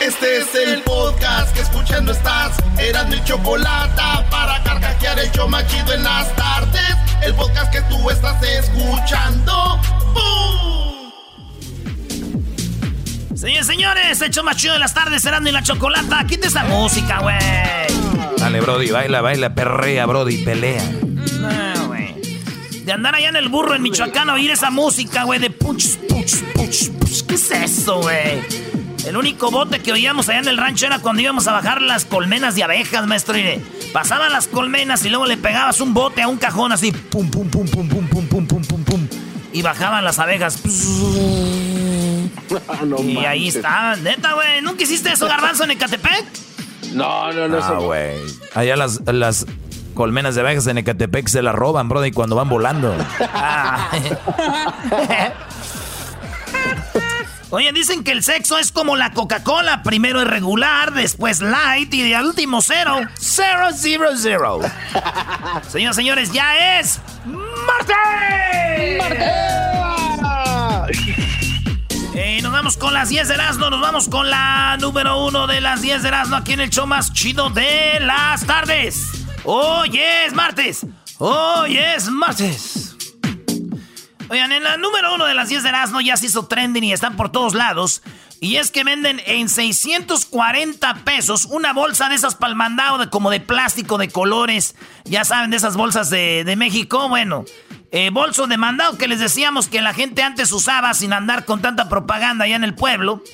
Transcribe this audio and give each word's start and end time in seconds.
Este 0.00 0.38
es 0.38 0.54
el 0.54 0.80
podcast 0.82 1.52
que 1.52 1.60
escuchando 1.60 2.12
estás. 2.12 2.56
Eran 2.78 3.08
mi 3.08 3.22
chocolate 3.24 4.00
para 4.30 4.62
carcajear 4.62 5.18
el 5.18 5.28
show 5.32 5.48
machido 5.48 5.92
en 5.92 6.04
las 6.04 6.34
tardes. 6.36 6.94
El 7.20 7.34
podcast 7.34 7.72
que 7.72 7.80
tú 7.82 8.08
estás 8.08 8.40
escuchando. 8.42 9.80
¡Bum! 10.14 11.10
Señores, 13.34 13.66
señores, 13.66 14.22
el 14.22 14.30
show 14.30 14.44
más 14.44 14.56
chido 14.56 14.74
de 14.74 14.78
las 14.78 14.94
tardes, 14.94 15.24
Erasmo 15.24 15.48
y 15.48 15.52
la 15.52 15.64
chocolata. 15.64 16.24
Quita 16.28 16.46
esa 16.46 16.62
música, 16.62 17.18
güey. 17.18 17.36
Dale, 18.38 18.60
Brody, 18.60 18.90
baila, 18.92 19.20
baila, 19.20 19.52
perrea, 19.54 20.06
Brody, 20.06 20.44
pelea. 20.44 20.84
No, 21.40 21.88
güey. 21.88 22.14
De 22.84 22.92
andar 22.92 23.16
allá 23.16 23.30
en 23.30 23.36
el 23.36 23.48
burro 23.48 23.74
en 23.74 23.82
Michoacán 23.82 24.30
a 24.30 24.34
oír 24.34 24.52
esa 24.52 24.70
música, 24.70 25.24
güey, 25.24 25.40
de 25.40 25.50
puch, 25.50 25.96
puch, 26.08 26.36
puch, 26.54 26.90
puch. 26.90 27.26
¿Qué 27.26 27.34
es 27.34 27.50
eso, 27.50 28.00
güey? 28.00 28.67
El 29.08 29.16
único 29.16 29.50
bote 29.50 29.80
que 29.80 29.90
oíamos 29.90 30.28
allá 30.28 30.40
en 30.40 30.48
el 30.48 30.58
rancho 30.58 30.84
era 30.84 30.98
cuando 30.98 31.22
íbamos 31.22 31.46
a 31.46 31.52
bajar 31.52 31.80
las 31.80 32.04
colmenas 32.04 32.54
de 32.54 32.62
abejas, 32.62 33.06
maestro. 33.06 33.38
Y 33.38 33.64
pasaban 33.90 34.30
las 34.30 34.48
colmenas 34.48 35.02
y 35.06 35.08
luego 35.08 35.24
le 35.24 35.38
pegabas 35.38 35.80
un 35.80 35.94
bote 35.94 36.20
a 36.20 36.28
un 36.28 36.36
cajón 36.36 36.72
así. 36.72 36.92
Pum, 36.92 37.30
pum, 37.30 37.48
pum, 37.48 37.66
pum, 37.66 37.88
pum, 37.88 38.06
pum, 38.06 38.26
pum, 38.28 38.46
pum, 38.46 38.62
pum, 38.62 38.84
pum. 38.84 39.08
Y 39.50 39.62
bajaban 39.62 40.04
las 40.04 40.18
abejas. 40.18 40.60
y 43.02 43.16
ahí 43.24 43.48
estaban. 43.48 44.04
Neta, 44.04 44.34
güey. 44.34 44.60
¿Nunca 44.60 44.82
hiciste 44.82 45.10
eso, 45.10 45.26
garbanzo, 45.26 45.64
en 45.64 45.70
Ecatepec? 45.70 46.26
No, 46.92 47.32
no, 47.32 47.48
no. 47.48 47.58
Ah, 47.62 47.78
güey. 47.80 48.14
Allá 48.54 48.76
las, 48.76 49.00
las 49.06 49.46
colmenas 49.94 50.34
de 50.34 50.42
abejas 50.42 50.66
en 50.66 50.76
Ecatepec 50.76 51.28
se 51.28 51.40
las 51.40 51.54
roban, 51.54 51.88
brother, 51.88 52.08
y 52.08 52.12
cuando 52.12 52.36
van 52.36 52.50
volando. 52.50 52.94
Ah. 53.20 53.88
Oye, 57.50 57.72
dicen 57.72 58.04
que 58.04 58.12
el 58.12 58.22
sexo 58.22 58.58
es 58.58 58.72
como 58.72 58.94
la 58.94 59.12
Coca-Cola. 59.12 59.82
Primero 59.82 60.20
es 60.20 60.28
regular, 60.28 60.92
después 60.92 61.40
light 61.40 61.92
y 61.94 62.02
de 62.02 62.20
último 62.20 62.60
cero. 62.60 63.00
Zero, 63.18 63.68
zero, 63.74 64.10
zero. 64.16 64.60
Señoras 65.68 65.96
señores, 65.96 66.30
ya 66.30 66.78
es 66.78 67.00
Marte. 67.24 68.98
Eh, 72.14 72.40
nos 72.42 72.52
vamos 72.52 72.76
con 72.76 72.92
las 72.92 73.08
10 73.08 73.28
de 73.28 73.34
Erasmo, 73.34 73.70
nos 73.70 73.80
vamos 73.80 74.08
con 74.08 74.28
la 74.28 74.76
número 74.78 75.24
uno 75.24 75.46
de 75.46 75.60
las 75.60 75.80
10 75.80 76.02
de 76.02 76.08
Erasmo 76.08 76.36
aquí 76.36 76.52
en 76.52 76.60
el 76.60 76.70
show 76.70 76.86
más 76.86 77.12
chido 77.12 77.48
de 77.48 77.98
las 78.00 78.44
tardes. 78.44 79.06
Hoy 79.44 79.98
es 79.98 80.34
martes. 80.34 80.84
Hoy 81.18 81.78
es 81.78 82.10
martes. 82.10 82.97
Oigan, 84.30 84.52
en 84.52 84.62
la 84.62 84.76
número 84.76 85.14
uno 85.14 85.24
de 85.24 85.32
las 85.32 85.48
10 85.48 85.62
de 85.62 85.70
Erasmo 85.70 86.02
ya 86.02 86.16
se 86.18 86.26
hizo 86.26 86.46
trending 86.46 86.84
y 86.84 86.92
están 86.92 87.16
por 87.16 87.32
todos 87.32 87.54
lados. 87.54 88.02
Y 88.40 88.56
es 88.56 88.70
que 88.70 88.84
venden 88.84 89.22
en 89.24 89.48
640 89.48 90.94
pesos 90.96 91.46
una 91.46 91.72
bolsa 91.72 92.10
de 92.10 92.14
esas 92.14 92.34
palmandao 92.34 92.98
de, 92.98 93.08
como 93.08 93.30
de 93.30 93.40
plástico 93.40 93.96
de 93.96 94.10
colores. 94.10 94.76
Ya 95.04 95.24
saben, 95.24 95.50
de 95.50 95.56
esas 95.56 95.76
bolsas 95.76 96.10
de, 96.10 96.54
México. 96.58 97.08
Bueno, 97.08 97.46
eh, 97.90 98.10
bolso 98.10 98.46
de 98.46 98.58
mandado 98.58 98.98
que 98.98 99.08
les 99.08 99.18
decíamos 99.18 99.68
que 99.68 99.80
la 99.80 99.94
gente 99.94 100.22
antes 100.22 100.52
usaba 100.52 100.92
sin 100.92 101.14
andar 101.14 101.46
con 101.46 101.62
tanta 101.62 101.88
propaganda 101.88 102.44
allá 102.44 102.56
en 102.56 102.64
el 102.64 102.74
pueblo. 102.74 103.24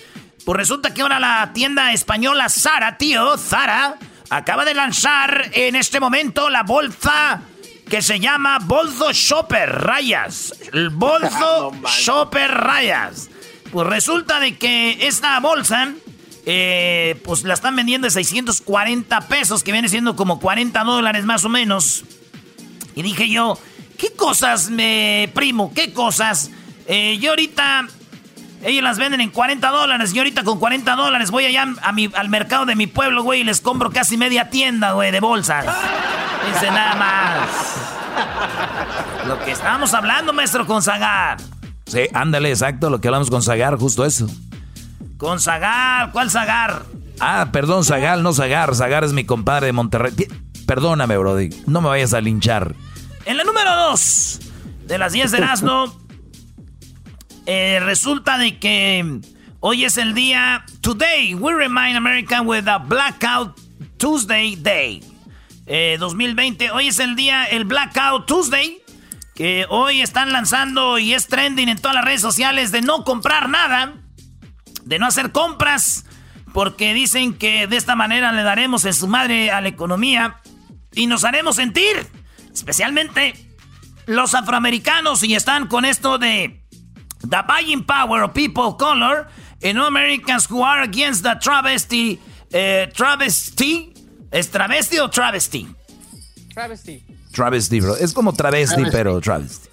Pues 0.45 0.57
resulta 0.57 0.95
que 0.95 1.03
ahora 1.03 1.19
la 1.19 1.53
tienda 1.53 1.93
española 1.93 2.49
Zara, 2.49 2.99
tío, 2.99 3.37
Zara, 3.37 3.97
acaba 4.31 4.65
de 4.65 4.75
lanzar 4.75 5.51
en 5.55 5.75
este 5.75 5.99
momento 5.99 6.51
la 6.51 6.63
bolsa 6.63 7.43
que 7.89 8.03
se 8.03 8.21
llama 8.21 8.59
Bolso 8.61 9.13
Shopper 9.13 9.71
Rayas. 9.71 10.55
El 10.73 10.91
Bolso 10.91 11.73
Shopper 11.99 12.51
Rayas. 12.51 13.31
Pues 13.71 13.87
resulta 13.87 14.41
de 14.41 14.57
que 14.57 15.07
esta 15.07 15.39
bolsa, 15.41 15.93
eh, 16.47 17.21
pues 17.25 17.45
la 17.45 17.55
están 17.55 17.77
vendiendo 17.77 18.07
de 18.07 18.11
640 18.11 19.21
pesos, 19.29 19.63
que 19.65 19.73
viene 19.73 19.89
siendo 19.89 20.17
como 20.17 20.41
40 20.41 20.83
dólares 20.85 21.25
más 21.25 21.45
o 21.45 21.49
menos. 21.49 22.05
Y 22.95 23.03
dije 23.03 23.29
yo, 23.29 23.59
¿qué 23.99 24.13
cosas, 24.13 24.71
me 24.71 25.31
primo? 25.35 25.73
¿Qué 25.75 25.93
cosas? 25.93 26.51
Eh, 26.87 27.19
yo 27.21 27.31
ahorita 27.31 27.89
ellos 28.65 28.83
las 28.83 28.99
venden 28.99 29.21
en 29.21 29.31
40 29.31 29.69
dólares. 29.69 30.15
Y 30.15 30.19
ahorita 30.19 30.43
con 30.43 30.59
40 30.59 30.97
dólares 30.97 31.31
voy 31.31 31.45
allá 31.45 31.67
a 31.83 31.93
mi, 31.93 32.11
al 32.15 32.29
mercado 32.29 32.67
de 32.67 32.75
mi 32.75 32.87
pueblo, 32.87 33.23
güey, 33.23 33.43
y 33.43 33.45
les 33.45 33.61
compro 33.61 33.91
casi 33.91 34.17
media 34.17 34.51
tienda, 34.51 34.93
güey, 34.93 35.11
de 35.11 35.21
bolsas. 35.21 35.67
Dice 36.53 36.71
nada 36.71 36.95
más. 36.97 37.85
Lo 39.27 39.39
que 39.45 39.53
estábamos 39.53 39.93
hablando, 39.95 40.33
maestro, 40.33 40.67
con 40.67 40.83
Zagar. 40.83 41.39
Sí, 41.87 42.09
ándale, 42.15 42.51
exacto, 42.51 42.91
lo 42.91 43.01
que 43.01 43.09
hablamos 43.09 43.31
con 43.31 43.43
Zagar, 43.43 43.77
justo 43.77 44.05
eso. 44.05 44.27
Con 45.19 45.41
Zagar, 45.41 46.13
¿cuál 46.13 46.31
Zagar? 46.31 46.83
Ah, 47.21 47.49
perdón, 47.53 47.85
Zagar, 47.85 48.19
no 48.19 48.33
Zagar. 48.33 48.75
Zagar 48.75 49.05
es 49.05 49.13
mi 49.13 49.25
compadre 49.25 49.67
de 49.67 49.73
Monterrey. 49.73 50.13
Perdóname, 50.67 51.17
Brody, 51.17 51.51
no 51.67 51.81
me 51.81 51.89
vayas 51.89 52.15
a 52.15 52.21
linchar. 52.21 52.75
En 53.27 53.37
la 53.37 53.45
número 53.45 53.75
2 53.91 54.41
de 54.87 54.99
las 54.99 55.13
10 55.13 55.31
de 55.33 55.39
Erasmo, 55.39 55.95
eh, 57.47 57.81
resulta 57.83 58.39
de 58.39 58.59
que 58.59 59.21
hoy 59.61 59.85
es 59.85 59.97
el 59.97 60.15
día. 60.15 60.65
Today 60.81 61.35
we 61.35 61.53
remind 61.53 61.97
America 61.97 62.41
with 62.41 62.67
a 62.69 62.79
Blackout 62.79 63.59
Tuesday 63.99 64.57
Day. 64.57 65.03
2020. 65.67 66.67
Eh, 66.67 66.71
hoy 66.71 66.89
es 66.89 66.99
el 66.99 67.17
día, 67.17 67.45
el 67.45 67.65
Blackout 67.65 68.27
Tuesday. 68.27 68.81
Que 69.35 69.67
hoy 69.69 70.01
están 70.01 70.33
lanzando 70.33 70.99
y 70.99 71.13
es 71.13 71.27
trending 71.27 71.69
en 71.69 71.79
todas 71.79 71.97
las 71.97 72.05
redes 72.05 72.21
sociales 72.21 72.71
de 72.71 72.83
no 72.83 73.05
comprar 73.05 73.49
nada. 73.49 73.95
De 74.85 74.99
no 74.99 75.07
hacer 75.07 75.33
compras. 75.33 76.07
Porque 76.53 76.95
dicen 76.95 77.35
que 77.35 77.67
de 77.67 77.77
esta 77.77 77.97
manera 77.97 78.33
le 78.33 78.43
daremos 78.43 78.85
en 78.85 78.95
su 78.95 79.09
madre 79.09 79.51
a 79.51 79.61
la 79.61 79.69
economía. 79.69 80.41
Y 80.93 81.07
nos 81.07 81.25
haremos 81.25 81.57
sentir. 81.57 82.07
Especialmente 82.53 83.35
los 84.07 84.35
afroamericanos. 84.35 85.23
Y 85.25 85.35
están 85.35 85.67
con 85.67 85.85
esto 85.85 86.19
de 86.19 86.64
The 87.29 87.43
buying 87.47 87.85
power 87.85 88.23
of 88.23 88.33
people 88.33 88.77
color 88.77 89.27
and 89.63 89.79
Americans 89.79 90.47
who 90.47 90.63
are 90.63 90.83
against 90.83 91.23
the 91.23 91.37
travesty. 91.41 92.21
Uh, 92.53 92.87
travesty. 92.93 93.93
¿Es 94.31 94.51
travesti 94.51 94.99
o 94.99 95.09
travesti? 95.09 95.69
Travesti. 96.53 97.05
Travesti, 97.33 97.81
bro. 97.81 97.97
Es 97.97 98.13
como 98.13 98.33
travesti, 98.33 98.83
pero 98.91 99.21
travesti. 99.21 99.69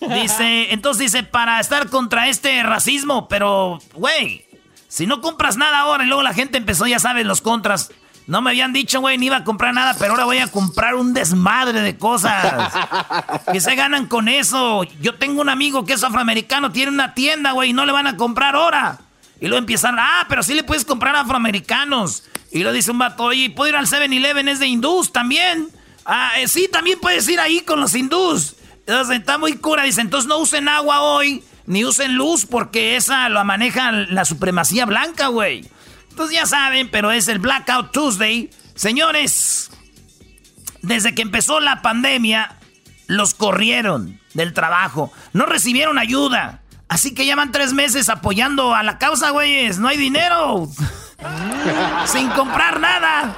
Dice, 0.00 0.72
entonces 0.72 1.12
dice, 1.12 1.22
para 1.22 1.58
estar 1.58 1.88
contra 1.88 2.28
este 2.28 2.62
racismo, 2.62 3.28
pero, 3.28 3.78
güey, 3.94 4.44
si 4.88 5.06
no 5.06 5.20
compras 5.20 5.56
nada 5.56 5.80
ahora 5.80 6.04
y 6.04 6.06
luego 6.06 6.22
la 6.22 6.34
gente 6.34 6.58
empezó, 6.58 6.86
ya 6.86 6.98
sabes, 6.98 7.26
los 7.26 7.40
contras. 7.40 7.90
No 8.26 8.42
me 8.42 8.50
habían 8.50 8.72
dicho, 8.72 9.00
güey, 9.00 9.18
ni 9.18 9.26
iba 9.26 9.36
a 9.36 9.44
comprar 9.44 9.72
nada, 9.72 9.94
pero 9.98 10.12
ahora 10.12 10.24
voy 10.24 10.38
a 10.38 10.48
comprar 10.48 10.96
un 10.96 11.14
desmadre 11.14 11.80
de 11.80 11.96
cosas. 11.96 12.72
que 13.52 13.60
se 13.60 13.74
ganan 13.76 14.06
con 14.06 14.28
eso. 14.28 14.82
Yo 15.00 15.14
tengo 15.14 15.40
un 15.40 15.48
amigo 15.48 15.84
que 15.84 15.92
es 15.92 16.02
afroamericano, 16.02 16.72
tiene 16.72 16.90
una 16.90 17.14
tienda, 17.14 17.52
güey, 17.52 17.70
y 17.70 17.72
no 17.72 17.86
le 17.86 17.92
van 17.92 18.08
a 18.08 18.16
comprar 18.16 18.56
ahora. 18.56 18.98
Y 19.40 19.46
luego 19.46 19.58
empiezan, 19.58 19.96
ah, 19.98 20.26
pero 20.28 20.42
sí 20.42 20.54
le 20.54 20.64
puedes 20.64 20.84
comprar 20.84 21.14
a 21.14 21.20
afroamericanos. 21.20 22.24
Y 22.50 22.64
lo 22.64 22.72
dice 22.72 22.90
un 22.90 22.98
vato, 22.98 23.24
oye, 23.24 23.50
¿puedo 23.50 23.68
ir 23.68 23.76
al 23.76 23.86
7-Eleven? 23.86 24.48
Es 24.48 24.58
de 24.58 24.66
hindús 24.66 25.12
también. 25.12 25.68
Ah, 26.04 26.32
eh, 26.38 26.48
sí, 26.48 26.68
también 26.70 26.98
puedes 26.98 27.28
ir 27.28 27.38
ahí 27.38 27.60
con 27.60 27.80
los 27.80 27.94
hindús. 27.94 28.56
Entonces, 28.86 29.18
está 29.18 29.38
muy 29.38 29.56
cura. 29.58 29.84
Dice, 29.84 30.00
entonces 30.00 30.28
no 30.28 30.38
usen 30.38 30.68
agua 30.68 31.00
hoy, 31.00 31.44
ni 31.66 31.84
usen 31.84 32.14
luz, 32.16 32.46
porque 32.46 32.96
esa 32.96 33.28
lo 33.28 33.44
maneja 33.44 33.92
la 33.92 34.24
supremacía 34.24 34.84
blanca, 34.84 35.28
güey. 35.28 35.68
Pues 36.16 36.30
ya 36.30 36.46
saben, 36.46 36.90
pero 36.90 37.10
es 37.10 37.28
el 37.28 37.38
Blackout 37.38 37.92
Tuesday. 37.92 38.50
Señores, 38.74 39.70
desde 40.82 41.14
que 41.14 41.22
empezó 41.22 41.60
la 41.60 41.82
pandemia, 41.82 42.56
los 43.06 43.34
corrieron 43.34 44.18
del 44.34 44.54
trabajo. 44.54 45.12
No 45.34 45.46
recibieron 45.46 45.98
ayuda. 45.98 46.62
Así 46.88 47.14
que 47.14 47.24
llevan 47.24 47.52
tres 47.52 47.72
meses 47.72 48.08
apoyando 48.08 48.74
a 48.74 48.82
la 48.82 48.96
causa, 48.98 49.30
güeyes. 49.30 49.78
No 49.78 49.88
hay 49.88 49.98
dinero. 49.98 50.68
Sin 52.06 52.28
comprar 52.30 52.80
nada. 52.80 53.36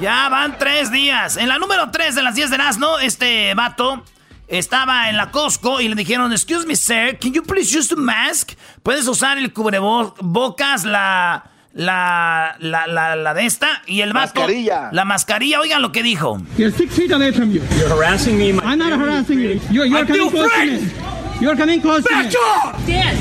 Ya 0.00 0.28
van 0.28 0.58
tres 0.58 0.90
días. 0.90 1.36
En 1.36 1.48
la 1.48 1.58
número 1.58 1.90
tres 1.90 2.14
de 2.14 2.22
las 2.22 2.34
10 2.34 2.50
de 2.50 2.58
¿no? 2.78 2.98
este 2.98 3.54
vato 3.54 4.02
estaba 4.48 5.08
en 5.10 5.16
la 5.16 5.30
Costco 5.30 5.80
y 5.80 5.88
le 5.88 5.94
dijeron, 5.94 6.32
excuse 6.32 6.66
me, 6.66 6.76
sir, 6.76 7.18
can 7.18 7.32
you 7.32 7.42
please 7.42 7.76
use 7.76 7.88
the 7.88 7.96
mask? 7.96 8.52
Puedes 8.82 9.06
usar 9.08 9.38
el 9.38 9.52
cubrebocas, 9.52 10.84
la, 10.84 11.50
la, 11.74 12.56
la, 12.60 12.86
la, 12.86 13.16
la 13.16 13.34
de 13.34 13.46
esta 13.46 13.82
y 13.86 14.00
el 14.00 14.12
vato. 14.12 14.40
Mascarilla. 14.40 14.90
La 14.92 15.04
mascarilla, 15.04 15.60
oigan 15.60 15.82
lo 15.82 15.92
que 15.92 16.02
dijo. 16.02 16.40
You're 16.56 16.72
six 16.72 16.94
feet 16.94 17.12
away 17.12 17.32
from 17.32 17.50
you. 17.50 17.62
You're 17.78 17.88
harassing 17.88 18.38
me. 18.38 18.50
I'm 18.50 18.78
not 18.78 18.92
harassing 18.98 19.38
you. 19.40 19.60
You're, 19.70 19.86
you're 19.86 20.06
coming 20.06 20.30
close 20.30 20.52
to 20.52 20.66
me. 20.66 20.90
You're 21.40 21.56
coming 21.56 21.80
close 21.80 22.04
to 22.04 22.16
me. 22.16 22.22
Back 22.24 22.34
off! 22.36 22.86
Dan! 22.86 23.16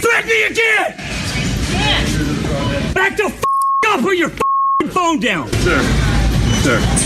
Threaten 0.00 0.28
me 0.28 0.42
again! 0.44 0.94
Dan! 1.70 2.94
Back 2.94 3.16
the 3.16 3.24
f 3.26 3.42
off 3.88 4.02
with 4.04 4.18
your 4.18 4.30
f 4.30 4.90
phone 4.90 5.20
down! 5.20 5.48
Sir. 5.62 5.80
Sir. 6.62 7.03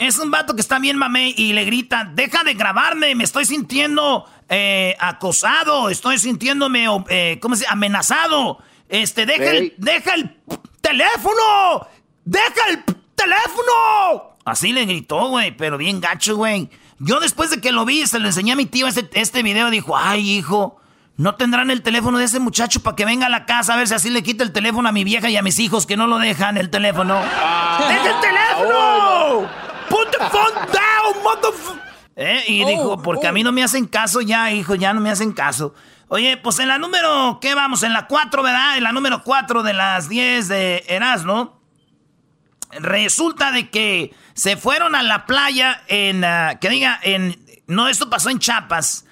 Es 0.00 0.18
un 0.18 0.30
vato 0.30 0.54
que 0.54 0.60
está 0.60 0.78
bien 0.78 0.98
mamé 0.98 1.32
y 1.36 1.52
le 1.52 1.64
grita, 1.64 2.10
deja 2.12 2.44
de 2.44 2.54
grabarme, 2.54 3.14
me 3.14 3.24
estoy 3.24 3.46
sintiendo 3.46 4.26
eh, 4.48 4.94
acosado, 5.00 5.88
estoy 5.88 6.18
sintiéndome, 6.18 6.86
eh, 7.08 7.38
¿cómo 7.40 7.56
se 7.56 7.66
amenazado. 7.66 8.58
este, 8.88 9.24
deja 9.24 9.50
el, 9.52 9.74
deja 9.78 10.14
el 10.14 10.36
teléfono, 10.82 11.86
deja 12.24 12.68
el 12.68 12.84
teléfono. 13.14 14.36
Así 14.44 14.72
le 14.72 14.84
gritó, 14.84 15.28
güey, 15.28 15.56
pero 15.56 15.78
bien 15.78 16.00
gacho, 16.00 16.36
güey. 16.36 16.68
Yo 16.98 17.18
después 17.18 17.50
de 17.50 17.60
que 17.60 17.72
lo 17.72 17.84
vi, 17.84 18.06
se 18.06 18.18
lo 18.18 18.26
enseñé 18.26 18.52
a 18.52 18.56
mi 18.56 18.66
tío 18.66 18.86
este, 18.86 19.08
este 19.14 19.42
video, 19.42 19.70
dijo, 19.70 19.96
ay, 19.96 20.30
hijo, 20.30 20.78
no 21.16 21.36
tendrán 21.36 21.70
el 21.70 21.82
teléfono 21.82 22.18
de 22.18 22.26
ese 22.26 22.38
muchacho 22.38 22.80
para 22.80 22.94
que 22.96 23.06
venga 23.06 23.26
a 23.26 23.30
la 23.30 23.46
casa 23.46 23.72
a 23.72 23.76
ver 23.76 23.88
si 23.88 23.94
así 23.94 24.10
le 24.10 24.22
quita 24.22 24.44
el 24.44 24.52
teléfono 24.52 24.88
a 24.88 24.92
mi 24.92 25.04
vieja 25.04 25.30
y 25.30 25.36
a 25.38 25.42
mis 25.42 25.58
hijos 25.58 25.86
que 25.86 25.96
no 25.96 26.06
lo 26.06 26.18
dejan 26.18 26.58
el 26.58 26.68
teléfono. 26.68 27.18
Ah. 27.18 27.86
¡Deja 27.88 28.14
el 28.14 28.20
teléfono! 28.20 28.36
¡Put 29.36 29.48
the 29.48 29.75
phone 30.30 30.54
down, 30.72 31.22
motherfucker! 31.22 31.86
¿Eh? 32.16 32.44
Y 32.48 32.64
dijo, 32.64 32.92
oh, 32.92 33.02
porque 33.02 33.26
a 33.26 33.32
mí 33.32 33.42
oh. 33.42 33.44
no 33.44 33.52
me 33.52 33.62
hacen 33.62 33.86
caso 33.86 34.22
ya, 34.22 34.50
hijo, 34.50 34.74
ya 34.74 34.94
no 34.94 35.00
me 35.00 35.10
hacen 35.10 35.32
caso. 35.32 35.74
Oye, 36.08 36.36
pues 36.36 36.58
en 36.60 36.68
la 36.68 36.78
número, 36.78 37.38
¿qué 37.40 37.54
vamos? 37.54 37.82
En 37.82 37.92
la 37.92 38.06
4, 38.06 38.42
¿verdad? 38.42 38.76
En 38.76 38.84
la 38.84 38.92
número 38.92 39.22
4 39.22 39.62
de 39.62 39.72
las 39.74 40.08
10 40.08 40.48
de 40.48 40.84
Erasmo. 40.88 41.60
Resulta 42.70 43.52
de 43.52 43.70
que 43.70 44.14
se 44.34 44.56
fueron 44.56 44.94
a 44.94 45.02
la 45.02 45.26
playa 45.26 45.82
en, 45.88 46.24
ah, 46.24 46.58
que 46.60 46.68
diga, 46.68 46.98
en, 47.02 47.38
no, 47.66 47.88
esto 47.88 48.08
pasó 48.08 48.30
en 48.30 48.38
Chiapas. 48.38 49.04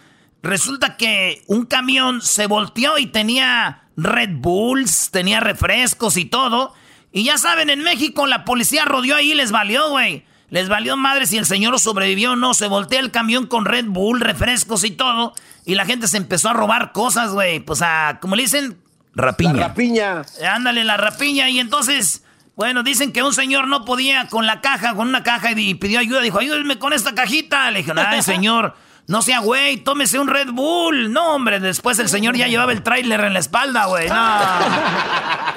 Resulta 0.42 0.96
que 0.96 1.42
un 1.46 1.66
camión 1.66 2.22
se 2.22 2.46
volteó 2.46 2.98
y 2.98 3.06
tenía 3.06 3.88
Red 3.96 4.36
Bulls, 4.36 5.10
tenía 5.10 5.40
refrescos 5.40 6.16
y 6.16 6.26
todo. 6.26 6.74
Y 7.12 7.24
ya 7.24 7.38
saben, 7.38 7.70
en 7.70 7.80
México 7.80 8.26
la 8.26 8.44
policía 8.44 8.84
rodeó 8.84 9.16
ahí 9.16 9.32
y 9.32 9.34
les 9.34 9.52
valió, 9.52 9.90
güey. 9.90 10.24
Les 10.54 10.68
valió 10.68 10.96
madre 10.96 11.26
si 11.26 11.36
el 11.36 11.46
señor 11.46 11.80
sobrevivió 11.80 12.34
o 12.34 12.36
no. 12.36 12.54
Se 12.54 12.68
voltea 12.68 13.00
el 13.00 13.10
camión 13.10 13.48
con 13.48 13.64
Red 13.64 13.86
Bull, 13.86 14.20
refrescos 14.20 14.84
y 14.84 14.92
todo. 14.92 15.34
Y 15.64 15.74
la 15.74 15.84
gente 15.84 16.06
se 16.06 16.16
empezó 16.16 16.48
a 16.48 16.52
robar 16.52 16.92
cosas, 16.92 17.32
güey. 17.32 17.58
Pues 17.58 17.82
a, 17.82 18.18
como 18.20 18.36
le 18.36 18.44
dicen, 18.44 18.78
rapiña. 19.16 19.52
La 19.52 19.66
rapiña. 19.66 20.22
Ándale, 20.48 20.84
la 20.84 20.96
rapiña. 20.96 21.50
Y 21.50 21.58
entonces, 21.58 22.22
bueno, 22.54 22.84
dicen 22.84 23.10
que 23.10 23.24
un 23.24 23.34
señor 23.34 23.66
no 23.66 23.84
podía 23.84 24.28
con 24.28 24.46
la 24.46 24.60
caja, 24.60 24.94
con 24.94 25.08
una 25.08 25.24
caja 25.24 25.50
y 25.50 25.74
pidió 25.74 25.98
ayuda. 25.98 26.20
Dijo, 26.20 26.38
ayúdenme 26.38 26.78
con 26.78 26.92
esta 26.92 27.16
cajita. 27.16 27.72
Le 27.72 27.78
dijeron, 27.78 28.06
ay, 28.06 28.22
señor. 28.22 28.76
No 29.08 29.22
sea 29.22 29.40
güey, 29.40 29.78
tómese 29.78 30.20
un 30.20 30.28
Red 30.28 30.52
Bull. 30.52 31.12
No, 31.12 31.34
hombre, 31.34 31.58
después 31.58 31.98
el 31.98 32.08
señor 32.08 32.36
ya 32.36 32.46
llevaba 32.46 32.70
el 32.70 32.84
tráiler 32.84 33.24
en 33.24 33.32
la 33.32 33.40
espalda, 33.40 33.86
güey. 33.86 34.08
No. 34.08 34.38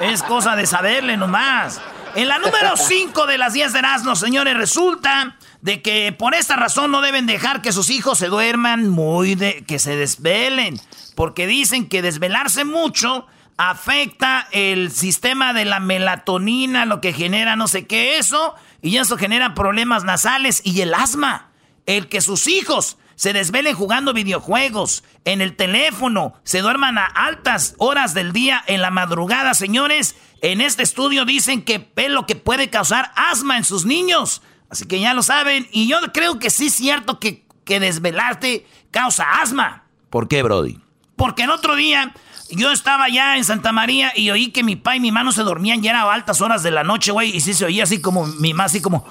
es 0.00 0.24
cosa 0.24 0.56
de 0.56 0.66
saberle 0.66 1.16
nomás. 1.16 1.80
En 2.14 2.28
la 2.28 2.38
número 2.38 2.76
5 2.76 3.26
de 3.26 3.38
las 3.38 3.52
10 3.52 3.72
de 3.72 3.78
Erasmo, 3.78 4.16
señores, 4.16 4.56
resulta 4.56 5.36
de 5.60 5.82
que 5.82 6.12
por 6.12 6.34
esta 6.34 6.56
razón 6.56 6.90
no 6.90 7.00
deben 7.00 7.26
dejar 7.26 7.62
que 7.62 7.72
sus 7.72 7.90
hijos 7.90 8.18
se 8.18 8.28
duerman 8.28 8.88
muy 8.88 9.34
de 9.34 9.64
que 9.66 9.78
se 9.78 9.96
desvelen, 9.96 10.80
porque 11.14 11.46
dicen 11.46 11.88
que 11.88 12.02
desvelarse 12.02 12.64
mucho 12.64 13.26
afecta 13.56 14.46
el 14.52 14.92
sistema 14.92 15.52
de 15.52 15.64
la 15.64 15.80
melatonina, 15.80 16.84
lo 16.84 17.00
que 17.00 17.12
genera 17.12 17.56
no 17.56 17.66
sé 17.66 17.86
qué 17.86 18.18
eso, 18.18 18.54
y 18.82 18.98
eso 18.98 19.16
genera 19.16 19.54
problemas 19.54 20.04
nasales 20.04 20.62
y 20.64 20.80
el 20.80 20.94
asma. 20.94 21.50
El 21.84 22.08
que 22.08 22.20
sus 22.20 22.46
hijos 22.46 22.98
se 23.16 23.32
desvelen 23.32 23.74
jugando 23.74 24.12
videojuegos, 24.12 25.02
en 25.24 25.40
el 25.40 25.56
teléfono, 25.56 26.34
se 26.44 26.60
duerman 26.60 26.98
a 26.98 27.06
altas 27.06 27.74
horas 27.78 28.14
del 28.14 28.32
día, 28.32 28.62
en 28.68 28.80
la 28.80 28.92
madrugada, 28.92 29.54
señores. 29.54 30.14
En 30.40 30.60
este 30.60 30.82
estudio 30.82 31.24
dicen 31.24 31.62
que 31.62 31.90
es 31.96 32.10
lo 32.10 32.26
que 32.26 32.36
puede 32.36 32.70
causar 32.70 33.12
asma 33.16 33.56
en 33.56 33.64
sus 33.64 33.84
niños. 33.84 34.42
Así 34.70 34.86
que 34.86 35.00
ya 35.00 35.14
lo 35.14 35.22
saben. 35.22 35.68
Y 35.72 35.88
yo 35.88 35.98
creo 36.12 36.38
que 36.38 36.50
sí 36.50 36.66
es 36.66 36.74
cierto 36.74 37.18
que, 37.18 37.44
que 37.64 37.80
desvelarte 37.80 38.66
causa 38.90 39.40
asma. 39.42 39.84
¿Por 40.10 40.28
qué, 40.28 40.42
Brody? 40.42 40.78
Porque 41.16 41.44
el 41.44 41.50
otro 41.50 41.74
día 41.74 42.14
yo 42.50 42.70
estaba 42.70 43.08
ya 43.08 43.36
en 43.36 43.44
Santa 43.44 43.72
María 43.72 44.12
y 44.14 44.30
oí 44.30 44.50
que 44.50 44.62
mi 44.62 44.76
pa 44.76 44.96
y 44.96 45.00
mi 45.00 45.12
mano 45.12 45.32
se 45.32 45.42
dormían 45.42 45.82
ya 45.82 46.00
a 46.00 46.12
altas 46.12 46.40
horas 46.40 46.62
de 46.62 46.70
la 46.70 46.84
noche, 46.84 47.12
güey. 47.12 47.36
Y 47.36 47.40
sí 47.40 47.54
se 47.54 47.64
oía 47.64 47.84
así 47.84 48.00
como 48.00 48.26
mi 48.26 48.54
mamá, 48.54 48.64
así 48.64 48.80
como. 48.80 49.06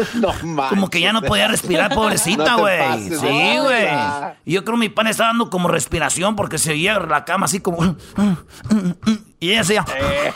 No 0.44 0.68
Como 0.68 0.90
que 0.90 1.00
ya 1.00 1.12
no 1.12 1.22
podía 1.22 1.48
respirar, 1.48 1.90
pobrecita, 1.94 2.54
güey. 2.56 3.08
sí, 3.10 3.58
güey. 3.58 3.88
Yo 4.46 4.64
creo 4.64 4.76
que 4.76 4.80
mi 4.80 4.88
pan 4.88 5.06
estaba 5.06 5.28
dando 5.30 5.50
como 5.50 5.68
respiración 5.68 6.36
porque 6.36 6.58
se 6.58 6.72
oía 6.72 6.98
la 6.98 7.24
cama 7.24 7.46
así 7.46 7.60
como. 7.60 7.96
Y 9.40 9.50
ella 9.50 9.58
decía. 9.60 9.84
Eh. 9.96 10.32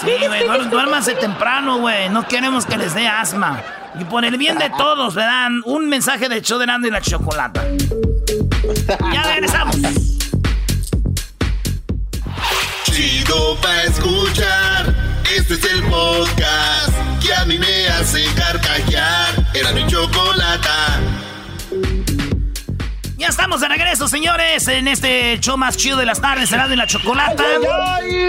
Sí, 0.00 0.10
güey, 0.26 0.68
duérmanse 0.68 1.14
temprano, 1.14 1.78
güey. 1.78 2.08
No 2.10 2.26
queremos 2.26 2.66
que 2.66 2.76
les 2.76 2.94
dé 2.94 3.06
asma. 3.06 3.62
Y 3.98 4.04
por 4.04 4.24
el 4.24 4.36
bien 4.36 4.58
de 4.58 4.70
todos, 4.70 5.14
¿verdad? 5.14 5.48
Un 5.64 5.88
mensaje 5.88 6.28
de 6.28 6.42
show 6.42 6.58
de 6.58 6.66
Nando 6.66 6.88
y 6.88 6.90
la 6.90 7.00
chocolata. 7.00 7.64
Ya 9.12 9.22
regresamos. 9.22 9.76
Chido 12.84 13.56
pa' 13.60 13.82
escuchar. 13.84 15.13
Este 15.36 15.54
es 15.54 15.64
el 15.64 15.82
podcast 15.82 16.92
que 17.20 17.34
a 17.34 17.44
mí 17.44 17.58
me 17.58 17.88
hace 17.88 18.24
carcajear. 18.36 19.44
Era 19.52 19.72
mi 19.72 19.84
chocolata. 19.84 21.00
Ya 23.16 23.26
estamos 23.26 23.60
de 23.60 23.66
regreso, 23.66 24.06
señores, 24.06 24.68
en 24.68 24.86
este 24.86 25.40
show 25.40 25.56
más 25.56 25.76
chido 25.76 25.96
de 25.96 26.06
las 26.06 26.20
tardes, 26.20 26.50
será 26.50 26.68
de 26.68 26.76
la 26.76 26.86
chocolata. 26.86 27.42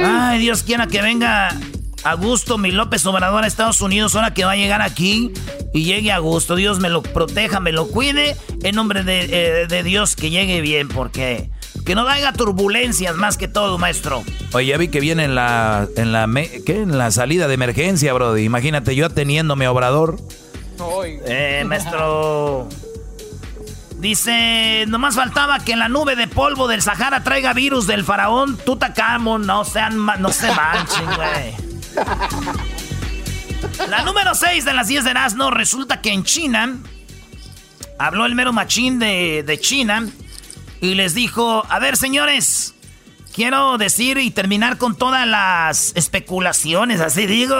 Ay, 0.04 0.40
Dios 0.40 0.64
quiera 0.64 0.88
que 0.88 1.04
venga 1.04 1.56
a 2.04 2.14
gusto 2.16 2.58
mi 2.58 2.72
López 2.72 3.06
Obrador 3.06 3.44
a 3.44 3.48
Estados 3.48 3.82
Unidos, 3.82 4.16
ahora 4.16 4.34
que 4.34 4.44
va 4.44 4.54
a 4.54 4.56
llegar 4.56 4.82
aquí 4.82 5.32
y 5.76 5.84
llegue 5.84 6.12
a 6.12 6.18
gusto. 6.18 6.56
Dios 6.56 6.80
me 6.80 6.90
lo 6.90 7.04
proteja, 7.04 7.60
me 7.60 7.72
lo 7.72 7.88
cuide. 7.88 8.36
En 8.64 8.74
nombre 8.74 9.04
de, 9.04 9.26
eh, 9.26 9.68
de 9.68 9.84
Dios, 9.84 10.16
que 10.16 10.32
llegue 10.32 10.60
bien, 10.60 10.88
porque 10.88 11.52
que 11.86 11.94
no 11.94 12.08
haya 12.08 12.34
turbulencias 12.34 13.16
más 13.16 13.38
que 13.38 13.48
todo, 13.48 13.78
maestro. 13.78 14.24
Oye, 14.54 14.68
ya 14.68 14.78
vi 14.78 14.88
que 14.88 15.00
viene 15.00 15.24
en 15.24 15.36
la, 15.36 15.88
en 15.96 16.12
la, 16.12 16.28
¿qué? 16.66 16.82
En 16.82 16.98
la 16.98 17.12
salida 17.12 17.48
de 17.48 17.54
emergencia, 17.54 18.12
Brody. 18.12 18.44
Imagínate 18.44 18.96
yo 18.96 19.06
ateniéndome 19.06 19.68
a 19.68 19.72
Obrador. 19.72 20.18
Eh, 21.26 21.64
maestro. 21.66 22.68
Dice, 24.00 24.86
nomás 24.88 25.16
faltaba 25.16 25.60
que 25.60 25.72
en 25.74 25.80
la 25.80 25.88
nube 25.88 26.16
de 26.16 26.28
polvo 26.28 26.68
del 26.68 26.82
Sahara 26.82 27.24
traiga 27.24 27.54
virus 27.54 27.88
del 27.88 28.04
faraón 28.04 28.58
Tutacamón. 28.58 29.46
No 29.46 29.64
sean, 29.64 30.04
no 30.20 30.32
se 30.32 30.52
manchen, 30.52 31.06
güey. 31.06 31.56
La 33.90 34.02
número 34.04 34.34
6 34.34 34.66
de 34.66 34.74
las 34.74 34.88
10 34.88 35.04
de 35.04 35.12
Erasmo 35.12 35.52
resulta 35.52 36.02
que 36.02 36.12
en 36.12 36.24
China 36.24 36.78
habló 37.98 38.26
el 38.26 38.36
mero 38.36 38.52
machín 38.54 39.00
de, 39.00 39.44
de 39.46 39.60
China 39.60 40.08
y 40.86 40.94
les 40.94 41.16
dijo, 41.16 41.66
a 41.68 41.80
ver 41.80 41.98
señores, 41.98 42.76
quiero 43.34 43.78
decir 43.80 44.20
y 44.20 44.30
terminar 44.30 44.78
con 44.78 44.96
todas 44.96 45.28
las 45.28 45.94
especulaciones, 45.96 47.02
así 47.02 47.26
digo, 47.26 47.56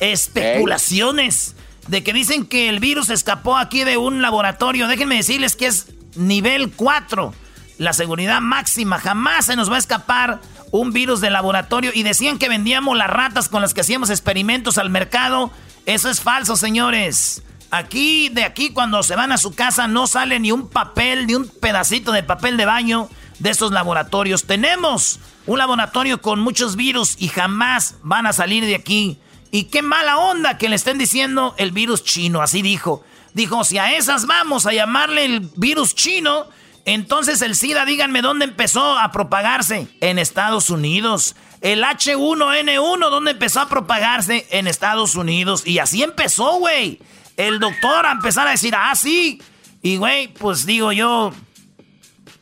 especulaciones 0.00 1.54
de 1.86 2.02
que 2.02 2.12
dicen 2.12 2.46
que 2.46 2.68
el 2.68 2.80
virus 2.80 3.10
escapó 3.10 3.56
aquí 3.56 3.84
de 3.84 3.96
un 3.96 4.22
laboratorio. 4.22 4.88
Déjenme 4.88 5.14
decirles 5.14 5.54
que 5.54 5.66
es 5.66 5.86
nivel 6.16 6.72
4, 6.72 7.32
la 7.78 7.92
seguridad 7.92 8.40
máxima, 8.40 8.98
jamás 8.98 9.46
se 9.46 9.54
nos 9.54 9.70
va 9.70 9.76
a 9.76 9.80
escapar 9.80 10.40
un 10.72 10.92
virus 10.92 11.20
de 11.20 11.30
laboratorio 11.30 11.92
y 11.94 12.02
decían 12.02 12.38
que 12.38 12.48
vendíamos 12.48 12.96
las 12.96 13.08
ratas 13.08 13.48
con 13.48 13.62
las 13.62 13.72
que 13.72 13.82
hacíamos 13.82 14.10
experimentos 14.10 14.78
al 14.78 14.90
mercado. 14.90 15.52
Eso 15.86 16.10
es 16.10 16.20
falso, 16.20 16.56
señores. 16.56 17.42
Aquí, 17.70 18.30
de 18.30 18.44
aquí, 18.44 18.70
cuando 18.70 19.02
se 19.02 19.14
van 19.14 19.30
a 19.30 19.38
su 19.38 19.54
casa, 19.54 19.86
no 19.86 20.06
sale 20.06 20.40
ni 20.40 20.52
un 20.52 20.68
papel, 20.68 21.26
ni 21.26 21.34
un 21.34 21.46
pedacito 21.46 22.12
de 22.12 22.22
papel 22.22 22.56
de 22.56 22.64
baño 22.64 23.10
de 23.40 23.50
estos 23.50 23.72
laboratorios. 23.72 24.44
Tenemos 24.44 25.20
un 25.46 25.58
laboratorio 25.58 26.22
con 26.22 26.40
muchos 26.40 26.76
virus 26.76 27.16
y 27.18 27.28
jamás 27.28 27.96
van 28.02 28.26
a 28.26 28.32
salir 28.32 28.64
de 28.64 28.74
aquí. 28.74 29.18
Y 29.50 29.64
qué 29.64 29.82
mala 29.82 30.16
onda 30.16 30.56
que 30.56 30.70
le 30.70 30.76
estén 30.76 30.96
diciendo 30.96 31.54
el 31.58 31.72
virus 31.72 32.04
chino, 32.04 32.40
así 32.40 32.62
dijo. 32.62 33.04
Dijo, 33.34 33.62
si 33.64 33.76
a 33.76 33.94
esas 33.96 34.26
vamos 34.26 34.64
a 34.66 34.72
llamarle 34.72 35.26
el 35.26 35.40
virus 35.56 35.94
chino, 35.94 36.46
entonces 36.86 37.42
el 37.42 37.54
SIDA, 37.54 37.84
díganme 37.84 38.22
dónde 38.22 38.46
empezó 38.46 38.98
a 38.98 39.12
propagarse. 39.12 39.88
En 40.00 40.18
Estados 40.18 40.70
Unidos. 40.70 41.36
El 41.60 41.82
H1N1, 41.82 43.10
¿dónde 43.10 43.32
empezó 43.32 43.60
a 43.60 43.68
propagarse? 43.68 44.46
En 44.50 44.66
Estados 44.66 45.16
Unidos. 45.16 45.66
Y 45.66 45.80
así 45.80 46.02
empezó, 46.02 46.58
güey 46.58 46.98
el 47.38 47.60
doctor 47.60 48.04
a 48.04 48.12
empezar 48.12 48.46
a 48.48 48.50
decir, 48.50 48.74
ah, 48.76 48.94
sí. 48.94 49.40
Y, 49.80 49.96
güey, 49.96 50.28
pues 50.34 50.66
digo 50.66 50.90
yo, 50.90 51.32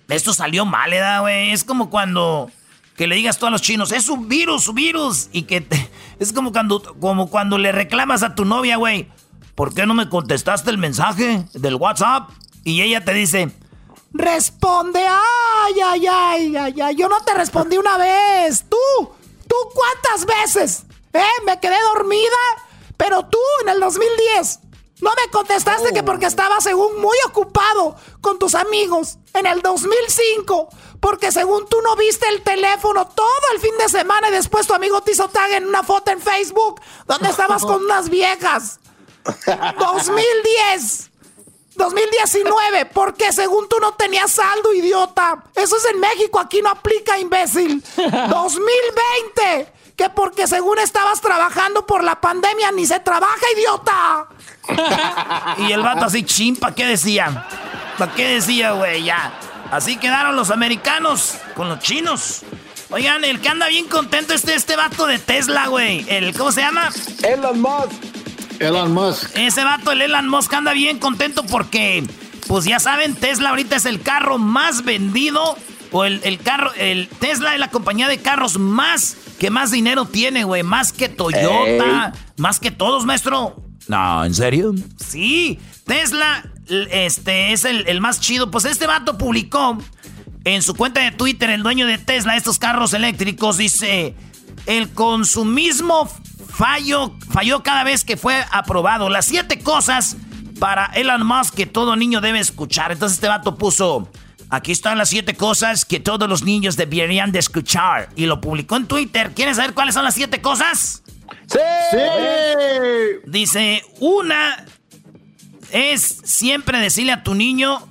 esto 0.09 0.33
salió 0.33 0.65
mal, 0.65 0.93
¿eh, 0.93 1.21
güey? 1.21 1.53
Es 1.53 1.65
como 1.65 1.91
cuando 1.91 2.51
que 2.97 3.07
le 3.07 3.15
digas 3.15 3.39
tú 3.39 3.45
a 3.45 3.51
los 3.51 3.61
chinos, 3.61 3.93
es 3.93 4.09
un 4.09 4.27
virus, 4.27 4.69
un 4.69 4.75
virus. 4.75 5.29
Y 5.33 5.43
que 5.43 5.67
es 6.19 6.33
como 6.33 6.51
cuando, 6.51 6.83
como 6.99 7.29
cuando 7.29 7.59
le 7.59 7.73
reclamas 7.73 8.23
a 8.23 8.35
tu 8.35 8.47
novia, 8.47 8.79
güey, 8.79 9.09
¿por 9.55 9.75
qué 9.75 9.87
no 9.87 9.93
me 9.93 10.09
contestaste 10.09 10.71
el 10.71 10.79
mensaje 10.79 11.45
del 11.53 11.75
WhatsApp? 11.75 12.31
Y 12.65 12.81
ella 12.81 13.05
te 13.05 13.13
dice, 13.13 13.51
responde, 14.15 15.01
ay, 15.07 15.75
ay, 15.85 16.07
ay, 16.07 16.57
ay, 16.57 16.81
ay, 16.81 16.97
yo 16.97 17.11
no 17.11 17.21
te 17.21 17.35
respondí 17.35 17.77
una 17.77 17.99
vez. 17.99 18.65
Tú, 18.67 18.79
tú, 19.47 19.57
¿cuántas 19.75 20.25
veces? 20.25 20.87
¿Eh? 21.13 21.23
Me 21.45 21.61
quedé 21.61 21.77
dormida, 21.95 22.39
pero 22.97 23.27
tú 23.27 23.39
en 23.63 23.69
el 23.69 23.81
2010 23.81 24.61
No 25.01 25.11
me 25.11 25.31
contestaste 25.31 25.93
que 25.93 26.03
porque 26.03 26.27
estabas 26.27 26.65
según 26.65 27.01
muy 27.01 27.17
ocupado 27.27 27.97
con 28.23 28.39
tus 28.39 28.55
amigos 28.55 29.19
en 29.35 29.47
el 29.47 29.61
2005. 29.61 30.69
Porque 31.01 31.31
según 31.31 31.69
tú 31.69 31.81
no 31.83 31.97
viste 31.97 32.27
el 32.29 32.43
teléfono 32.43 33.07
todo 33.07 33.27
el 33.53 33.61
fin 33.61 33.77
de 33.79 33.89
semana 33.91 34.29
y 34.29 34.33
después 34.33 34.67
tu 34.67 34.73
amigo 34.73 35.03
te 35.03 35.13
hizo 35.13 35.29
tag 35.29 35.53
en 35.53 35.67
una 35.67 35.83
foto 35.83 36.11
en 36.11 36.21
Facebook 36.21 36.81
donde 37.07 37.29
estabas 37.29 37.63
con 37.63 37.85
unas 37.85 38.09
viejas. 38.09 38.81
2010. 39.79 41.11
2019, 41.77 42.87
porque 42.87 43.33
según 43.33 43.69
tú 43.69 43.79
no 43.81 43.93
tenías 43.93 44.31
saldo, 44.31 44.73
idiota. 44.73 45.45
Eso 45.55 45.77
es 45.77 45.85
en 45.93 46.01
México, 46.01 46.41
aquí 46.41 46.63
no 46.63 46.71
aplica, 46.71 47.19
imbécil. 47.19 47.85
2020, 47.97 49.73
que 49.95 50.11
porque 50.11 50.47
según 50.47 50.79
estabas 50.79 51.21
trabajando 51.21 51.85
por 51.87 52.03
la 52.03 52.19
pandemia, 52.19 52.73
ni 52.73 52.87
se 52.87 53.01
trabaja, 53.01 53.45
idiota. 53.55 54.29
y 55.59 55.73
el 55.73 55.83
vato 55.83 56.07
así, 56.07 56.23
chimpa, 56.23 56.75
¿qué 56.75 56.87
decía? 56.87 57.47
¿Para 57.99 58.13
qué 58.15 58.29
decía, 58.29 58.73
güey? 58.73 59.05
Ya. 59.05 59.33
Así 59.71 59.97
quedaron 59.97 60.37
los 60.37 60.51
americanos 60.51 61.37
con 61.55 61.69
los 61.69 61.81
chinos. 61.81 62.43
Oigan, 62.91 63.25
el 63.25 63.41
que 63.41 63.49
anda 63.49 63.69
bien 63.69 63.89
contento 63.89 64.33
es 64.33 64.41
este, 64.41 64.55
este 64.55 64.77
vato 64.77 65.07
de 65.07 65.19
Tesla, 65.19 65.67
güey. 65.67 66.05
El, 66.09 66.37
¿cómo 66.37 66.53
se 66.53 66.61
llama? 66.61 66.91
Elon 67.23 67.61
Musk. 67.61 68.61
Elon 68.61 68.93
Musk. 68.93 69.37
Ese 69.37 69.65
vato, 69.65 69.91
el 69.91 70.03
Elon 70.03 70.29
Musk, 70.29 70.53
anda 70.55 70.73
bien 70.73 70.99
contento 70.99 71.43
porque, 71.45 72.05
pues 72.47 72.65
ya 72.65 72.79
saben, 72.79 73.17
Tesla 73.17 73.51
ahorita 73.51 73.77
es 73.77 73.87
el 73.87 74.03
carro 74.03 74.39
más 74.39 74.85
vendido. 74.85 75.57
O 75.93 76.05
el, 76.05 76.39
carro, 76.41 76.73
el 76.75 77.09
Tesla 77.09 77.55
es 77.55 77.61
la 77.61 77.71
compañía 77.71 78.09
de 78.09 78.19
carros 78.19 78.59
más 78.59 79.17
que 79.39 79.51
más 79.51 79.71
dinero 79.71 80.05
tiene, 80.05 80.45
güey. 80.45 80.63
Más 80.63 80.93
que 80.93 81.09
Toyota, 81.09 82.13
más 82.37 82.61
que 82.61 82.71
todos, 82.71 83.05
maestro. 83.05 83.57
No, 83.89 84.25
¿en 84.25 84.35
serio? 84.35 84.75
Sí, 84.97 85.59
Tesla 85.85 86.45
este, 86.69 87.53
es 87.53 87.65
el, 87.65 87.87
el 87.87 88.01
más 88.01 88.21
chido. 88.21 88.51
Pues 88.51 88.65
este 88.65 88.87
vato 88.87 89.17
publicó 89.17 89.79
en 90.45 90.63
su 90.63 90.75
cuenta 90.75 91.03
de 91.03 91.11
Twitter, 91.11 91.51
el 91.51 91.63
dueño 91.63 91.87
de 91.87 91.99
Tesla, 91.99 92.37
estos 92.37 92.59
carros 92.59 92.93
eléctricos, 92.93 93.57
dice, 93.57 94.15
el 94.67 94.91
consumismo 94.91 96.09
falló, 96.49 97.15
falló 97.31 97.63
cada 97.63 97.85
vez 97.85 98.05
que 98.05 98.17
fue 98.17 98.45
aprobado. 98.53 99.09
Las 99.09 99.27
siete 99.27 99.59
cosas 99.59 100.17
para 100.59 100.87
Elon 100.87 101.27
Musk 101.27 101.55
que 101.55 101.67
todo 101.67 101.97
niño 101.97 102.21
debe 102.21 102.39
escuchar. 102.39 102.93
Entonces 102.93 103.17
este 103.17 103.29
vato 103.29 103.57
puso, 103.57 104.11
aquí 104.49 104.73
están 104.73 104.99
las 104.99 105.09
siete 105.09 105.35
cosas 105.35 105.85
que 105.85 106.01
todos 106.01 106.29
los 106.29 106.45
niños 106.45 106.77
deberían 106.77 107.33
de 107.33 107.39
escuchar. 107.39 108.09
Y 108.17 108.27
lo 108.27 108.41
publicó 108.41 108.77
en 108.77 108.87
Twitter. 108.87 109.33
¿Quieres 109.35 109.57
saber 109.57 109.75
cuáles 109.75 109.95
son 109.95 110.05
las 110.05 110.15
siete 110.15 110.41
cosas? 110.41 111.03
Sí. 111.47 111.59
Dice, 113.27 113.83
una 114.01 114.65
es 115.71 116.21
siempre 116.25 116.79
decirle 116.79 117.13
a 117.13 117.23
tu 117.23 117.35
niño, 117.35 117.89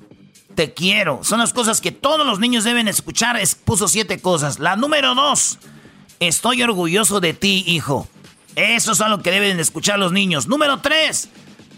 te 0.56 0.74
quiero. 0.74 1.24
Son 1.24 1.40
las 1.40 1.54
cosas 1.54 1.82
que 1.82 1.92
todos 1.92 2.26
los 2.26 2.40
niños 2.40 2.64
deben 2.64 2.88
escuchar. 2.88 3.40
puso 3.64 3.88
siete 3.88 4.20
cosas. 4.20 4.60
La 4.60 4.76
número 4.76 5.16
dos, 5.16 5.60
estoy 6.20 6.64
orgulloso 6.64 7.20
de 7.20 7.34
ti, 7.34 7.64
hijo. 7.68 8.08
Eso 8.56 8.94
es 8.94 9.02
algo 9.02 9.22
que 9.22 9.32
deben 9.32 9.60
escuchar 9.60 10.00
los 10.00 10.12
niños. 10.14 10.48
Número 10.48 10.80
tres, 10.80 11.30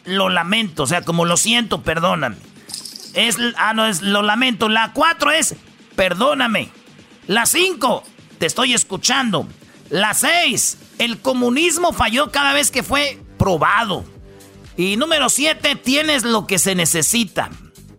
lo 0.05 0.29
lamento, 0.29 0.83
o 0.83 0.87
sea, 0.87 1.01
como 1.01 1.25
lo 1.25 1.35
siento, 1.37 1.81
perdóname. 1.81 2.37
Es, 3.13 3.37
ah, 3.57 3.73
no, 3.73 3.87
es 3.87 4.01
lo 4.03 4.21
lamento. 4.21 4.69
La 4.69 4.93
cuatro 4.93 5.31
es, 5.31 5.55
perdóname. 5.95 6.69
La 7.25 7.47
cinco, 7.47 8.03
te 8.37 8.45
estoy 8.45 8.73
escuchando. 8.73 9.47
La 9.89 10.13
seis, 10.13 10.77
el 10.99 11.19
comunismo 11.19 11.93
falló 11.93 12.31
cada 12.31 12.53
vez 12.53 12.71
que 12.71 12.83
fue 12.83 13.19
probado. 13.37 14.03
Y 14.75 14.95
número 14.97 15.29
siete, 15.29 15.75
tienes 15.75 16.23
lo 16.23 16.45
que 16.45 16.59
se 16.59 16.75
necesita. 16.75 17.49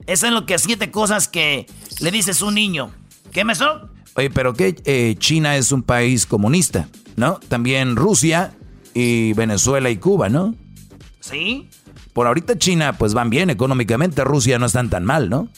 Esas 0.07 0.29
es 0.29 0.35
lo 0.35 0.47
que 0.47 0.59
siete 0.59 0.91
cosas 0.91 1.29
que 1.29 1.67
le 2.01 2.11
dices 2.11 2.41
a 2.41 2.47
un 2.47 2.55
niño. 2.55 2.91
¿Qué 3.33 3.45
me 3.45 3.55
son? 3.55 3.91
Oye, 4.15 4.31
pero 4.31 4.55
que 4.55 4.77
eh, 4.85 5.15
China 5.19 5.57
es 5.57 5.71
un 5.71 5.83
país 5.83 6.27
comunista, 6.27 6.89
¿no? 7.17 7.41
También 7.49 7.97
Rusia 7.97 8.55
y 8.95 9.33
Venezuela 9.35 9.91
y 9.91 9.97
Cuba, 9.97 10.29
¿no? 10.29 10.55
Sí. 11.21 11.69
Por 12.13 12.27
ahorita 12.27 12.59
China 12.59 12.97
pues 12.99 13.15
van 13.15 13.31
bien 13.31 13.51
económicamente, 13.51 14.25
Rusia 14.25 14.59
no 14.59 14.67
están 14.67 14.91
tan 14.91 15.05
mal, 15.05 15.29
¿no? 15.29 15.49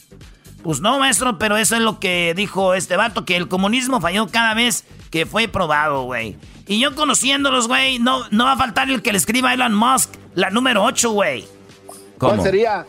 Pues 0.63 0.81
no, 0.81 0.99
maestro, 0.99 1.39
pero 1.39 1.57
eso 1.57 1.77
es 1.77 1.83
lo 1.83 2.01
que 2.01 2.35
dijo 2.37 2.75
este 2.75 2.97
vato, 2.97 3.25
que 3.25 3.37
el 3.37 3.49
comunismo 3.49 4.01
falló 4.01 4.27
cada 4.29 4.53
vez 4.53 4.85
que 5.11 5.25
fue 5.25 5.49
probado, 5.49 6.03
güey. 6.03 6.37
Y 6.71 6.79
yo 6.79 6.95
conociéndolos, 6.95 7.67
güey, 7.67 7.99
no, 7.99 8.29
no 8.31 8.45
va 8.45 8.53
a 8.53 8.57
faltar 8.57 8.89
el 8.89 9.03
que 9.03 9.11
le 9.11 9.19
escriba 9.19 9.51
a 9.51 9.55
Elon 9.55 9.75
Musk 9.75 10.15
la 10.37 10.51
número 10.51 10.85
8, 10.85 11.11
güey. 11.11 11.45
¿Cuál 12.17 12.41
sería? 12.41 12.87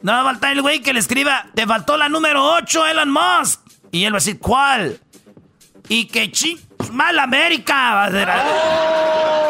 No 0.00 0.12
va 0.12 0.22
a 0.22 0.24
faltar 0.24 0.52
el 0.52 0.62
güey 0.62 0.80
que 0.80 0.94
le 0.94 1.00
escriba, 1.00 1.44
te 1.54 1.66
faltó 1.66 1.98
la 1.98 2.08
número 2.08 2.42
8, 2.42 2.86
Elon 2.86 3.10
Musk. 3.10 3.60
Y 3.90 4.04
él 4.04 4.14
va 4.14 4.16
a 4.16 4.20
decir, 4.20 4.38
¿cuál? 4.38 4.98
Y 5.90 6.06
que 6.06 6.32
ching, 6.32 6.58
mal 6.92 7.18
América. 7.18 8.08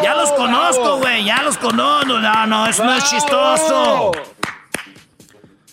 Ya 0.03 0.17
los 0.17 0.33
conozco, 0.33 0.99
güey, 0.99 1.25
ya 1.25 1.41
los 1.45 1.57
conozco. 1.57 2.19
No, 2.19 2.47
no, 2.49 2.67
eso 2.67 2.85
no 2.85 2.93
es 2.93 3.09
chistoso. 3.09 4.11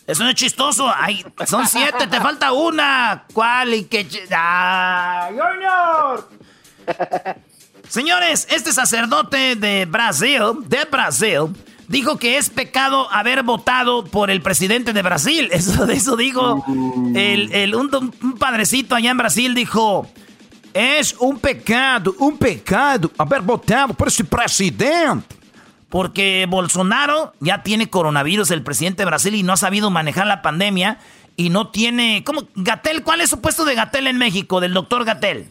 Eso 0.06 0.24
no 0.24 0.30
es 0.30 0.36
chistoso. 0.36 0.94
Ay, 0.96 1.26
son 1.48 1.66
siete, 1.66 2.06
te 2.06 2.22
falta 2.22 2.52
una. 2.52 3.26
¿Cuál? 3.34 3.74
Y 3.74 3.86
qué? 3.86 4.08
¡Ah, 4.32 5.30
Junior! 5.32 6.30
Señores, 7.90 8.48
este 8.50 8.74
sacerdote 8.74 9.56
de 9.56 9.86
Brasil, 9.86 10.42
de 10.66 10.86
Brasil, 10.92 11.56
dijo 11.88 12.18
que 12.18 12.38
es 12.38 12.50
pecado 12.50 13.12
haber 13.12 13.44
votado 13.44 14.04
por 14.06 14.30
el 14.30 14.42
presidente 14.42 14.94
de 14.94 15.02
Brasil. 15.02 15.50
Eso, 15.52 15.86
eso 15.86 16.16
dijo 16.16 16.64
el, 17.16 17.52
el 17.54 17.76
un, 17.76 17.90
un 18.22 18.34
padrecito 18.34 18.96
allá 18.96 19.12
en 19.12 19.18
Brasil, 19.18 19.54
dijo... 19.56 20.08
Es 20.74 21.16
un 21.18 21.40
pecado, 21.40 22.14
un 22.20 22.38
pecado 22.38 23.10
haber 23.18 23.42
votado 23.42 23.96
por 23.96 24.10
ese 24.10 24.24
presidente. 24.24 25.36
Porque 25.90 26.46
Bolsonaro 26.48 27.34
ya 27.40 27.64
tiene 27.64 27.90
coronavirus, 27.90 28.52
el 28.52 28.62
presidente 28.62 29.02
de 29.02 29.08
Brasil, 29.08 29.34
y 29.34 29.42
no 29.42 29.54
ha 29.54 29.58
sabido 29.58 29.90
manejar 29.90 30.28
la 30.28 30.44
pandemia. 30.44 31.00
Y 31.36 31.50
no 31.50 31.70
tiene. 31.70 32.24
¿Cómo? 32.24 32.44
Gatel, 32.54 33.02
¿cuál 33.02 33.22
es 33.22 33.30
su 33.32 33.42
puesto 33.42 33.66
de 33.66 33.74
Gatel 33.74 34.06
en 34.06 34.18
México, 34.18 34.60
del 34.60 34.74
doctor 34.74 35.04
Gatel? 35.04 35.50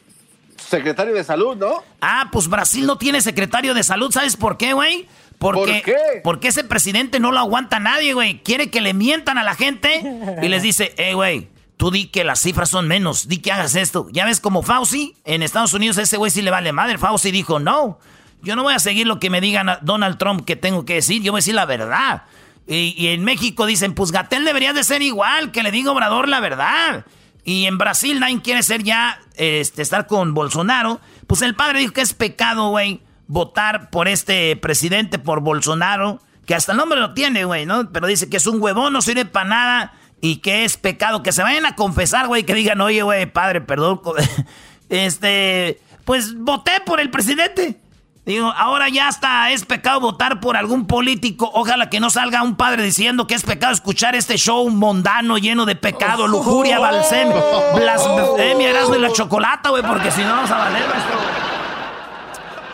Secretario 0.68 1.14
de 1.14 1.24
salud, 1.24 1.56
¿no? 1.56 1.82
Ah, 2.00 2.28
pues 2.32 2.48
Brasil 2.48 2.86
no 2.86 2.98
tiene 2.98 3.20
secretario 3.20 3.74
de 3.74 3.82
salud. 3.84 4.10
¿Sabes 4.10 4.36
por 4.36 4.56
qué, 4.56 4.72
güey? 4.72 5.08
Porque, 5.38 5.58
¿Por 5.60 5.82
qué? 5.82 5.96
Porque 6.24 6.48
ese 6.48 6.64
presidente 6.64 7.20
no 7.20 7.30
lo 7.30 7.38
aguanta 7.38 7.78
nadie, 7.78 8.14
güey. 8.14 8.42
Quiere 8.42 8.70
que 8.70 8.80
le 8.80 8.94
mientan 8.94 9.38
a 9.38 9.44
la 9.44 9.54
gente 9.54 10.02
y 10.42 10.48
les 10.48 10.62
dice, 10.62 10.94
eh, 10.96 11.14
güey, 11.14 11.48
Tú 11.76 11.90
di 11.90 12.06
que 12.06 12.24
las 12.24 12.40
cifras 12.40 12.70
son 12.70 12.88
menos, 12.88 13.28
di 13.28 13.38
que 13.38 13.52
hagas 13.52 13.74
esto. 13.74 14.06
Ya 14.10 14.24
ves 14.24 14.40
como 14.40 14.62
Fauci, 14.62 15.14
en 15.24 15.42
Estados 15.42 15.74
Unidos 15.74 15.98
ese 15.98 16.16
güey 16.16 16.30
sí 16.30 16.40
le 16.40 16.50
vale 16.50 16.72
madre. 16.72 16.96
Fauci 16.96 17.30
dijo, 17.30 17.58
no, 17.58 17.98
yo 18.42 18.56
no 18.56 18.62
voy 18.62 18.72
a 18.72 18.78
seguir 18.78 19.06
lo 19.06 19.20
que 19.20 19.28
me 19.28 19.42
digan 19.42 19.78
Donald 19.82 20.16
Trump 20.16 20.46
que 20.46 20.56
tengo 20.56 20.86
que 20.86 20.94
decir, 20.94 21.22
yo 21.22 21.32
voy 21.32 21.38
a 21.38 21.40
decir 21.40 21.54
la 21.54 21.66
verdad. 21.66 22.22
Y, 22.68 23.08
en 23.08 23.22
México 23.22 23.64
dicen, 23.64 23.94
pues 23.94 24.10
Gatel 24.10 24.44
debería 24.44 24.72
de 24.72 24.82
ser 24.82 25.00
igual, 25.00 25.52
que 25.52 25.62
le 25.62 25.70
diga 25.70 25.92
Obrador 25.92 26.28
la 26.28 26.40
verdad. 26.40 27.04
Y 27.46 27.66
en 27.66 27.78
Brasil 27.78 28.18
nadie 28.18 28.42
quiere 28.42 28.64
ser 28.64 28.82
ya, 28.82 29.20
este, 29.36 29.80
estar 29.80 30.08
con 30.08 30.34
Bolsonaro. 30.34 31.00
Pues 31.28 31.42
el 31.42 31.54
padre 31.54 31.78
dijo 31.78 31.92
que 31.92 32.00
es 32.00 32.12
pecado, 32.12 32.70
güey, 32.70 33.00
votar 33.28 33.88
por 33.90 34.08
este 34.08 34.56
presidente, 34.56 35.20
por 35.20 35.40
Bolsonaro, 35.40 36.20
que 36.44 36.56
hasta 36.56 36.72
el 36.72 36.78
nombre 36.78 36.98
lo 36.98 37.14
tiene, 37.14 37.44
güey, 37.44 37.64
¿no? 37.64 37.92
Pero 37.92 38.08
dice 38.08 38.28
que 38.28 38.38
es 38.38 38.48
un 38.48 38.60
huevón, 38.60 38.92
no 38.92 39.00
sirve 39.00 39.26
para 39.26 39.48
nada 39.48 39.94
y 40.20 40.38
que 40.38 40.64
es 40.64 40.76
pecado, 40.76 41.22
que 41.22 41.30
se 41.30 41.44
vayan 41.44 41.66
a 41.66 41.76
confesar, 41.76 42.26
güey, 42.26 42.42
que 42.42 42.52
digan, 42.52 42.80
oye, 42.80 43.02
güey, 43.02 43.26
padre, 43.26 43.60
perdón, 43.60 44.00
este, 44.88 45.80
pues 46.04 46.36
voté 46.36 46.72
por 46.84 46.98
el 46.98 47.10
presidente. 47.10 47.80
Digo, 48.26 48.52
ahora 48.56 48.88
ya 48.88 49.08
está, 49.08 49.52
es 49.52 49.64
pecado 49.64 50.00
votar 50.00 50.40
por 50.40 50.56
algún 50.56 50.88
político. 50.88 51.48
Ojalá 51.54 51.88
que 51.88 52.00
no 52.00 52.10
salga 52.10 52.42
un 52.42 52.56
padre 52.56 52.82
diciendo 52.82 53.28
que 53.28 53.34
es 53.34 53.44
pecado 53.44 53.72
escuchar 53.72 54.16
este 54.16 54.36
show 54.36 54.68
mundano 54.68 55.38
lleno 55.38 55.64
de 55.64 55.76
pecado, 55.76 56.26
lujuria, 56.26 56.80
balsem, 56.80 57.28
blasfemia, 57.76 58.70
eras 58.70 58.90
de 58.90 58.98
la 58.98 59.12
chocolata, 59.12 59.70
güey, 59.70 59.84
porque 59.84 60.10
si 60.10 60.22
no 60.22 60.30
vamos 60.30 60.50
a 60.50 60.58
valer 60.58 60.82
esto. 60.82 61.18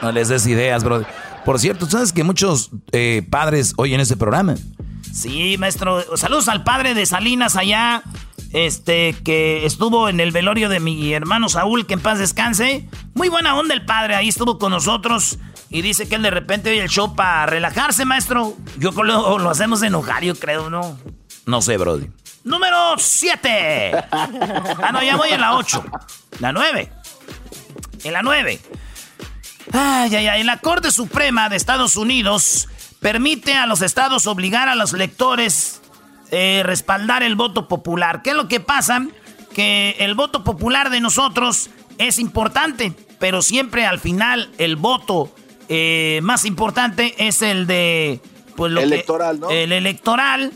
No 0.01 0.11
les 0.11 0.29
des 0.29 0.47
ideas, 0.47 0.83
bro. 0.85 1.05
Por 1.45 1.59
cierto, 1.59 1.85
¿sabes 1.85 2.15
que 2.15 2.25
muchos 2.25 2.71
eh, 2.93 3.23
padres 3.29 3.75
oyen 3.77 4.01
este 4.01 4.17
programa? 4.17 4.55
Sí, 5.13 5.57
maestro. 5.59 6.17
Saludos 6.17 6.49
al 6.49 6.65
padre 6.65 6.95
de 6.95 7.05
Salinas 7.05 7.57
allá. 7.57 8.03
Este, 8.53 9.15
que 9.25 9.65
estuvo 9.65 10.09
en 10.09 10.21
el 10.21 10.31
velorio 10.31 10.69
de 10.69 10.79
mi 10.79 11.13
hermano 11.15 11.49
Saúl, 11.49 11.87
que 11.87 11.95
en 11.95 12.01
paz 12.01 12.19
descanse. 12.19 12.89
Muy 13.15 13.29
buena 13.29 13.57
onda 13.57 13.75
el 13.75 13.85
padre, 13.85 14.15
ahí 14.15 14.29
estuvo 14.29 14.59
con 14.59 14.73
nosotros. 14.73 15.39
Y 15.71 15.81
dice 15.81 16.07
que 16.07 16.17
él 16.17 16.23
de 16.23 16.31
repente 16.31 16.71
oye 16.71 16.83
el 16.83 16.91
show 16.91 17.17
para 17.17 17.47
relajarse, 17.47 18.05
maestro. 18.05 18.55
Yo 18.79 18.91
lo, 18.91 19.39
lo 19.39 19.51
hacemos 19.51 19.83
enojar, 19.83 20.23
yo 20.23 20.35
creo, 20.35 20.69
¿no? 20.69 20.99
No 21.47 21.63
sé, 21.63 21.77
Brody. 21.79 22.09
Número 22.45 22.95
7. 22.99 23.93
ah, 24.11 24.91
no, 24.93 25.03
ya 25.03 25.17
voy 25.17 25.31
en 25.31 25.41
la 25.41 25.57
8. 25.57 25.85
La 26.41 26.53
9. 26.53 26.93
En 28.05 28.13
la 28.13 28.23
9. 28.23 28.61
Ay, 29.73 30.15
ay, 30.17 30.27
ay. 30.29 30.43
La 30.43 30.59
Corte 30.59 30.91
Suprema 30.91 31.49
de 31.49 31.57
Estados 31.57 31.97
Unidos 31.97 32.69
permite 33.01 33.55
a 33.55 33.67
los 33.67 33.81
estados 33.83 34.27
obligar 34.27 34.69
a 34.69 34.75
los 34.75 34.93
lectores 34.93 35.82
eh, 36.33 36.63
respaldar 36.65 37.23
el 37.23 37.37
voto 37.37 37.69
popular. 37.69 38.23
¿Qué 38.23 38.31
es 38.31 38.37
lo 38.37 38.49
que 38.49 38.59
pasa? 38.59 39.07
Que 39.55 39.97
el 39.99 40.15
voto 40.15 40.45
popular 40.45 40.89
de 40.89 41.01
nosotros 41.01 41.69
es 41.99 42.19
importante, 42.19 42.95
pero 43.19 43.43
siempre 43.43 43.85
al 43.85 44.01
final 44.01 44.51
el 44.57 44.77
voto 44.77 45.31
eh, 45.69 46.21
más 46.23 46.47
importante 46.47 47.15
es 47.19 47.43
el 47.43 47.67
de... 47.67 48.21
Pues, 48.57 48.73
lo 48.73 48.81
electoral, 48.81 49.41
¿no? 49.41 49.51
El 49.51 49.73
electoral, 49.73 50.53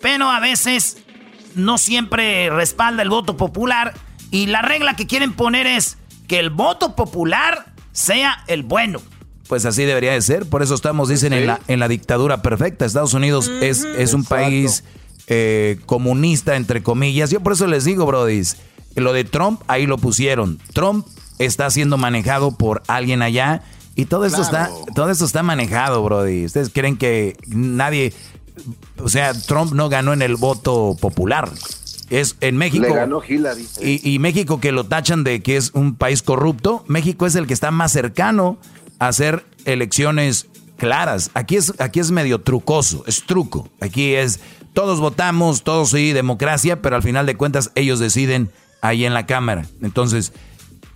pero 0.00 0.28
a 0.28 0.40
veces 0.40 0.98
no 1.54 1.78
siempre 1.78 2.50
respalda 2.50 3.02
el 3.02 3.08
voto 3.08 3.36
popular 3.36 3.94
y 4.32 4.46
la 4.46 4.62
regla 4.62 4.96
que 4.96 5.06
quieren 5.06 5.34
poner 5.34 5.68
es 5.68 5.98
que 6.26 6.40
el 6.40 6.50
voto 6.50 6.96
popular 6.96 7.66
sea 7.92 8.42
el 8.48 8.64
bueno. 8.64 9.00
Pues 9.46 9.66
así 9.66 9.84
debería 9.84 10.12
de 10.12 10.22
ser, 10.22 10.48
por 10.48 10.62
eso 10.62 10.74
estamos, 10.74 11.08
dicen, 11.08 11.32
en, 11.32 11.46
la, 11.46 11.60
en 11.68 11.78
la 11.78 11.86
dictadura 11.86 12.42
perfecta. 12.42 12.86
Estados 12.86 13.14
Unidos 13.14 13.48
es, 13.60 13.84
es 13.84 14.14
un 14.14 14.24
país 14.24 14.82
eh, 15.26 15.78
comunista, 15.86 16.56
entre 16.56 16.82
comillas. 16.82 17.30
Yo 17.30 17.40
por 17.40 17.52
eso 17.52 17.66
les 17.66 17.84
digo, 17.84 18.06
Brody, 18.06 18.42
lo 18.96 19.12
de 19.12 19.24
Trump, 19.24 19.62
ahí 19.68 19.86
lo 19.86 19.98
pusieron. 19.98 20.58
Trump 20.72 21.06
está 21.38 21.70
siendo 21.70 21.96
manejado 21.96 22.52
por 22.52 22.82
alguien 22.86 23.22
allá 23.22 23.62
y 23.94 24.06
todo 24.06 24.24
esto 24.24 24.42
está, 24.42 24.70
todo 24.94 25.10
esto 25.10 25.24
está 25.24 25.42
manejado, 25.42 26.02
Brody. 26.02 26.46
Ustedes 26.46 26.70
creen 26.70 26.96
que 26.96 27.36
nadie, 27.46 28.12
o 28.98 29.08
sea, 29.08 29.34
Trump 29.34 29.72
no 29.72 29.88
ganó 29.88 30.12
en 30.12 30.22
el 30.22 30.36
voto 30.36 30.96
popular. 31.00 31.50
Es 32.08 32.36
en 32.40 32.56
México. 32.56 32.86
Le 32.86 32.94
ganó 32.94 33.22
Hillary. 33.26 33.66
Y, 33.80 34.10
y, 34.14 34.18
México 34.18 34.60
que 34.60 34.70
lo 34.70 34.84
tachan 34.84 35.24
de 35.24 35.42
que 35.42 35.56
es 35.56 35.70
un 35.72 35.94
país 35.94 36.22
corrupto. 36.22 36.84
México 36.86 37.26
es 37.26 37.34
el 37.36 37.46
que 37.46 37.54
está 37.54 37.70
más 37.70 37.92
cercano 37.92 38.58
a 38.98 39.08
hacer 39.08 39.46
elecciones 39.64 40.46
claras. 40.82 41.30
Aquí 41.34 41.54
es, 41.54 41.72
aquí 41.78 42.00
es 42.00 42.10
medio 42.10 42.40
trucoso, 42.40 43.04
es 43.06 43.22
truco. 43.22 43.68
Aquí 43.80 44.14
es, 44.14 44.40
todos 44.72 44.98
votamos, 44.98 45.62
todos 45.62 45.90
sí, 45.90 46.12
democracia, 46.12 46.82
pero 46.82 46.96
al 46.96 47.04
final 47.04 47.24
de 47.24 47.36
cuentas 47.36 47.70
ellos 47.76 48.00
deciden 48.00 48.50
ahí 48.80 49.04
en 49.04 49.14
la 49.14 49.24
Cámara. 49.24 49.64
Entonces, 49.80 50.32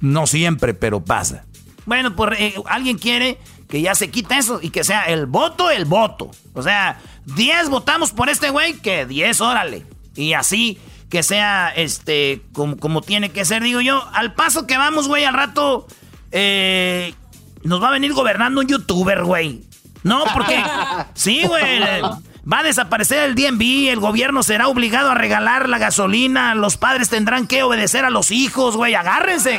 no 0.00 0.26
siempre, 0.26 0.74
pero 0.74 1.04
pasa. 1.04 1.44
Bueno, 1.84 2.16
por, 2.16 2.34
eh, 2.34 2.54
alguien 2.66 2.98
quiere 2.98 3.38
que 3.68 3.80
ya 3.80 3.94
se 3.94 4.10
quita 4.10 4.36
eso 4.36 4.58
y 4.60 4.70
que 4.70 4.82
sea 4.82 5.04
el 5.04 5.26
voto, 5.26 5.70
el 5.70 5.84
voto. 5.84 6.32
O 6.54 6.64
sea, 6.64 6.98
10 7.36 7.68
votamos 7.68 8.10
por 8.10 8.28
este 8.28 8.50
güey, 8.50 8.72
que 8.72 9.06
10, 9.06 9.40
órale. 9.40 9.86
Y 10.16 10.32
así 10.32 10.80
que 11.10 11.22
sea 11.22 11.68
este 11.68 12.42
como, 12.52 12.76
como 12.76 13.02
tiene 13.02 13.30
que 13.30 13.44
ser, 13.44 13.62
digo 13.62 13.80
yo. 13.80 14.04
Al 14.14 14.34
paso 14.34 14.66
que 14.66 14.78
vamos, 14.78 15.06
güey, 15.06 15.22
al 15.22 15.34
rato 15.34 15.86
eh, 16.32 17.14
nos 17.62 17.80
va 17.80 17.90
a 17.90 17.92
venir 17.92 18.14
gobernando 18.14 18.60
un 18.60 18.66
youtuber, 18.66 19.22
güey. 19.22 19.62
No, 20.06 20.24
porque... 20.32 20.62
sí, 21.14 21.42
güey. 21.46 21.80
Va 22.00 22.60
a 22.60 22.62
desaparecer 22.62 23.24
el 23.24 23.34
DNB, 23.34 23.88
el 23.90 23.98
gobierno 23.98 24.44
será 24.44 24.68
obligado 24.68 25.10
a 25.10 25.16
regalar 25.16 25.68
la 25.68 25.78
gasolina, 25.78 26.54
los 26.54 26.76
padres 26.76 27.08
tendrán 27.08 27.48
que 27.48 27.64
obedecer 27.64 28.04
a 28.04 28.10
los 28.10 28.30
hijos, 28.30 28.76
güey. 28.76 28.94
Agárrense. 28.94 29.58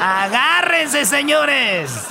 Agárrense, 0.00 1.04
señores. 1.04 2.06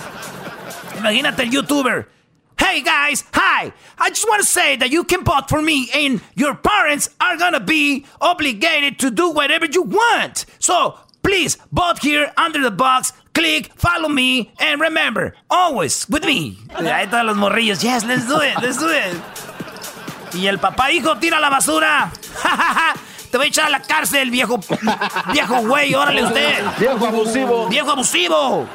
Imagínate 0.99 1.41
el 1.41 1.49
youtuber. 1.49 2.07
Hey 2.55 2.83
guys, 2.83 3.25
hi. 3.33 3.73
I 3.97 4.09
just 4.09 4.27
want 4.29 4.41
to 4.41 4.47
say 4.47 4.77
that 4.77 4.91
you 4.91 5.03
can 5.03 5.23
vote 5.23 5.49
for 5.49 5.61
me 5.61 5.89
and 5.91 6.21
your 6.35 6.53
parents 6.55 7.09
are 7.19 7.35
gonna 7.35 7.59
be 7.59 8.05
obligated 8.21 8.99
to 8.99 9.09
do 9.09 9.31
whatever 9.31 9.65
you 9.65 9.81
want. 9.81 10.45
So 10.59 10.99
please 11.23 11.57
vote 11.71 11.97
here 11.99 12.31
under 12.37 12.61
the 12.61 12.71
box, 12.71 13.11
click, 13.35 13.71
follow 13.75 14.09
me, 14.09 14.49
and 14.59 14.81
remember, 14.81 15.35
always 15.49 16.07
with 16.09 16.25
me. 16.25 16.57
Ahí 16.73 17.07
todos 17.07 17.25
los 17.25 17.37
morrillos. 17.37 17.81
Yes, 17.81 18.03
let's 18.03 18.27
do 18.27 18.41
it, 18.41 18.57
let's 18.61 18.79
do 18.79 18.89
it. 18.89 19.21
Y 20.33 20.47
el 20.47 20.57
papá, 20.57 20.91
hijo, 20.91 21.17
tira 21.17 21.39
la 21.39 21.49
basura. 21.49 22.11
Te 23.31 23.37
voy 23.37 23.47
a 23.47 23.49
echar 23.49 23.65
a 23.67 23.69
la 23.69 23.81
cárcel, 23.81 24.31
viejo. 24.31 24.59
Viejo 25.33 25.61
güey, 25.67 25.93
órale 25.93 26.23
usted. 26.23 26.63
Viejo 26.79 27.05
abusivo. 27.05 27.67
Viejo 27.67 27.91
abusivo. 27.91 28.67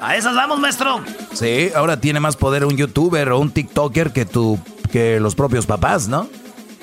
A 0.00 0.16
esas 0.16 0.34
vamos, 0.34 0.58
maestro. 0.60 1.02
Sí, 1.32 1.70
ahora 1.74 1.98
tiene 1.98 2.20
más 2.20 2.36
poder 2.36 2.64
un 2.64 2.76
youtuber 2.76 3.30
o 3.30 3.38
un 3.38 3.50
TikToker 3.50 4.12
que 4.12 4.24
tu, 4.24 4.58
que 4.92 5.18
los 5.18 5.34
propios 5.34 5.66
papás, 5.66 6.08
¿no? 6.08 6.28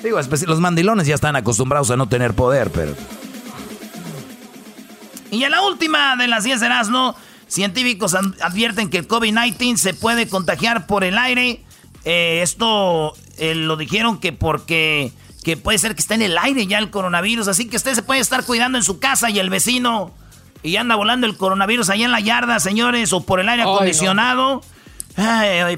Digo, 0.02 0.18
los 0.20 0.60
mandilones 0.60 1.06
ya 1.06 1.14
están 1.14 1.36
acostumbrados 1.36 1.90
a 1.90 1.96
no 1.96 2.08
tener 2.08 2.34
poder, 2.34 2.70
pero. 2.70 2.94
Y 5.32 5.44
en 5.44 5.50
la 5.50 5.62
última 5.62 6.14
de 6.16 6.28
las 6.28 6.44
10 6.44 6.60
de 6.60 6.66
Erasmo, 6.66 7.16
científicos 7.48 8.14
advierten 8.14 8.90
que 8.90 8.98
el 8.98 9.08
COVID-19 9.08 9.76
se 9.76 9.94
puede 9.94 10.28
contagiar 10.28 10.86
por 10.86 11.04
el 11.04 11.16
aire. 11.16 11.64
Eh, 12.04 12.40
esto 12.42 13.14
eh, 13.38 13.54
lo 13.54 13.78
dijeron 13.78 14.18
que 14.18 14.34
porque 14.34 15.10
que 15.42 15.56
puede 15.56 15.78
ser 15.78 15.94
que 15.94 16.02
esté 16.02 16.14
en 16.14 16.22
el 16.22 16.36
aire 16.36 16.66
ya 16.66 16.78
el 16.78 16.90
coronavirus, 16.90 17.48
así 17.48 17.66
que 17.66 17.76
usted 17.76 17.94
se 17.94 18.02
puede 18.02 18.20
estar 18.20 18.44
cuidando 18.44 18.76
en 18.78 18.84
su 18.84 19.00
casa 19.00 19.30
y 19.30 19.38
el 19.38 19.48
vecino 19.48 20.12
y 20.62 20.76
anda 20.76 20.96
volando 20.96 21.26
el 21.26 21.36
coronavirus 21.36 21.88
allá 21.88 22.04
en 22.04 22.12
la 22.12 22.20
yarda, 22.20 22.60
señores, 22.60 23.12
o 23.14 23.22
por 23.22 23.40
el 23.40 23.48
aire 23.48 23.62
acondicionado. 23.62 24.62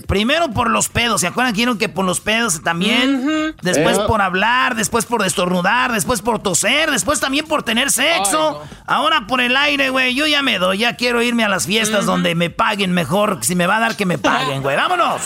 Primero 0.07 0.51
por 0.51 0.71
los 0.71 0.89
pedos, 0.89 1.21
¿se 1.21 1.27
acuerdan 1.27 1.53
que 1.53 1.59
dijeron 1.59 1.79
que 1.79 1.89
por 1.89 2.05
los 2.05 2.21
pedos 2.21 2.63
también? 2.63 3.55
Después 3.63 3.99
por 4.01 4.23
hablar, 4.23 4.75
después 4.75 5.05
por 5.07 5.23
destornudar, 5.23 5.93
después 5.93 6.23
por 6.23 6.39
toser, 6.41 6.91
después 6.91 7.21
también 7.21 7.47
por 7.47 7.63
tener 7.63 7.91
sexo. 7.91 8.63
Ahora 8.87 9.27
por 9.27 9.41
el 9.41 9.57
aire, 9.57 9.91
güey. 9.91 10.15
Yo 10.15 10.27
ya 10.27 10.43
me 10.43 10.59
doy, 10.59 10.79
ya 10.79 10.97
quiero 10.97 11.23
irme 11.23 11.45
a 11.45 11.49
las 11.49 11.67
fiestas 11.67 12.07
donde 12.07 12.35
me 12.35 12.51
paguen 12.51 12.93
mejor. 12.93 13.39
Si 13.43 13.55
me 13.55 13.67
va 13.67 13.77
a 13.77 13.81
dar 13.81 13.97
que 13.97 14.07
me 14.07 14.19
paguen, 14.19 14.63
güey. 14.63 14.77
¡Vámonos! 14.77 15.23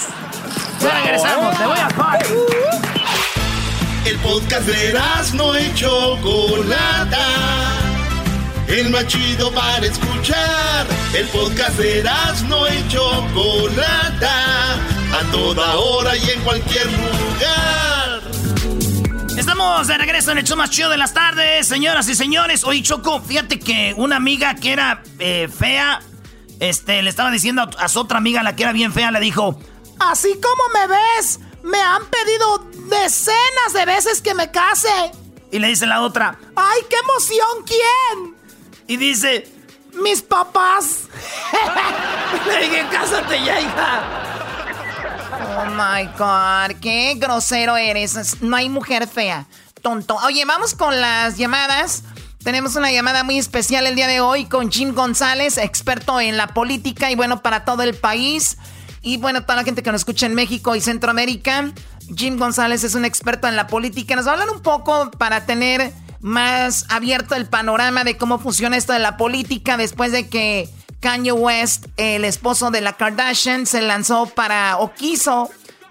Ya 0.81 0.90
regresamos, 1.03 1.59
te 1.59 1.66
voy 1.66 1.79
a 1.79 1.88
party. 1.88 2.35
El 4.05 4.16
podcast 4.21 4.66
de 4.66 4.99
no 5.35 5.55
hecho 5.55 6.16
Chocolata 6.16 7.88
el 8.69 8.91
más 8.91 9.07
chido 9.07 9.53
para 9.53 9.87
escuchar. 9.87 10.87
El 11.15 11.27
podcast 11.29 11.77
de 11.79 12.05
no 12.49 12.69
y 12.69 12.89
Chocolata, 12.89 14.75
a 14.75 15.31
toda 15.33 15.77
hora 15.77 16.17
y 16.17 16.31
en 16.31 16.41
cualquier 16.43 16.87
lugar. 16.87 18.21
Estamos 19.37 19.87
de 19.87 19.97
regreso 19.97 20.33
en 20.33 20.39
el 20.39 20.45
show 20.45 20.57
más 20.57 20.71
chido 20.71 20.91
de 20.91 20.99
las 20.99 21.15
tardes, 21.15 21.67
señoras 21.67 22.09
y 22.09 22.15
señores. 22.15 22.65
Hoy 22.65 22.83
Choco, 22.83 23.21
fíjate 23.21 23.59
que 23.59 23.95
una 23.97 24.17
amiga 24.17 24.55
que 24.57 24.73
era 24.73 25.03
eh, 25.19 25.49
fea, 25.49 26.01
este, 26.61 27.03
le 27.03 27.11
estaba 27.11 27.31
diciendo 27.31 27.71
a 27.79 27.89
su 27.89 28.01
otra 28.01 28.19
amiga, 28.19 28.43
la 28.43 28.55
que 28.55 28.65
era 28.65 28.73
bien 28.73 28.93
fea, 28.93 29.11
le 29.11 29.21
dijo, 29.21 29.59
así 29.99 30.39
como 30.43 30.63
me 30.75 30.95
ves, 30.95 31.41
me 31.63 31.81
han 31.81 32.03
pedido 32.07 32.69
decenas 32.91 33.73
de 33.73 33.85
veces 33.87 34.21
que 34.21 34.35
me 34.35 34.51
case. 34.51 35.13
Y 35.51 35.61
le 35.61 35.69
dice 35.69 35.87
la 35.87 36.03
otra, 36.03 36.39
¡ay, 36.57 36.83
qué 36.91 36.97
emoción! 36.97 37.65
¿Quién? 37.65 38.38
Y 38.88 38.96
dice, 38.96 39.46
mis 40.03 40.22
papás. 40.22 41.03
Le 42.46 42.61
dije, 42.61 42.87
cásate 42.90 43.44
ya, 43.44 43.61
hija. 43.61 44.03
Oh 45.59 45.66
my 45.66 46.07
God, 46.18 46.81
qué 46.81 47.14
grosero 47.16 47.77
eres. 47.77 48.40
No 48.40 48.57
hay 48.57 48.70
mujer 48.70 49.07
fea. 49.07 49.46
Tonto. 49.83 50.16
Oye, 50.24 50.44
vamos 50.46 50.74
con 50.74 50.98
las 50.98 51.37
llamadas. 51.37 52.03
Tenemos 52.42 52.77
una 52.77 52.90
llamada 52.90 53.24
muy 53.24 53.37
especial 53.37 53.87
el 53.87 53.94
día 53.94 54.07
de 54.07 54.20
hoy 54.20 54.46
con 54.46 54.72
Jim 54.72 54.94
González, 54.94 55.59
experto 55.59 56.18
en 56.18 56.38
la 56.38 56.48
política 56.48 57.11
y 57.11 57.14
bueno, 57.14 57.42
para 57.42 57.66
todo 57.66 57.83
el 57.83 57.94
país. 57.94 58.57
Y 59.03 59.18
bueno, 59.18 59.42
toda 59.42 59.57
la 59.57 59.64
gente 59.64 59.83
que 59.83 59.92
nos 59.92 60.01
escucha 60.01 60.24
en 60.24 60.35
México 60.35 60.74
y 60.74 60.81
Centroamérica. 60.81 61.72
Jim 62.16 62.38
González 62.38 62.85
es 62.85 62.94
un 62.94 63.05
experto 63.05 63.48
en 63.48 63.57
la 63.57 63.66
política. 63.66 64.16
Nos 64.16 64.27
va 64.27 64.31
a 64.31 64.33
hablar 64.35 64.51
un 64.51 64.62
poco 64.62 65.11
para 65.11 65.44
tener 65.44 65.92
más 66.21 66.87
abierto 66.89 67.35
el 67.35 67.47
panorama 67.47 68.05
de 68.05 68.17
cómo 68.17 68.39
funciona 68.39 68.77
esto 68.77 68.93
de 68.93 68.99
la 68.99 69.17
política 69.17 69.77
después 69.77 70.13
de 70.13 70.29
que 70.29 70.69
Kanye 71.01 71.33
West, 71.33 71.87
el 71.97 72.25
esposo 72.25 72.71
de 72.71 72.81
la 72.81 72.95
Kardashian, 72.95 73.67
se 73.67 73.83
lanzó 73.83 74.27
para 74.27 74.79
o 74.79 74.93
quiso 74.93 75.51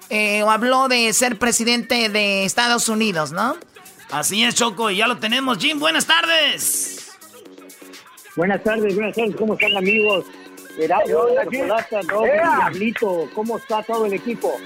eh, 0.10 0.44
o 0.44 0.52
habló 0.52 0.88
de 0.88 1.12
ser 1.14 1.38
presidente 1.38 2.10
de 2.10 2.46
Estados 2.46 2.90
Unidos, 2.90 3.32
¿no? 3.32 3.56
Así 4.10 4.44
es, 4.44 4.56
Choco, 4.56 4.90
y 4.90 4.98
ya 4.98 5.08
lo 5.08 5.18
tenemos. 5.18 5.58
Jim, 5.58 5.80
buenas 5.80 6.06
tardes. 6.06 7.12
Buenas 8.36 8.64
tardes, 8.64 8.96
buenas 8.96 9.16
tardes, 9.16 9.36
¿cómo 9.36 9.54
están 9.56 9.76
amigos? 9.76 10.26
¿cómo 13.34 13.58
está 13.58 13.84
todo 13.84 14.06
el 14.06 14.14
equipo? 14.14 14.60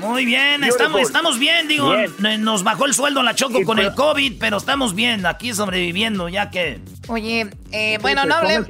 Muy 0.00 0.24
bien, 0.24 0.64
estamos, 0.64 1.02
estamos 1.02 1.38
bien, 1.38 1.68
digo, 1.68 1.92
nos 2.38 2.62
bajó 2.62 2.86
el 2.86 2.94
sueldo 2.94 3.22
la 3.22 3.34
Choco 3.34 3.62
con 3.64 3.78
el 3.78 3.94
COVID, 3.94 4.38
pero 4.38 4.56
estamos 4.56 4.94
bien, 4.94 5.26
aquí 5.26 5.52
sobreviviendo, 5.52 6.28
ya 6.28 6.50
que... 6.50 6.80
Oye, 7.08 7.50
eh, 7.70 7.98
bueno, 8.00 8.24
no, 8.24 8.34
hablemos 8.34 8.66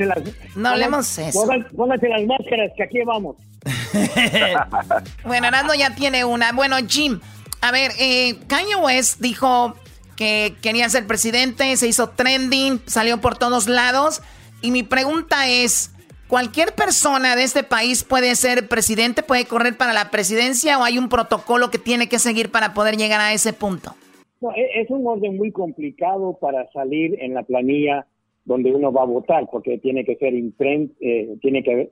no 0.57 0.69
hablemos 0.69 1.19
eso. 1.19 1.47
Pónganse 1.77 2.09
las 2.09 2.25
máscaras, 2.27 2.71
que 2.77 2.83
aquí 2.83 2.99
vamos. 3.07 3.37
bueno, 5.25 5.47
Arando 5.47 5.75
ya 5.75 5.95
tiene 5.95 6.25
una. 6.25 6.53
Bueno, 6.53 6.77
Jim, 6.87 7.21
a 7.61 7.71
ver, 7.71 7.93
eh, 7.99 8.39
Kanye 8.47 8.77
West 8.77 9.21
dijo 9.21 9.75
que 10.17 10.55
quería 10.63 10.89
ser 10.91 11.07
presidente, 11.07 11.77
se 11.77 11.87
hizo 11.87 12.11
trending, 12.11 12.81
salió 12.87 13.21
por 13.21 13.37
todos 13.39 13.69
lados, 13.69 14.23
y 14.63 14.71
mi 14.71 14.83
pregunta 14.83 15.49
es... 15.49 15.91
¿cualquier 16.35 16.75
persona 16.75 17.37
de 17.37 17.45
este 17.45 17.63
país 17.63 18.03
puede 18.03 18.35
ser 18.35 18.67
presidente, 18.67 19.23
puede 19.23 19.45
correr 19.45 19.77
para 19.79 19.93
la 19.93 20.11
presidencia 20.11 20.77
o 20.81 20.83
hay 20.83 20.99
un 20.99 21.09
protocolo 21.09 21.71
que 21.71 21.79
tiene 21.79 22.09
que 22.09 22.19
seguir 22.19 22.51
para 22.51 22.75
poder 22.75 22.97
llegar 22.97 23.21
a 23.21 23.33
ese 23.33 23.53
punto? 23.53 23.93
No, 24.41 24.51
e, 24.51 24.81
es 24.81 24.91
un 24.91 25.07
orden 25.07 25.37
muy 25.37 25.53
complicado 25.53 26.37
para 26.41 26.69
salir 26.73 27.17
en 27.23 27.35
la 27.35 27.45
planilla 27.45 28.09
donde 28.47 28.75
uno 28.75 28.93
va 28.93 29.03
a 29.03 29.07
votar, 29.07 29.47
porque 29.49 29.79
tiene 29.79 30.05
que 30.05 30.17
ser 30.17 30.35
eh, 30.35 31.37
tiene 31.41 31.63
que 31.63 31.89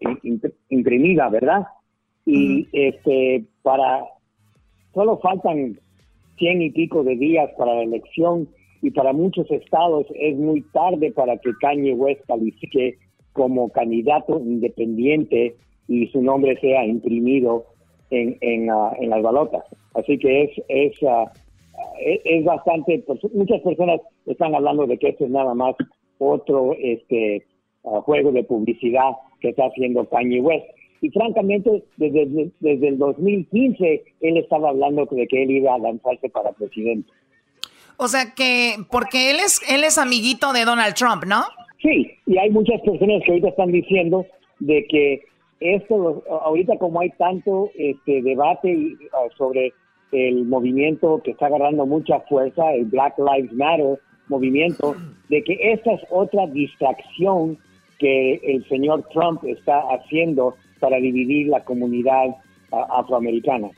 imprimida, 0.70 1.28
¿verdad? 1.28 1.62
Y 2.26 2.66
este 2.72 3.44
para 3.62 4.02
solo 4.92 5.20
faltan 5.20 5.78
cien 6.36 6.62
y 6.62 6.70
pico 6.70 7.04
de 7.04 7.14
días 7.14 7.48
para 7.56 7.76
la 7.76 7.82
elección 7.82 8.48
y 8.82 8.90
para 8.90 9.12
muchos 9.12 9.48
estados 9.52 10.04
es 10.16 10.36
muy 10.36 10.62
tarde 10.72 11.12
para 11.12 11.36
que 11.38 11.52
Kanye 11.60 11.94
West 11.94 12.22
califique 12.26 12.98
como 13.32 13.70
candidato 13.70 14.38
independiente 14.38 15.56
y 15.88 16.06
su 16.08 16.22
nombre 16.22 16.58
sea 16.60 16.84
imprimido 16.84 17.66
en, 18.10 18.36
en, 18.40 18.70
ah, 18.70 18.92
en 18.98 19.10
las 19.10 19.22
balotas. 19.22 19.64
Así 19.94 20.18
que 20.18 20.44
es, 20.44 20.50
es, 20.68 20.92
ah, 21.08 21.32
es, 22.00 22.44
bastante, 22.44 23.04
muchas 23.34 23.60
personas 23.62 24.00
están 24.26 24.54
hablando 24.54 24.86
de 24.86 24.98
que 24.98 25.08
esto 25.08 25.24
es 25.24 25.30
nada 25.30 25.54
más 25.54 25.74
otro 26.18 26.74
este 26.78 27.44
ah, 27.84 28.00
juego 28.02 28.32
de 28.32 28.44
publicidad 28.44 29.12
que 29.40 29.50
está 29.50 29.66
haciendo 29.66 30.08
Kanye 30.08 30.40
West. 30.40 30.66
Y 31.00 31.10
francamente, 31.10 31.82
desde, 31.96 32.52
desde 32.60 32.88
el 32.88 32.98
2015, 32.98 34.04
él 34.20 34.36
estaba 34.36 34.68
hablando 34.68 35.04
de 35.10 35.26
que 35.26 35.42
él 35.42 35.50
iba 35.50 35.74
a 35.74 35.78
lanzarse 35.78 36.28
para 36.28 36.52
presidente. 36.52 37.10
O 37.96 38.06
sea 38.06 38.34
que, 38.34 38.76
porque 38.90 39.30
él 39.30 39.38
es, 39.40 39.60
él 39.68 39.82
es 39.84 39.98
amiguito 39.98 40.52
de 40.52 40.64
Donald 40.64 40.94
Trump, 40.94 41.24
¿no? 41.26 41.42
Sí, 41.82 42.12
y 42.26 42.38
hay 42.38 42.50
muchas 42.50 42.80
personas 42.82 43.22
que 43.24 43.32
ahorita 43.32 43.48
están 43.48 43.72
diciendo 43.72 44.24
de 44.60 44.86
que 44.88 45.24
esto, 45.60 46.22
ahorita 46.28 46.78
como 46.78 47.00
hay 47.00 47.10
tanto 47.10 47.70
este 47.76 48.22
debate 48.22 48.96
sobre 49.36 49.72
el 50.12 50.44
movimiento 50.44 51.20
que 51.24 51.32
está 51.32 51.46
agarrando 51.46 51.86
mucha 51.86 52.20
fuerza, 52.20 52.72
el 52.72 52.84
Black 52.86 53.14
Lives 53.18 53.52
Matter 53.52 53.98
movimiento, 54.28 54.94
de 55.28 55.42
que 55.42 55.58
esta 55.72 55.92
es 55.92 56.00
otra 56.10 56.46
distracción 56.46 57.58
que 57.98 58.34
el 58.42 58.66
señor 58.68 59.06
Trump 59.12 59.44
está 59.44 59.80
haciendo 59.94 60.56
para 60.80 60.96
dividir 60.98 61.48
la 61.48 61.64
comunidad 61.64 62.36
afroamericana. 62.70 63.68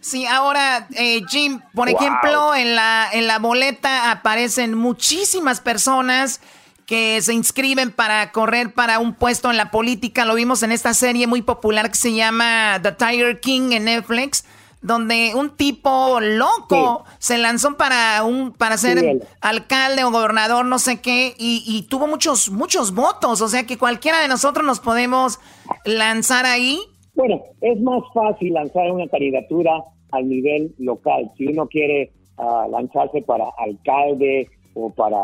Sí, 0.00 0.24
ahora, 0.26 0.86
eh, 0.96 1.20
Jim, 1.28 1.60
por 1.74 1.88
ejemplo, 1.88 2.54
en 2.54 2.76
la, 2.76 3.08
en 3.12 3.26
la 3.26 3.38
boleta 3.38 4.12
aparecen 4.12 4.74
muchísimas 4.74 5.60
personas 5.60 6.40
que 6.86 7.20
se 7.20 7.34
inscriben 7.34 7.90
para 7.90 8.32
correr 8.32 8.72
para 8.72 9.00
un 9.00 9.14
puesto 9.14 9.50
en 9.50 9.56
la 9.56 9.70
política. 9.70 10.24
Lo 10.24 10.34
vimos 10.34 10.62
en 10.62 10.72
esta 10.72 10.94
serie 10.94 11.26
muy 11.26 11.42
popular 11.42 11.90
que 11.90 11.96
se 11.96 12.14
llama 12.14 12.78
The 12.82 12.92
Tiger 12.92 13.40
King 13.40 13.72
en 13.72 13.84
Netflix 13.84 14.44
donde 14.82 15.32
un 15.34 15.56
tipo 15.56 16.20
loco 16.20 17.04
se 17.18 17.38
lanzó 17.38 17.76
para 17.76 18.22
un 18.24 18.52
para 18.52 18.76
ser 18.76 19.20
alcalde 19.40 20.04
o 20.04 20.12
gobernador, 20.12 20.64
no 20.64 20.78
sé 20.78 21.00
qué, 21.00 21.34
y, 21.38 21.86
tuvo 21.90 22.06
muchos 22.06 22.50
muchos 22.50 22.94
votos, 22.94 23.40
o 23.40 23.48
sea 23.48 23.66
que 23.66 23.78
cualquiera 23.78 24.20
de 24.20 24.28
nosotros 24.28 24.64
nos 24.64 24.78
podemos 24.78 25.40
lanzar 25.84 26.46
ahí. 26.46 26.78
Bueno, 27.14 27.42
es 27.62 27.80
más 27.80 28.02
fácil 28.14 28.52
lanzar 28.52 28.92
una 28.92 29.08
candidatura 29.08 29.72
al 30.12 30.28
nivel 30.28 30.72
local. 30.78 31.32
Si 31.36 31.46
uno 31.46 31.66
quiere 31.66 32.12
ah, 32.36 32.66
lanzarse 32.70 33.22
para 33.22 33.46
alcalde 33.58 34.48
o 34.74 34.90
para 34.90 35.18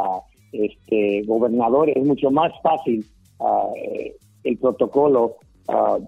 este 0.53 1.23
gobernador, 1.27 1.91
es 1.91 2.05
mucho 2.05 2.31
más 2.31 2.53
fácil 2.63 3.05
ah, 3.41 3.69
eh, 3.77 4.15
el 4.45 4.59
protocolo 4.59 5.37
ah, 5.69 5.99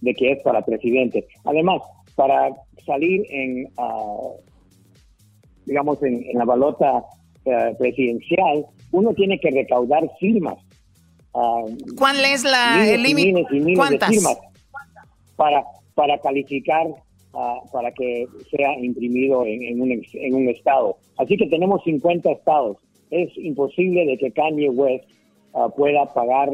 de 0.00 0.14
que 0.14 0.32
es 0.32 0.42
para 0.42 0.64
presidente. 0.64 1.26
Además, 1.44 1.82
para 2.14 2.50
salir 2.86 3.24
en, 3.30 3.68
ah, 3.78 4.30
digamos, 5.66 6.02
en, 6.02 6.24
la 6.34 6.44
balota 6.44 7.04
presidencial, 7.78 8.66
uno 8.92 9.12
tiene 9.14 9.38
que 9.40 9.50
recaudar 9.50 10.04
firmas. 10.20 10.58
¿Cuál 11.96 12.24
es 12.24 12.44
la 12.44 12.84
límite? 12.96 13.44
¿Cuántas? 13.74 14.10
firmas 14.10 14.38
para, 15.36 15.64
para 15.94 16.18
calificar 16.18 16.86
ah, 17.34 17.60
para 17.72 17.90
que 17.92 18.26
sea 18.50 18.78
imprimido 18.78 19.44
en, 19.44 19.80
un, 19.80 19.90
en 19.90 20.34
un 20.34 20.48
estado. 20.48 20.96
Así 21.18 21.36
que 21.36 21.46
tenemos 21.46 21.82
50 21.84 22.30
estados. 22.30 22.76
Es 23.12 23.30
imposible 23.36 24.04
de 24.04 24.18
que 24.18 24.32
Kanye 24.32 24.70
West 24.70 25.04
pueda 25.76 26.06
pagar 26.12 26.50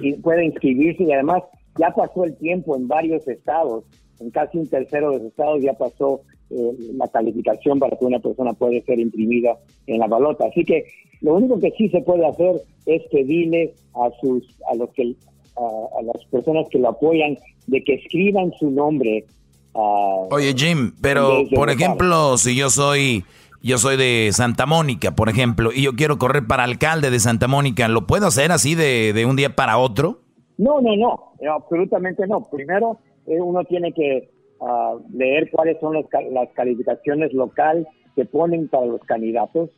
y 0.00 0.12
pueda 0.14 0.44
inscribirse 0.44 1.04
y 1.04 1.12
además 1.12 1.42
ya 1.78 1.90
pasó 1.90 2.24
el 2.24 2.36
tiempo 2.36 2.76
en 2.76 2.88
varios 2.88 3.26
estados, 3.28 3.84
en 4.20 4.30
casi 4.30 4.58
un 4.58 4.68
tercero 4.68 5.10
de 5.10 5.18
los 5.18 5.26
estados 5.26 5.62
ya 5.62 5.74
pasó 5.74 6.20
eh, 6.50 6.72
la 6.94 7.08
calificación 7.08 7.78
para 7.78 7.96
que 7.96 8.04
una 8.04 8.18
persona 8.18 8.52
pueda 8.52 8.80
ser 8.82 8.98
imprimida 8.98 9.58
en 9.86 9.98
la 9.98 10.06
balota. 10.06 10.46
Así 10.46 10.64
que 10.64 10.84
lo 11.20 11.34
único 11.34 11.58
que 11.58 11.72
sí 11.76 11.88
se 11.88 12.00
puede 12.02 12.26
hacer 12.26 12.62
es 12.86 13.02
pedirle 13.10 13.74
a 13.94 14.10
sus 14.20 14.44
a 14.70 14.74
los 14.76 14.90
que 14.90 15.14
a, 15.56 16.02
las 16.02 16.24
personas 16.26 16.66
que 16.70 16.78
lo 16.78 16.90
apoyan 16.90 17.36
de 17.66 17.82
que 17.82 17.94
escriban 17.94 18.52
su 18.58 18.70
nombre. 18.70 19.24
Oye 19.72 20.54
Jim, 20.56 20.92
pero 21.02 21.44
por 21.54 21.68
ejemplo, 21.68 22.38
si 22.38 22.56
yo 22.56 22.70
soy 22.70 23.24
yo 23.62 23.78
soy 23.78 23.96
de 23.96 24.30
Santa 24.32 24.66
Mónica, 24.66 25.14
por 25.14 25.28
ejemplo, 25.28 25.70
y 25.72 25.82
yo 25.82 25.92
quiero 25.94 26.18
correr 26.18 26.46
para 26.46 26.64
alcalde 26.64 27.10
de 27.10 27.20
Santa 27.20 27.48
Mónica, 27.48 27.88
¿lo 27.88 28.06
puedo 28.06 28.26
hacer 28.26 28.52
así 28.52 28.74
de, 28.74 29.12
de 29.12 29.26
un 29.26 29.36
día 29.36 29.56
para 29.56 29.78
otro? 29.78 30.20
No, 30.58 30.80
no, 30.80 30.96
no, 30.96 31.32
absolutamente 31.52 32.26
no. 32.26 32.42
Primero, 32.50 32.98
eh, 33.26 33.40
uno 33.40 33.64
tiene 33.64 33.92
que 33.92 34.28
ah, 34.60 34.94
leer 35.12 35.50
cuáles 35.50 35.78
son 35.80 35.94
las 35.94 36.48
calificaciones 36.54 37.32
local 37.32 37.86
que 38.14 38.24
ponen 38.24 38.68
para 38.68 38.86
los 38.86 39.00
candidatos. 39.02 39.70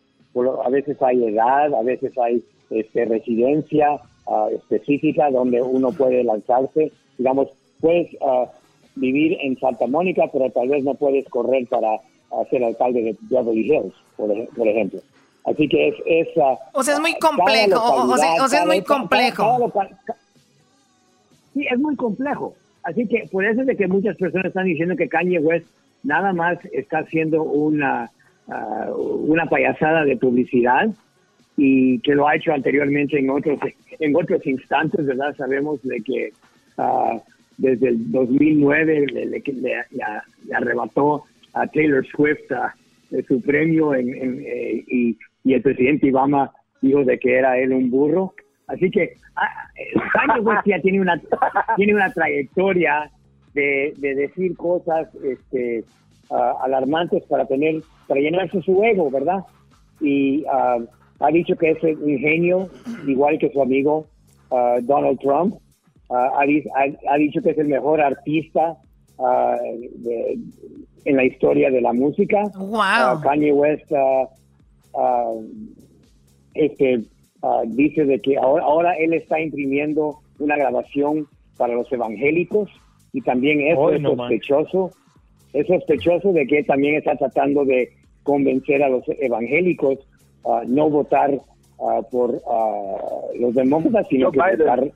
a 0.64 0.70
veces 0.70 1.00
hay 1.02 1.24
edad, 1.24 1.74
a 1.74 1.82
veces 1.82 2.12
hay 2.18 2.44
este, 2.70 3.04
residencia 3.06 4.00
ah, 4.26 4.48
específica 4.52 5.30
donde 5.30 5.62
uno 5.62 5.90
puede 5.92 6.22
lanzarse. 6.22 6.92
Digamos, 7.16 7.48
puedes 7.80 8.16
ah, 8.20 8.46
vivir 8.94 9.36
en 9.40 9.58
Santa 9.58 9.86
Mónica, 9.86 10.24
pero 10.32 10.50
tal 10.50 10.68
vez 10.68 10.84
no 10.84 10.94
puedes 10.94 11.28
correr 11.28 11.66
para 11.68 11.98
ser 12.50 12.64
alcalde 12.64 13.02
de 13.02 13.16
Beverly 13.22 13.66
Hills, 13.66 13.94
por, 14.16 14.68
ejemplo. 14.68 15.00
Así 15.44 15.68
que 15.68 15.88
es... 15.88 15.94
es 16.06 16.28
o 16.72 16.82
sea, 16.82 16.94
es 16.94 17.00
muy 17.00 17.14
complejo, 17.18 17.80
o, 17.80 18.16
sea, 18.48 18.60
es 18.60 18.66
muy 18.66 18.82
complejo. 18.82 19.72
Sí, 21.54 21.66
es 21.70 21.78
muy 21.78 21.96
complejo. 21.96 22.54
Así 22.82 23.06
que 23.06 23.28
por 23.30 23.44
eso 23.44 23.62
es 23.62 23.66
de 23.66 23.76
que 23.76 23.86
muchas 23.86 24.16
personas 24.16 24.46
están 24.46 24.66
diciendo 24.66 24.96
que 24.96 25.08
Kanye 25.08 25.40
West 25.40 25.66
nada 26.02 26.32
más 26.32 26.58
está 26.72 26.98
haciendo 26.98 27.42
una, 27.42 28.10
ah, 28.48 28.88
una 28.94 29.46
payasada 29.46 30.04
de 30.04 30.16
publicidad 30.16 30.88
y 31.56 31.98
que 32.00 32.14
lo 32.14 32.28
ha 32.28 32.36
hecho 32.36 32.52
anteriormente 32.52 33.18
en 33.18 33.30
otros 33.30 33.58
en 33.98 34.16
otros 34.16 34.46
instantes, 34.46 35.04
¿verdad? 35.04 35.34
Sabemos 35.36 35.82
de 35.82 36.00
que 36.00 36.32
ah, 36.78 37.18
desde 37.56 37.88
el 37.88 38.10
2009 38.10 39.06
le, 39.06 40.54
arrebató 40.54 41.24
a 41.54 41.66
Taylor 41.66 42.06
Swift 42.06 42.50
ah, 42.52 42.74
su 43.26 43.40
premio 43.40 43.94
en, 43.94 44.42
eh, 44.44 44.84
y, 44.86 45.18
y 45.44 45.54
el 45.54 45.62
presidente 45.62 46.10
Obama 46.10 46.52
dijo 46.80 47.04
de 47.04 47.18
que 47.18 47.38
era 47.38 47.58
él 47.58 47.72
un 47.72 47.90
burro. 47.90 48.34
Así 48.66 48.90
que 48.90 49.14
Kanye 50.12 50.40
West 50.44 50.66
ya 50.66 50.80
tiene 50.80 51.00
una, 51.00 51.20
tiene 51.76 51.94
una 51.94 52.12
trayectoria 52.12 53.10
de, 53.54 53.94
decir 53.98 54.56
cosas 54.56 55.08
este, 55.24 55.84
alarmantes 56.30 57.24
para 57.24 57.46
tener, 57.46 57.82
para 58.06 58.20
llenarse 58.20 58.62
su 58.62 58.82
ego, 58.84 59.10
¿verdad? 59.10 59.40
Y 60.00 60.44
ha 60.46 61.28
dicho 61.32 61.56
que 61.56 61.70
es 61.70 61.82
un 61.82 62.18
genio, 62.18 62.68
igual 63.06 63.38
que 63.38 63.50
su 63.50 63.60
amigo 63.60 64.06
Donald 64.82 65.18
Trump. 65.20 65.56
Ha, 66.10 66.44
dicho 67.18 67.42
que 67.42 67.50
es 67.50 67.58
el 67.58 67.68
mejor 67.68 68.00
artista 68.00 68.76
en 71.04 71.16
la 71.16 71.24
historia 71.24 71.70
de 71.70 71.80
la 71.80 71.92
música. 71.92 72.44
Wow. 72.56 73.20
Kanye 73.22 73.52
West 73.52 73.90
este 76.54 77.04
Ah, 77.42 77.62
dice 77.64 78.04
de 78.04 78.18
que 78.18 78.36
ahora, 78.36 78.64
ahora 78.64 78.96
él 78.96 79.12
está 79.12 79.40
imprimiendo 79.40 80.18
una 80.40 80.56
grabación 80.56 81.28
para 81.56 81.74
los 81.74 81.90
evangélicos 81.92 82.68
y 83.12 83.20
también 83.20 83.60
eso 83.60 83.90
es 83.90 84.02
sospechoso. 84.02 84.90
Es 85.52 85.66
sospechoso 85.68 86.32
de 86.32 86.46
que 86.46 86.64
también 86.64 86.96
está 86.96 87.14
tratando 87.16 87.64
de 87.64 87.90
convencer 88.24 88.82
a 88.82 88.88
los 88.88 89.04
evangélicos 89.20 89.98
a 90.44 90.64
no 90.66 90.90
votar 90.90 91.40
ah, 91.80 92.00
por 92.10 92.42
ah, 92.50 92.96
los 93.38 93.54
demócratas, 93.54 94.08
sino 94.08 94.32
que 94.32 94.40
votar, 94.56 94.90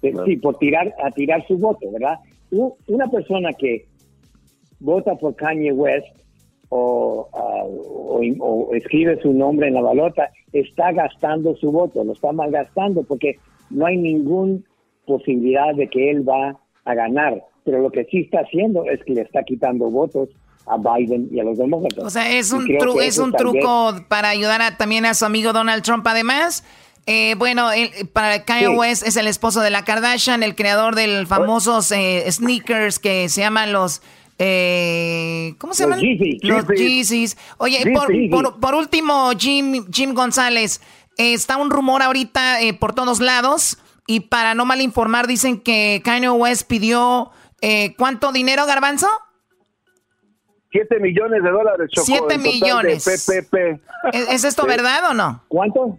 sí, 0.00 0.36
por 0.36 0.58
tirar, 0.58 0.94
a 1.02 1.10
tirar 1.10 1.44
su 1.48 1.58
voto, 1.58 1.90
¿verdad? 1.90 2.18
Una 2.86 3.08
persona 3.08 3.52
que 3.52 3.84
vota 4.80 5.14
por 5.16 5.34
Kanye 5.36 5.72
West 5.72 6.06
o, 6.70 7.28
o, 7.32 8.74
escribe 8.74 9.18
su 9.22 9.32
nombre 9.32 9.68
en 9.68 9.74
la 9.74 9.80
balota 9.80 10.30
está 10.52 10.92
gastando 10.92 11.56
su 11.56 11.70
voto, 11.70 12.04
lo 12.04 12.12
está 12.12 12.32
malgastando 12.32 13.02
porque 13.02 13.38
no 13.70 13.86
hay 13.86 13.96
ninguna 13.96 14.58
posibilidad 15.06 15.74
de 15.74 15.88
que 15.88 16.10
él 16.10 16.28
va 16.28 16.56
a 16.84 16.94
ganar. 16.94 17.42
Pero 17.64 17.80
lo 17.80 17.90
que 17.90 18.04
sí 18.04 18.20
está 18.20 18.40
haciendo 18.40 18.84
es 18.84 19.02
que 19.04 19.14
le 19.14 19.22
está 19.22 19.42
quitando 19.42 19.90
votos 19.90 20.28
a 20.66 20.76
Biden 20.76 21.28
y 21.32 21.40
a 21.40 21.44
los 21.44 21.58
demócratas. 21.58 22.04
O 22.04 22.10
sea, 22.10 22.30
es 22.30 22.52
un, 22.52 22.66
es 23.02 23.18
un 23.18 23.32
truco 23.32 23.94
para 24.08 24.30
ayudar 24.30 24.62
a, 24.62 24.76
también 24.76 25.04
a 25.04 25.14
su 25.14 25.24
amigo 25.24 25.52
Donald 25.52 25.82
Trump. 25.82 26.06
Además, 26.06 26.64
eh, 27.06 27.34
bueno, 27.36 27.68
para 28.12 28.44
Kanye 28.44 28.68
West 28.68 29.06
es 29.06 29.16
el 29.16 29.26
esposo 29.26 29.60
de 29.60 29.70
la 29.70 29.84
Kardashian, 29.84 30.42
el 30.42 30.54
creador 30.54 30.94
del 30.94 31.26
famosos 31.26 31.90
eh, 31.92 32.24
sneakers 32.30 32.98
que 32.98 33.28
se 33.28 33.40
llaman 33.40 33.72
los... 33.72 34.02
Eh, 34.38 35.54
¿Cómo 35.58 35.74
se 35.74 35.82
llaman? 35.82 36.00
Los 36.42 36.66
Yeezys. 36.68 37.36
Oye, 37.58 37.92
por, 38.30 38.60
por, 38.60 38.74
último, 38.74 39.30
Jim, 39.36 39.86
Jim 39.92 40.14
González, 40.14 40.80
está 41.16 41.56
un 41.56 41.70
rumor 41.70 42.02
ahorita 42.02 42.58
por 42.78 42.94
todos 42.94 43.20
lados 43.20 43.78
y 44.06 44.20
para 44.20 44.54
no 44.54 44.64
mal 44.64 44.80
informar 44.80 45.26
dicen 45.26 45.60
que 45.60 46.00
Kanye 46.04 46.30
West 46.30 46.68
pidió 46.68 47.30
¿cuánto 47.96 48.30
dinero, 48.30 48.64
Garbanzo? 48.66 49.08
7 50.70 51.00
millones 51.00 51.42
de 51.42 51.50
dólares. 51.50 51.90
Chocó, 51.90 52.06
7 52.06 52.38
millones. 52.38 53.04
PPP. 53.04 53.80
¿Es, 54.12 54.44
esto 54.44 54.66
verdad 54.66 55.10
o 55.10 55.14
no? 55.14 55.42
¿Cuánto? 55.48 55.98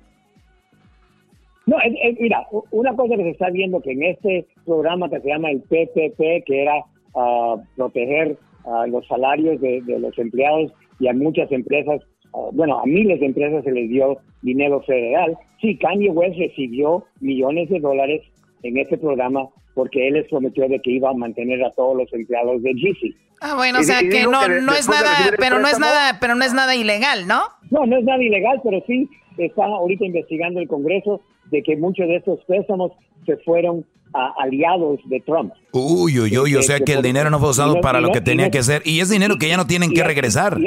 No, 1.65 1.77
mira, 2.19 2.45
una 2.71 2.95
cosa 2.95 3.15
que 3.15 3.23
se 3.23 3.29
está 3.29 3.49
viendo 3.49 3.81
que 3.81 3.91
en 3.91 4.03
este 4.03 4.47
programa 4.65 5.09
que 5.09 5.19
se 5.21 5.27
llama 5.27 5.51
el 5.51 5.61
PPP, 5.61 6.45
que 6.45 6.61
era 6.63 6.73
uh, 7.13 7.61
proteger 7.75 8.37
uh, 8.63 8.85
los 8.87 9.05
salarios 9.07 9.59
de, 9.61 9.81
los 9.99 10.17
empleados 10.17 10.71
y 10.99 11.07
a 11.07 11.13
muchas 11.13 11.51
empresas, 11.51 12.01
uh, 12.33 12.51
bueno, 12.53 12.79
a 12.79 12.85
miles 12.85 13.19
de 13.19 13.27
empresas 13.27 13.63
se 13.63 13.71
les 13.71 13.89
dio 13.89 14.17
dinero 14.41 14.81
federal. 14.81 15.37
Sí, 15.61 15.77
Kanye 15.77 16.09
West 16.09 16.37
recibió 16.37 17.05
millones 17.19 17.69
de 17.69 17.79
dólares 17.79 18.21
en 18.63 18.77
este 18.77 18.97
programa 18.97 19.47
porque 19.73 20.07
él 20.07 20.15
les 20.15 20.27
prometió 20.27 20.67
de 20.67 20.79
que 20.79 20.91
iba 20.91 21.09
a 21.09 21.13
mantener 21.13 21.63
a 21.63 21.71
todos 21.71 21.95
los 21.95 22.11
empleados 22.13 22.61
de 22.63 22.73
GC. 22.73 23.15
Ah, 23.41 23.55
bueno, 23.55 23.79
o 23.79 23.83
sea 23.83 23.99
que 23.99 24.23
no, 24.23 24.47
no 24.47 24.73
es 24.73 24.89
nada, 24.89 25.31
pero 25.37 25.59
no 25.59 25.67
es 25.67 25.79
nada, 25.79 26.17
pero 26.19 26.35
no 26.35 26.43
es 26.43 26.53
nada 26.53 26.75
ilegal, 26.75 27.25
¿no? 27.27 27.43
No, 27.71 27.85
no 27.85 27.97
es 27.97 28.03
nada 28.03 28.21
ilegal, 28.21 28.59
pero 28.63 28.83
sí 28.85 29.07
está 29.37 29.65
ahorita 29.65 30.05
investigando 30.05 30.59
el 30.59 30.67
Congreso 30.67 31.21
de 31.51 31.63
que 31.63 31.77
muchos 31.77 32.07
de 32.07 32.17
estos 32.17 32.43
préstamos 32.45 32.91
se 33.25 33.37
fueron 33.37 33.85
a 34.13 34.33
aliados 34.39 34.99
de 35.05 35.19
Trump. 35.21 35.53
Uy, 35.71 36.19
uy, 36.19 36.37
uy, 36.37 36.55
o 36.55 36.61
sea 36.61 36.79
que 36.79 36.93
el 36.93 37.01
dinero 37.01 37.29
no 37.29 37.39
fue 37.39 37.49
usado 37.49 37.79
para 37.81 38.01
lo 38.01 38.11
que 38.11 38.21
tenía 38.21 38.49
que 38.49 38.63
ser 38.63 38.81
y 38.85 38.99
es 38.99 39.09
dinero 39.09 39.37
que 39.39 39.47
ya 39.47 39.57
no 39.57 39.67
tienen 39.67 39.91
que 39.91 40.03
regresar. 40.03 40.57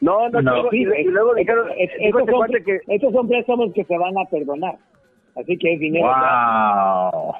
No, 0.00 0.28
no, 0.30 0.42
no. 0.42 0.72
Y, 0.72 0.84
luego 0.84 1.34
dijeron, 1.34 1.68
estos 1.78 2.26
son, 2.28 2.48
que... 2.64 2.80
estos 2.88 3.12
son 3.12 3.28
préstamos 3.28 3.72
que 3.72 3.84
se 3.84 3.96
van 3.96 4.18
a 4.18 4.24
perdonar. 4.24 4.76
Así 5.36 5.56
que 5.56 5.74
es 5.74 5.80
dinero. 5.80 6.08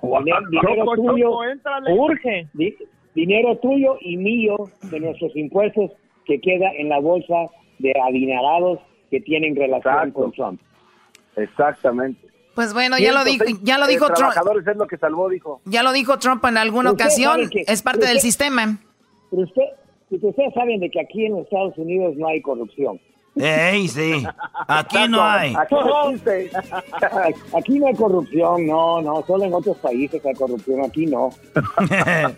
Wow. 0.00 0.22
Dinero, 0.24 0.84
tuyo. 0.94 1.38
urge. 1.90 2.46
dinero 3.14 3.56
tuyo 3.56 3.96
y 4.00 4.16
mío 4.16 4.56
de 4.90 5.00
nuestros 5.00 5.34
impuestos 5.36 5.90
que 6.24 6.40
queda 6.40 6.70
en 6.76 6.88
la 6.88 7.00
bolsa 7.00 7.34
de 7.80 7.92
adinerados 8.08 8.78
que 9.10 9.20
tienen 9.20 9.56
relación 9.56 10.12
con 10.12 10.30
Trump. 10.32 10.60
Exactamente. 11.36 12.31
Pues 12.54 12.74
bueno, 12.74 12.98
ya 12.98 13.12
lo 13.12 13.24
dijo, 13.24 13.44
ya 13.62 13.78
lo 13.78 13.86
dijo 13.86 14.06
Trump. 14.12 14.32
es 14.66 14.76
lo 14.76 14.86
que 14.86 14.98
salvó, 14.98 15.28
dijo. 15.28 15.60
Ya 15.64 15.82
lo 15.82 15.92
dijo 15.92 16.18
Trump 16.18 16.44
en 16.44 16.58
alguna 16.58 16.90
ocasión, 16.90 17.50
es 17.52 17.82
parte 17.82 18.06
del 18.06 18.20
sistema. 18.20 18.78
Pero 19.30 19.42
usted, 19.44 19.62
ustedes 20.10 20.52
saben 20.54 20.80
de 20.80 20.90
que 20.90 21.00
aquí 21.00 21.24
en 21.24 21.32
los 21.32 21.44
Estados 21.44 21.76
Unidos 21.78 22.14
no 22.16 22.28
hay 22.28 22.42
corrupción. 22.42 23.00
¡Ey, 23.34 23.88
sí! 23.88 24.24
Aquí 24.68 25.08
no 25.08 25.22
hay. 25.22 25.54
Aquí, 27.56 27.78
no 27.78 27.86
hay 27.86 27.94
corrupción, 27.94 28.66
no, 28.66 29.00
no. 29.00 29.24
Solo 29.26 29.44
en 29.44 29.54
otros 29.54 29.76
países 29.78 30.20
hay 30.24 30.34
corrupción, 30.34 30.84
aquí 30.84 31.06
no. 31.06 31.30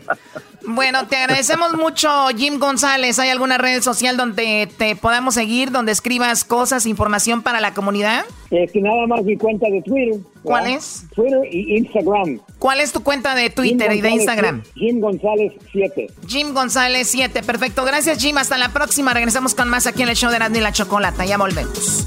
bueno, 0.66 1.06
te 1.08 1.16
agradecemos 1.16 1.74
mucho, 1.74 2.08
Jim 2.36 2.58
González. 2.58 3.18
¿Hay 3.18 3.30
alguna 3.30 3.58
red 3.58 3.82
social 3.82 4.16
donde 4.16 4.68
te 4.78 4.94
podamos 4.94 5.34
seguir, 5.34 5.72
donde 5.72 5.92
escribas 5.92 6.44
cosas, 6.44 6.86
información 6.86 7.42
para 7.42 7.60
la 7.60 7.74
comunidad? 7.74 8.24
Es 8.50 8.70
que 8.70 8.80
nada 8.80 9.06
más 9.08 9.24
mi 9.24 9.36
cuenta 9.36 9.66
de 9.68 9.82
Twitter. 9.82 10.20
¿Cuál 10.44 10.66
es? 10.66 11.04
Twitter 11.14 11.40
y 11.50 11.78
Instagram. 11.78 12.38
¿Cuál 12.58 12.80
es 12.80 12.92
tu 12.92 13.02
cuenta 13.02 13.34
de 13.34 13.48
Twitter 13.48 13.92
y 13.92 14.02
de 14.02 14.10
Instagram? 14.10 14.62
Jim 14.74 15.00
González 15.00 15.52
7. 15.72 16.06
Jim 16.26 16.52
González 16.52 17.08
7. 17.08 17.42
Perfecto. 17.42 17.84
Gracias, 17.84 18.18
Jim. 18.18 18.36
Hasta 18.36 18.58
la 18.58 18.68
próxima. 18.68 19.14
Regresamos 19.14 19.54
con 19.54 19.70
más 19.70 19.86
aquí 19.86 20.02
en 20.02 20.10
el 20.10 20.16
show 20.16 20.30
de 20.30 20.38
Randy 20.38 20.60
la 20.60 20.72
Chocolata. 20.72 21.24
Ya 21.24 21.38
volvemos. 21.38 22.06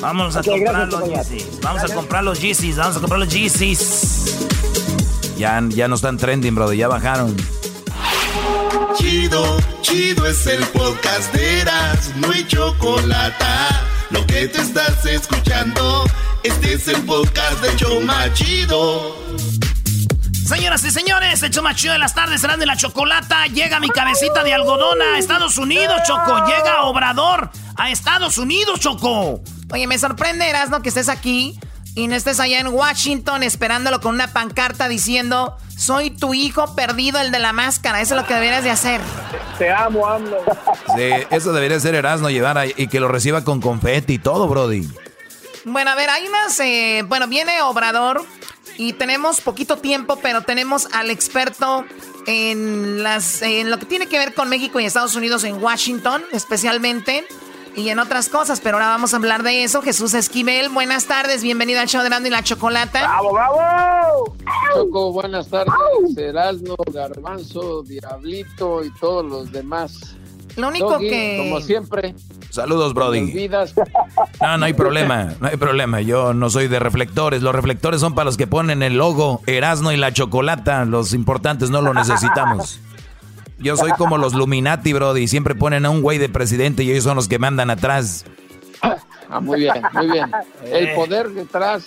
Vamos 0.00 0.34
a 0.36 0.42
comprar 0.42 0.88
los 0.88 1.08
Yeezys. 1.08 1.60
Vamos 1.60 1.84
a 1.84 1.94
comprar 1.94 2.24
los 2.24 2.40
Yeezys. 2.40 2.76
Vamos 2.76 2.96
a 2.96 3.00
comprar 3.00 3.20
los 3.20 3.28
Yeezys. 3.28 4.48
Ya, 5.36 5.62
ya 5.68 5.88
no 5.88 5.96
están 5.96 6.16
trending, 6.16 6.54
brother. 6.54 6.76
Ya 6.76 6.88
bajaron. 6.88 7.36
Chido, 8.96 9.58
chido 9.82 10.26
es 10.26 10.46
el 10.46 10.64
podcast 10.68 11.34
de 11.34 11.60
Eras. 11.60 12.12
No 12.16 12.30
hay 12.30 12.46
chocolate 12.46 13.44
lo 14.10 14.26
que 14.26 14.48
te 14.48 14.60
estás 14.60 15.04
escuchando, 15.06 16.04
este 16.42 16.74
es 16.74 16.88
el 16.88 17.02
podcast 17.04 17.60
de 17.60 17.76
Choma 17.76 18.32
Chido. 18.32 19.16
Señoras 20.46 20.82
y 20.84 20.90
señores, 20.90 21.42
el 21.42 21.50
Choma 21.50 21.74
Chido 21.74 21.92
de 21.92 21.98
las 21.98 22.14
tardes 22.14 22.40
serán 22.40 22.58
de 22.58 22.66
la 22.66 22.76
chocolata. 22.76 23.46
Llega 23.46 23.80
mi 23.80 23.90
cabecita 23.90 24.42
de 24.44 24.54
algodón 24.54 25.00
a 25.02 25.18
Estados 25.18 25.58
Unidos, 25.58 26.00
Choco. 26.06 26.46
Llega 26.46 26.84
Obrador 26.84 27.50
a 27.76 27.90
Estados 27.90 28.38
Unidos, 28.38 28.80
Choco. 28.80 29.42
Oye, 29.70 29.86
me 29.86 29.98
sorprenderás, 29.98 30.70
¿no? 30.70 30.80
Que 30.80 30.88
estés 30.88 31.10
aquí 31.10 31.58
y 31.98 32.06
no 32.06 32.14
estés 32.14 32.38
allá 32.38 32.60
en 32.60 32.68
Washington 32.68 33.42
esperándolo 33.42 34.00
con 34.00 34.14
una 34.14 34.32
pancarta 34.32 34.88
diciendo 34.88 35.56
soy 35.76 36.10
tu 36.10 36.32
hijo 36.32 36.76
perdido, 36.76 37.18
el 37.20 37.32
de 37.32 37.40
la 37.40 37.52
máscara. 37.52 38.00
Eso 38.00 38.14
es 38.14 38.20
lo 38.20 38.26
que 38.26 38.34
deberías 38.34 38.62
de 38.62 38.70
hacer. 38.70 39.00
Te 39.58 39.68
amo, 39.70 40.06
AMLO. 40.06 40.38
Sí, 40.96 41.10
eso 41.30 41.52
debería 41.52 41.80
ser 41.80 41.96
Erasmo 41.96 42.30
llevar 42.30 42.68
y 42.76 42.86
que 42.86 43.00
lo 43.00 43.08
reciba 43.08 43.42
con 43.42 43.60
confeti 43.60 44.14
y 44.14 44.18
todo, 44.18 44.46
Brody. 44.46 44.88
Bueno, 45.64 45.90
a 45.90 45.96
ver, 45.96 46.08
hay 46.10 46.28
unas... 46.28 46.60
Eh, 46.60 47.04
bueno, 47.08 47.26
viene 47.26 47.62
Obrador 47.62 48.24
y 48.76 48.92
tenemos 48.92 49.40
poquito 49.40 49.78
tiempo, 49.78 50.20
pero 50.22 50.42
tenemos 50.42 50.86
al 50.92 51.10
experto 51.10 51.84
en, 52.28 53.02
las, 53.02 53.42
en 53.42 53.70
lo 53.70 53.78
que 53.80 53.86
tiene 53.86 54.06
que 54.06 54.18
ver 54.18 54.34
con 54.34 54.48
México 54.48 54.78
y 54.78 54.84
Estados 54.84 55.16
Unidos 55.16 55.42
en 55.42 55.60
Washington, 55.60 56.22
especialmente 56.32 57.26
y 57.78 57.90
en 57.90 57.98
otras 58.00 58.28
cosas, 58.28 58.60
pero 58.60 58.76
ahora 58.76 58.88
vamos 58.88 59.14
a 59.14 59.18
hablar 59.18 59.42
de 59.42 59.62
eso. 59.62 59.82
Jesús 59.82 60.12
Esquivel, 60.14 60.68
buenas 60.68 61.06
tardes, 61.06 61.42
bienvenido 61.42 61.80
al 61.80 61.86
show 61.86 62.02
de 62.02 62.08
y 62.08 62.30
la 62.30 62.42
Chocolata. 62.42 63.00
¡Bravo, 63.00 63.32
bravo! 63.32 64.36
Choco, 64.74 65.12
buenas 65.12 65.48
tardes, 65.48 65.72
Erasmo, 66.16 66.74
Garbanzo, 66.92 67.82
Diablito 67.84 68.84
y 68.84 68.90
todos 68.94 69.24
los 69.24 69.52
demás. 69.52 70.16
Lo 70.56 70.68
único 70.68 70.98
que... 70.98 71.36
Como 71.38 71.60
siempre. 71.60 72.16
Saludos, 72.50 72.92
Brody. 72.94 73.48
No, 74.40 74.58
no 74.58 74.64
hay 74.64 74.72
problema, 74.72 75.34
no 75.40 75.46
hay 75.46 75.56
problema. 75.56 76.00
Yo 76.00 76.34
no 76.34 76.50
soy 76.50 76.66
de 76.66 76.80
reflectores. 76.80 77.42
Los 77.42 77.54
reflectores 77.54 78.00
son 78.00 78.16
para 78.16 78.24
los 78.24 78.36
que 78.36 78.48
ponen 78.48 78.82
el 78.82 78.96
logo 78.96 79.40
Erasmo 79.46 79.92
y 79.92 79.96
la 79.96 80.12
Chocolata. 80.12 80.84
Los 80.84 81.12
importantes 81.12 81.70
no 81.70 81.80
lo 81.80 81.94
necesitamos. 81.94 82.80
Yo 83.58 83.76
soy 83.76 83.90
como 83.92 84.18
los 84.18 84.34
Luminati, 84.34 84.92
Brody. 84.92 85.26
Siempre 85.28 85.54
ponen 85.54 85.84
a 85.84 85.90
un 85.90 86.00
güey 86.00 86.18
de 86.18 86.28
presidente 86.28 86.84
y 86.84 86.90
ellos 86.90 87.04
son 87.04 87.16
los 87.16 87.28
que 87.28 87.38
mandan 87.38 87.70
atrás. 87.70 88.24
Ah, 89.30 89.40
muy 89.40 89.60
bien, 89.60 89.74
muy 89.92 90.10
bien. 90.10 90.30
El 90.64 90.88
eh. 90.88 90.92
poder 90.94 91.28
detrás 91.30 91.86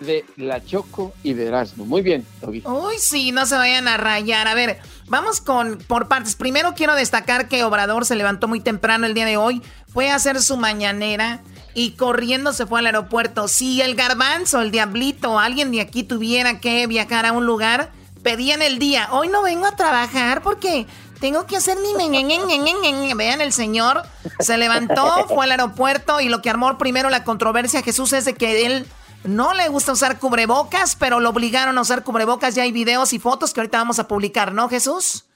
de 0.00 0.24
la 0.36 0.64
Choco 0.64 1.12
y 1.22 1.34
de 1.34 1.46
Erasmo. 1.46 1.84
Muy 1.84 2.02
bien, 2.02 2.26
Uy, 2.64 2.94
sí, 2.98 3.32
no 3.32 3.46
se 3.46 3.56
vayan 3.56 3.86
a 3.86 3.96
rayar. 3.96 4.48
A 4.48 4.54
ver, 4.54 4.78
vamos 5.06 5.40
con 5.40 5.78
por 5.78 6.08
partes. 6.08 6.36
Primero 6.36 6.74
quiero 6.74 6.94
destacar 6.94 7.48
que 7.48 7.64
Obrador 7.64 8.04
se 8.04 8.16
levantó 8.16 8.48
muy 8.48 8.60
temprano 8.60 9.06
el 9.06 9.14
día 9.14 9.26
de 9.26 9.36
hoy. 9.36 9.62
Fue 9.92 10.10
a 10.10 10.16
hacer 10.16 10.40
su 10.40 10.56
mañanera 10.56 11.40
y 11.74 11.92
corriendo 11.92 12.52
se 12.52 12.66
fue 12.66 12.80
al 12.80 12.86
aeropuerto. 12.86 13.46
Si 13.46 13.82
el 13.82 13.94
garbanzo, 13.94 14.60
el 14.60 14.70
diablito, 14.70 15.38
alguien 15.38 15.70
de 15.70 15.80
aquí 15.80 16.02
tuviera 16.02 16.60
que 16.60 16.86
viajar 16.86 17.26
a 17.26 17.32
un 17.32 17.46
lugar 17.46 17.92
pedían 18.24 18.62
el 18.62 18.80
día. 18.80 19.08
Hoy 19.12 19.28
no 19.28 19.42
vengo 19.44 19.66
a 19.66 19.76
trabajar 19.76 20.42
porque 20.42 20.86
tengo 21.20 21.46
que 21.46 21.56
hacer 21.56 21.76
mi... 21.78 23.14
Vean, 23.14 23.40
el 23.40 23.52
señor 23.52 24.02
se 24.40 24.58
levantó, 24.58 25.06
fue 25.28 25.44
al 25.44 25.52
aeropuerto 25.52 26.20
y 26.20 26.28
lo 26.28 26.42
que 26.42 26.50
armó 26.50 26.76
primero 26.76 27.10
la 27.10 27.22
controversia 27.22 27.82
Jesús 27.82 28.12
es 28.12 28.24
de 28.24 28.34
que 28.34 28.66
él 28.66 28.86
no 29.22 29.54
le 29.54 29.68
gusta 29.68 29.92
usar 29.92 30.18
cubrebocas, 30.18 30.96
pero 30.96 31.20
lo 31.20 31.30
obligaron 31.30 31.78
a 31.78 31.82
usar 31.82 32.02
cubrebocas. 32.02 32.56
Ya 32.56 32.64
hay 32.64 32.72
videos 32.72 33.12
y 33.12 33.20
fotos 33.20 33.54
que 33.54 33.60
ahorita 33.60 33.78
vamos 33.78 33.98
a 34.00 34.08
publicar, 34.08 34.52
¿no, 34.52 34.68
Jesús? 34.68 35.26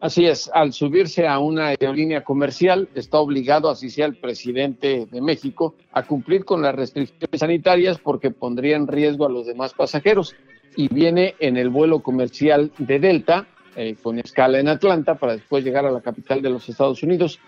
Así 0.00 0.26
es, 0.26 0.50
al 0.52 0.72
subirse 0.74 1.26
a 1.26 1.38
una 1.38 1.68
aerolínea 1.68 2.24
comercial, 2.24 2.88
está 2.94 3.18
obligado, 3.18 3.70
así 3.70 3.88
sea 3.88 4.04
el 4.04 4.16
presidente 4.16 5.06
de 5.10 5.20
México, 5.22 5.76
a 5.92 6.02
cumplir 6.02 6.44
con 6.44 6.60
las 6.60 6.74
restricciones 6.74 7.40
sanitarias 7.40 7.98
porque 7.98 8.30
pondría 8.30 8.76
en 8.76 8.86
riesgo 8.86 9.24
a 9.24 9.30
los 9.30 9.46
demás 9.46 9.72
pasajeros 9.72 10.34
y 10.76 10.88
viene 10.88 11.34
en 11.38 11.56
el 11.56 11.68
vuelo 11.68 12.00
comercial 12.00 12.72
de 12.78 12.98
Delta, 12.98 13.46
eh, 13.76 13.96
con 14.02 14.18
escala 14.18 14.58
en 14.58 14.68
Atlanta, 14.68 15.16
para 15.16 15.32
después 15.32 15.64
llegar 15.64 15.86
a 15.86 15.90
la 15.90 16.00
capital 16.00 16.42
de 16.42 16.50
los 16.50 16.68
Estados 16.68 17.02
Unidos 17.02 17.40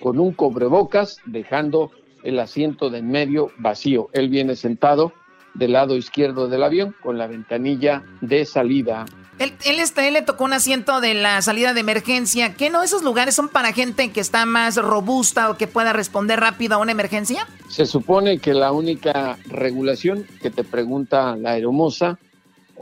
con 0.00 0.18
un 0.18 0.32
cobrebocas, 0.32 1.18
dejando 1.26 1.90
el 2.22 2.38
asiento 2.38 2.90
de 2.90 2.98
en 2.98 3.10
medio 3.10 3.50
vacío. 3.58 4.08
Él 4.12 4.28
viene 4.28 4.56
sentado 4.56 5.12
del 5.54 5.72
lado 5.72 5.96
izquierdo 5.96 6.48
del 6.48 6.62
avión 6.62 6.94
con 7.02 7.18
la 7.18 7.26
ventanilla 7.26 8.04
de 8.20 8.44
salida. 8.44 9.04
Él, 9.38 9.54
él, 9.64 9.80
está, 9.80 10.06
él 10.06 10.14
le 10.14 10.22
tocó 10.22 10.44
un 10.44 10.52
asiento 10.52 11.00
de 11.00 11.14
la 11.14 11.42
salida 11.42 11.74
de 11.74 11.80
emergencia. 11.80 12.54
¿Qué 12.54 12.70
no? 12.70 12.82
¿Esos 12.82 13.02
lugares 13.02 13.34
son 13.34 13.48
para 13.48 13.72
gente 13.72 14.10
que 14.12 14.20
está 14.20 14.46
más 14.46 14.76
robusta 14.76 15.50
o 15.50 15.56
que 15.56 15.66
pueda 15.66 15.92
responder 15.92 16.38
rápido 16.38 16.76
a 16.76 16.78
una 16.78 16.92
emergencia? 16.92 17.46
Se 17.68 17.86
supone 17.86 18.38
que 18.38 18.54
la 18.54 18.72
única 18.72 19.38
regulación 19.46 20.26
que 20.40 20.50
te 20.50 20.64
pregunta 20.64 21.36
la 21.36 21.52
aeromoza 21.52 22.18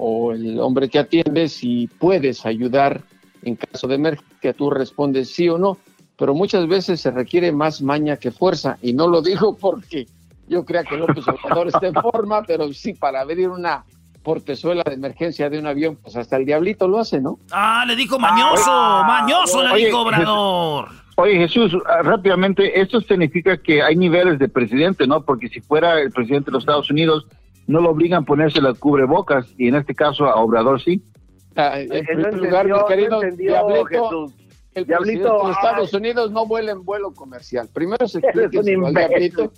o 0.03 0.33
el 0.33 0.59
hombre 0.59 0.89
que 0.89 0.99
atiende 0.99 1.49
si 1.49 1.87
puedes 1.99 2.47
ayudar 2.47 3.03
en 3.43 3.57
caso 3.57 3.87
de 3.87 3.97
emergencia, 3.97 4.55
tú 4.55 4.71
respondes 4.71 5.33
sí 5.35 5.49
o 5.49 5.59
no, 5.59 5.79
pero 6.17 6.35
muchas 6.35 6.67
veces 6.67 7.01
se 7.01 7.11
requiere 7.11 7.53
más 7.53 7.83
maña 7.83 8.17
que 8.17 8.31
fuerza 8.31 8.79
y 8.81 8.95
no 8.95 9.07
lo 9.07 9.21
digo 9.21 9.57
porque 9.61 10.07
yo 10.49 10.65
crea 10.65 10.85
que 10.85 10.97
López 10.97 11.25
Obrador 11.29 11.69
está 11.69 11.87
en 11.87 11.95
forma, 11.95 12.43
pero 12.43 12.73
sí 12.73 12.95
para 12.95 13.21
abrir 13.21 13.49
una 13.49 13.85
portezuela 14.23 14.83
de 14.85 14.95
emergencia 14.95 15.49
de 15.49 15.59
un 15.59 15.67
avión, 15.67 15.97
pues 16.03 16.17
hasta 16.17 16.37
el 16.37 16.45
diablito 16.45 16.89
lo 16.89 16.99
hace, 16.99 17.21
¿no? 17.21 17.39
Ah, 17.51 17.85
le 17.87 17.95
dijo 17.95 18.19
mañoso, 18.19 18.71
ah, 18.71 19.05
mañoso 19.07 19.63
le 19.63 19.85
dijo 19.85 20.01
Obrador. 20.01 20.89
Oye 21.17 21.37
Jesús, 21.37 21.77
ah, 21.87 22.03
rápidamente, 22.03 22.81
esto 22.81 23.01
significa 23.03 23.59
que 23.59 23.83
hay 23.83 23.97
niveles 23.97 24.39
de 24.39 24.49
presidente, 24.49 25.07
¿no? 25.07 25.23
Porque 25.23 25.49
si 25.49 25.61
fuera 25.61 26.01
el 26.01 26.11
presidente 26.11 26.47
de 26.47 26.53
los 26.53 26.63
Estados 26.63 26.91
Unidos, 26.91 27.27
no 27.67 27.81
lo 27.81 27.91
obligan 27.91 28.23
a 28.23 28.27
ponerse 28.27 28.61
la 28.61 28.75
cubrebocas 28.75 29.47
y 29.57 29.69
en 29.69 29.77
este 29.77 29.95
caso 29.95 30.27
a 30.27 30.37
Obrador 30.37 30.81
sí. 30.81 31.03
Ah, 31.57 31.81
en 31.81 32.07
primer 32.07 32.35
lugar, 32.35 32.67
mi 32.67 32.79
querido 32.89 33.21
Diablito, 33.21 34.33
el 34.75 34.87
Diablito, 34.87 35.47
de 35.47 35.53
Estados 35.53 35.93
Unidos 35.93 36.31
no 36.31 36.47
vuela 36.47 36.73
en 36.73 36.85
vuelo 36.85 37.13
comercial. 37.13 37.69
Primero 37.73 38.07
se 38.07 38.19
explica 38.19 38.61
el 38.61 38.95
Diablito 38.95 39.53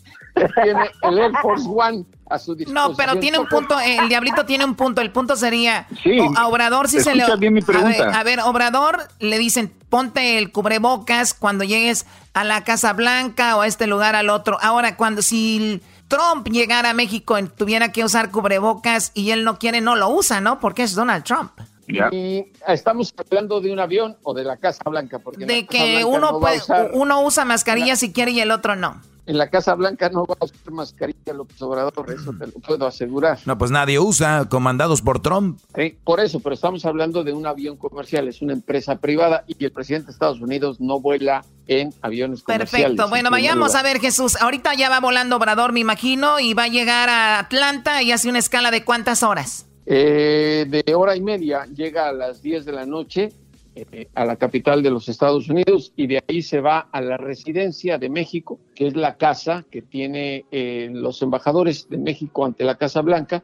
tiene 0.65 0.91
el 1.03 1.19
Air 1.19 1.33
Force 1.43 1.69
One 1.69 2.05
a 2.31 2.39
su 2.39 2.55
disposición. 2.55 2.91
No, 2.93 2.97
pero 2.97 3.19
tiene 3.19 3.39
un 3.39 3.47
punto, 3.47 3.79
el 3.79 4.09
Diablito 4.09 4.47
tiene 4.47 4.65
un 4.65 4.75
punto. 4.75 5.03
El 5.03 5.13
punto 5.13 5.37
sería, 5.37 5.87
sí, 6.03 6.19
a 6.37 6.49
Obrador 6.49 6.89
si 6.89 7.01
se 7.01 7.15
le... 7.15 7.25
Bien 7.37 7.53
mi 7.53 7.61
pregunta. 7.61 8.05
A 8.05 8.07
ver, 8.07 8.15
a 8.15 8.23
ver, 8.23 8.41
Obrador 8.41 8.99
le 9.21 9.39
dicen, 9.39 9.73
ponte 9.91 10.39
el 10.39 10.51
cubrebocas 10.51 11.35
cuando 11.35 11.65
llegues 11.65 12.07
a 12.33 12.45
la 12.45 12.65
Casa 12.65 12.95
Blanca 12.95 13.57
o 13.57 13.61
a 13.61 13.67
este 13.67 13.87
lugar 13.87 14.17
al 14.17 14.31
otro. 14.31 14.57
Ahora, 14.63 14.97
cuando 14.97 15.21
si 15.21 15.83
Trump 16.13 16.47
llegara 16.49 16.91
a 16.91 16.93
México 16.95 17.39
y 17.39 17.45
tuviera 17.45 17.91
que 17.91 18.05
usar 18.05 18.31
cubrebocas 18.31 19.13
y 19.15 19.31
él 19.31 19.45
no 19.45 19.59
quiere, 19.59 19.81
no 19.81 19.97
lo 19.97 20.11
usa, 20.11 20.43
¿no? 20.43 20.61
Porque 20.61 20.83
es 20.83 20.95
Donald 20.95 21.25
Trump. 21.25 21.53
Y 21.87 22.53
estamos 22.69 23.15
hablando 23.17 23.63
de 23.63 23.73
un 23.73 23.81
avión 23.81 24.19
o 24.23 24.35
de 24.35 24.45
la 24.45 24.59
Casa 24.59 24.83
Blanca. 24.91 25.21
Porque 25.21 25.47
de 25.47 25.67
que 25.67 26.05
uno, 26.05 26.39
puede, 26.39 26.61
uno 26.93 27.23
usa 27.23 27.47
mascarilla 27.47 27.97
si 27.97 28.13
quiere 28.13 28.33
y 28.33 28.41
el 28.41 28.51
otro 28.51 28.77
no. 28.77 29.01
En 29.25 29.39
la 29.39 29.49
Casa 29.49 29.75
Blanca 29.75 30.11
no 30.11 30.27
va 30.27 30.37
a 30.39 30.45
usar 30.45 30.71
mascarilla 30.71 31.33
López 31.33 31.63
Obrador, 31.63 32.11
eso 32.11 32.35
te 32.39 32.47
lo 32.47 32.53
puedo 32.55 32.87
asegurar. 32.87 33.39
No, 33.47 33.57
pues 33.57 33.71
nadie 33.71 33.99
usa, 33.99 34.49
comandados 34.51 35.01
por 35.01 35.21
Trump. 35.21 35.61
Sí, 35.75 35.97
por 36.05 36.21
eso, 36.21 36.41
pero 36.41 36.55
estamos 36.55 36.85
hablando 36.85 37.25
de 37.25 37.33
un 37.33 37.47
avión 37.47 37.77
comercial, 37.79 38.29
es 38.29 38.43
una 38.43 38.53
empresa 38.53 38.97
privada 38.97 39.45
y 39.47 39.65
el 39.65 39.73
presidente 39.73 40.07
de 40.07 40.13
Estados 40.13 40.41
Unidos 40.41 40.81
no 40.81 41.01
vuela 41.01 41.45
en 41.67 41.93
aviones 42.03 42.43
comerciales. 42.43 42.89
Perfecto, 42.89 43.09
bueno, 43.09 43.31
vayamos 43.31 43.75
a 43.75 43.83
ver 43.83 44.01
Jesús, 44.01 44.37
ahorita 44.37 44.75
ya 44.75 44.89
va 44.89 45.01
volando 45.01 45.37
Obrador, 45.37 45.73
me 45.73 45.81
imagino, 45.81 46.41
y 46.41 46.55
va 46.55 46.65
a 46.65 46.69
llegar 46.69 47.09
a 47.09 47.39
Atlanta 47.39 48.03
y 48.03 48.13
hace 48.13 48.29
una 48.29 48.39
escala 48.39 48.71
de 48.71 48.85
cuántas 48.85 49.23
horas. 49.23 49.67
Eh, 49.87 50.67
de 50.69 50.95
hora 50.95 51.17
y 51.17 51.21
media 51.21 51.67
llega 51.67 52.09
a 52.09 52.13
las 52.13 52.41
10 52.41 52.65
de 52.65 52.73
la 52.73 52.87
noche 52.87 53.33
eh, 53.75 54.09
a 54.15 54.27
la 54.27 54.37
capital 54.37 54.83
de 54.83 54.91
los 54.91 55.09
Estados 55.09 55.49
Unidos 55.49 55.95
y 55.97 56.07
de 56.07 56.23
ahí 56.29 56.43
se 56.43 56.61
va 56.61 56.89
a 56.93 57.01
la 57.01 57.17
residencia 57.17 57.97
de 57.97 58.11
México, 58.11 58.61
que 58.75 58.87
es 58.87 58.97
la 58.97 59.17
casa 59.17 59.65
que 59.71 59.81
tiene 59.81 60.45
eh, 60.51 60.91
los 60.93 61.23
embajadores 61.23 61.89
de 61.89 61.97
México 61.97 62.45
ante 62.45 62.65
la 62.65 62.77
Casa 62.77 63.01
Blanca, 63.01 63.43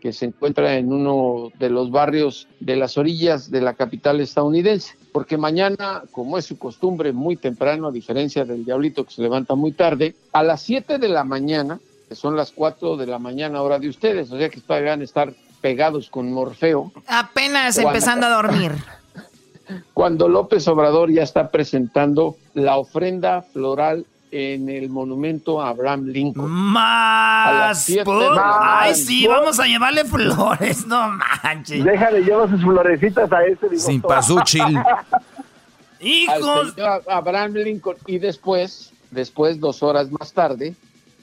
que 0.00 0.12
se 0.12 0.26
encuentra 0.26 0.76
en 0.76 0.92
uno 0.92 1.50
de 1.58 1.70
los 1.70 1.90
barrios 1.90 2.48
de 2.60 2.76
las 2.76 2.98
orillas 2.98 3.50
de 3.50 3.60
la 3.60 3.74
capital 3.74 4.20
estadounidense. 4.20 4.94
Porque 5.12 5.36
mañana, 5.36 6.02
como 6.12 6.38
es 6.38 6.46
su 6.46 6.58
costumbre, 6.58 7.12
muy 7.12 7.36
temprano, 7.36 7.88
a 7.88 7.92
diferencia 7.92 8.44
del 8.44 8.64
diablito 8.64 9.04
que 9.04 9.12
se 9.12 9.22
levanta 9.22 9.54
muy 9.54 9.72
tarde, 9.72 10.14
a 10.32 10.42
las 10.42 10.62
7 10.62 10.98
de 10.98 11.08
la 11.08 11.24
mañana, 11.24 11.80
que 12.08 12.14
son 12.14 12.36
las 12.36 12.52
4 12.52 12.96
de 12.96 13.06
la 13.06 13.18
mañana 13.18 13.62
hora 13.62 13.78
de 13.78 13.88
ustedes, 13.88 14.30
o 14.30 14.38
sea 14.38 14.48
que 14.48 14.60
van 14.66 15.00
a 15.00 15.04
estar 15.04 15.32
pegados 15.60 16.08
con 16.08 16.32
Morfeo. 16.32 16.92
Apenas 17.06 17.78
empezando 17.78 18.26
a 18.26 18.30
dormir. 18.30 18.72
Cuando 19.94 20.28
López 20.28 20.66
Obrador 20.68 21.10
ya 21.10 21.22
está 21.22 21.50
presentando 21.50 22.36
la 22.54 22.78
ofrenda 22.78 23.42
floral 23.42 24.06
en 24.30 24.68
el 24.68 24.88
monumento 24.88 25.60
a 25.60 25.70
Abraham 25.70 26.06
Lincoln. 26.06 26.50
Más. 26.50 27.88
Ay, 28.06 28.94
sí, 28.94 29.26
vamos 29.26 29.58
a 29.58 29.64
llevarle 29.64 30.04
flores, 30.04 30.86
no 30.86 31.18
manches. 31.42 31.84
Déjale, 31.84 32.22
llevar 32.22 32.48
sus 32.50 32.62
florecitas 32.62 33.30
a 33.32 33.44
ese. 33.44 33.78
Sin 33.78 34.00
pasúchil. 34.00 34.62
Hijos. 36.00 36.74
Abraham 37.08 37.54
Lincoln. 37.54 37.96
Y 38.06 38.18
después, 38.18 38.92
después, 39.10 39.58
dos 39.58 39.82
horas 39.82 40.10
más 40.10 40.32
tarde, 40.32 40.74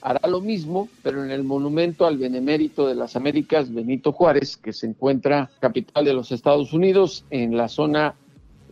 hará 0.01 0.27
lo 0.27 0.41
mismo, 0.41 0.87
pero 1.01 1.23
en 1.23 1.31
el 1.31 1.43
monumento 1.43 2.05
al 2.05 2.17
benemérito 2.17 2.87
de 2.87 2.95
las 2.95 3.15
Américas, 3.15 3.73
Benito 3.73 4.11
Juárez, 4.11 4.57
que 4.57 4.73
se 4.73 4.85
encuentra 4.85 5.49
capital 5.59 6.05
de 6.05 6.13
los 6.13 6.31
Estados 6.31 6.73
Unidos, 6.73 7.25
en 7.29 7.57
la 7.57 7.67
zona 7.67 8.15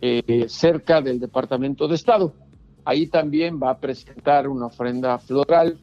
eh, 0.00 0.46
cerca 0.48 1.00
del 1.00 1.18
Departamento 1.18 1.88
de 1.88 1.94
Estado. 1.94 2.34
Ahí 2.84 3.06
también 3.06 3.60
va 3.62 3.70
a 3.70 3.78
presentar 3.78 4.48
una 4.48 4.66
ofrenda 4.66 5.18
floral 5.18 5.78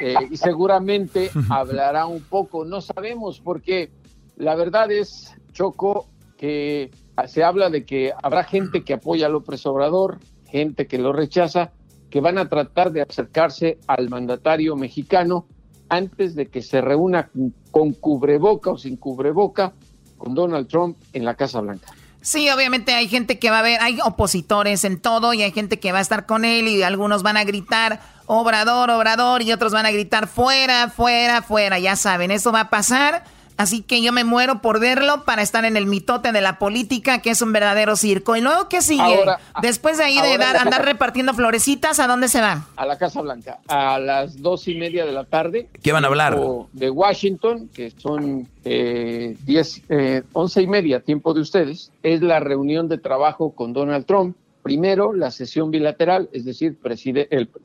eh, 0.00 0.14
y 0.30 0.36
seguramente 0.36 1.30
hablará 1.50 2.06
un 2.06 2.20
poco, 2.22 2.64
no 2.64 2.80
sabemos, 2.80 3.40
porque 3.40 3.90
la 4.36 4.54
verdad 4.54 4.90
es, 4.90 5.34
Choco, 5.52 6.06
que 6.36 6.90
se 7.26 7.44
habla 7.44 7.70
de 7.70 7.84
que 7.84 8.12
habrá 8.22 8.44
gente 8.44 8.82
que 8.82 8.94
apoya 8.94 9.26
a 9.26 9.30
López 9.30 9.64
Obrador, 9.66 10.18
gente 10.46 10.86
que 10.86 10.98
lo 10.98 11.12
rechaza, 11.12 11.72
que 12.08 12.20
van 12.20 12.38
a 12.38 12.48
tratar 12.48 12.92
de 12.92 13.02
acercarse 13.02 13.78
al 13.86 14.08
mandatario 14.08 14.76
mexicano 14.76 15.46
antes 15.88 16.34
de 16.34 16.46
que 16.46 16.62
se 16.62 16.80
reúna 16.80 17.30
con 17.70 17.92
cubreboca 17.92 18.70
o 18.70 18.78
sin 18.78 18.96
cubreboca 18.96 19.72
con 20.16 20.34
Donald 20.34 20.68
Trump 20.68 20.96
en 21.12 21.24
la 21.24 21.34
Casa 21.34 21.60
Blanca. 21.60 21.92
Sí, 22.22 22.50
obviamente 22.50 22.92
hay 22.94 23.08
gente 23.08 23.38
que 23.38 23.50
va 23.50 23.60
a 23.60 23.62
ver, 23.62 23.80
hay 23.80 23.98
opositores 24.04 24.84
en 24.84 25.00
todo 25.00 25.32
y 25.32 25.42
hay 25.42 25.52
gente 25.52 25.80
que 25.80 25.90
va 25.90 25.98
a 25.98 26.02
estar 26.02 26.26
con 26.26 26.44
él 26.44 26.68
y 26.68 26.82
algunos 26.82 27.22
van 27.22 27.38
a 27.38 27.44
gritar 27.44 28.00
obrador, 28.26 28.90
obrador 28.90 29.42
y 29.42 29.52
otros 29.52 29.72
van 29.72 29.86
a 29.86 29.90
gritar 29.90 30.28
fuera, 30.28 30.90
fuera, 30.90 31.40
fuera, 31.40 31.78
ya 31.78 31.96
saben, 31.96 32.30
eso 32.30 32.52
va 32.52 32.60
a 32.60 32.70
pasar 32.70 33.24
Así 33.60 33.82
que 33.82 34.00
yo 34.00 34.10
me 34.10 34.24
muero 34.24 34.62
por 34.62 34.80
verlo 34.80 35.26
para 35.26 35.42
estar 35.42 35.66
en 35.66 35.76
el 35.76 35.84
mitote 35.84 36.32
de 36.32 36.40
la 36.40 36.58
política, 36.58 37.20
que 37.20 37.28
es 37.28 37.42
un 37.42 37.52
verdadero 37.52 37.94
circo. 37.94 38.34
¿Y 38.34 38.40
luego 38.40 38.70
qué 38.70 38.80
sigue? 38.80 39.20
Después 39.60 39.98
de 39.98 40.04
ahí 40.04 40.18
de 40.18 40.38
dar, 40.38 40.56
andar 40.56 40.82
repartiendo 40.82 41.34
florecitas, 41.34 42.00
¿a 42.00 42.06
dónde 42.06 42.28
se 42.28 42.40
van? 42.40 42.64
A 42.76 42.86
la 42.86 42.96
Casa 42.96 43.20
Blanca, 43.20 43.58
a 43.68 43.98
las 43.98 44.40
dos 44.40 44.66
y 44.66 44.76
media 44.76 45.04
de 45.04 45.12
la 45.12 45.24
tarde. 45.24 45.68
¿Qué 45.82 45.92
van 45.92 46.04
a 46.04 46.06
hablar? 46.06 46.40
De 46.72 46.88
Washington, 46.88 47.68
que 47.74 47.90
son 47.90 48.48
eh, 48.64 49.36
diez, 49.44 49.82
eh, 49.90 50.22
once 50.32 50.62
y 50.62 50.66
media, 50.66 51.00
tiempo 51.00 51.34
de 51.34 51.42
ustedes. 51.42 51.92
Es 52.02 52.22
la 52.22 52.40
reunión 52.40 52.88
de 52.88 52.96
trabajo 52.96 53.50
con 53.50 53.74
Donald 53.74 54.06
Trump. 54.06 54.38
Primero, 54.62 55.12
la 55.12 55.30
sesión 55.30 55.70
bilateral, 55.70 56.30
es 56.32 56.46
decir, 56.46 56.78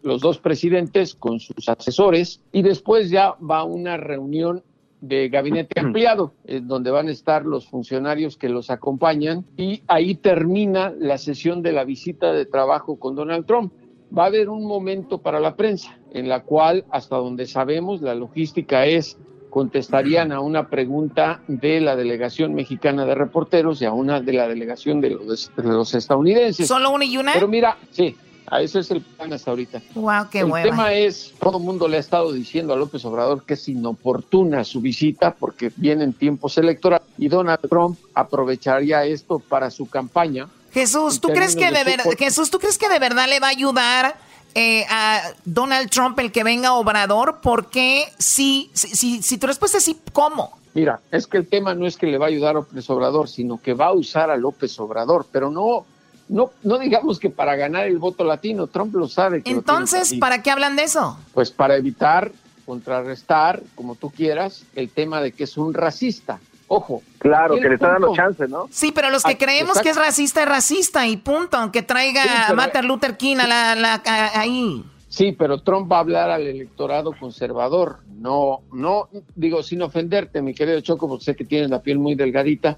los 0.01 0.19
dos 0.19 0.39
presidentes 0.39 1.15
con 1.15 1.39
sus 1.39 1.69
asesores, 1.69 2.41
y 2.51 2.63
después 2.63 3.09
ya 3.09 3.35
va 3.39 3.63
una 3.63 3.95
reunión 3.95 4.61
de 5.01 5.29
gabinete 5.29 5.79
ampliado, 5.79 6.33
donde 6.63 6.91
van 6.91 7.07
a 7.07 7.11
estar 7.11 7.45
los 7.45 7.67
funcionarios 7.67 8.37
que 8.37 8.49
los 8.49 8.69
acompañan 8.69 9.45
y 9.57 9.83
ahí 9.87 10.15
termina 10.15 10.93
la 10.97 11.17
sesión 11.17 11.61
de 11.61 11.71
la 11.71 11.83
visita 11.83 12.33
de 12.33 12.45
trabajo 12.45 12.97
con 12.97 13.15
Donald 13.15 13.45
Trump. 13.45 13.73
Va 14.15 14.23
a 14.23 14.27
haber 14.27 14.49
un 14.49 14.65
momento 14.65 15.19
para 15.19 15.39
la 15.39 15.55
prensa 15.55 15.97
en 16.11 16.29
la 16.29 16.43
cual, 16.43 16.85
hasta 16.91 17.17
donde 17.17 17.47
sabemos, 17.47 18.01
la 18.01 18.15
logística 18.15 18.85
es 18.85 19.17
contestarían 19.55 20.33
a 20.33 20.41
una 20.41 20.67
pregunta 20.69 21.41
de 21.47 21.79
la 21.79 21.95
delegación 21.95 22.53
mexicana 22.53 23.05
de 23.05 23.15
reporteros 23.15 23.81
y 23.81 23.85
a 23.85 23.93
una 23.93 24.19
de 24.19 24.33
la 24.33 24.49
delegación 24.49 24.99
de 24.99 25.11
los, 25.11 25.49
de 25.55 25.63
los 25.63 25.95
estadounidenses. 25.95 26.67
¿Solo 26.67 26.91
una 26.91 27.05
y 27.05 27.15
una? 27.15 27.31
Pero 27.31 27.47
mira, 27.47 27.77
sí, 27.91 28.17
a 28.47 28.61
eso 28.61 28.79
es 28.79 28.91
el 28.91 29.01
plan 29.01 29.33
hasta 29.33 29.51
ahorita. 29.51 29.81
Wow, 29.95 30.29
qué 30.29 30.39
el 30.39 30.51
tema 30.51 30.93
es, 30.93 31.33
todo 31.39 31.57
el 31.57 31.63
mundo 31.63 31.87
le 31.87 31.97
ha 31.97 31.99
estado 31.99 32.31
diciendo 32.31 32.73
a 32.73 32.77
López 32.77 33.03
Obrador 33.05 33.43
que 33.43 33.55
es 33.55 33.67
inoportuna 33.67 34.63
su 34.63 34.81
visita 34.81 35.33
porque 35.33 35.71
vienen 35.75 36.13
tiempos 36.13 36.57
electorales 36.57 37.07
y 37.17 37.27
Donald 37.27 37.67
Trump 37.69 37.97
aprovecharía 38.13 39.05
esto 39.05 39.39
para 39.39 39.71
su 39.71 39.89
campaña. 39.89 40.47
Jesús, 40.71 41.21
¿tú 41.21 41.29
crees 41.29 41.55
que 41.55 41.71
de, 41.71 41.83
verdad, 41.83 42.05
Jesús, 42.17 42.51
¿tú 42.51 42.59
crees 42.59 42.77
que 42.77 42.89
de 42.89 42.99
verdad 42.99 43.27
le 43.29 43.39
va 43.39 43.47
a 43.47 43.51
ayudar 43.51 44.15
eh, 44.53 44.85
a 44.89 45.21
Donald 45.45 45.89
Trump 45.89 46.19
el 46.19 46.31
que 46.31 46.43
venga 46.43 46.73
Obrador? 46.73 47.39
Porque 47.41 48.05
si, 48.17 48.69
si, 48.73 49.21
si 49.21 49.37
tu 49.37 49.47
respuesta 49.47 49.77
es 49.77 49.85
sí, 49.85 49.97
¿cómo? 50.11 50.59
Mira, 50.75 50.99
es 51.09 51.25
que 51.25 51.37
el 51.37 51.47
tema 51.47 51.73
no 51.73 51.87
es 51.87 51.95
que 51.95 52.05
le 52.05 52.17
va 52.17 52.25
a 52.25 52.27
ayudar 52.27 52.49
a 52.49 52.53
López 52.55 52.89
Obrador, 52.89 53.29
sino 53.29 53.61
que 53.61 53.73
va 53.73 53.87
a 53.87 53.93
usar 53.93 54.29
a 54.29 54.35
López 54.35 54.77
Obrador, 54.77 55.25
pero 55.31 55.49
no 55.49 55.85
no, 56.27 56.51
no 56.63 56.79
digamos 56.79 57.19
que 57.19 57.29
para 57.29 57.55
ganar 57.55 57.85
el 57.87 57.99
voto 57.99 58.23
latino, 58.23 58.67
Trump 58.67 58.95
lo 58.95 59.07
sabe. 59.07 59.43
Que 59.43 59.51
Entonces, 59.51 60.15
¿para 60.15 60.41
qué 60.41 60.51
hablan 60.51 60.75
de 60.75 60.83
eso? 60.83 61.17
Pues 61.33 61.51
para 61.51 61.75
evitar, 61.75 62.31
contrarrestar, 62.65 63.61
como 63.75 63.95
tú 63.95 64.09
quieras, 64.09 64.65
el 64.75 64.89
tema 64.89 65.21
de 65.21 65.31
que 65.31 65.43
es 65.43 65.57
un 65.57 65.73
racista. 65.73 66.39
Ojo. 66.67 67.03
Claro, 67.19 67.55
que 67.55 67.69
le 67.69 67.75
está 67.75 67.89
dando 67.89 68.15
chance, 68.15 68.47
¿no? 68.47 68.67
Sí, 68.71 68.91
pero 68.91 69.11
los 69.11 69.23
que 69.23 69.33
ah, 69.33 69.37
creemos 69.37 69.79
que 69.81 69.89
es 69.89 69.95
racista 69.95 70.41
es 70.41 70.49
racista 70.49 71.07
y 71.07 71.17
punto, 71.17 71.57
aunque 71.57 71.83
traiga 71.83 72.47
a 72.47 72.53
Martin 72.53 72.87
Luther 72.87 73.17
King 73.17 73.37
a 73.37 73.75
la, 73.75 74.01
ahí. 74.33 74.83
Sí, 75.07 75.31
pero 75.31 75.61
Trump 75.61 75.91
va 75.91 75.97
a 75.97 75.99
hablar 75.99 76.31
al 76.31 76.47
electorado 76.47 77.13
conservador. 77.17 77.99
No, 78.17 78.61
no, 78.73 79.09
digo, 79.35 79.61
sin 79.61 79.83
ofenderte, 79.83 80.41
mi 80.41 80.55
querido 80.55 80.81
Choco, 80.81 81.07
porque 81.07 81.25
sé 81.25 81.35
que 81.35 81.45
tienes 81.45 81.69
la 81.69 81.81
piel 81.81 81.99
muy 81.99 82.15
delgadita. 82.15 82.77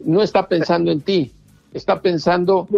No 0.00 0.22
está 0.22 0.46
pensando 0.46 0.92
en 0.92 1.00
ti 1.00 1.32
está 1.72 2.00
pensando 2.00 2.68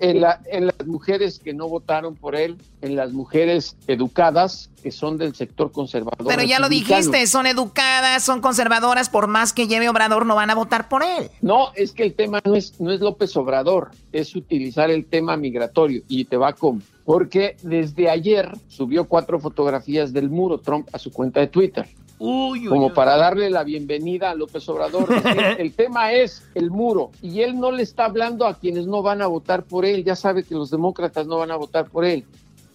en, 0.00 0.20
la, 0.20 0.40
en 0.46 0.66
las 0.66 0.86
mujeres 0.86 1.38
que 1.38 1.54
no 1.54 1.68
votaron 1.68 2.14
por 2.14 2.36
él, 2.36 2.56
en 2.82 2.96
las 2.96 3.12
mujeres 3.12 3.76
educadas 3.86 4.70
que 4.82 4.92
son 4.92 5.16
del 5.16 5.34
sector 5.34 5.72
conservador. 5.72 6.26
Pero 6.26 6.42
ya 6.42 6.58
lo 6.58 6.68
dijiste, 6.68 7.26
son 7.26 7.46
educadas, 7.46 8.22
son 8.22 8.40
conservadoras, 8.40 9.08
por 9.08 9.26
más 9.26 9.52
que 9.52 9.66
lleve 9.66 9.88
Obrador 9.88 10.26
no 10.26 10.34
van 10.34 10.50
a 10.50 10.54
votar 10.54 10.88
por 10.88 11.02
él. 11.02 11.30
No, 11.40 11.72
es 11.74 11.92
que 11.92 12.04
el 12.04 12.14
tema 12.14 12.40
no 12.44 12.54
es, 12.54 12.80
no 12.80 12.92
es 12.92 13.00
López 13.00 13.36
Obrador, 13.36 13.90
es 14.12 14.36
utilizar 14.36 14.90
el 14.90 15.06
tema 15.06 15.36
migratorio 15.36 16.02
y 16.08 16.24
te 16.24 16.36
va 16.36 16.52
con... 16.52 16.82
Porque 17.04 17.56
desde 17.62 18.10
ayer 18.10 18.52
subió 18.68 19.04
cuatro 19.06 19.40
fotografías 19.40 20.12
del 20.12 20.28
muro 20.28 20.58
Trump 20.58 20.88
a 20.92 20.98
su 20.98 21.10
cuenta 21.10 21.40
de 21.40 21.46
Twitter 21.46 21.88
como 22.18 22.92
para 22.92 23.16
darle 23.16 23.48
la 23.48 23.64
bienvenida 23.64 24.30
a 24.30 24.34
López 24.34 24.68
Obrador. 24.68 25.08
el 25.58 25.72
tema 25.72 26.12
es 26.12 26.42
el 26.54 26.70
muro 26.70 27.10
y 27.22 27.42
él 27.42 27.58
no 27.58 27.70
le 27.70 27.82
está 27.82 28.06
hablando 28.06 28.46
a 28.46 28.54
quienes 28.54 28.86
no 28.86 29.02
van 29.02 29.22
a 29.22 29.26
votar 29.26 29.64
por 29.64 29.84
él, 29.84 30.04
ya 30.04 30.16
sabe 30.16 30.42
que 30.42 30.54
los 30.54 30.70
demócratas 30.70 31.26
no 31.26 31.38
van 31.38 31.50
a 31.50 31.56
votar 31.56 31.88
por 31.88 32.04
él. 32.04 32.24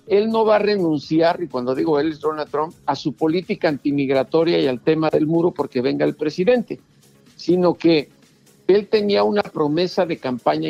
Él 0.05 0.29
no 0.29 0.43
va 0.43 0.57
a 0.57 0.59
renunciar, 0.59 1.41
y 1.41 1.47
cuando 1.47 1.73
digo 1.73 1.97
él 1.99 2.11
es 2.11 2.19
Donald 2.19 2.49
Trump, 2.49 2.73
a 2.85 2.95
su 2.95 3.13
política 3.13 3.69
antimigratoria 3.69 4.59
y 4.59 4.67
al 4.67 4.81
tema 4.81 5.09
del 5.09 5.27
muro 5.27 5.51
porque 5.51 5.81
venga 5.81 6.05
el 6.05 6.15
presidente, 6.15 6.79
sino 7.37 7.73
que 7.73 8.09
él 8.67 8.87
tenía 8.87 9.23
una 9.23 9.43
promesa 9.43 10.05
de 10.05 10.17
campaña, 10.17 10.69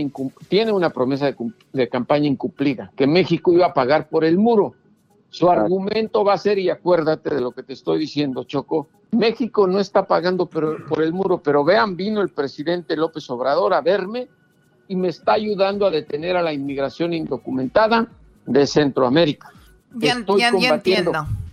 tiene 0.49 0.71
una 0.71 0.91
promesa 0.91 1.25
de, 1.25 1.35
de 1.73 1.89
campaña 1.89 2.27
incumplida, 2.27 2.91
que 2.95 3.07
México 3.07 3.51
iba 3.53 3.67
a 3.67 3.73
pagar 3.73 4.07
por 4.07 4.23
el 4.23 4.37
muro 4.37 4.75
su 5.33 5.49
argumento 5.49 6.23
va 6.23 6.33
a 6.33 6.37
ser, 6.37 6.59
y 6.59 6.69
acuérdate 6.69 7.33
de 7.33 7.41
lo 7.41 7.53
que 7.53 7.63
te 7.63 7.73
estoy 7.73 7.97
diciendo, 7.97 8.43
Choco, 8.43 8.89
México 9.09 9.65
no 9.65 9.79
está 9.79 10.05
pagando 10.05 10.45
por, 10.45 10.85
el 11.01 11.11
muro, 11.11 11.41
pero 11.41 11.63
vean, 11.63 11.95
vino 11.95 12.21
el 12.21 12.29
presidente 12.29 12.95
López 12.95 13.27
Obrador 13.31 13.73
a 13.73 13.81
verme 13.81 14.27
y 14.87 14.95
me 14.95 15.07
está 15.07 15.33
ayudando 15.33 15.87
a 15.87 15.89
detener 15.89 16.37
a 16.37 16.43
la 16.43 16.53
inmigración 16.53 17.13
indocumentada 17.13 18.07
de 18.45 18.67
Centroamérica. 18.67 19.51
Ya, 19.95 20.11
entiendo, 20.11 20.59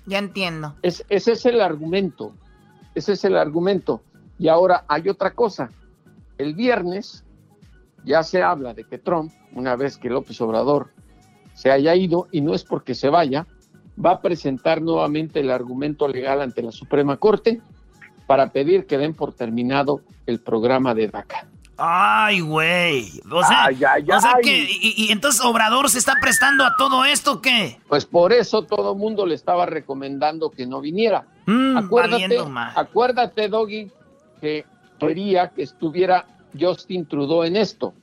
ya 0.05 0.19
entiendo. 0.19 0.75
ese 0.83 1.33
es 1.33 1.47
el 1.47 1.63
argumento, 1.63 2.35
ese 2.95 3.15
es 3.15 3.25
el 3.25 3.39
argumento. 3.39 4.03
Y 4.39 4.49
ahora 4.49 4.85
hay 4.89 5.09
otra 5.09 5.31
cosa. 5.31 5.71
El 6.37 6.55
viernes 6.55 7.25
ya 8.05 8.23
se 8.25 8.43
habla 8.43 8.75
de 8.75 8.85
que 8.85 8.99
Trump, 8.99 9.33
una 9.55 9.75
vez 9.75 9.97
que 9.97 10.11
López 10.11 10.39
Obrador 10.43 10.91
se 11.55 11.71
haya 11.71 11.95
ido, 11.95 12.29
y 12.31 12.43
no 12.43 12.55
es 12.55 12.63
porque 12.63 12.95
se 12.95 13.09
vaya, 13.09 13.47
va 14.03 14.13
a 14.13 14.21
presentar 14.21 14.81
nuevamente 14.83 15.41
el 15.41 15.51
argumento 15.51 16.09
legal 16.09 16.41
ante 16.41 16.63
la 16.63 16.73
Suprema 16.73 17.17
Corte 17.17 17.61
para 18.27 18.51
pedir 18.51 18.87
que 18.87 18.99
den 18.99 19.15
por 19.15 19.33
terminado 19.35 20.01
el 20.27 20.41
programa 20.41 20.95
de 20.95 21.09
DACA. 21.09 21.47
Ay, 21.83 22.41
güey. 22.41 23.11
O 23.31 23.43
sea, 23.43 23.71
que, 24.43 24.67
y, 24.69 25.11
entonces 25.11 25.41
Obrador 25.43 25.89
se 25.89 25.99
está 25.99 26.15
prestando 26.21 26.65
a 26.65 26.77
todo 26.77 27.07
esto, 27.07 27.41
¿qué? 27.41 27.81
Pues 27.89 28.05
por 28.05 28.35
eso 28.35 28.63
todo 28.63 28.93
el 28.93 28.99
mundo 28.99 29.25
le 29.25 29.35
estaba 29.35 29.65
recomendando 29.65 30.51
que 30.51 30.67
no 30.67 30.83
viniera. 30.83 31.25
Mm, 31.47 31.79
acuérdate, 31.79 32.39
acuérdate, 32.77 33.49
Doggy, 33.49 33.91
que 34.43 34.67
quería 34.99 35.49
que 35.49 35.63
estuviera 35.63 36.27
Justin 36.59 37.07
Trudeau 37.07 37.45
en 37.45 37.57
esto. 37.57 37.95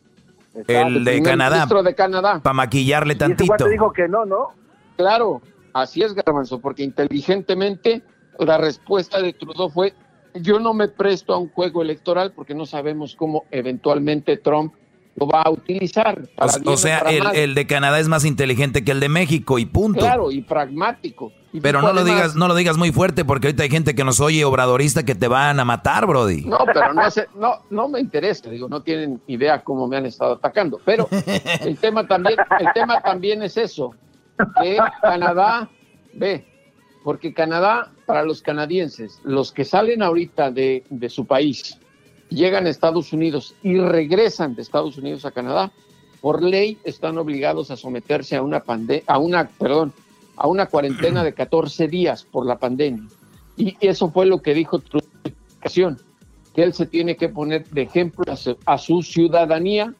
El 0.67 1.03
de 1.03 1.21
Canadá. 1.21 1.67
de 1.83 1.95
Canadá. 1.95 2.39
Para 2.41 2.53
maquillarle 2.53 3.13
tantito. 3.13 3.67
Y 3.67 3.71
dijo 3.71 3.93
que 3.93 4.07
no, 4.07 4.25
¿no? 4.25 4.49
Claro, 4.95 5.41
Así 5.81 6.01
es, 6.01 6.15
Garbanzo, 6.15 6.59
porque 6.59 6.83
inteligentemente 6.83 8.01
la 8.39 8.57
respuesta 8.57 9.21
de 9.21 9.33
Trudeau 9.33 9.69
fue, 9.69 9.93
yo 10.33 10.59
no 10.59 10.73
me 10.73 10.87
presto 10.87 11.33
a 11.33 11.37
un 11.37 11.49
juego 11.49 11.83
electoral 11.83 12.33
porque 12.35 12.55
no 12.55 12.65
sabemos 12.65 13.15
cómo 13.15 13.45
eventualmente 13.51 14.37
Trump 14.37 14.73
lo 15.15 15.27
va 15.27 15.43
a 15.43 15.51
utilizar. 15.51 16.27
o, 16.65 16.77
sea, 16.77 16.99
el, 16.99 17.53
de 17.53 17.67
Canadá 17.67 17.99
es 17.99 18.07
más 18.07 18.25
inteligente 18.25 18.83
que 18.83 18.91
el 18.91 18.99
de 18.99 19.09
México 19.09 19.59
y 19.59 19.67
punto. 19.67 19.99
Claro, 19.99 20.31
y 20.31 20.41
pragmático. 20.41 21.31
pero 21.61 21.81
no 21.81 21.93
lo 21.93 22.03
digas, 22.03 22.35
no 22.35 22.47
lo 22.47 22.55
digas 22.55 22.77
muy 22.77 22.91
fuerte 22.91 23.23
porque 23.23 23.47
ahorita 23.47 23.63
hay 23.63 23.69
gente 23.69 23.93
que 23.93 24.03
nos 24.03 24.19
oye 24.19 24.45
obradorista 24.45 25.03
que 25.03 25.13
te 25.13 25.27
van 25.27 25.59
a 25.59 25.65
matar, 25.65 26.07
Brody. 26.07 26.41
No, 26.45 26.59
pero 26.65 26.91
no, 26.93 27.03
no, 27.35 27.55
no 27.69 27.87
me 27.87 27.99
interesa, 27.99 28.49
digo, 28.49 28.67
no 28.67 28.81
tienen 28.81 29.21
idea 29.27 29.63
cómo 29.63 29.87
me 29.87 29.97
han 29.97 30.07
estado 30.07 30.33
atacando. 30.33 30.79
Pero 30.83 31.07
el 31.61 31.77
tema 31.77 32.07
también, 32.07 32.39
el 32.59 32.67
tema 32.73 32.99
también 33.01 33.43
es 33.43 33.57
eso 33.57 33.93
que 34.61 34.77
Canadá 35.01 35.69
ve, 36.13 36.45
porque 37.03 37.33
Canadá, 37.33 37.91
para 38.05 38.23
los 38.23 38.41
canadienses, 38.41 39.19
los 39.23 39.51
que 39.51 39.65
salen 39.65 40.01
ahorita 40.01 40.51
de, 40.51 40.83
su 41.09 41.25
país, 41.25 41.77
llegan 42.29 42.65
a 42.65 42.69
Estados 42.69 43.13
Unidos 43.13 43.55
y 43.63 43.79
regresan 43.79 44.55
de 44.55 44.61
Estados 44.61 44.97
Unidos 44.97 45.25
a 45.25 45.31
Canadá, 45.31 45.71
por 46.21 46.43
ley 46.43 46.77
están 46.83 47.17
obligados 47.17 47.71
a 47.71 47.77
someterse 47.77 48.35
a 48.35 48.41
una 48.41 48.61
pandemia, 48.61 49.03
a 49.07 49.19
una, 49.19 49.47
perdón, 49.47 49.93
a 50.35 50.47
una 50.47 50.65
cuarentena 50.65 51.23
de 51.23 51.33
14 51.33 51.87
días 51.87 52.23
por 52.23 52.45
la 52.45 52.57
pandemia. 52.57 53.07
Y 53.55 53.75
eso 53.79 54.11
fue 54.11 54.25
lo 54.25 54.41
que 54.41 54.53
dijo 54.53 54.79
Trudeau 54.79 55.07
que 56.53 56.63
él 56.63 56.73
se 56.73 56.85
tiene 56.85 57.15
que 57.15 57.29
poner 57.29 57.67
de 57.69 57.83
ejemplo 57.83 58.25
a 58.65 58.77
su 58.77 59.01
ciudadanía 59.01 59.93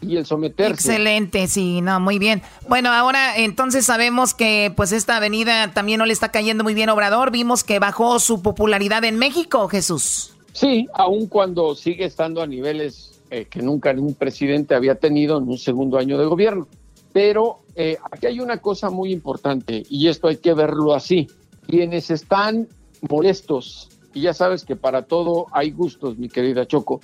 y 0.00 0.16
el 0.16 0.26
someterse. 0.26 0.72
Excelente, 0.72 1.46
sí, 1.46 1.80
no, 1.80 2.00
muy 2.00 2.18
bien. 2.18 2.42
Bueno, 2.68 2.90
ahora 2.90 3.36
entonces 3.36 3.84
sabemos 3.84 4.34
que 4.34 4.72
pues 4.74 4.92
esta 4.92 5.16
avenida 5.16 5.72
también 5.72 5.98
no 5.98 6.06
le 6.06 6.12
está 6.12 6.30
cayendo 6.30 6.64
muy 6.64 6.74
bien 6.74 6.88
a 6.88 6.94
Obrador. 6.94 7.30
Vimos 7.30 7.64
que 7.64 7.78
bajó 7.78 8.18
su 8.18 8.42
popularidad 8.42 9.04
en 9.04 9.16
México, 9.18 9.68
Jesús. 9.68 10.34
Sí, 10.52 10.88
aun 10.94 11.26
cuando 11.26 11.74
sigue 11.74 12.04
estando 12.04 12.42
a 12.42 12.46
niveles 12.46 13.20
eh, 13.30 13.46
que 13.48 13.62
nunca 13.62 13.92
ningún 13.92 14.14
presidente 14.14 14.74
había 14.74 14.96
tenido 14.96 15.38
en 15.38 15.48
un 15.48 15.58
segundo 15.58 15.98
año 15.98 16.18
de 16.18 16.24
gobierno. 16.24 16.66
Pero 17.12 17.60
eh, 17.76 17.98
aquí 18.10 18.26
hay 18.26 18.40
una 18.40 18.58
cosa 18.58 18.90
muy 18.90 19.12
importante 19.12 19.84
y 19.88 20.08
esto 20.08 20.28
hay 20.28 20.36
que 20.38 20.54
verlo 20.54 20.94
así. 20.94 21.28
Quienes 21.66 22.10
están 22.10 22.68
molestos, 23.08 23.88
y 24.12 24.22
ya 24.22 24.34
sabes 24.34 24.64
que 24.64 24.76
para 24.76 25.02
todo 25.02 25.46
hay 25.52 25.70
gustos, 25.70 26.18
mi 26.18 26.28
querida 26.28 26.66
Choco, 26.66 27.00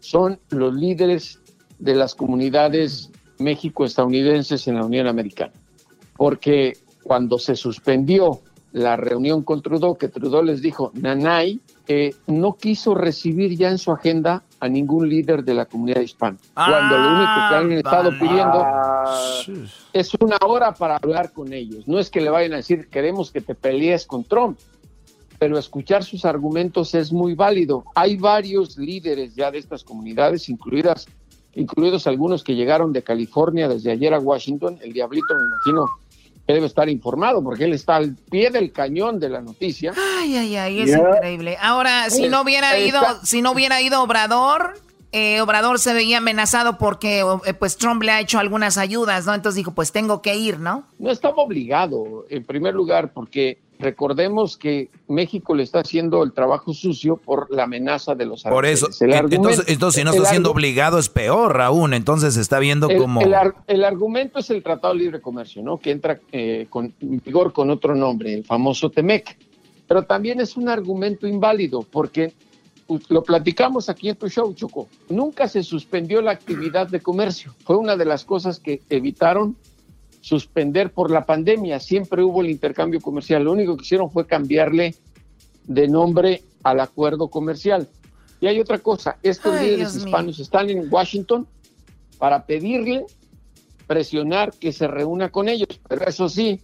son 0.00 0.38
los 0.50 0.74
líderes 0.74 1.40
de 1.78 1.94
las 1.94 2.14
comunidades 2.14 3.10
México-estadounidenses 3.38 4.66
en 4.68 4.76
la 4.76 4.84
Unión 4.84 5.06
Americana. 5.06 5.52
Porque 6.16 6.74
cuando 7.02 7.38
se 7.38 7.56
suspendió 7.56 8.40
la 8.72 8.96
reunión 8.96 9.42
con 9.42 9.62
Trudeau, 9.62 9.96
que 9.96 10.08
Trudeau 10.08 10.42
les 10.42 10.60
dijo, 10.60 10.90
Nanay, 10.94 11.60
eh, 11.86 12.14
no 12.26 12.56
quiso 12.56 12.94
recibir 12.94 13.56
ya 13.56 13.70
en 13.70 13.78
su 13.78 13.90
agenda 13.90 14.42
a 14.60 14.68
ningún 14.68 15.08
líder 15.08 15.42
de 15.42 15.54
la 15.54 15.64
comunidad 15.64 16.02
hispana. 16.02 16.36
cuando 16.54 16.98
lo 16.98 17.08
único 17.16 17.32
que 17.48 17.54
han 17.54 17.72
estado 17.72 18.10
pidiendo 18.18 18.66
es 19.92 20.12
una 20.20 20.36
hora 20.46 20.74
para 20.74 20.96
hablar 20.96 21.32
con 21.32 21.52
ellos. 21.52 21.88
No 21.88 21.98
es 21.98 22.10
que 22.10 22.20
le 22.20 22.28
vayan 22.28 22.52
a 22.52 22.56
decir, 22.56 22.88
queremos 22.88 23.30
que 23.30 23.40
te 23.40 23.54
pelees 23.54 24.06
con 24.06 24.24
Trump, 24.24 24.58
pero 25.38 25.56
escuchar 25.56 26.04
sus 26.04 26.24
argumentos 26.24 26.94
es 26.94 27.12
muy 27.12 27.34
válido. 27.34 27.84
Hay 27.94 28.16
varios 28.16 28.76
líderes 28.76 29.34
ya 29.34 29.50
de 29.50 29.58
estas 29.58 29.82
comunidades, 29.82 30.48
incluidas 30.48 31.06
incluidos 31.58 32.06
algunos 32.06 32.44
que 32.44 32.54
llegaron 32.54 32.92
de 32.92 33.02
California 33.02 33.68
desde 33.68 33.90
ayer 33.90 34.14
a 34.14 34.18
Washington. 34.18 34.78
El 34.82 34.92
diablito, 34.92 35.34
me 35.34 35.44
imagino, 35.44 35.86
que 36.46 36.54
debe 36.54 36.66
estar 36.66 36.88
informado 36.88 37.42
porque 37.42 37.64
él 37.64 37.74
está 37.74 37.96
al 37.96 38.14
pie 38.14 38.50
del 38.50 38.72
cañón 38.72 39.18
de 39.18 39.28
la 39.28 39.42
noticia. 39.42 39.92
Ay, 40.20 40.36
ay, 40.36 40.56
ay, 40.56 40.80
es 40.80 40.96
increíble. 40.96 41.56
Ahora, 41.60 42.08
si 42.10 42.28
no 42.28 42.42
hubiera 42.42 42.78
ido, 42.78 43.00
si 43.22 43.42
no 43.42 43.52
hubiera 43.52 43.82
ido 43.82 44.02
Obrador, 44.02 44.80
eh, 45.12 45.40
Obrador 45.40 45.78
se 45.78 45.92
veía 45.92 46.18
amenazado 46.18 46.78
porque 46.78 47.24
eh, 47.44 47.54
pues 47.54 47.76
Trump 47.76 48.02
le 48.02 48.12
ha 48.12 48.20
hecho 48.20 48.38
algunas 48.38 48.78
ayudas, 48.78 49.26
¿no? 49.26 49.34
Entonces 49.34 49.56
dijo, 49.56 49.72
pues 49.72 49.92
tengo 49.92 50.22
que 50.22 50.36
ir, 50.36 50.60
¿no? 50.60 50.84
No 50.98 51.10
estaba 51.10 51.36
obligado, 51.42 52.24
en 52.30 52.44
primer 52.44 52.74
lugar, 52.74 53.12
porque 53.12 53.58
Recordemos 53.78 54.56
que 54.56 54.88
México 55.06 55.54
le 55.54 55.62
está 55.62 55.80
haciendo 55.80 56.24
el 56.24 56.32
trabajo 56.32 56.74
sucio 56.74 57.16
por 57.16 57.48
la 57.50 57.64
amenaza 57.64 58.14
de 58.14 58.26
los 58.26 58.42
Por 58.42 58.66
eso, 58.66 58.88
entonces, 59.00 59.94
si 59.94 60.04
no 60.04 60.10
está 60.10 60.24
siendo 60.24 60.50
obligado 60.50 60.98
es 60.98 61.08
peor 61.08 61.60
aún, 61.60 61.94
entonces 61.94 62.34
se 62.34 62.40
está 62.40 62.58
viendo 62.58 62.88
como... 62.96 63.20
El, 63.20 63.84
argumento 63.84 64.40
es 64.40 64.50
el 64.50 64.62
Tratado 64.62 64.94
de 64.94 65.00
Libre 65.00 65.20
Comercio, 65.20 65.62
¿no? 65.62 65.78
Que 65.78 65.92
entra 65.92 66.18
eh, 66.32 66.66
con 66.68 66.92
vigor 67.00 67.52
con 67.52 67.70
otro 67.70 67.94
nombre, 67.94 68.34
el 68.34 68.44
famoso 68.44 68.90
TEMEC. 68.90 69.36
Pero 69.86 70.02
también 70.02 70.40
es 70.40 70.56
un 70.56 70.68
argumento 70.68 71.26
inválido 71.26 71.82
porque 71.82 72.34
lo 73.08 73.22
platicamos 73.22 73.88
aquí 73.88 74.08
en 74.08 74.16
tu 74.16 74.28
show, 74.28 74.52
Choco. 74.54 74.88
Nunca 75.08 75.46
se 75.46 75.62
suspendió 75.62 76.20
la 76.22 76.32
actividad 76.32 76.88
de 76.88 77.00
comercio. 77.00 77.54
Fue 77.64 77.76
una 77.76 77.96
de 77.96 78.04
las 78.04 78.24
cosas 78.24 78.58
que 78.58 78.80
evitaron 78.88 79.56
suspender 80.28 80.92
por 80.92 81.10
la 81.10 81.24
pandemia. 81.24 81.80
Siempre 81.80 82.22
hubo 82.22 82.42
el 82.42 82.50
intercambio 82.50 83.00
comercial. 83.00 83.44
Lo 83.44 83.52
único 83.52 83.76
que 83.76 83.84
hicieron 83.84 84.10
fue 84.10 84.26
cambiarle 84.26 84.94
de 85.64 85.88
nombre 85.88 86.42
al 86.62 86.80
acuerdo 86.80 87.28
comercial. 87.28 87.88
Y 88.40 88.46
hay 88.46 88.60
otra 88.60 88.78
cosa, 88.78 89.16
estos 89.22 89.58
líderes 89.60 89.96
hispanos 89.96 90.38
están 90.38 90.68
en 90.68 90.86
Washington 90.92 91.46
para 92.18 92.44
pedirle, 92.44 93.06
presionar 93.86 94.52
que 94.52 94.70
se 94.70 94.86
reúna 94.86 95.30
con 95.30 95.48
ellos. 95.48 95.80
Pero 95.88 96.06
eso 96.06 96.28
sí, 96.28 96.60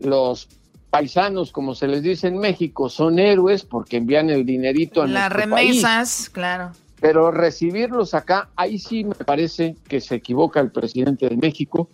los 0.00 0.48
paisanos, 0.90 1.52
como 1.52 1.76
se 1.76 1.86
les 1.86 2.02
dice 2.02 2.26
en 2.26 2.38
México, 2.38 2.88
son 2.88 3.20
héroes 3.20 3.64
porque 3.64 3.98
envían 3.98 4.30
el 4.30 4.44
dinerito 4.44 5.02
a 5.02 5.06
Las 5.06 5.32
remesas, 5.32 6.28
claro. 6.28 6.72
Pero 7.00 7.30
recibirlos 7.30 8.14
acá, 8.14 8.50
ahí 8.56 8.78
sí 8.78 9.04
me 9.04 9.14
parece 9.14 9.76
que 9.88 10.00
se 10.00 10.16
equivoca 10.16 10.60
el 10.60 10.72
presidente 10.72 11.28
de 11.28 11.36
México 11.36 11.88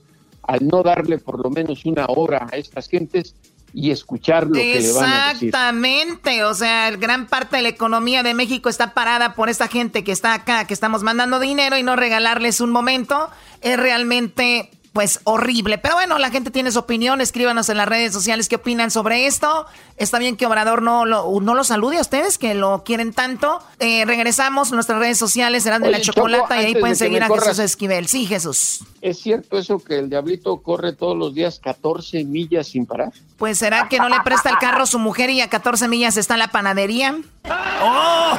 al 0.47 0.67
no 0.67 0.83
darle 0.83 1.19
por 1.19 1.43
lo 1.43 1.51
menos 1.51 1.85
una 1.85 2.07
hora 2.07 2.47
a 2.51 2.57
estas 2.57 2.89
gentes 2.89 3.35
y 3.73 3.91
escuchar 3.91 4.47
lo 4.47 4.55
que 4.55 4.81
le 4.81 4.93
van 4.93 5.13
a 5.13 5.29
decir. 5.33 5.49
Exactamente, 5.49 6.45
o 6.45 6.55
sea, 6.55 6.91
gran 6.93 7.27
parte 7.27 7.57
de 7.57 7.63
la 7.63 7.69
economía 7.69 8.23
de 8.23 8.33
México 8.33 8.69
está 8.69 8.95
parada 8.95 9.35
por 9.35 9.51
esta 9.51 9.69
gente 9.69 10.03
que 10.03 10.13
está 10.13 10.33
acá, 10.33 10.67
que 10.67 10.73
estamos 10.73 11.03
mandando 11.03 11.39
dinero 11.41 11.77
y 11.77 11.83
no 11.83 11.95
regalarles 11.95 12.61
un 12.61 12.71
momento, 12.71 13.29
es 13.61 13.77
realmente 13.77 14.71
pues 14.97 15.21
horrible. 15.25 15.77
Pero 15.77 15.95
bueno, 15.95 16.17
la 16.17 16.31
gente 16.31 16.51
tiene 16.51 16.73
su 16.73 16.79
opinión, 16.79 17.21
escríbanos 17.21 17.69
en 17.69 17.77
las 17.77 17.87
redes 17.87 18.15
sociales 18.15 18.49
qué 18.49 18.57
opinan 18.57 18.91
sobre 18.91 19.27
esto. 19.27 19.67
Está 19.99 20.19
bien 20.19 20.39
que 20.39 20.47
Obrador 20.47 20.81
no 20.81 21.05
lo, 21.05 21.39
no 21.39 21.55
lo 21.55 21.65
salude 21.65 21.99
a 21.99 22.01
ustedes, 22.01 22.39
que 22.39 22.55
lo 22.55 22.83
quieren 22.83 23.13
tanto. 23.13 23.59
Eh, 23.79 24.07
regresamos, 24.07 24.73
nuestras 24.73 24.99
redes 24.99 25.19
sociales 25.19 25.65
serán 25.65 25.83
de 25.83 25.91
la 25.91 26.01
chocolata 26.01 26.63
y 26.63 26.65
ahí 26.65 26.75
pueden 26.77 26.97
seguir 26.97 27.23
a 27.23 27.29
Jesús 27.29 27.59
Esquivel. 27.59 28.09
Sí, 28.09 28.25
Jesús. 28.25 28.85
¿Es 29.03 29.19
cierto 29.19 29.59
eso 29.59 29.79
que 29.79 29.99
el 29.99 30.09
diablito 30.09 30.57
corre 30.63 30.95
todos 30.95 31.15
los 31.15 31.35
días 31.35 31.61
14 31.63 32.25
millas 32.25 32.69
sin 32.69 32.87
parar? 32.87 33.13
Pues 33.37 33.59
será 33.59 33.91
que 33.91 33.99
no 33.99 34.09
le 34.09 34.17
presta 34.25 34.49
el 34.49 34.57
carro 34.57 34.85
a 34.85 34.87
su 34.87 34.99
mujer 34.99 35.29
y 35.29 35.43
a 35.43 35.51
14 35.51 35.89
millas 35.89 36.17
está 36.17 36.39
la 36.39 36.49
panadería. 36.49 37.19
¡Oh! 37.83 38.39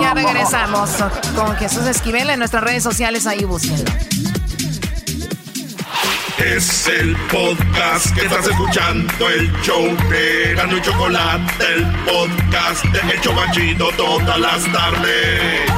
ya 0.00 0.14
regresamos 0.14 0.88
con 1.36 1.54
Jesús 1.56 1.84
Esquivel 1.84 2.30
en 2.30 2.38
nuestras 2.38 2.64
redes 2.64 2.82
sociales, 2.82 3.26
ahí 3.26 3.44
búsquenlo. 3.44 3.84
Es 6.38 6.86
el 6.86 7.16
podcast 7.32 8.14
que 8.14 8.20
estás 8.22 8.46
escuchando, 8.46 9.28
el 9.28 9.52
show 9.60 9.84
de 10.08 10.54
y 10.54 10.82
Chocolate, 10.82 11.74
el 11.74 11.84
podcast 12.04 12.84
de 12.84 13.12
El 13.12 13.20
Chocachito 13.20 13.88
todas 13.96 14.38
las 14.38 14.72
tardes. 14.72 15.70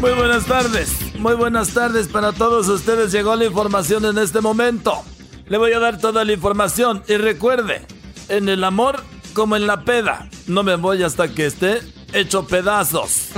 Muy 0.00 0.12
buenas 0.12 0.46
tardes, 0.46 1.14
muy 1.18 1.34
buenas 1.34 1.74
tardes 1.74 2.08
para 2.08 2.32
todos 2.32 2.68
ustedes. 2.68 3.12
Llegó 3.12 3.36
la 3.36 3.44
información 3.44 4.06
en 4.06 4.16
este 4.16 4.40
momento. 4.40 5.02
Le 5.46 5.58
voy 5.58 5.72
a 5.72 5.78
dar 5.78 5.98
toda 5.98 6.24
la 6.24 6.32
información 6.32 7.02
y 7.06 7.16
recuerde, 7.16 7.86
en 8.30 8.48
el 8.48 8.64
amor 8.64 9.04
como 9.34 9.56
en 9.56 9.66
la 9.66 9.84
peda, 9.84 10.26
no 10.46 10.62
me 10.62 10.76
voy 10.76 11.02
hasta 11.02 11.28
que 11.28 11.44
esté 11.46 11.80
hecho 12.14 12.46
pedazos. 12.46 13.28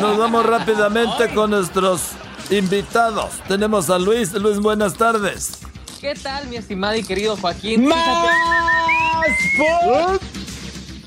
Nos 0.00 0.18
vamos 0.18 0.44
rápidamente 0.44 1.32
con 1.32 1.50
nuestros 1.50 2.16
invitados. 2.50 3.34
Tenemos 3.48 3.90
a 3.90 3.98
Luis. 3.98 4.32
Luis, 4.32 4.58
buenas 4.58 4.94
tardes. 4.94 5.58
¿Qué 6.00 6.14
tal, 6.14 6.46
mi 6.48 6.56
estimado 6.56 6.96
y 6.96 7.02
querido 7.02 7.36
Joaquín? 7.36 7.88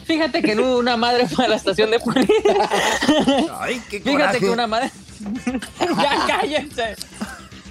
Fíjate, 0.06 0.42
que 0.42 0.56
una 0.58 0.98
madre 0.98 1.28
fue 1.28 1.46
a 1.46 1.48
la 1.48 1.56
estación 1.56 1.90
de 1.90 2.00
policía. 2.00 2.70
Ay, 3.60 3.82
qué 3.90 4.00
Fíjate 4.02 4.40
que 4.40 4.50
una 4.50 4.68
madre. 4.68 4.92
ya 5.80 6.26
cállense. 6.28 6.96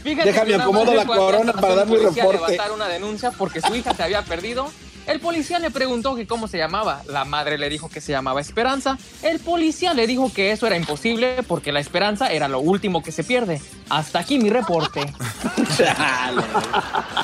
Fíjate 0.02 0.32
Déjame 0.32 0.54
acomodo 0.56 0.94
la 0.94 1.06
corona 1.06 1.52
para 1.52 1.76
dar 1.76 1.86
mi 1.86 1.96
reporte. 1.96 2.32
levantar 2.32 2.72
una 2.72 2.88
denuncia 2.88 3.30
porque 3.30 3.60
su 3.60 3.72
hija 3.76 3.94
se 3.94 4.02
había 4.02 4.22
perdido 4.22 4.68
el 5.06 5.20
policía 5.20 5.58
le 5.58 5.70
preguntó 5.70 6.14
que 6.14 6.26
cómo 6.26 6.48
se 6.48 6.58
llamaba. 6.58 7.02
La 7.06 7.24
madre 7.24 7.58
le 7.58 7.68
dijo 7.68 7.88
que 7.88 8.00
se 8.00 8.12
llamaba 8.12 8.40
Esperanza. 8.40 8.98
El 9.22 9.40
policía 9.40 9.94
le 9.94 10.06
dijo 10.06 10.32
que 10.32 10.52
eso 10.52 10.66
era 10.66 10.76
imposible 10.76 11.42
porque 11.46 11.72
la 11.72 11.80
esperanza 11.80 12.32
era 12.32 12.48
lo 12.48 12.60
último 12.60 13.02
que 13.02 13.12
se 13.12 13.24
pierde. 13.24 13.60
Hasta 13.88 14.20
aquí 14.20 14.38
mi 14.38 14.50
reporte. 14.50 15.00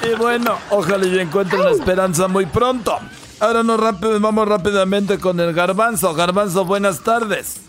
y 0.02 0.16
bueno, 0.18 0.58
ojalá 0.70 1.06
y 1.06 1.18
encuentren 1.18 1.62
la 1.62 1.70
esperanza 1.70 2.28
muy 2.28 2.46
pronto. 2.46 2.98
Ahora 3.40 3.62
nos 3.62 3.80
vamos 4.20 4.48
rápidamente 4.48 5.18
con 5.18 5.38
el 5.38 5.52
garbanzo. 5.52 6.12
Garbanzo, 6.14 6.64
buenas 6.64 7.00
tardes. 7.04 7.60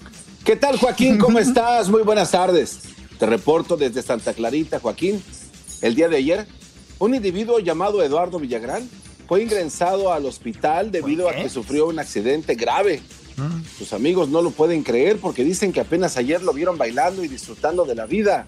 ¿Qué 0.44 0.56
tal, 0.56 0.80
Joaquín? 0.80 1.20
¿Cómo 1.20 1.38
estás? 1.38 1.90
Muy 1.90 2.02
buenas 2.02 2.32
tardes. 2.32 2.80
Te 3.20 3.26
reporto 3.28 3.78
desde 3.78 4.02
Santa 4.02 4.34
Clarita, 4.34 4.80
Joaquín. 4.80 5.24
El 5.82 5.94
día 5.94 6.10
de 6.10 6.18
ayer, 6.18 6.48
un 6.98 7.14
individuo 7.14 7.60
llamado 7.60 8.02
Eduardo 8.02 8.40
Villagrán 8.40 8.90
fue 9.30 9.44
ingresado 9.44 10.12
al 10.12 10.26
hospital 10.26 10.92
debido 10.92 11.30
a 11.30 11.36
que 11.36 11.50
sufrió 11.50 11.86
un 11.86 12.00
accidente 12.00 12.56
grave. 12.56 13.00
Sus 13.78 13.94
amigos 13.94 14.28
no 14.28 14.42
lo 14.42 14.50
pueden 14.50 14.82
creer 14.82 15.20
porque 15.20 15.44
dicen 15.44 15.72
que 15.72 15.80
apenas 15.80 16.18
ayer 16.18 16.42
lo 16.42 16.52
vieron 16.52 16.80
bailando 16.80 17.24
y 17.24 17.28
disfrutando 17.28 17.86
de 17.86 17.94
la 17.94 18.08
vida. 18.08 18.48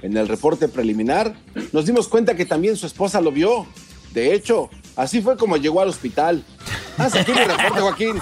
En 0.00 0.16
el 0.16 0.28
reporte 0.28 0.68
preliminar 0.68 1.34
nos 1.72 1.86
dimos 1.86 2.06
cuenta 2.06 2.36
que 2.36 2.46
también 2.46 2.76
su 2.76 2.86
esposa 2.86 3.20
lo 3.20 3.32
vio. 3.32 3.66
De 4.14 4.32
hecho, 4.32 4.70
así 4.94 5.20
fue 5.20 5.36
como 5.36 5.56
llegó 5.56 5.80
al 5.80 5.88
hospital. 5.88 6.44
Haz 6.98 7.16
aquí 7.16 7.32
mi 7.32 7.42
reporte, 7.42 7.80
Joaquín. 7.80 8.20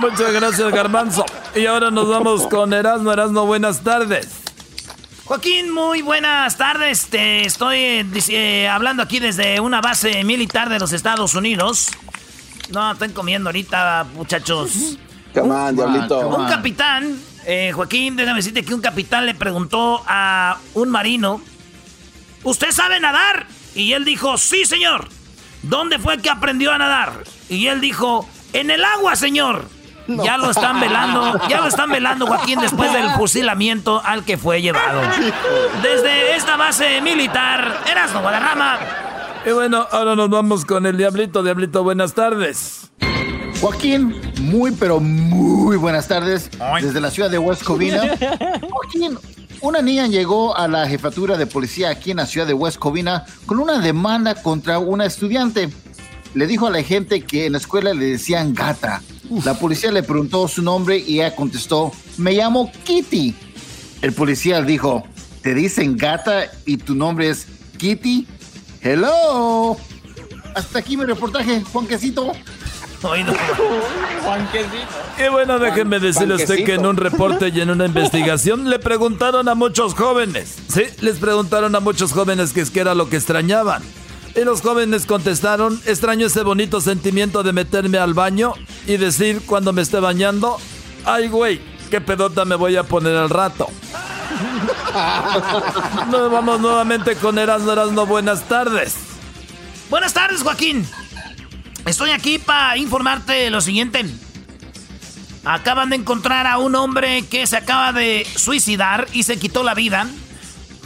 Muchas 0.00 0.32
gracias, 0.32 0.72
Garbanzo. 0.72 1.24
Y 1.54 1.66
ahora 1.66 1.92
nos 1.92 2.08
vamos 2.08 2.48
con 2.48 2.72
Erasmo. 2.72 3.12
Erasmo, 3.12 3.46
buenas 3.46 3.84
tardes. 3.84 4.43
Joaquín, 5.26 5.70
muy 5.70 6.02
buenas 6.02 6.58
tardes. 6.58 7.06
Te 7.06 7.46
estoy 7.46 8.06
eh, 8.28 8.68
hablando 8.68 9.02
aquí 9.02 9.20
desde 9.20 9.58
una 9.58 9.80
base 9.80 10.22
militar 10.22 10.68
de 10.68 10.78
los 10.78 10.92
Estados 10.92 11.34
Unidos. 11.34 11.92
No, 12.68 12.92
están 12.92 13.12
comiendo 13.12 13.48
ahorita, 13.48 14.06
muchachos. 14.14 14.98
un, 15.34 15.76
diablito. 15.76 16.28
Un 16.28 16.46
capitán, 16.46 17.18
eh, 17.46 17.72
Joaquín, 17.74 18.16
déjame 18.16 18.40
decirte 18.40 18.66
que 18.66 18.74
un 18.74 18.82
capitán 18.82 19.24
le 19.24 19.34
preguntó 19.34 20.04
a 20.06 20.58
un 20.74 20.90
marino, 20.90 21.40
¿usted 22.42 22.70
sabe 22.70 23.00
nadar? 23.00 23.46
Y 23.74 23.94
él 23.94 24.04
dijo, 24.04 24.36
sí, 24.36 24.66
señor. 24.66 25.08
¿Dónde 25.62 25.98
fue 25.98 26.18
que 26.18 26.28
aprendió 26.28 26.70
a 26.70 26.76
nadar? 26.76 27.24
Y 27.48 27.68
él 27.68 27.80
dijo, 27.80 28.28
en 28.52 28.70
el 28.70 28.84
agua, 28.84 29.16
señor. 29.16 29.70
Ya 30.06 30.36
lo 30.36 30.50
están 30.50 30.80
velando, 30.80 31.40
ya 31.48 31.60
lo 31.60 31.68
están 31.68 31.90
velando 31.90 32.26
Joaquín 32.26 32.60
después 32.60 32.92
del 32.92 33.10
fusilamiento 33.16 34.02
al 34.04 34.24
que 34.24 34.36
fue 34.36 34.60
llevado. 34.60 35.00
Desde 35.82 36.36
esta 36.36 36.56
base 36.56 37.00
militar, 37.00 37.82
Erasmo 37.90 38.20
Guadarrama. 38.20 38.78
Y 39.46 39.50
bueno, 39.52 39.86
ahora 39.90 40.14
nos 40.14 40.30
vamos 40.30 40.64
con 40.64 40.86
el 40.86 40.96
Diablito. 40.96 41.42
Diablito, 41.42 41.82
buenas 41.82 42.14
tardes. 42.14 42.90
Joaquín, 43.60 44.14
muy 44.40 44.72
pero 44.72 45.00
muy 45.00 45.76
buenas 45.76 46.08
tardes 46.08 46.50
desde 46.80 47.00
la 47.00 47.10
ciudad 47.10 47.30
de 47.30 47.38
West 47.38 47.62
Covina. 47.62 48.02
Joaquín, 48.70 49.18
una 49.60 49.80
niña 49.80 50.06
llegó 50.06 50.54
a 50.56 50.68
la 50.68 50.86
jefatura 50.86 51.38
de 51.38 51.46
policía 51.46 51.88
aquí 51.88 52.10
en 52.10 52.18
la 52.18 52.26
ciudad 52.26 52.46
de 52.46 52.52
West 52.52 52.78
Covina 52.78 53.24
con 53.46 53.58
una 53.58 53.78
demanda 53.78 54.34
contra 54.34 54.78
una 54.78 55.06
estudiante. 55.06 55.70
Le 56.34 56.46
dijo 56.46 56.66
a 56.66 56.70
la 56.70 56.82
gente 56.82 57.22
que 57.22 57.46
en 57.46 57.52
la 57.52 57.58
escuela 57.58 57.94
le 57.94 58.04
decían 58.06 58.54
gata. 58.54 59.00
La 59.44 59.54
policía 59.54 59.90
le 59.90 60.02
preguntó 60.02 60.46
su 60.48 60.62
nombre 60.62 60.98
y 60.98 61.20
ella 61.20 61.34
contestó, 61.34 61.92
me 62.18 62.32
llamo 62.32 62.70
Kitty. 62.84 63.34
El 64.02 64.12
policía 64.12 64.60
dijo, 64.62 65.04
¿te 65.42 65.54
dicen 65.54 65.96
gata 65.96 66.50
y 66.66 66.76
tu 66.76 66.94
nombre 66.94 67.30
es 67.30 67.46
Kitty? 67.78 68.26
Hello. 68.82 69.76
Hasta 70.54 70.78
aquí 70.78 70.96
mi 70.96 71.04
reportaje, 71.04 71.62
Juanquecito. 71.72 72.32
Y 75.18 75.28
bueno, 75.30 75.58
déjenme 75.58 76.00
decirle 76.00 76.34
a 76.34 76.36
usted 76.36 76.64
que 76.64 76.74
en 76.74 76.86
un 76.86 76.96
reporte 76.96 77.48
y 77.48 77.60
en 77.60 77.70
una 77.70 77.86
investigación 77.86 78.70
le 78.70 78.78
preguntaron 78.78 79.48
a 79.48 79.54
muchos 79.54 79.94
jóvenes. 79.94 80.56
Sí, 80.68 80.84
les 81.00 81.18
preguntaron 81.18 81.74
a 81.74 81.80
muchos 81.80 82.12
jóvenes 82.12 82.52
qué 82.52 82.62
es 82.62 82.70
que 82.70 82.80
era 82.80 82.94
lo 82.94 83.10
que 83.10 83.16
extrañaban. 83.16 83.82
Y 84.36 84.44
los 84.44 84.62
jóvenes 84.62 85.06
contestaron, 85.06 85.80
extraño 85.86 86.26
ese 86.26 86.42
bonito 86.42 86.80
sentimiento 86.80 87.44
de 87.44 87.52
meterme 87.52 87.98
al 87.98 88.14
baño 88.14 88.54
y 88.86 88.96
decir 88.96 89.42
cuando 89.46 89.72
me 89.72 89.82
esté 89.82 90.00
bañando, 90.00 90.58
ay 91.04 91.28
güey, 91.28 91.60
qué 91.88 92.00
pedota 92.00 92.44
me 92.44 92.56
voy 92.56 92.76
a 92.76 92.82
poner 92.82 93.16
al 93.16 93.30
rato. 93.30 93.68
Nos 96.10 96.30
vamos 96.32 96.60
nuevamente 96.60 97.14
con 97.14 97.38
Erasmo 97.38 97.72
Erasmo, 97.72 98.06
buenas 98.06 98.42
tardes. 98.48 98.96
Buenas 99.88 100.12
tardes, 100.12 100.42
Joaquín. 100.42 100.84
Estoy 101.86 102.10
aquí 102.10 102.38
para 102.38 102.76
informarte 102.76 103.50
lo 103.50 103.60
siguiente. 103.60 104.04
Acaban 105.44 105.90
de 105.90 105.96
encontrar 105.96 106.48
a 106.48 106.58
un 106.58 106.74
hombre 106.74 107.22
que 107.26 107.46
se 107.46 107.56
acaba 107.56 107.92
de 107.92 108.26
suicidar 108.34 109.06
y 109.12 109.22
se 109.22 109.38
quitó 109.38 109.62
la 109.62 109.74
vida 109.74 110.08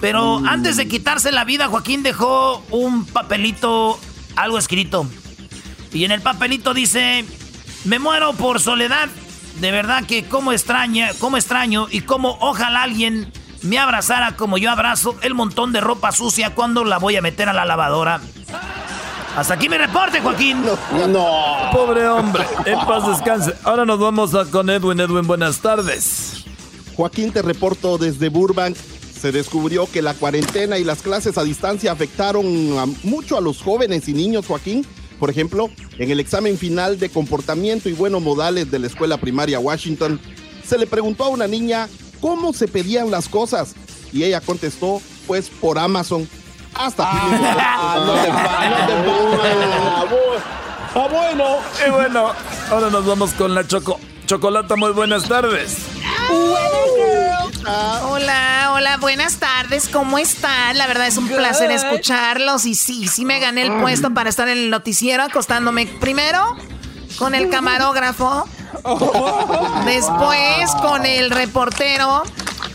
pero 0.00 0.40
antes 0.46 0.76
de 0.76 0.88
quitarse 0.88 1.32
la 1.32 1.44
vida, 1.44 1.68
Joaquín 1.68 2.02
dejó 2.02 2.62
un 2.70 3.04
papelito, 3.04 3.98
algo 4.36 4.58
escrito. 4.58 5.06
Y 5.92 6.04
en 6.04 6.12
el 6.12 6.20
papelito 6.20 6.74
dice, 6.74 7.24
me 7.84 7.98
muero 7.98 8.32
por 8.34 8.60
soledad. 8.60 9.08
De 9.60 9.72
verdad 9.72 10.04
que 10.04 10.24
como 10.24 10.52
extraña, 10.52 11.10
como 11.18 11.36
extraño 11.36 11.88
y 11.90 12.02
como 12.02 12.38
ojalá 12.40 12.84
alguien 12.84 13.32
me 13.62 13.78
abrazara 13.78 14.36
como 14.36 14.56
yo 14.56 14.70
abrazo 14.70 15.16
el 15.22 15.34
montón 15.34 15.72
de 15.72 15.80
ropa 15.80 16.12
sucia 16.12 16.54
cuando 16.54 16.84
la 16.84 16.98
voy 16.98 17.16
a 17.16 17.22
meter 17.22 17.48
a 17.48 17.52
la 17.52 17.64
lavadora. 17.64 18.20
Hasta 19.36 19.54
aquí 19.54 19.68
mi 19.68 19.76
reporte, 19.76 20.20
Joaquín. 20.20 20.62
No. 21.08 21.70
Pobre 21.72 22.08
hombre. 22.08 22.44
En 22.64 22.78
paz 22.80 23.06
descanse. 23.06 23.54
Ahora 23.64 23.84
nos 23.84 23.98
vamos 23.98 24.34
a 24.34 24.44
con 24.44 24.68
Edwin. 24.70 25.00
Edwin, 25.00 25.26
buenas 25.26 25.58
tardes. 25.58 26.44
Joaquín, 26.96 27.32
te 27.32 27.42
reporto 27.42 27.98
desde 27.98 28.28
Burbank. 28.28 28.76
Se 29.20 29.32
descubrió 29.32 29.90
que 29.90 30.00
la 30.00 30.14
cuarentena 30.14 30.78
y 30.78 30.84
las 30.84 31.02
clases 31.02 31.38
a 31.38 31.44
distancia 31.44 31.90
afectaron 31.90 32.46
mucho 33.02 33.36
a 33.36 33.40
los 33.40 33.62
jóvenes 33.62 34.08
y 34.08 34.12
niños, 34.12 34.46
Joaquín. 34.46 34.86
Por 35.18 35.30
ejemplo, 35.30 35.70
en 35.98 36.10
el 36.10 36.20
examen 36.20 36.56
final 36.56 36.98
de 37.00 37.08
comportamiento 37.08 37.88
y 37.88 37.92
buenos 37.92 38.22
modales 38.22 38.70
de 38.70 38.78
la 38.78 38.86
escuela 38.86 39.16
primaria 39.16 39.58
Washington, 39.58 40.20
se 40.64 40.78
le 40.78 40.86
preguntó 40.86 41.24
a 41.24 41.28
una 41.28 41.48
niña 41.48 41.88
cómo 42.20 42.52
se 42.52 42.68
pedían 42.68 43.10
las 43.10 43.28
cosas 43.28 43.74
y 44.12 44.22
ella 44.22 44.40
contestó, 44.40 45.02
pues 45.26 45.48
por 45.48 45.78
Amazon. 45.78 46.28
Hasta 46.74 47.10
aquí. 47.10 47.18
Ah, 47.58 48.04
no 48.06 48.12
te 48.14 48.30
Ah, 50.94 51.08
bueno. 51.10 51.44
Y 51.86 51.90
bueno, 51.90 52.32
ahora 52.70 52.90
nos 52.90 53.04
vamos 53.06 53.32
con 53.32 53.54
la 53.54 53.66
Choco. 53.66 53.98
Chocolata, 54.28 54.76
muy 54.76 54.92
buenas 54.92 55.26
tardes. 55.26 55.86
Hola, 58.02 58.72
hola, 58.74 58.98
buenas 58.98 59.36
tardes, 59.36 59.88
¿cómo 59.88 60.18
están? 60.18 60.76
La 60.76 60.86
verdad 60.86 61.06
es 61.06 61.16
un 61.16 61.28
placer 61.28 61.70
escucharlos 61.70 62.66
y 62.66 62.74
sí, 62.74 63.08
sí 63.08 63.24
me 63.24 63.40
gané 63.40 63.62
el 63.62 63.80
puesto 63.80 64.12
para 64.12 64.28
estar 64.28 64.46
en 64.48 64.58
el 64.58 64.68
noticiero 64.68 65.22
acostándome 65.22 65.86
primero 65.86 66.58
con 67.18 67.34
el 67.34 67.48
camarógrafo, 67.48 68.46
después 69.86 70.72
con 70.82 71.06
el 71.06 71.30
reportero 71.30 72.22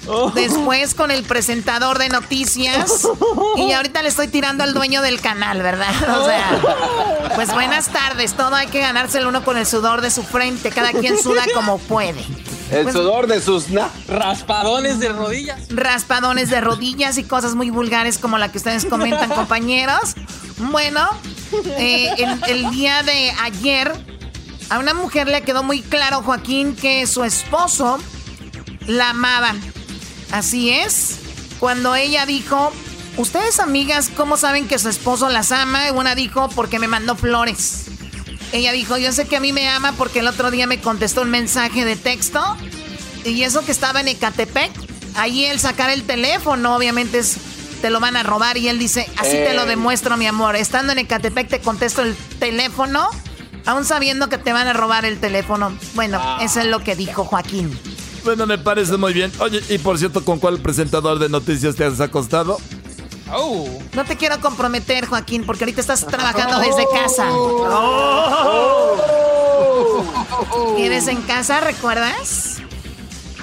Después 0.36 0.94
con 0.96 1.12
el 1.12 1.24
presentador 1.24 1.98
de 2.00 2.10
noticias. 2.10 3.08
Y 3.58 3.72
ahorita 3.72 4.02
le 4.04 4.10
estoy 4.10 4.28
tirando 4.28 4.64
al 4.64 4.74
dueño 4.74 5.02
del 5.02 5.22
canal, 5.22 5.62
¿verdad? 5.62 5.94
O 6.20 6.26
sea, 6.26 7.32
pues 7.36 7.54
buenas 7.54 7.88
tardes. 7.90 8.34
Todo 8.34 8.56
hay 8.56 8.68
que 8.68 8.80
ganarse 8.80 9.20
el 9.20 9.28
uno 9.28 9.44
con 9.44 9.58
el 9.58 9.66
sudor 9.66 10.02
de 10.02 10.12
su 10.12 10.24
frente. 10.24 10.70
Cada 10.72 10.92
quien 10.92 11.18
suda 11.22 11.44
como 11.54 11.78
puede. 11.80 12.24
El 12.72 12.84
Pues- 12.84 12.96
sudor 12.96 13.28
de 13.28 13.42
sus... 13.42 13.66
Raspadones 14.08 15.00
de 15.00 15.10
rodillas. 15.10 15.60
raspadones 15.70 16.50
de 16.50 16.60
rodillas 16.62 17.18
y 17.18 17.24
cosas 17.24 17.56
muy 17.56 17.70
vulgares 17.70 18.18
como 18.18 18.38
la 18.38 18.52
que 18.52 18.58
ustedes 18.58 18.86
comentan, 18.86 19.30
compañeros. 19.36 20.16
Bueno, 20.58 21.08
eh, 21.78 22.10
el, 22.18 22.44
el 22.48 22.72
día 22.72 23.04
de 23.04 23.32
ayer 23.44 23.92
a 24.70 24.80
una 24.80 24.94
mujer 24.94 25.28
le 25.28 25.42
quedó 25.44 25.62
muy 25.64 25.82
claro, 25.82 26.24
Joaquín, 26.24 26.76
que 26.76 27.06
su 27.06 27.24
esposo 27.24 28.00
la 28.88 29.10
amaba. 29.12 29.54
Así 30.34 30.72
es. 30.72 31.20
Cuando 31.60 31.96
ella 31.96 32.26
dijo, 32.26 32.74
ustedes 33.18 33.60
amigas, 33.60 34.10
¿cómo 34.18 34.36
saben 34.36 34.68
que 34.68 34.80
su 34.80 34.90
esposo 34.90 35.30
las 35.30 35.52
ama? 35.52 35.92
Una 35.92 36.16
dijo, 36.16 36.50
porque 36.50 36.80
me 36.80 36.88
mandó 36.88 37.16
flores. 37.16 37.86
Ella 38.52 38.72
dijo, 38.72 38.98
yo 38.98 39.14
sé 39.14 39.28
que 39.28 39.38
a 39.38 39.40
mí 39.40 39.54
me 39.54 39.70
ama 39.70 39.94
porque 39.94 40.20
el 40.20 40.28
otro 40.28 40.50
día 40.50 40.66
me 40.66 40.82
contestó 40.82 41.22
un 41.22 41.30
mensaje 41.30 41.86
de 41.86 41.96
texto. 41.96 42.42
Y 43.24 43.44
eso 43.44 43.64
que 43.64 43.72
estaba 43.72 44.02
en 44.02 44.08
Ecatepec, 44.08 44.72
ahí 45.16 45.46
él 45.46 45.60
sacar 45.60 45.92
el 45.92 46.02
teléfono, 46.04 46.76
obviamente 46.76 47.20
es, 47.20 47.36
te 47.82 47.92
lo 47.92 48.00
van 48.00 48.18
a 48.18 48.24
robar. 48.24 48.58
Y 48.58 48.70
él 48.70 48.80
dice, 48.80 49.08
así 49.18 49.34
te 49.34 49.54
lo 49.54 49.64
Eh. 49.64 49.68
demuestro, 49.68 50.18
mi 50.18 50.26
amor. 50.26 50.56
Estando 50.56 50.94
en 50.94 50.98
Ecatepec 51.00 51.48
te 51.48 51.62
contesto 51.62 52.02
el 52.02 52.16
teléfono, 52.40 53.08
aún 53.68 53.86
sabiendo 53.86 54.30
que 54.30 54.40
te 54.40 54.52
van 54.52 54.68
a 54.68 54.74
robar 54.74 55.06
el 55.06 55.20
teléfono. 55.20 55.78
Bueno, 55.94 56.20
eso 56.42 56.60
es 56.60 56.66
lo 56.66 56.84
que 56.84 56.96
dijo 56.96 57.24
Joaquín. 57.24 57.78
Bueno, 58.24 58.46
me 58.46 58.58
parece 58.58 58.98
muy 58.98 59.14
bien. 59.14 59.32
Oye, 59.40 59.62
y 59.70 59.78
por 59.78 59.98
cierto, 59.98 60.24
¿con 60.24 60.40
cuál 60.40 60.60
presentador 60.60 61.20
de 61.20 61.30
noticias 61.30 61.76
te 61.76 61.84
has 61.84 62.00
acostado? 62.00 62.58
No 63.94 64.06
te 64.06 64.16
quiero 64.16 64.40
comprometer, 64.40 65.08
Joaquín, 65.08 65.44
porque 65.44 65.64
ahorita 65.64 65.82
estás 65.82 66.06
trabajando 66.06 66.60
desde 66.60 66.86
casa. 66.94 67.28
¿Quieres 70.76 71.08
en 71.08 71.22
casa, 71.24 71.60
recuerdas? 71.60 72.58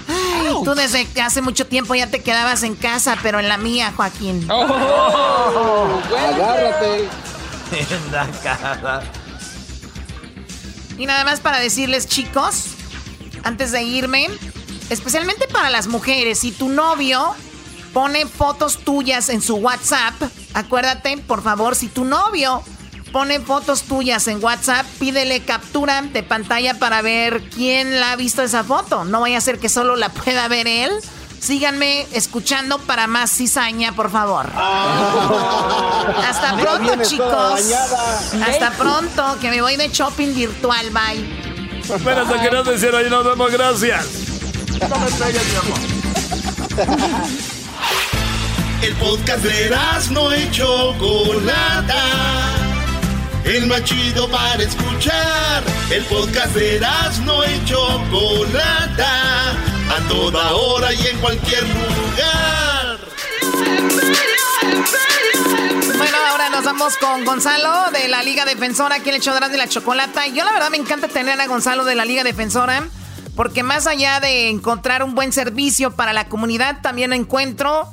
Ay, 0.08 0.54
tú 0.64 0.74
desde 0.74 1.08
hace 1.20 1.42
mucho 1.42 1.66
tiempo 1.66 1.94
ya 1.94 2.06
te 2.06 2.22
quedabas 2.22 2.62
en 2.62 2.76
casa, 2.76 3.16
pero 3.22 3.40
en 3.40 3.48
la 3.48 3.56
mía, 3.56 3.92
Joaquín. 3.96 4.48
Agárrate. 6.10 7.08
En 7.72 8.12
la 8.12 8.28
cara. 8.42 9.02
Y 10.98 11.06
nada 11.06 11.24
más 11.24 11.40
para 11.40 11.58
decirles, 11.58 12.06
chicos, 12.06 12.66
antes 13.42 13.72
de 13.72 13.82
irme, 13.82 14.28
especialmente 14.90 15.48
para 15.48 15.70
las 15.70 15.86
mujeres, 15.86 16.40
si 16.40 16.52
tu 16.52 16.68
novio 16.68 17.34
pone 17.94 18.26
fotos 18.26 18.78
tuyas 18.78 19.30
en 19.30 19.40
su 19.40 19.56
WhatsApp, 19.56 20.14
acuérdate, 20.54 21.16
por 21.18 21.42
favor, 21.42 21.74
si 21.74 21.88
tu 21.88 22.04
novio 22.04 22.62
pone 23.12 23.40
fotos 23.40 23.82
tuyas 23.82 24.28
en 24.28 24.42
WhatsApp, 24.42 24.86
pídele 24.98 25.40
captura 25.40 26.02
de 26.02 26.22
pantalla 26.22 26.78
para 26.78 27.02
ver 27.02 27.42
quién 27.50 27.98
la 27.98 28.12
ha 28.12 28.16
visto 28.16 28.42
esa 28.42 28.64
foto. 28.64 29.04
No 29.04 29.20
vaya 29.20 29.38
a 29.38 29.40
ser 29.40 29.58
que 29.58 29.68
solo 29.68 29.96
la 29.96 30.10
pueda 30.10 30.46
ver 30.48 30.68
él. 30.68 30.92
Síganme 31.40 32.06
escuchando 32.12 32.78
para 32.80 33.06
más 33.06 33.30
cizaña, 33.32 33.92
por 33.92 34.10
favor. 34.10 34.46
Hasta 36.28 36.54
Ya 36.54 36.58
pronto, 36.58 37.02
chicos. 37.02 37.72
Hasta 38.46 38.72
pronto, 38.72 39.38
que 39.40 39.50
me 39.50 39.62
voy 39.62 39.76
de 39.76 39.88
shopping 39.88 40.34
virtual. 40.34 40.90
Bye. 40.90 41.24
Bueno, 42.02 42.22
hasta 42.22 42.40
que 42.42 42.50
nos 42.50 42.66
decir 42.66 42.94
ahí 42.94 43.08
nos 43.08 43.24
vemos, 43.24 43.50
gracias. 43.50 44.29
El 48.82 48.94
podcast 48.94 49.44
de 49.44 49.76
no 50.10 50.34
y 50.34 50.50
Chocolata. 50.50 52.02
El 53.44 53.66
más 53.66 53.84
chido 53.84 54.26
para 54.30 54.62
escuchar. 54.62 55.62
El 55.90 56.02
podcast 56.04 56.54
de 56.54 56.80
no 57.24 57.44
y 57.44 57.64
Chocolata. 57.66 59.50
A 59.50 60.08
toda 60.08 60.54
hora 60.54 60.94
y 60.94 61.06
en 61.08 61.18
cualquier 61.18 61.62
lugar. 61.62 62.98
Bueno, 65.98 66.16
ahora 66.30 66.48
nos 66.48 66.64
vamos 66.64 66.96
con 66.96 67.26
Gonzalo 67.26 67.90
de 67.90 68.08
la 68.08 68.22
Liga 68.22 68.46
Defensora, 68.46 68.96
aquí 68.96 69.10
en 69.10 69.16
el 69.16 69.20
Chodrán 69.20 69.52
de 69.52 69.58
la 69.58 69.68
Chocolata. 69.68 70.26
Y 70.26 70.32
yo 70.32 70.42
la 70.44 70.52
verdad 70.52 70.70
me 70.70 70.78
encanta 70.78 71.08
tener 71.08 71.38
a 71.38 71.46
Gonzalo 71.46 71.84
de 71.84 71.94
la 71.94 72.06
Liga 72.06 72.24
Defensora, 72.24 72.88
porque 73.40 73.62
más 73.62 73.86
allá 73.86 74.20
de 74.20 74.50
encontrar 74.50 75.02
un 75.02 75.14
buen 75.14 75.32
servicio 75.32 75.92
para 75.92 76.12
la 76.12 76.28
comunidad, 76.28 76.82
también 76.82 77.14
encuentro 77.14 77.90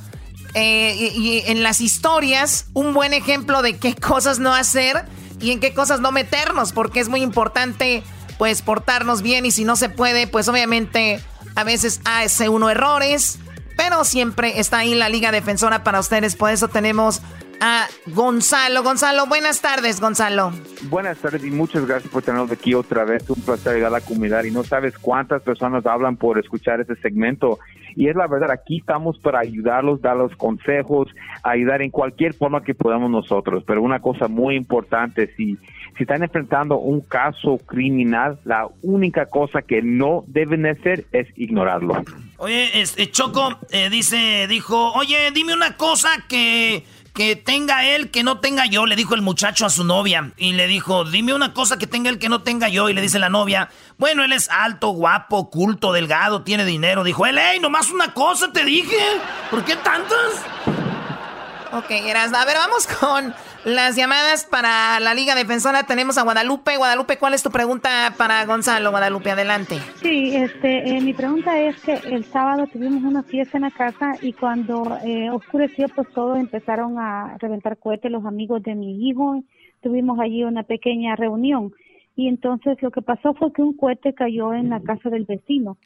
eh, 0.54 1.14
y, 1.16 1.42
en 1.46 1.64
las 1.64 1.80
historias 1.80 2.66
un 2.74 2.94
buen 2.94 3.14
ejemplo 3.14 3.62
de 3.62 3.78
qué 3.78 3.96
cosas 3.96 4.40
no 4.40 4.54
hacer 4.54 5.06
y 5.40 5.52
en 5.52 5.62
qué 5.62 5.74
cosas 5.74 6.02
no 6.02 6.12
meternos, 6.12 6.74
porque 6.74 7.00
es 7.00 7.08
muy 7.08 7.22
importante 7.22 8.04
pues 8.38 8.62
portarnos 8.62 9.22
bien 9.22 9.46
y 9.46 9.52
si 9.52 9.64
no 9.64 9.78
se 9.78 9.88
puede, 9.88 10.28
pues 10.28 10.50
obviamente 10.50 11.24
a 11.56 11.64
veces 11.64 12.02
hace 12.04 12.50
uno 12.50 12.70
errores, 12.70 13.40
pero 13.78 14.04
siempre 14.04 14.60
está 14.60 14.80
ahí 14.80 14.96
la 14.96 15.08
Liga 15.08 15.32
Defensora 15.32 15.82
para 15.82 16.02
ustedes, 16.02 16.36
por 16.36 16.52
eso 16.52 16.68
tenemos 16.68 17.22
a 17.60 17.88
Gonzalo. 18.08 18.84
Gonzalo, 18.84 19.26
buenas 19.28 19.62
tardes, 19.62 20.00
Gonzalo. 20.00 20.52
Buenas 20.84 21.18
tardes 21.18 21.44
y 21.44 21.52
muchas 21.52 21.86
gracias 21.86 22.12
por 22.12 22.24
tenernos 22.24 22.52
aquí 22.52 22.74
otra 22.74 23.04
vez. 23.04 23.30
Un 23.30 23.42
placer 23.42 23.76
ayudar 23.76 23.88
a 23.88 24.00
la 24.00 24.02
comunidad 24.02 24.44
y 24.44 24.52
no 24.52 24.64
sabes 24.64 24.98
cuántas 24.98 25.42
personas 25.42 25.86
hablan 25.86 26.18
por 26.18 26.40
escuchar 26.40 26.82
este 26.82 26.96
segmento. 26.96 27.60
Y 27.96 28.10
es 28.10 28.16
la 28.16 28.28
verdad, 28.28 28.52
aquí 28.52 28.78
estamos 28.78 29.18
para 29.18 29.40
ayudarlos, 29.40 30.02
dar 30.02 30.16
los 30.16 30.36
consejos, 30.36 31.08
ayudar 31.42 31.82
en 31.82 31.90
cualquier 31.90 32.34
forma 32.34 32.64
que 32.64 32.76
podamos 32.76 33.10
nosotros. 33.10 33.64
Pero 33.66 33.82
una 33.82 34.00
cosa 34.00 34.28
muy 34.28 34.56
importante, 34.56 35.34
si, 35.36 35.58
si 35.98 36.04
están 36.04 36.22
enfrentando 36.22 36.78
un 36.78 37.02
caso 37.02 37.58
criminal, 37.66 38.40
la 38.46 38.68
única 38.84 39.26
cosa 39.26 39.64
que 39.64 39.82
no 39.82 40.24
deben 40.28 40.68
hacer 40.68 41.06
es 41.12 41.28
ignorarlo. 41.36 42.04
Oye, 42.38 42.82
este, 42.82 43.10
Choco 43.10 43.58
eh, 43.72 43.90
dice, 43.90 44.46
dijo, 44.48 44.92
oye, 44.94 45.32
dime 45.34 45.56
una 45.56 45.76
cosa 45.76 46.10
que, 46.30 46.86
que 47.18 47.36
tenga 47.36 47.84
él 47.84 48.12
que 48.12 48.22
no 48.22 48.42
tenga 48.42 48.68
yo, 48.68 48.86
le 48.86 48.96
dijo 48.96 49.16
el 49.16 49.24
muchacho 49.24 49.66
a 49.66 49.72
su 49.72 49.84
novia. 49.84 50.34
Y 50.38 50.54
le 50.54 50.68
dijo, 50.68 51.04
dime 51.04 51.34
una 51.34 51.52
cosa 51.52 51.80
que 51.80 51.88
tenga 51.88 52.12
él 52.12 52.20
que 52.20 52.30
no 52.30 52.44
tenga 52.44 52.70
yo. 52.70 52.90
Y 52.90 52.94
le 52.94 53.02
dice 53.02 53.18
la 53.18 53.28
novia, 53.28 53.72
bueno, 53.98 54.24
él 54.24 54.34
es 54.34 54.52
alto, 54.52 54.90
guapo, 54.90 55.50
culto, 55.50 55.94
delgado, 55.94 56.44
tiene 56.44 56.64
dinero. 56.64 57.04
Dijo, 57.04 57.26
él, 57.26 57.40
hey, 57.42 57.60
nomás 57.60 57.90
una 57.90 58.14
cosa 58.14 58.52
te 58.54 58.64
dije. 58.64 59.00
¿Por 59.50 59.66
qué 59.66 59.76
tantas? 59.78 60.77
Ok, 61.74 61.92
Eras, 61.92 62.34
a 62.34 62.46
ver, 62.46 62.56
vamos 62.56 62.88
con 62.88 63.34
las 63.66 63.96
llamadas 63.96 64.46
para 64.46 65.00
la 65.00 65.14
Liga 65.14 65.36
Defensora. 65.36 65.84
Tenemos 65.84 66.18
a 66.18 66.24
Guadalupe. 66.24 66.78
Guadalupe, 66.78 67.18
¿cuál 67.18 67.34
es 67.34 67.44
tu 67.44 67.52
pregunta 67.52 68.14
para 68.18 68.46
Gonzalo? 68.46 68.92
Guadalupe, 68.92 69.32
adelante. 69.32 69.78
Sí, 70.02 70.34
este, 70.34 70.90
eh, 70.90 71.02
mi 71.02 71.14
pregunta 71.14 71.60
es 71.60 71.78
que 71.82 71.94
el 71.94 72.24
sábado 72.26 72.68
tuvimos 72.68 73.04
una 73.04 73.24
fiesta 73.24 73.58
en 73.58 73.64
la 73.64 73.72
casa 73.72 74.14
y 74.22 74.34
cuando 74.34 74.98
eh, 75.04 75.30
oscureció, 75.30 75.88
pues 75.90 76.08
todos 76.14 76.38
empezaron 76.38 76.98
a 77.00 77.38
reventar 77.40 77.78
cohetes 77.78 78.12
los 78.12 78.26
amigos 78.26 78.64
de 78.64 78.76
mi 78.76 79.10
hijo. 79.10 79.44
Tuvimos 79.82 80.20
allí 80.20 80.44
una 80.44 80.64
pequeña 80.64 81.16
reunión 81.16 81.74
y 82.18 82.28
entonces 82.28 82.82
lo 82.82 82.90
que 82.90 83.04
pasó 83.04 83.36
fue 83.36 83.54
que 83.54 83.62
un 83.62 83.78
cohete 83.78 84.14
cayó 84.16 84.52
en 84.52 84.70
la 84.70 84.82
casa 84.82 85.12
del 85.12 85.26
vecino 85.26 85.78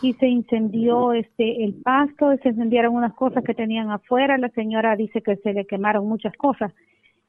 y 0.00 0.12
se 0.14 0.28
incendió 0.28 1.12
este 1.12 1.64
el 1.64 1.74
pasto, 1.74 2.30
se 2.44 2.50
incendiaron 2.50 2.94
unas 2.94 3.12
cosas 3.14 3.42
que 3.42 3.54
tenían 3.54 3.90
afuera, 3.90 4.38
la 4.38 4.50
señora 4.50 4.94
dice 4.94 5.20
que 5.20 5.34
se 5.38 5.52
le 5.52 5.66
quemaron 5.66 6.08
muchas 6.08 6.32
cosas 6.36 6.72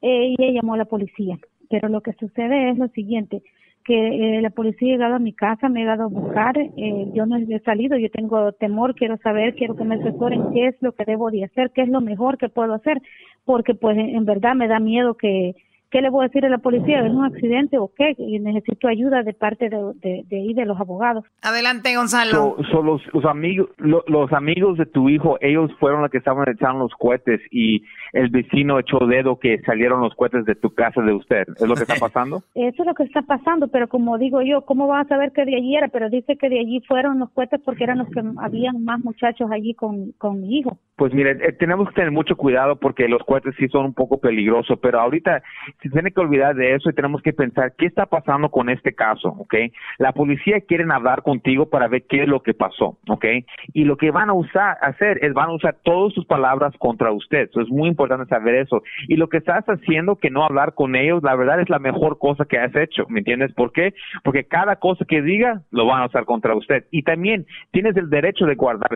eh, 0.04 0.36
y 0.38 0.44
ella 0.44 0.62
llamó 0.62 0.76
a 0.76 0.78
la 0.78 0.86
policía. 0.86 1.40
Pero 1.72 1.90
lo 1.90 2.02
que 2.02 2.14
sucede 2.14 2.70
es 2.70 2.78
lo 2.78 2.88
siguiente, 2.90 3.42
que 3.84 4.38
eh, 4.38 4.42
la 4.44 4.52
policía 4.52 4.90
ha 4.90 4.92
llegado 4.92 5.16
a 5.16 5.20
mi 5.20 5.34
casa, 5.34 5.68
me 5.68 5.80
ha 5.80 5.84
llegado 5.84 6.04
a 6.04 6.08
buscar, 6.08 6.56
eh, 6.60 7.08
yo 7.16 7.26
no 7.26 7.38
he 7.38 7.60
salido, 7.62 7.98
yo 7.98 8.12
tengo 8.12 8.52
temor, 8.52 8.94
quiero 8.94 9.18
saber, 9.18 9.56
quiero 9.56 9.76
que 9.76 9.86
me 9.86 9.96
asesoren 9.96 10.52
qué 10.54 10.68
es 10.68 10.76
lo 10.82 10.92
que 10.92 11.06
debo 11.06 11.32
de 11.32 11.46
hacer, 11.46 11.72
qué 11.72 11.82
es 11.82 11.90
lo 11.90 12.00
mejor 12.00 12.38
que 12.38 12.48
puedo 12.48 12.76
hacer, 12.76 13.02
porque 13.44 13.74
pues 13.74 13.98
en 13.98 14.24
verdad 14.26 14.54
me 14.54 14.68
da 14.68 14.80
miedo 14.80 15.16
que 15.16 15.56
¿Qué 15.92 16.02
le 16.02 16.10
voy 16.10 16.24
a 16.24 16.28
decir 16.30 16.46
a 16.46 16.50
la 16.50 16.60
policía? 16.60 17.06
¿Es 17.06 17.12
un 17.12 17.26
accidente 17.26 17.78
o 17.78 17.92
qué? 17.96 18.16
Y 18.18 18.40
necesito 18.40 18.88
ayuda 18.88 19.24
de 19.24 19.34
parte 19.34 19.70
de, 19.70 19.78
de, 19.96 20.24
de, 20.26 20.54
de 20.56 20.66
los 20.66 20.80
abogados. 20.80 21.26
Adelante, 21.42 21.94
Gonzalo. 21.96 22.56
So, 22.72 22.82
los, 22.82 23.02
los, 23.14 23.26
amigos, 23.26 23.70
los 23.78 24.32
amigos 24.32 24.78
de 24.78 24.86
tu 24.86 25.10
hijo, 25.10 25.38
ellos 25.42 25.70
fueron 25.82 26.02
los 26.02 26.10
que 26.10 26.20
estaban 26.20 26.48
echando 26.48 26.84
los 26.84 26.94
cohetes 26.94 27.42
y 27.52 27.84
el 28.14 28.30
vecino 28.30 28.80
echó 28.80 29.00
dedo 29.06 29.38
que 29.38 29.60
salieron 29.64 30.00
los 30.00 30.16
cohetes 30.16 30.46
de 30.46 30.56
tu 30.56 30.74
casa 30.74 31.02
de 31.02 31.14
usted. 31.14 31.44
¿Es 31.58 31.68
lo 31.68 31.76
que 31.76 31.82
está 31.82 31.96
pasando? 32.00 32.38
Eso 32.56 32.84
es 32.84 32.86
lo 32.86 32.94
que 32.94 33.04
está 33.04 33.22
pasando, 33.24 33.68
pero 33.68 33.90
como 33.90 34.18
digo 34.18 34.42
yo, 34.42 34.62
¿cómo 34.62 34.88
vas 34.88 35.06
a 35.06 35.10
saber 35.10 35.34
que 35.34 35.44
de 35.44 35.58
allí 35.58 35.76
era? 35.76 35.90
Pero 35.90 36.10
dice 36.10 36.38
que 36.38 36.48
de 36.48 36.60
allí 36.60 36.82
fueron 36.88 37.20
los 37.20 37.30
cohetes 37.32 37.60
porque 37.66 37.84
eran 37.84 37.98
los 37.98 38.08
que 38.10 38.22
habían 38.38 38.84
más 38.86 39.04
muchachos 39.04 39.52
allí 39.52 39.74
con, 39.74 40.14
con 40.14 40.40
mi 40.40 40.58
hijo. 40.60 40.78
Pues 40.96 41.14
mire, 41.14 41.32
eh, 41.32 41.54
tenemos 41.54 41.90
que 41.90 41.96
tener 41.96 42.12
mucho 42.12 42.38
cuidado 42.38 42.78
porque 42.78 43.08
los 43.08 43.24
cohetes 43.24 43.56
sí 43.58 43.68
son 43.68 43.86
un 43.86 43.94
poco 43.94 44.20
peligrosos, 44.20 44.80
pero 44.82 45.02
ahorita 45.02 45.42
se 45.82 45.90
tiene 45.90 46.12
que 46.12 46.22
olvidar 46.22 46.56
de 46.56 46.76
eso 46.76 46.90
y 46.90 46.94
tenemos 46.94 47.22
que 47.22 47.34
pensar 47.34 47.74
qué 47.78 47.88
está 47.88 48.06
pasando 48.06 48.50
con 48.50 48.70
este 48.70 48.94
caso, 48.94 49.30
¿ok? 49.30 49.56
La 49.98 50.12
policía 50.12 50.62
quieren 50.62 50.92
hablar 50.92 51.24
contigo 51.24 51.70
para 51.70 51.88
ver 51.88 52.04
qué 52.08 52.24
es 52.24 52.28
lo 52.28 52.42
que 52.42 52.54
pasó, 52.54 52.98
¿ok? 53.08 53.26
Y 53.74 53.86
lo 53.86 53.98
que 53.98 54.12
van 54.12 54.30
a 54.30 54.34
usar, 54.34 54.78
hacer 54.82 55.24
es 55.24 55.34
van 55.34 55.50
a 55.50 55.54
usar 55.54 55.78
todas 55.84 56.14
sus 56.14 56.26
palabras 56.26 56.74
contra 56.78 57.12
usted. 57.12 57.50
Eso 57.50 57.62
es 57.62 57.70
muy 57.70 57.90
importante 57.90 58.28
saber 58.28 58.56
eso. 58.56 58.84
Y 59.08 59.16
lo 59.16 59.28
que 59.28 59.38
estás 59.38 59.66
haciendo, 59.66 60.18
que 60.18 60.30
no 60.30 60.46
hablar 60.46 60.76
con 60.76 60.96
ellos, 60.96 61.24
la 61.24 61.36
verdad 61.36 61.60
es 61.60 61.70
la 61.70 61.80
mejor 61.80 62.20
cosa 62.20 62.46
que 62.46 62.60
has 62.60 62.76
hecho, 62.76 63.06
¿me 63.10 63.20
entiendes? 63.20 63.54
¿Por 63.54 63.72
qué? 63.72 63.94
Porque 64.24 64.44
cada 64.44 64.76
cosa 64.76 65.06
que 65.06 65.22
diga 65.22 65.62
lo 65.72 65.86
van 65.86 66.04
a 66.04 66.06
usar 66.08 66.26
contra 66.26 66.56
usted. 66.56 66.86
Y 66.92 67.04
también 67.04 67.46
tienes 67.72 67.96
el 67.98 68.10
derecho 68.10 68.46
de 68.46 68.56
guardar, 68.56 68.90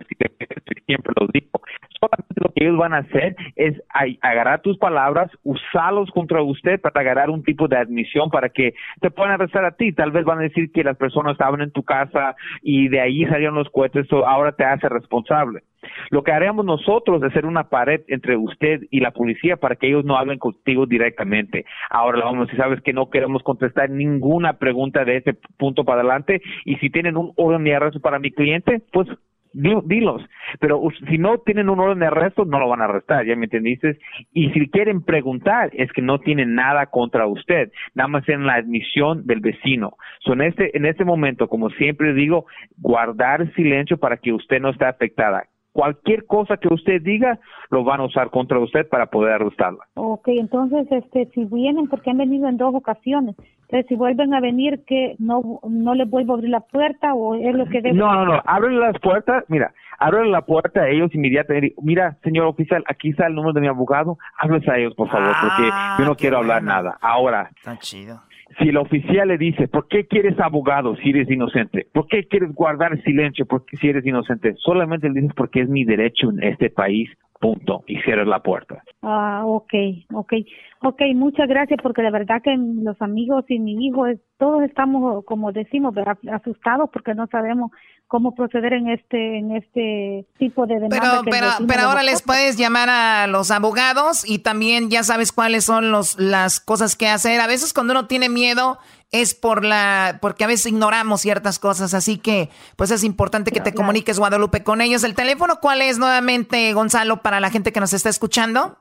siempre 0.86 1.14
lo 1.20 1.28
digo. 1.34 1.62
Solamente 2.00 2.42
lo 2.44 2.54
que 2.54 2.66
ellos 2.66 2.78
van 2.78 2.94
a 2.94 2.98
hacer 2.98 3.36
es 3.56 3.82
agarrar 4.22 4.62
tus 4.62 4.78
palabras, 4.78 5.32
usarlos 5.44 6.12
contra 6.12 6.42
usted 6.44 6.75
para 6.78 7.02
agarrar 7.02 7.30
un 7.30 7.44
tipo 7.44 7.68
de 7.68 7.78
admisión 7.78 8.30
para 8.30 8.50
que 8.50 8.74
te 9.02 9.12
puedan 9.12 9.34
arrestar 9.34 9.66
a 9.66 9.72
ti. 9.72 9.94
Tal 9.94 10.12
vez 10.12 10.26
van 10.26 10.40
a 10.40 10.44
decir 10.44 10.72
que 10.72 10.84
las 10.84 10.98
personas 10.98 11.34
estaban 11.34 11.62
en 11.62 11.72
tu 11.72 11.84
casa 11.84 12.36
y 12.62 12.88
de 12.88 13.02
ahí 13.02 13.26
salieron 13.26 13.56
los 13.56 13.70
cohetes, 13.70 14.12
o 14.12 14.26
ahora 14.26 14.52
te 14.54 14.64
hace 14.64 14.90
responsable. 14.90 15.62
Lo 16.10 16.24
que 16.24 16.32
haremos 16.32 16.66
nosotros 16.66 17.22
es 17.22 17.30
hacer 17.30 17.46
una 17.46 17.70
pared 17.70 18.02
entre 18.08 18.38
usted 18.38 18.82
y 18.90 19.00
la 19.00 19.12
policía 19.12 19.58
para 19.58 19.76
que 19.76 19.88
ellos 19.88 20.06
no 20.06 20.18
hablen 20.18 20.40
contigo 20.40 20.86
directamente. 20.86 21.66
Ahora 21.90 22.26
vamos 22.26 22.48
decir, 22.48 22.60
sabes 22.60 22.82
que 22.82 22.94
no 22.94 23.10
queremos 23.10 23.44
contestar 23.44 23.90
ninguna 23.90 24.54
pregunta 24.54 25.06
de 25.06 25.18
ese 25.18 25.36
punto 25.58 25.84
para 25.84 26.02
adelante 26.02 26.42
y 26.64 26.76
si 26.78 26.90
tienen 26.90 27.18
un 27.18 27.34
orden 27.36 27.64
de 27.64 27.76
arresto 27.76 28.00
para 28.00 28.20
mi 28.20 28.32
cliente, 28.32 28.82
pues 28.92 29.08
dilos. 29.56 30.22
Pero 30.60 30.82
si 31.10 31.18
no 31.18 31.38
tienen 31.40 31.70
un 31.70 31.80
orden 31.80 32.00
de 32.00 32.08
arresto, 32.08 32.46
no 32.46 32.60
lo 32.60 32.70
van 32.70 32.82
a 32.82 32.86
arrestar, 32.86 33.26
¿ya 33.26 33.36
me 33.36 33.46
entendiste? 33.46 33.98
Y 34.34 34.50
si 34.52 34.70
quieren 34.70 35.04
preguntar, 35.04 35.72
es 35.74 35.92
que 35.92 36.02
no 36.02 36.20
tienen 36.20 36.56
nada 36.56 36.88
contra 36.88 37.28
usted, 37.28 37.72
nada 37.94 38.08
más 38.08 38.28
en 38.30 38.46
la 38.46 38.56
admisión 38.56 39.26
del 39.26 39.40
vecino. 39.40 39.94
So, 40.20 40.34
en, 40.34 40.42
este, 40.42 40.76
en 40.78 40.86
este 40.86 41.06
momento, 41.06 41.48
como 41.48 41.70
siempre 41.72 42.14
digo, 42.14 42.46
guardar 42.78 43.52
silencio 43.54 43.98
para 43.98 44.18
que 44.18 44.34
usted 44.34 44.60
no 44.60 44.70
esté 44.70 44.86
afectada 44.86 45.46
cualquier 45.76 46.26
cosa 46.26 46.56
que 46.56 46.74
usted 46.74 47.02
diga 47.02 47.38
lo 47.70 47.84
van 47.84 48.00
a 48.00 48.06
usar 48.06 48.30
contra 48.30 48.60
usted 48.60 48.88
para 48.88 49.08
poder 49.08 49.34
arrestarla. 49.34 49.84
Ok, 49.96 50.30
entonces 50.30 50.88
este 50.90 51.26
si 51.34 51.44
vienen 51.44 51.90
porque 51.90 52.12
han 52.12 52.18
venido 52.18 52.48
en 52.48 52.56
dos 52.56 52.74
ocasiones, 52.74 53.36
entonces 53.76 53.90
si 53.90 53.96
vuelven 53.96 54.34
a 54.34 54.40
venir 54.40 54.84
que 54.88 55.16
no 55.20 55.60
no 55.70 55.96
les 55.96 56.10
vuelvo 56.10 56.34
a 56.34 56.36
abrir 56.38 56.50
la 56.50 56.62
puerta 56.62 57.14
o 57.14 57.36
es 57.36 57.54
lo 57.54 57.66
que 57.66 57.82
debo 57.82 57.96
No, 57.96 58.14
no, 58.14 58.26
no, 58.26 58.42
abren 58.46 58.80
las 58.80 58.98
puertas, 59.00 59.44
mira, 59.50 59.74
abren 60.00 60.32
la 60.32 60.42
puerta 60.42 60.82
a 60.82 60.90
ellos 60.90 61.14
inmediatamente. 61.14 61.76
Mira, 61.82 62.18
señor 62.24 62.48
oficial, 62.48 62.84
aquí 62.88 63.10
está 63.10 63.28
el 63.28 63.36
número 63.36 63.54
de 63.54 63.62
mi 63.62 63.68
abogado, 63.68 64.18
háblese 64.40 64.72
a 64.72 64.78
ellos 64.78 64.96
por 64.96 65.10
favor, 65.10 65.34
porque 65.42 65.70
ah, 65.72 65.98
yo 66.00 66.06
no 66.06 66.16
quiero 66.16 66.38
hablar 66.38 66.64
nada. 66.64 66.98
Ahora. 67.02 67.50
Está 67.56 67.78
chido 67.78 68.22
si 68.60 68.70
el 68.70 68.78
oficial 68.78 69.28
le 69.28 69.38
dice, 69.38 69.68
¿por 69.68 69.88
qué 69.88 70.06
quieres 70.06 70.40
abogado 70.40 70.96
si 70.98 71.10
eres 71.10 71.30
inocente? 71.30 71.88
¿Por 71.92 72.08
qué 72.08 72.28
quieres 72.28 72.54
guardar 72.54 73.02
silencio 73.02 73.46
porque 73.46 73.76
si 73.78 73.90
eres 73.90 74.06
inocente? 74.06 74.54
Solamente 74.58 75.10
le 75.10 75.22
dices 75.22 75.36
porque 75.36 75.62
es 75.62 75.68
mi 75.68 75.84
derecho 75.84 76.30
en 76.30 76.44
este 76.44 76.70
país, 76.70 77.10
punto, 77.40 77.84
y 77.88 78.00
cierras 78.02 78.28
la 78.28 78.40
puerta. 78.42 78.84
Ah, 79.02 79.44
ok, 79.46 79.74
ok. 80.14 80.34
Ok, 80.82 81.02
muchas 81.16 81.48
gracias 81.48 81.80
porque 81.82 82.02
de 82.02 82.12
verdad 82.12 82.42
que 82.44 82.56
los 82.58 83.02
amigos 83.02 83.46
y 83.48 83.60
mi 83.60 83.86
hijo, 83.86 84.06
todos 84.38 84.64
estamos, 84.64 85.26
como 85.26 85.52
decimos, 85.52 85.94
asustados 86.32 86.90
porque 86.92 87.14
no 87.14 87.28
sabemos 87.28 87.72
cómo 88.08 88.36
proceder 88.36 88.74
en 88.74 88.90
este 88.90 89.40
en 89.40 89.56
este 89.56 90.26
tipo 90.38 90.68
de 90.68 90.76
demanda. 90.76 91.22
Pero, 91.24 91.32
pero, 91.32 91.48
pero 91.68 91.82
ahora 91.84 92.04
les 92.04 92.22
puedes 92.22 92.58
llamar 92.58 92.90
a 92.90 93.28
los 93.28 93.52
abogados 93.52 94.30
y 94.30 94.40
también 94.40 94.90
ya 94.90 95.04
sabes 95.04 95.32
cuáles 95.32 95.66
son 95.66 95.92
los, 95.92 96.20
las 96.20 96.60
cosas 96.60 96.96
que 96.96 97.08
hacer. 97.08 97.42
A 97.42 97.48
veces 97.48 97.74
cuando 97.74 97.94
uno 97.94 98.08
tiene 98.08 98.30
miedo 98.30 98.78
es 99.22 99.34
por 99.34 99.66
la 99.66 100.20
porque 100.22 100.44
a 100.44 100.48
veces 100.48 100.68
ignoramos 100.68 101.22
ciertas 101.22 101.60
cosas, 101.60 101.94
así 101.94 102.18
que 102.18 102.50
pues 102.76 102.92
es 102.92 103.04
importante 103.04 103.52
que 103.52 103.62
te 103.62 103.74
comuniques 103.74 104.20
Guadalupe 104.20 104.64
con 104.64 104.82
ellos. 104.82 105.04
El 105.04 105.16
teléfono 105.16 105.60
cuál 105.62 105.82
es 105.82 105.98
nuevamente 105.98 106.74
Gonzalo 106.74 107.22
para 107.22 107.40
la 107.40 107.50
gente 107.50 107.72
que 107.72 107.80
nos 107.80 107.94
está 107.94 108.10
escuchando? 108.10 108.78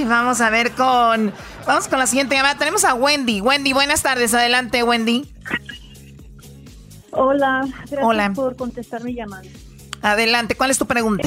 vamos 0.06 0.42
a 0.42 0.50
ver 0.50 0.74
con... 0.74 1.32
Vamos 1.66 1.88
con 1.88 2.00
la 2.00 2.06
siguiente 2.06 2.36
llamada. 2.36 2.58
Tenemos 2.58 2.84
a 2.84 2.94
Wendy. 2.94 3.40
Wendy, 3.40 3.72
buenas 3.72 4.04
tardes. 4.04 4.34
Adelante, 4.34 4.84
Wendy. 4.84 5.26
Hola, 7.12 7.66
gracias 7.90 8.36
por 8.36 8.58
contestar 8.58 9.06
mi 9.06 9.14
llamada. 9.14 9.44
Adelante, 10.02 10.56
¿cuál 10.56 10.70
es 10.72 10.78
tu 10.78 10.86
pregunta? 10.86 11.26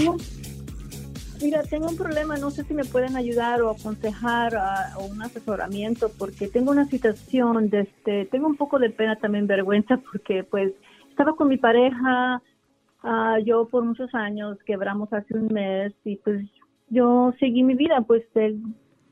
mira, 1.40 1.62
tengo 1.62 1.88
un 1.88 1.96
problema, 1.96 2.36
no 2.36 2.50
sé 2.50 2.64
si 2.64 2.74
me 2.74 2.84
pueden 2.84 3.16
ayudar 3.16 3.62
o 3.62 3.70
aconsejar 3.70 4.54
o 4.98 5.04
un 5.04 5.22
asesoramiento 5.22 6.10
porque 6.18 6.48
tengo 6.48 6.72
una 6.72 6.84
situación, 6.84 7.70
de 7.70 7.80
este, 7.80 8.26
tengo 8.26 8.48
un 8.48 8.56
poco 8.56 8.78
de 8.78 8.90
pena 8.90 9.16
también, 9.16 9.46
vergüenza 9.46 9.96
porque 9.96 10.44
pues 10.44 10.72
estaba 11.08 11.34
con 11.34 11.48
mi 11.48 11.56
pareja, 11.56 12.42
ah, 13.02 13.38
yo 13.44 13.66
por 13.68 13.84
muchos 13.84 14.14
años 14.14 14.58
quebramos 14.64 15.12
hace 15.12 15.36
un 15.36 15.48
mes 15.48 15.92
y 16.04 16.16
pues 16.16 16.44
yo 16.88 17.32
seguí 17.38 17.62
mi 17.62 17.74
vida, 17.74 18.00
pues 18.02 18.24
él 18.34 18.60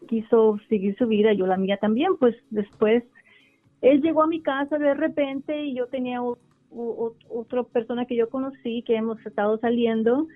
quiso 0.09 0.59
seguir 0.69 0.97
su 0.97 1.07
vida, 1.07 1.33
yo 1.33 1.47
la 1.47 1.57
mía 1.57 1.77
también, 1.77 2.17
pues 2.17 2.35
después 2.51 3.05
él 3.81 4.03
llegó 4.03 4.23
a 4.23 4.27
mi 4.27 4.41
casa 4.41 4.79
de 4.79 4.95
repente 4.95 5.65
y 5.65 5.75
yo 5.75 5.87
tenía 5.87 6.21
otra 6.21 7.63
persona 7.63 8.05
que 8.07 8.17
yo 8.17 8.29
conocí 8.29 8.83
que 8.83 8.97
hemos 8.97 9.25
estado 9.25 9.59
saliendo 9.59 10.27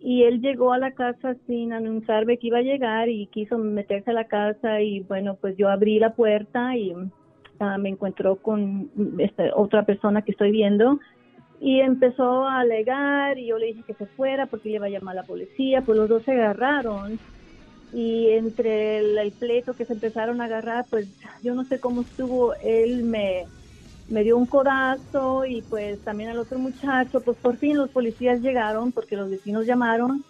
y 0.00 0.22
él 0.22 0.40
llegó 0.40 0.72
a 0.72 0.78
la 0.78 0.92
casa 0.92 1.36
sin 1.46 1.72
anunciarme 1.72 2.38
que 2.38 2.46
iba 2.46 2.58
a 2.58 2.62
llegar 2.62 3.08
y 3.08 3.26
quiso 3.26 3.58
meterse 3.58 4.10
a 4.10 4.14
la 4.14 4.26
casa 4.26 4.80
y 4.80 5.00
bueno 5.00 5.36
pues 5.40 5.56
yo 5.56 5.68
abrí 5.68 5.98
la 5.98 6.14
puerta 6.14 6.74
y 6.76 6.94
ah, 7.58 7.76
me 7.78 7.90
encontró 7.90 8.36
con 8.36 8.90
esta 9.18 9.54
otra 9.54 9.84
persona 9.84 10.22
que 10.22 10.32
estoy 10.32 10.50
viendo 10.50 10.98
y 11.60 11.80
empezó 11.80 12.46
a 12.46 12.60
alegar 12.60 13.38
y 13.38 13.46
yo 13.46 13.58
le 13.58 13.66
dije 13.66 13.82
que 13.86 13.94
se 13.94 14.06
fuera 14.06 14.46
porque 14.46 14.70
le 14.70 14.76
iba 14.76 14.86
a 14.86 14.90
llamar 14.90 15.18
a 15.18 15.20
la 15.20 15.26
policía 15.26 15.82
pues 15.82 15.98
los 15.98 16.08
dos 16.08 16.24
se 16.24 16.32
agarraron. 16.32 17.18
Y 17.92 18.28
entre 18.28 18.98
el, 18.98 19.32
pleito 19.32 19.74
que 19.74 19.84
se 19.84 19.92
empezaron 19.92 20.40
a 20.40 20.44
agarrar 20.44 20.86
pues 20.88 21.08
yo 21.42 21.54
no 21.54 21.64
sé 21.64 21.78
cómo 21.78 22.02
estuvo 22.02 22.54
él 22.54 23.02
me 23.02 23.44
me 24.08 24.24
dio 24.24 24.36
un 24.36 24.46
codazo 24.46 25.44
y 25.44 25.62
pues 25.62 26.00
también 26.00 26.30
al 26.30 26.38
otro 26.38 26.58
muchacho, 26.58 27.20
pues 27.20 27.36
por 27.36 27.56
fin 27.58 27.76
los 27.76 27.90
policías 27.90 28.40
llegaron 28.40 28.90
porque 28.90 29.16
los 29.16 29.30
vecinos 29.30 29.66
llamaron 29.66 30.24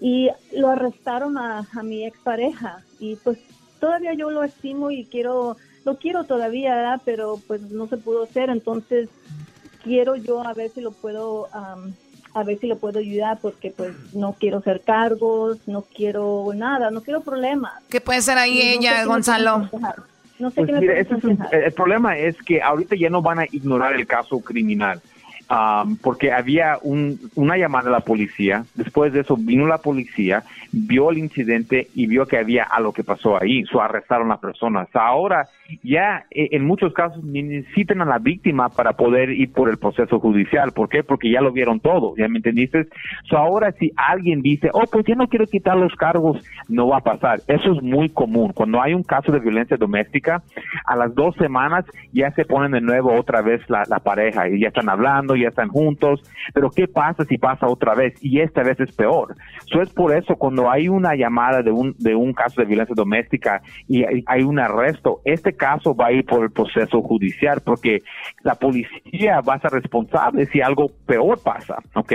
y 0.00 0.30
lo 0.52 0.68
arrestaron 0.68 1.36
a, 1.36 1.66
a 1.72 1.82
mi 1.82 2.06
expareja. 2.06 2.84
Y 3.00 3.16
pues 3.16 3.38
todavía 3.80 4.14
yo 4.14 4.30
lo 4.30 4.44
estimo 4.44 4.92
y 4.92 5.04
quiero, 5.04 5.56
lo 5.84 5.96
quiero 5.96 6.24
todavía, 6.24 7.00
pero 7.04 7.40
pues 7.48 7.62
no 7.62 7.88
se 7.88 7.96
pudo 7.96 8.22
hacer, 8.22 8.50
entonces 8.50 9.08
quiero 9.88 10.14
yo 10.16 10.46
a 10.46 10.52
ver 10.54 10.70
si 10.70 10.80
lo 10.80 10.92
puedo, 10.92 11.48
a 12.34 12.44
ver 12.44 12.58
si 12.60 12.66
lo 12.66 12.76
puedo 12.78 12.98
ayudar 13.00 13.38
porque 13.40 13.70
pues 13.70 13.92
no 14.14 14.36
quiero 14.38 14.58
hacer 14.58 14.82
cargos, 14.82 15.58
no 15.66 15.82
quiero 15.82 16.50
nada, 16.54 16.90
no 16.90 17.02
quiero 17.02 17.22
problemas. 17.22 17.72
¿Qué 17.88 18.00
puede 18.00 18.20
ser 18.22 18.38
ahí 18.38 18.60
ella, 18.60 19.04
Gonzalo? 19.06 19.68
No 20.38 20.50
sé 20.50 20.56
pues 20.62 20.66
qué 20.66 20.72
me 20.72 21.00
ese 21.00 21.14
es 21.16 21.24
un- 21.24 21.38
el 21.50 21.72
problema 21.72 22.16
es 22.16 22.36
que 22.46 22.62
ahorita 22.62 22.94
ya 22.94 23.10
no 23.10 23.20
van 23.22 23.40
a 23.40 23.44
ignorar 23.50 23.94
el 23.94 24.06
caso 24.06 24.38
criminal. 24.38 25.00
Um, 25.50 25.96
porque 25.96 26.32
había 26.32 26.78
un- 26.82 27.18
una 27.34 27.56
llamada 27.56 27.88
a 27.88 27.92
la 27.92 28.00
policía, 28.00 28.64
después 28.74 29.12
de 29.12 29.20
eso 29.20 29.36
vino 29.36 29.66
la 29.66 29.78
policía, 29.78 30.42
vio 30.72 31.10
el 31.10 31.18
incidente 31.18 31.88
y 31.94 32.06
vio 32.06 32.26
que 32.26 32.38
había 32.38 32.64
algo 32.64 32.92
que 32.92 33.04
pasó 33.04 33.40
ahí, 33.40 33.64
so 33.64 33.80
arrestaron 33.80 34.26
a 34.30 34.34
la 34.34 34.40
persona. 34.40 34.86
So, 34.92 35.00
ahora 35.00 35.48
ya 35.82 36.24
eh, 36.30 36.48
en 36.52 36.64
muchos 36.64 36.92
casos 36.92 37.22
necesitan 37.24 38.00
a 38.02 38.04
la 38.04 38.18
víctima 38.18 38.68
para 38.68 38.92
poder 38.92 39.30
ir 39.30 39.52
por 39.52 39.68
el 39.68 39.78
proceso 39.78 40.18
judicial. 40.20 40.72
¿Por 40.72 40.88
qué? 40.88 41.02
Porque 41.02 41.30
ya 41.30 41.40
lo 41.40 41.52
vieron 41.52 41.80
todo, 41.80 42.14
¿ya 42.16 42.28
me 42.28 42.38
entendiste? 42.38 42.86
So, 43.28 43.36
ahora 43.38 43.72
si 43.72 43.92
alguien 43.96 44.42
dice, 44.42 44.70
oh, 44.72 44.84
pues 44.90 45.04
ya 45.06 45.14
no 45.14 45.28
quiero 45.28 45.46
quitar 45.46 45.76
los 45.76 45.94
cargos, 45.94 46.42
no 46.68 46.88
va 46.88 46.98
a 46.98 47.02
pasar. 47.02 47.40
Eso 47.48 47.72
es 47.72 47.82
muy 47.82 48.08
común. 48.08 48.52
Cuando 48.52 48.80
hay 48.80 48.94
un 48.94 49.02
caso 49.02 49.32
de 49.32 49.40
violencia 49.40 49.76
doméstica, 49.76 50.42
a 50.84 50.96
las 50.96 51.14
dos 51.14 51.34
semanas 51.36 51.84
ya 52.12 52.30
se 52.32 52.44
ponen 52.44 52.72
de 52.72 52.80
nuevo 52.80 53.12
otra 53.14 53.42
vez 53.42 53.60
la, 53.68 53.84
la 53.88 53.98
pareja 54.00 54.48
y 54.48 54.60
ya 54.60 54.68
están 54.68 54.88
hablando, 54.88 55.36
ya 55.42 55.48
están 55.48 55.68
juntos. 55.68 56.22
Pero 56.54 56.70
¿qué 56.70 56.88
pasa 56.88 57.24
si 57.24 57.38
pasa 57.38 57.66
otra 57.66 57.94
vez? 57.94 58.14
Y 58.22 58.40
esta 58.40 58.62
vez 58.62 58.78
es 58.80 58.92
peor. 58.92 59.34
So, 59.66 59.82
es 59.82 59.90
por 59.90 60.14
eso 60.14 60.36
cuando 60.36 60.70
hay 60.70 60.88
una 60.88 61.14
llamada 61.14 61.62
de 61.62 61.70
un, 61.70 61.94
de 61.98 62.14
un 62.14 62.32
caso 62.32 62.60
de 62.60 62.66
violencia 62.66 62.94
doméstica 62.94 63.62
y 63.86 64.04
hay, 64.26 64.42
un 64.42 64.58
arresto, 64.58 65.20
este 65.24 65.52
caso 65.52 65.94
va 65.94 66.06
a 66.06 66.12
ir 66.12 66.24
por 66.24 66.42
el 66.42 66.50
proceso 66.50 67.02
judicial 67.02 67.60
porque 67.64 68.02
la 68.42 68.54
policía 68.54 69.40
va 69.40 69.54
a 69.54 69.60
ser 69.60 69.72
responsable 69.72 70.46
si 70.46 70.60
algo 70.60 70.86
peor 71.06 71.40
pasa, 71.42 71.76
¿ok? 71.94 72.12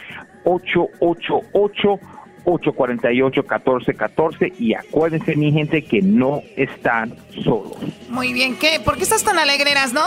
888 0.46 2.00
848-1414 2.46 4.54
y 4.60 4.74
acuérdense 4.74 5.36
mi 5.36 5.52
gente 5.52 5.84
que 5.84 6.02
no 6.02 6.42
están 6.56 7.16
solos. 7.44 7.78
Muy 8.10 8.34
bien, 8.34 8.58
¿qué? 8.58 8.80
¿Por 8.84 8.98
qué 8.98 9.04
estás 9.04 9.24
tan 9.24 9.38
alegreras, 9.38 9.94
no? 9.94 10.02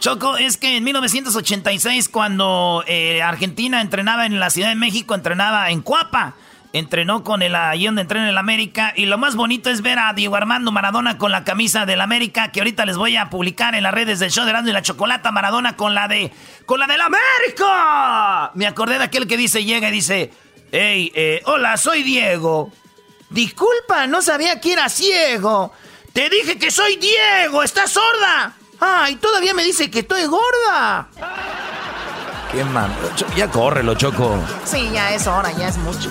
Choco, 0.00 0.38
es 0.38 0.56
que 0.56 0.78
en 0.78 0.84
1986, 0.84 2.08
cuando 2.08 2.82
eh, 2.86 3.20
Argentina 3.20 3.82
entrenaba 3.82 4.24
en 4.24 4.40
la 4.40 4.48
Ciudad 4.48 4.70
de 4.70 4.74
México, 4.74 5.14
entrenaba 5.14 5.70
en 5.70 5.82
Cuapa. 5.82 6.36
Entrenó 6.72 7.22
con 7.22 7.42
el 7.42 7.54
ahí 7.54 7.84
donde 7.84 8.00
entrena 8.00 8.30
el 8.30 8.38
América. 8.38 8.94
Y 8.96 9.04
lo 9.04 9.18
más 9.18 9.36
bonito 9.36 9.68
es 9.68 9.82
ver 9.82 9.98
a 9.98 10.14
Diego 10.14 10.36
Armando 10.36 10.72
Maradona 10.72 11.18
con 11.18 11.32
la 11.32 11.44
camisa 11.44 11.84
del 11.84 12.00
América, 12.00 12.50
que 12.50 12.60
ahorita 12.60 12.86
les 12.86 12.96
voy 12.96 13.16
a 13.16 13.28
publicar 13.28 13.74
en 13.74 13.82
las 13.82 13.92
redes 13.92 14.20
del 14.20 14.30
show 14.30 14.44
de 14.44 14.50
Erasmo 14.50 14.70
y 14.70 14.72
la 14.72 14.80
Chocolata. 14.80 15.32
Maradona 15.32 15.76
con 15.76 15.94
la 15.94 16.08
de. 16.08 16.32
¡Con 16.64 16.80
la 16.80 16.86
del 16.86 17.00
América! 17.02 18.52
Me 18.54 18.66
acordé 18.66 18.96
de 18.96 19.04
aquel 19.04 19.26
que 19.26 19.36
dice, 19.36 19.64
llega 19.64 19.88
y 19.90 19.92
dice. 19.92 20.32
Hey, 20.72 21.12
eh, 21.14 21.42
hola, 21.44 21.76
soy 21.76 22.02
Diego. 22.04 22.72
Disculpa, 23.28 24.06
no 24.06 24.22
sabía 24.22 24.60
que 24.62 24.72
era 24.72 24.88
ciego. 24.88 25.74
Te 26.14 26.30
dije 26.30 26.58
que 26.58 26.70
soy 26.70 26.96
Diego, 26.96 27.62
¿estás 27.62 27.90
sorda? 27.92 28.56
Ay, 28.80 29.16
todavía 29.16 29.54
me 29.54 29.62
dice 29.62 29.90
que 29.90 30.00
estoy 30.00 30.24
gorda. 30.24 31.08
¿Qué 32.50 32.64
man? 32.64 32.92
Ya 33.36 33.48
córrelo, 33.50 33.94
Choco. 33.94 34.38
Sí, 34.64 34.90
ya 34.92 35.14
es 35.14 35.26
hora, 35.26 35.52
ya 35.52 35.68
es 35.68 35.76
mucho. 35.78 36.10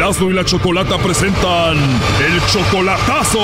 Erasmo 0.00 0.30
y 0.30 0.32
la 0.32 0.46
Chocolata 0.46 0.96
presentan 0.96 1.76
el 1.76 2.46
chocolatazo. 2.46 3.38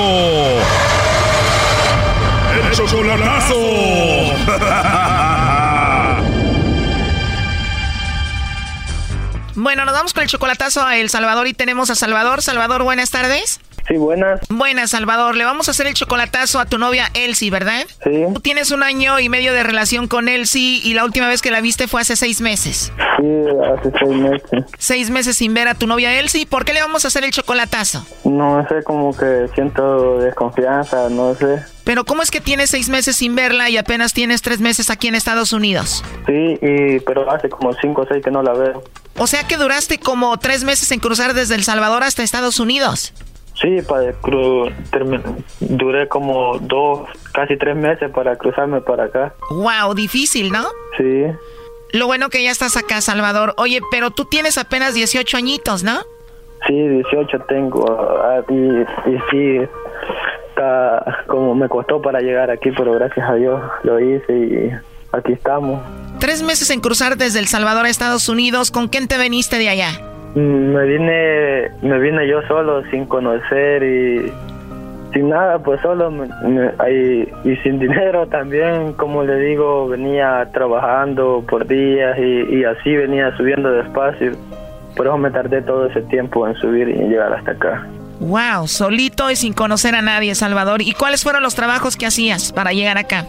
El 2.51 2.71
chocolatazo. 2.71 3.55
Bueno, 9.53 9.85
nos 9.85 9.93
vamos 9.93 10.13
con 10.13 10.23
el 10.23 10.29
chocolatazo 10.29 10.83
a 10.83 10.97
El 10.97 11.11
Salvador 11.11 11.45
y 11.45 11.53
tenemos 11.53 11.91
a 11.91 11.95
Salvador. 11.95 12.41
Salvador, 12.41 12.81
buenas 12.81 13.11
tardes. 13.11 13.59
Sí, 13.87 13.95
buenas. 13.95 14.41
Buenas, 14.49 14.89
Salvador. 14.91 15.35
Le 15.35 15.45
vamos 15.45 15.67
a 15.67 15.71
hacer 15.71 15.87
el 15.87 15.93
chocolatazo 15.93 16.59
a 16.59 16.65
tu 16.65 16.77
novia 16.77 17.09
Elsie, 17.13 17.49
¿verdad? 17.49 17.85
Sí. 18.03 18.25
Tú 18.33 18.41
tienes 18.41 18.71
un 18.71 18.83
año 18.83 19.19
y 19.19 19.29
medio 19.29 19.53
de 19.53 19.63
relación 19.63 20.07
con 20.07 20.27
Elsie 20.27 20.81
y 20.83 20.93
la 20.93 21.05
última 21.05 21.27
vez 21.27 21.41
que 21.41 21.51
la 21.51 21.61
viste 21.61 21.87
fue 21.87 22.01
hace 22.01 22.15
seis 22.15 22.41
meses. 22.41 22.91
Sí, 23.17 23.25
hace 23.73 23.91
seis 24.03 24.17
meses. 24.17 24.65
Seis 24.77 25.09
meses 25.09 25.37
sin 25.37 25.53
ver 25.53 25.69
a 25.69 25.75
tu 25.75 25.87
novia 25.87 26.19
Elsie. 26.19 26.45
¿Por 26.45 26.65
qué 26.65 26.73
le 26.73 26.81
vamos 26.81 27.05
a 27.05 27.07
hacer 27.07 27.23
el 27.23 27.31
chocolatazo? 27.31 28.05
No 28.25 28.65
sé, 28.67 28.83
como 28.83 29.15
que 29.15 29.47
siento 29.55 30.19
desconfianza, 30.19 31.09
no 31.09 31.33
sé. 31.35 31.63
Pero 31.85 32.03
¿cómo 32.03 32.21
es 32.21 32.31
que 32.31 32.41
tienes 32.41 32.69
seis 32.69 32.89
meses 32.89 33.15
sin 33.15 33.35
verla 33.35 33.69
y 33.69 33.77
apenas 33.77 34.11
tienes 34.11 34.41
tres 34.41 34.59
meses 34.59 34.89
aquí 34.89 35.07
en 35.07 35.15
Estados 35.15 35.53
Unidos? 35.53 36.03
Sí, 36.25 36.59
y, 36.61 36.99
pero 36.99 37.31
hace 37.31 37.47
como 37.47 37.71
cinco 37.81 38.01
o 38.01 38.07
seis 38.07 38.21
que 38.21 38.31
no 38.31 38.43
la 38.43 38.51
veo. 38.51 38.83
O 39.19 39.25
sea 39.25 39.47
que 39.47 39.57
duraste 39.57 39.97
como 39.97 40.37
tres 40.37 40.63
meses 40.63 40.91
en 40.91 40.99
cruzar 40.99 41.33
desde 41.33 41.55
El 41.55 41.63
Salvador 41.63 42.03
hasta 42.03 42.21
Estados 42.23 42.59
Unidos. 42.59 43.13
Sí, 43.61 43.81
para 43.87 44.13
cru 44.13 44.69
duré 45.59 46.07
como 46.07 46.59
dos, 46.59 47.07
casi 47.33 47.57
tres 47.57 47.75
meses 47.75 48.11
para 48.11 48.35
cruzarme 48.35 48.81
para 48.81 49.05
acá. 49.05 49.33
Wow, 49.49 49.95
difícil, 49.95 50.51
¿no? 50.51 50.63
Sí. 50.95 51.25
Lo 51.93 52.05
bueno 52.05 52.29
que 52.29 52.43
ya 52.43 52.51
estás 52.51 52.77
acá, 52.77 53.01
Salvador. 53.01 53.53
Oye, 53.57 53.81
pero 53.89 54.11
tú 54.11 54.25
tienes 54.25 54.57
apenas 54.57 54.93
18 54.93 55.37
añitos, 55.37 55.83
¿no? 55.83 56.01
Sí, 56.67 56.73
18 56.73 57.39
tengo. 57.47 57.85
Ah, 58.23 58.41
y, 58.49 59.11
y 59.11 59.19
sí, 59.31 59.67
está 60.49 61.23
como 61.27 61.55
me 61.55 61.67
costó 61.69 62.01
para 62.01 62.19
llegar 62.19 62.51
aquí, 62.51 62.71
pero 62.71 62.93
gracias 62.93 63.27
a 63.27 63.33
Dios 63.35 63.61
lo 63.83 63.99
hice 63.99 64.37
y 64.37 64.71
aquí 65.15 65.33
estamos. 65.33 65.81
Tres 66.19 66.43
meses 66.43 66.69
en 66.69 66.81
cruzar 66.81 67.17
desde 67.17 67.39
El 67.39 67.47
Salvador 67.47 67.85
a 67.85 67.89
Estados 67.89 68.27
Unidos. 68.29 68.69
¿Con 68.69 68.87
quién 68.87 69.07
te 69.07 69.17
veniste 69.17 69.57
de 69.57 69.69
allá? 69.69 70.16
Me 70.37 70.85
vine, 70.85 71.71
me 71.81 71.99
vine 71.99 72.27
yo 72.27 72.43
solo, 72.43 72.83
sin 72.91 73.05
conocer 73.07 73.81
y 73.81 74.31
sin 75.11 75.29
nada, 75.29 75.57
pues 75.57 75.81
solo 75.81 76.11
y, 76.13 77.55
sin 77.63 77.79
dinero 77.79 78.27
también, 78.27 78.93
como 78.93 79.23
le 79.23 79.35
digo, 79.39 79.87
venía 79.87 80.47
trabajando 80.53 81.43
por 81.49 81.65
días 81.65 82.19
y, 82.19 82.55
y 82.55 82.63
así 82.65 82.95
venía 82.95 83.35
subiendo 83.35 83.71
despacio. 83.71 84.33
Por 84.95 85.07
eso 85.07 85.17
me 85.17 85.31
tardé 85.31 85.63
todo 85.63 85.87
ese 85.87 86.01
tiempo 86.03 86.47
en 86.47 86.53
subir 86.57 86.87
y 86.87 86.93
llegar 86.93 87.33
hasta 87.33 87.51
acá. 87.53 87.87
Wow, 88.19 88.67
solito 88.67 89.31
y 89.31 89.35
sin 89.35 89.53
conocer 89.53 89.95
a 89.95 90.03
nadie, 90.03 90.35
Salvador. 90.35 90.83
¿Y 90.83 90.93
cuáles 90.93 91.23
fueron 91.23 91.41
los 91.41 91.55
trabajos 91.55 91.97
que 91.97 92.05
hacías 92.05 92.53
para 92.53 92.73
llegar 92.73 92.99
acá? 92.99 93.25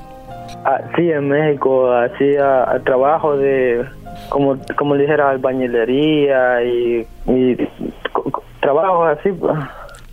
Ah, 0.66 0.80
sí, 0.94 1.10
en 1.10 1.28
México 1.28 1.90
hacía 1.90 2.66
trabajo 2.84 3.36
de, 3.38 3.86
como, 4.28 4.58
como 4.76 4.94
dijera, 4.96 5.30
albañilería 5.30 6.62
y, 6.62 7.06
y 7.26 7.56
trabajos 8.60 9.18
así. 9.18 9.30
Pues. 9.32 9.56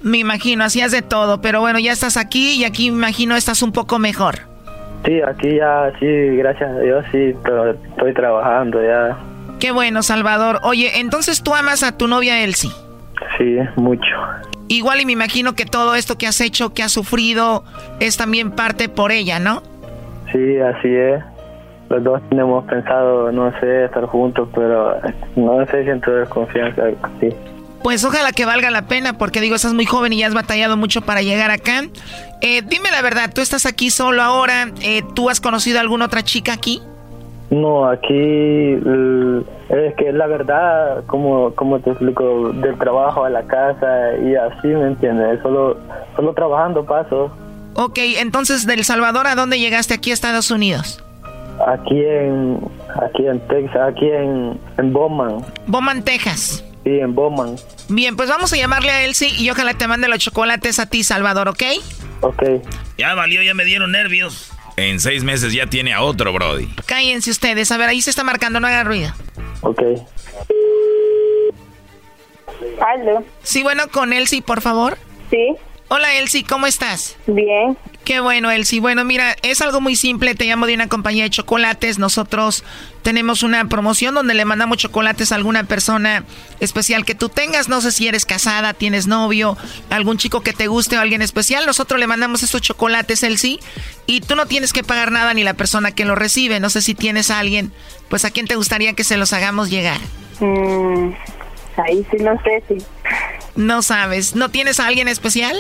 Me 0.02 0.20
imagino, 0.20 0.64
hacías 0.64 0.92
de 0.92 1.02
todo, 1.02 1.42
pero 1.42 1.62
bueno, 1.62 1.80
ya 1.80 1.92
estás 1.92 2.18
aquí 2.18 2.56
y 2.56 2.64
aquí 2.64 2.92
me 2.92 2.98
imagino 2.98 3.36
estás 3.36 3.62
un 3.62 3.72
poco 3.72 4.00
mejor. 4.00 4.36
Sí, 5.06 5.22
aquí 5.22 5.56
ya, 5.56 5.92
sí, 6.00 6.06
gracias 6.38 6.70
a 6.70 6.80
Dios, 6.80 7.06
sí, 7.12 7.36
pero 7.44 7.72
estoy 7.72 8.14
trabajando 8.14 8.82
ya. 8.84 9.18
Qué 9.60 9.72
bueno, 9.72 10.04
Salvador. 10.04 10.60
Oye, 10.64 11.00
entonces 11.00 11.44
tú 11.44 11.54
amas 11.54 11.84
a 11.84 11.98
tu 11.98 12.08
novia 12.08 12.44
Elsie. 12.44 12.72
Sí, 13.38 13.58
mucho. 13.76 14.16
Igual 14.68 15.02
y 15.02 15.06
me 15.06 15.12
imagino 15.12 15.54
que 15.54 15.66
todo 15.66 15.96
esto 15.96 16.18
que 16.18 16.28
has 16.28 16.42
hecho, 16.42 16.74
que 16.74 16.82
has 16.82 16.92
sufrido, 16.92 17.64
es 18.00 18.18
también 18.18 18.52
parte 18.52 18.90
por 18.90 19.12
ella, 19.12 19.40
¿no? 19.40 19.62
Sí, 20.32 20.58
así 20.60 20.88
es. 20.88 21.24
Los 21.90 22.04
dos 22.04 22.22
tenemos 22.30 22.66
pensado, 22.66 23.32
no 23.32 23.52
sé, 23.60 23.86
estar 23.86 24.06
juntos, 24.06 24.50
pero 24.56 25.00
no 25.36 25.66
sé, 25.68 25.84
siento 25.84 26.12
desconfianza, 26.12 26.84
sí. 27.20 27.30
Pues 27.84 28.04
ojalá 28.04 28.32
que 28.32 28.46
valga 28.46 28.72
la 28.72 28.88
pena, 28.88 29.18
porque 29.18 29.42
digo, 29.42 29.56
estás 29.56 29.74
muy 29.74 29.86
joven 29.86 30.12
y 30.12 30.18
ya 30.18 30.28
has 30.28 30.34
batallado 30.34 30.76
mucho 30.76 31.02
para 31.02 31.22
llegar 31.22 31.52
acá. 31.52 31.84
Eh, 32.42 32.64
dime 32.66 32.90
la 32.90 33.04
verdad, 33.04 33.32
tú 33.34 33.42
estás 33.42 33.68
aquí 33.68 33.92
solo 33.92 34.24
ahora, 34.24 34.72
eh, 34.82 35.04
¿tú 35.14 35.30
has 35.30 35.40
conocido 35.40 35.78
a 35.78 35.82
alguna 35.82 36.06
otra 36.06 36.24
chica 36.24 36.54
aquí? 36.54 36.82
No, 37.52 37.88
aquí 37.88 38.74
es 39.70 39.96
que 39.98 40.12
la 40.12 40.26
verdad, 40.26 41.04
como, 41.06 41.54
como 41.54 41.80
te 41.80 41.92
explico, 41.92 42.52
del 42.54 42.76
trabajo 42.80 43.24
a 43.24 43.30
la 43.30 43.44
casa 43.44 44.18
y 44.18 44.36
así, 44.36 44.68
¿me 44.68 44.88
entiendes? 44.88 45.40
Solo, 45.44 45.78
solo 46.16 46.34
trabajando 46.34 46.84
paso. 46.86 47.32
Ok, 47.76 48.00
entonces 48.18 48.66
del 48.66 48.84
Salvador, 48.84 49.28
¿a 49.28 49.36
dónde 49.36 49.60
llegaste 49.60 49.94
aquí 49.94 50.10
a 50.10 50.16
Estados 50.16 50.50
Unidos? 50.50 51.05
Aquí 51.68 52.04
en, 52.04 52.60
aquí 53.02 53.26
en 53.28 53.40
Texas, 53.48 53.82
aquí 53.90 54.06
en, 54.10 54.60
en 54.78 54.94
Bowman. 54.94 55.46
Bowman, 55.68 56.04
Texas. 56.04 56.64
Sí, 56.84 57.00
en 57.00 57.16
Bowman. 57.16 57.56
Bien, 57.90 58.16
pues 58.16 58.30
vamos 58.30 58.52
a 58.54 58.58
llamarle 58.58 58.92
a 58.92 59.04
Elsie 59.06 59.30
y 59.30 59.50
ojalá 59.50 59.74
te 59.74 59.88
mande 59.88 60.08
los 60.08 60.20
chocolates 60.20 60.80
a 60.80 60.90
ti, 60.90 61.04
Salvador, 61.04 61.48
¿ok? 61.48 61.64
Ok. 62.22 62.44
Ya 62.98 63.14
valió, 63.14 63.42
ya 63.42 63.54
me 63.54 63.64
dieron 63.66 63.92
nervios. 63.92 64.52
En 64.78 65.00
seis 65.00 65.24
meses 65.24 65.54
ya 65.54 65.68
tiene 65.68 65.94
a 65.94 66.02
otro, 66.02 66.34
Brody. 66.34 66.68
Cállense 66.86 67.32
ustedes. 67.32 67.72
A 67.72 67.78
ver, 67.78 67.90
ahí 67.90 68.02
se 68.02 68.10
está 68.10 68.24
marcando, 68.24 68.60
no 68.60 68.68
haga 68.68 68.84
ruido. 68.84 69.14
Ok. 69.62 69.82
¿Aló? 72.86 73.24
Sí, 73.42 73.64
bueno, 73.64 73.84
con 73.90 74.12
Elsie, 74.12 74.42
por 74.42 74.62
favor. 74.62 74.98
Sí. 75.30 75.56
Hola, 75.88 76.16
Elsie, 76.16 76.44
¿cómo 76.44 76.66
estás? 76.66 77.16
Bien. 77.28 77.78
Qué 78.04 78.20
bueno, 78.20 78.50
Elsie. 78.50 78.80
Bueno, 78.80 79.04
mira, 79.04 79.36
es 79.44 79.62
algo 79.62 79.82
muy 79.82 79.96
simple. 79.96 80.34
Te 80.34 80.46
llamo 80.46 80.66
de 80.66 80.74
una 80.74 80.90
compañía 80.90 81.24
de 81.24 81.30
chocolates. 81.30 82.00
Nosotros 82.00 82.64
tenemos 83.04 83.44
una 83.44 83.68
promoción 83.70 84.16
donde 84.16 84.34
le 84.34 84.46
mandamos 84.46 84.78
chocolates 84.78 85.32
a 85.32 85.36
alguna 85.36 85.64
persona 85.66 86.24
especial 86.60 87.06
que 87.06 87.14
tú 87.14 87.30
tengas. 87.30 87.70
No 87.70 87.82
sé 87.82 87.92
si 87.92 88.08
eres 88.08 88.26
casada, 88.26 88.74
tienes 88.74 89.06
novio, 89.06 89.58
algún 89.92 90.18
chico 90.18 90.42
que 90.42 90.54
te 90.54 90.66
guste 90.68 90.98
o 90.98 91.02
alguien 91.02 91.22
especial. 91.22 91.68
Nosotros 91.68 92.00
le 92.00 92.08
mandamos 92.08 92.42
estos 92.42 92.62
chocolates, 92.62 93.22
Elsie. 93.22 93.60
Y 94.08 94.22
tú 94.22 94.36
no 94.36 94.48
tienes 94.48 94.74
que 94.74 94.84
pagar 94.84 95.12
nada 95.12 95.36
ni 95.36 95.44
la 95.44 95.54
persona 95.54 95.92
que 95.92 96.06
lo 96.06 96.16
recibe. 96.16 96.60
No 96.60 96.72
sé 96.72 96.82
si 96.82 96.96
tienes 96.96 97.30
a 97.30 97.38
alguien, 97.38 97.72
pues 98.10 98.26
a 98.26 98.32
quién 98.32 98.48
te 98.48 98.56
gustaría 98.56 98.94
que 98.94 99.04
se 99.04 99.18
los 99.18 99.34
hagamos 99.34 99.70
llegar. 99.70 100.00
Mm, 100.40 101.12
ahí 101.78 102.06
sí 102.10 102.18
no 102.22 102.42
sé 102.44 102.64
si. 102.68 102.84
No 103.56 103.82
sabes. 103.84 104.36
¿No 104.36 104.50
tienes 104.50 104.80
a 104.80 104.88
alguien 104.88 105.08
especial? 105.08 105.56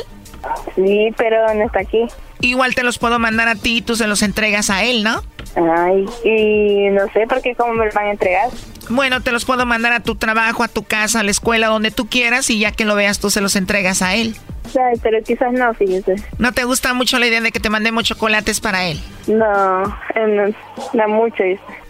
Sí, 0.76 1.14
pero 1.18 1.54
no 1.54 1.66
está 1.66 1.80
aquí. 1.82 2.06
Igual 2.42 2.76
te 2.76 2.84
los 2.84 2.98
puedo 2.98 3.18
mandar 3.20 3.48
a 3.48 3.56
ti 3.56 3.78
y 3.78 3.82
tú 3.82 3.96
se 3.96 4.08
los 4.08 4.22
entregas 4.22 4.70
a 4.70 4.84
él, 4.84 5.04
¿no? 5.04 5.22
Ay, 5.56 6.06
y 6.24 6.90
no 6.90 7.08
sé 7.14 7.26
por 7.28 7.42
qué, 7.42 7.56
cómo 7.56 7.74
me 7.74 7.86
los 7.86 7.94
van 7.94 8.08
a 8.08 8.12
entregar. 8.12 8.50
Bueno, 8.90 9.22
te 9.22 9.32
los 9.32 9.46
puedo 9.46 9.66
mandar 9.66 9.94
a 9.94 10.02
tu 10.02 10.16
trabajo, 10.16 10.64
a 10.64 10.68
tu 10.68 10.84
casa, 10.84 11.22
a 11.22 11.24
la 11.24 11.32
escuela, 11.32 11.68
donde 11.68 11.92
tú 11.92 12.08
quieras 12.08 12.50
y 12.50 12.60
ya 12.60 12.72
que 12.72 12.86
lo 12.86 12.96
veas 12.96 13.20
tú 13.20 13.30
se 13.30 13.42
los 13.42 13.56
entregas 13.56 14.02
a 14.02 14.16
él. 14.16 14.36
Ay, 14.78 15.00
pero 15.02 15.22
quizás 15.24 15.54
no, 15.54 15.74
fíjese. 15.74 16.16
¿No 16.38 16.52
te 16.52 16.66
gusta 16.66 16.94
mucho 16.94 17.18
la 17.20 17.28
idea 17.28 17.42
de 17.42 17.52
que 17.52 17.60
te 17.60 17.70
mandemos 17.70 18.04
chocolates 18.04 18.60
para 18.60 18.86
él? 18.86 19.00
No, 19.28 19.84
no, 19.84 20.54
no 20.94 21.08
mucho. 21.08 21.44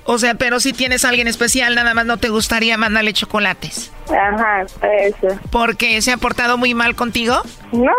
O 0.08 0.20
sea, 0.20 0.36
pero 0.36 0.60
si 0.60 0.72
tienes 0.72 1.04
a 1.04 1.10
alguien 1.10 1.28
especial, 1.28 1.74
nada 1.74 1.96
más 1.96 2.06
no 2.06 2.18
te 2.18 2.30
gustaría 2.30 2.78
mandarle 2.78 3.12
chocolates. 3.12 3.92
Ajá, 4.08 4.64
eso. 5.02 5.40
¿Porque 5.50 6.00
se 6.04 6.12
ha 6.12 6.18
portado 6.18 6.60
muy 6.60 6.76
mal 6.76 6.96
contigo? 6.96 7.42
No, 7.72 7.92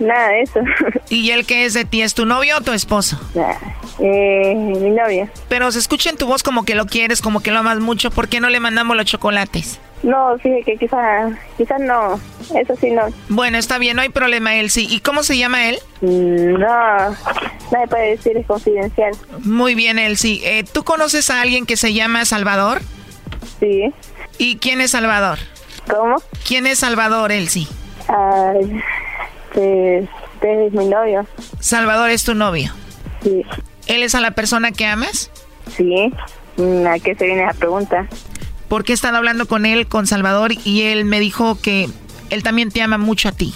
nada 0.00 0.30
de 0.30 0.42
eso. 0.42 0.60
¿Y 1.08 1.30
él 1.30 1.46
qué 1.46 1.64
es 1.64 1.74
de 1.74 1.84
ti? 1.84 2.02
¿Es 2.02 2.14
tu 2.14 2.26
novio 2.26 2.56
o 2.58 2.60
tu 2.60 2.72
esposo? 2.72 3.20
Eh, 4.00 4.54
mi 4.56 4.90
novia. 4.90 5.30
Pero 5.48 5.70
se 5.70 5.78
escucha 5.78 6.10
en 6.10 6.16
tu 6.16 6.26
voz 6.26 6.42
como 6.42 6.64
que 6.64 6.74
lo 6.74 6.86
quieres, 6.86 7.22
como 7.22 7.40
que 7.40 7.52
lo 7.52 7.60
amas 7.60 7.78
mucho. 7.78 8.10
¿Por 8.10 8.28
qué 8.28 8.40
no 8.40 8.50
le 8.50 8.58
mandamos 8.58 8.96
los 8.96 9.06
chocolates? 9.06 9.78
No, 10.04 10.38
fíjate 10.38 10.64
que 10.64 10.76
quizás 10.76 11.32
quizás 11.56 11.80
no. 11.80 12.20
Eso 12.54 12.76
sí 12.78 12.90
no. 12.90 13.06
Bueno, 13.30 13.56
está 13.56 13.78
bien, 13.78 13.96
no 13.96 14.02
hay 14.02 14.10
problema, 14.10 14.50
sí. 14.68 14.86
¿Y 14.90 15.00
cómo 15.00 15.22
se 15.22 15.38
llama 15.38 15.70
él? 15.70 15.78
Mm, 16.02 16.60
no, 16.60 17.16
nadie 17.72 17.88
puede 17.88 18.10
decir, 18.10 18.36
es 18.36 18.46
confidencial. 18.46 19.16
Muy 19.38 19.74
bien, 19.74 19.98
Elsie. 19.98 20.42
Eh, 20.44 20.64
¿Tú 20.70 20.84
conoces 20.84 21.30
a 21.30 21.40
alguien 21.40 21.64
que 21.64 21.78
se 21.78 21.94
llama 21.94 22.26
Salvador? 22.26 22.82
Sí. 23.60 23.94
¿Y 24.36 24.58
quién 24.58 24.82
es 24.82 24.90
Salvador? 24.90 25.38
¿Cómo? 25.90 26.16
¿Quién 26.46 26.66
es 26.66 26.80
Salvador, 26.80 27.32
Elsie? 27.32 27.66
Ay, 28.08 28.82
pues, 29.54 30.06
es 30.42 30.72
mi 30.72 30.86
novio. 30.86 31.26
Salvador 31.60 32.10
es 32.10 32.24
tu 32.24 32.34
novio. 32.34 32.72
Sí. 33.22 33.42
¿Él 33.86 34.02
es 34.02 34.14
a 34.14 34.20
la 34.20 34.32
persona 34.32 34.70
que 34.70 34.84
amas? 34.84 35.30
Sí. 35.74 36.12
¿A 36.86 36.98
qué 36.98 37.14
se 37.14 37.24
viene 37.24 37.44
esa 37.44 37.58
pregunta? 37.58 38.06
Porque 38.68 38.92
he 38.92 38.94
estado 38.94 39.16
hablando 39.16 39.46
con 39.46 39.66
él, 39.66 39.86
con 39.86 40.06
Salvador, 40.06 40.52
y 40.64 40.82
él 40.82 41.04
me 41.04 41.20
dijo 41.20 41.60
que 41.60 41.88
él 42.30 42.42
también 42.42 42.70
te 42.70 42.82
ama 42.82 42.98
mucho 42.98 43.28
a 43.28 43.32
ti. 43.32 43.54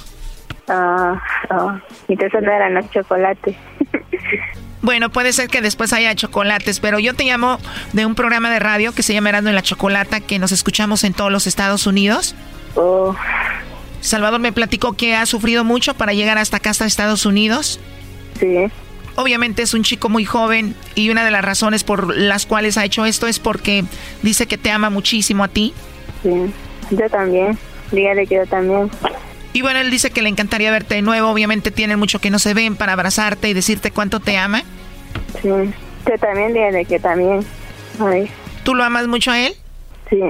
Ah, 0.68 1.20
oh, 1.50 1.72
entonces 2.09 2.42
no 2.42 2.52
eran 2.52 2.74
los 2.74 2.90
chocolates. 2.90 3.56
Bueno, 4.80 5.11
puede 5.11 5.32
ser 5.32 5.48
que 5.48 5.61
después 5.61 5.92
haya 5.92 6.14
chocolates, 6.14 6.78
pero 6.78 7.00
yo 7.00 7.12
te 7.12 7.24
llamo 7.24 7.59
de 7.92 8.06
un 8.06 8.14
programa 8.14 8.50
de 8.50 8.61
radio 8.61 8.92
que 8.92 9.02
se 9.02 9.12
llama 9.12 9.30
Erando 9.30 9.50
en 9.50 9.56
la 9.56 9.62
Chocolata, 9.62 10.20
que 10.20 10.38
nos 10.38 10.52
escuchamos 10.52 11.02
en 11.02 11.14
todos 11.14 11.32
los 11.32 11.48
Estados 11.48 11.86
Unidos. 11.86 12.36
Oh. 12.76 13.14
Salvador 14.00 14.38
me 14.38 14.52
platicó 14.52 14.92
que 14.92 15.16
ha 15.16 15.26
sufrido 15.26 15.64
mucho 15.64 15.94
para 15.94 16.12
llegar 16.12 16.38
hasta 16.38 16.59
acá, 16.59 16.70
hasta 16.70 16.86
Estados 16.86 17.26
Unidos. 17.26 17.80
Sí. 18.38 18.70
Obviamente 19.18 19.62
es 19.62 19.74
un 19.74 19.82
chico 19.82 20.08
muy 20.08 20.24
joven 20.24 20.76
y 20.94 21.10
una 21.10 21.24
de 21.24 21.32
las 21.32 21.44
razones 21.44 21.82
por 21.82 22.16
las 22.16 22.46
cuales 22.46 22.78
ha 22.78 22.84
hecho 22.84 23.04
esto 23.04 23.26
es 23.26 23.40
porque 23.40 23.84
dice 24.22 24.46
que 24.46 24.56
te 24.56 24.70
ama 24.70 24.90
muchísimo 24.90 25.42
a 25.42 25.48
ti. 25.48 25.74
Sí, 26.22 26.52
yo 26.92 27.10
también. 27.10 27.58
Dígale 27.90 28.28
que 28.28 28.36
yo 28.36 28.46
también. 28.46 28.88
Y 29.52 29.62
bueno, 29.62 29.80
él 29.80 29.90
dice 29.90 30.12
que 30.12 30.22
le 30.22 30.28
encantaría 30.28 30.70
verte 30.70 30.94
de 30.94 31.02
nuevo. 31.02 31.30
Obviamente 31.30 31.72
tienen 31.72 31.98
mucho 31.98 32.20
que 32.20 32.30
no 32.30 32.38
se 32.38 32.54
ven 32.54 32.76
para 32.76 32.92
abrazarte 32.92 33.48
y 33.48 33.54
decirte 33.54 33.90
cuánto 33.90 34.20
te 34.20 34.36
ama. 34.36 34.62
Sí, 35.42 35.48
yo 35.48 36.18
también 36.20 36.54
dígale 36.54 36.84
que 36.84 37.00
también. 37.00 37.44
Ay. 37.98 38.30
¿Tú 38.62 38.76
lo 38.76 38.84
amas 38.84 39.08
mucho 39.08 39.32
a 39.32 39.40
él? 39.40 39.52
Sí. 40.10 40.22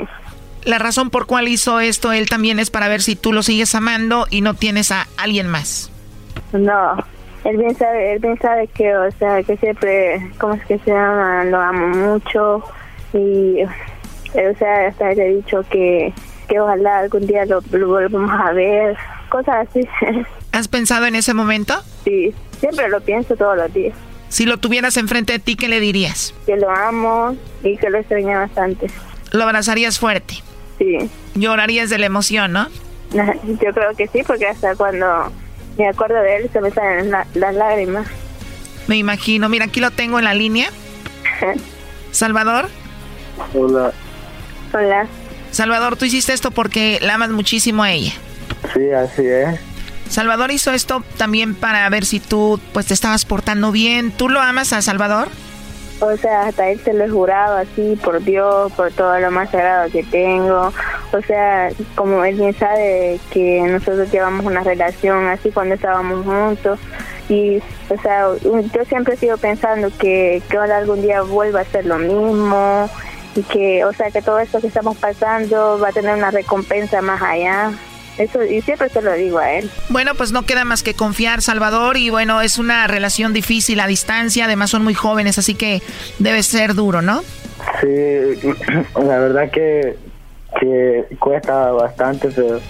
La 0.64 0.78
razón 0.78 1.10
por 1.10 1.26
cual 1.26 1.48
hizo 1.48 1.80
esto 1.80 2.12
él 2.12 2.26
también 2.30 2.58
es 2.58 2.70
para 2.70 2.88
ver 2.88 3.02
si 3.02 3.16
tú 3.16 3.34
lo 3.34 3.42
sigues 3.42 3.74
amando 3.74 4.26
y 4.30 4.40
no 4.40 4.54
tienes 4.54 4.92
a 4.92 5.08
alguien 5.18 5.46
más. 5.46 5.90
No, 6.54 6.96
él 7.44 7.56
bien 7.56 7.74
sabe, 7.74 8.12
él 8.12 8.18
bien 8.18 8.38
sabe 8.40 8.66
que, 8.68 8.96
o 8.96 9.10
sea, 9.12 9.42
que 9.42 9.56
siempre, 9.56 10.30
¿cómo 10.38 10.54
es 10.54 10.64
que 10.66 10.78
se 10.78 10.90
llama? 10.90 11.44
Lo 11.44 11.60
amo 11.60 11.88
mucho 11.88 12.62
y, 13.12 13.62
o 13.62 14.58
sea, 14.58 14.88
hasta 14.88 15.12
le 15.14 15.26
he 15.26 15.34
dicho 15.36 15.64
que, 15.70 16.12
que 16.48 16.60
ojalá 16.60 16.98
algún 16.98 17.26
día 17.26 17.44
lo, 17.46 17.60
lo 17.70 17.88
volvamos 17.88 18.30
a 18.40 18.52
ver 18.52 18.96
cosas 19.28 19.68
así. 19.68 19.86
¿Has 20.52 20.68
pensado 20.68 21.06
en 21.06 21.14
ese 21.14 21.34
momento? 21.34 21.74
Sí, 22.04 22.34
siempre 22.58 22.88
lo 22.88 23.00
pienso 23.00 23.36
todos 23.36 23.56
los 23.56 23.72
días. 23.72 23.94
Si 24.28 24.44
lo 24.44 24.58
tuvieras 24.58 24.96
enfrente 24.96 25.32
de 25.34 25.38
ti, 25.38 25.56
¿qué 25.56 25.68
le 25.68 25.80
dirías? 25.80 26.34
Que 26.44 26.56
lo 26.56 26.70
amo 26.70 27.36
y 27.62 27.76
que 27.78 27.88
lo 27.88 27.98
extraña 27.98 28.40
bastante. 28.40 28.88
¿Lo 29.32 29.44
abrazarías 29.44 29.98
fuerte? 29.98 30.34
Sí. 30.78 31.10
Llorarías 31.34 31.90
de 31.90 31.98
la 31.98 32.06
emoción, 32.06 32.52
¿no? 32.52 32.68
Yo 33.12 33.72
creo 33.72 33.94
que 33.96 34.06
sí, 34.08 34.22
porque 34.26 34.46
hasta 34.46 34.76
cuando 34.76 35.32
me 35.78 35.88
acuerdo 35.88 36.20
de 36.20 36.36
él 36.36 36.50
se 36.52 36.60
me 36.60 36.70
salen 36.70 37.10
las 37.10 37.54
lágrimas. 37.54 38.06
Me 38.86 38.96
imagino. 38.96 39.48
Mira, 39.48 39.66
aquí 39.66 39.80
lo 39.80 39.90
tengo 39.90 40.18
en 40.18 40.24
la 40.24 40.34
línea. 40.34 40.68
Salvador. 42.10 42.68
Hola. 43.54 43.92
Hola. 44.72 45.06
Salvador, 45.50 45.96
tú 45.96 46.04
hiciste 46.04 46.32
esto 46.32 46.50
porque 46.50 46.98
la 47.00 47.14
amas 47.14 47.30
muchísimo 47.30 47.82
a 47.82 47.92
ella. 47.92 48.12
Sí, 48.74 48.90
así 48.90 49.26
es. 49.26 49.60
Salvador 50.08 50.50
hizo 50.50 50.72
esto 50.72 51.04
también 51.16 51.54
para 51.54 51.88
ver 51.90 52.04
si 52.04 52.18
tú 52.18 52.60
pues 52.72 52.86
te 52.86 52.94
estabas 52.94 53.24
portando 53.24 53.70
bien. 53.72 54.10
¿Tú 54.10 54.28
lo 54.28 54.40
amas 54.40 54.72
a 54.72 54.82
Salvador? 54.82 55.28
O 56.00 56.16
sea, 56.16 56.46
hasta 56.46 56.68
él 56.68 56.78
se 56.80 56.92
lo 56.92 57.04
he 57.04 57.08
jurado 57.08 57.56
así 57.56 57.98
por 58.04 58.22
Dios, 58.22 58.72
por 58.72 58.92
todo 58.92 59.18
lo 59.18 59.30
más 59.30 59.50
sagrado 59.50 59.90
que 59.90 60.04
tengo. 60.04 60.72
O 61.12 61.20
sea, 61.26 61.70
como 61.96 62.24
él 62.24 62.36
bien 62.36 62.54
sabe 62.54 63.18
que 63.30 63.62
nosotros 63.62 64.10
llevamos 64.12 64.46
una 64.46 64.62
relación 64.62 65.26
así 65.26 65.50
cuando 65.50 65.74
estábamos 65.74 66.24
juntos. 66.24 66.78
Y, 67.28 67.58
o 67.90 68.00
sea, 68.00 68.28
yo 68.42 68.84
siempre 68.86 69.16
sigo 69.16 69.36
pensando 69.36 69.90
que, 69.98 70.40
que 70.48 70.56
algún 70.56 71.02
día 71.02 71.22
vuelva 71.22 71.60
a 71.60 71.64
ser 71.64 71.84
lo 71.84 71.98
mismo 71.98 72.88
y 73.34 73.42
que, 73.42 73.84
o 73.84 73.92
sea, 73.92 74.10
que 74.10 74.22
todo 74.22 74.38
esto 74.38 74.60
que 74.60 74.68
estamos 74.68 74.96
pasando 74.96 75.78
va 75.78 75.88
a 75.88 75.92
tener 75.92 76.14
una 76.16 76.30
recompensa 76.30 77.02
más 77.02 77.20
allá. 77.20 77.72
Eso, 78.18 78.42
y 78.42 78.60
siempre 78.62 78.88
se 78.88 79.00
lo 79.00 79.12
digo 79.14 79.38
a 79.38 79.52
él. 79.52 79.70
Bueno, 79.88 80.14
pues 80.16 80.32
no 80.32 80.42
queda 80.42 80.64
más 80.64 80.82
que 80.82 80.94
confiar, 80.94 81.40
Salvador, 81.40 81.96
y 81.96 82.10
bueno, 82.10 82.40
es 82.40 82.58
una 82.58 82.86
relación 82.88 83.32
difícil 83.32 83.78
a 83.80 83.86
distancia, 83.86 84.46
además 84.46 84.70
son 84.70 84.82
muy 84.82 84.94
jóvenes, 84.94 85.38
así 85.38 85.54
que 85.54 85.82
debe 86.18 86.42
ser 86.42 86.74
duro, 86.74 87.00
¿no? 87.00 87.22
Sí, 87.80 87.86
la 89.00 89.18
verdad 89.18 89.50
que, 89.50 89.96
que 90.60 91.04
cuesta 91.18 91.70
bastante, 91.70 92.28
pero... 92.34 92.60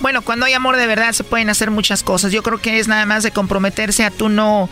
Bueno, 0.00 0.22
cuando 0.22 0.46
hay 0.46 0.52
amor 0.52 0.76
de 0.76 0.86
verdad 0.86 1.12
se 1.12 1.24
pueden 1.24 1.50
hacer 1.50 1.72
muchas 1.72 2.04
cosas. 2.04 2.30
Yo 2.30 2.44
creo 2.44 2.58
que 2.58 2.78
es 2.78 2.86
nada 2.86 3.04
más 3.04 3.24
de 3.24 3.32
comprometerse 3.32 4.04
a 4.04 4.10
tú 4.10 4.28
no, 4.28 4.68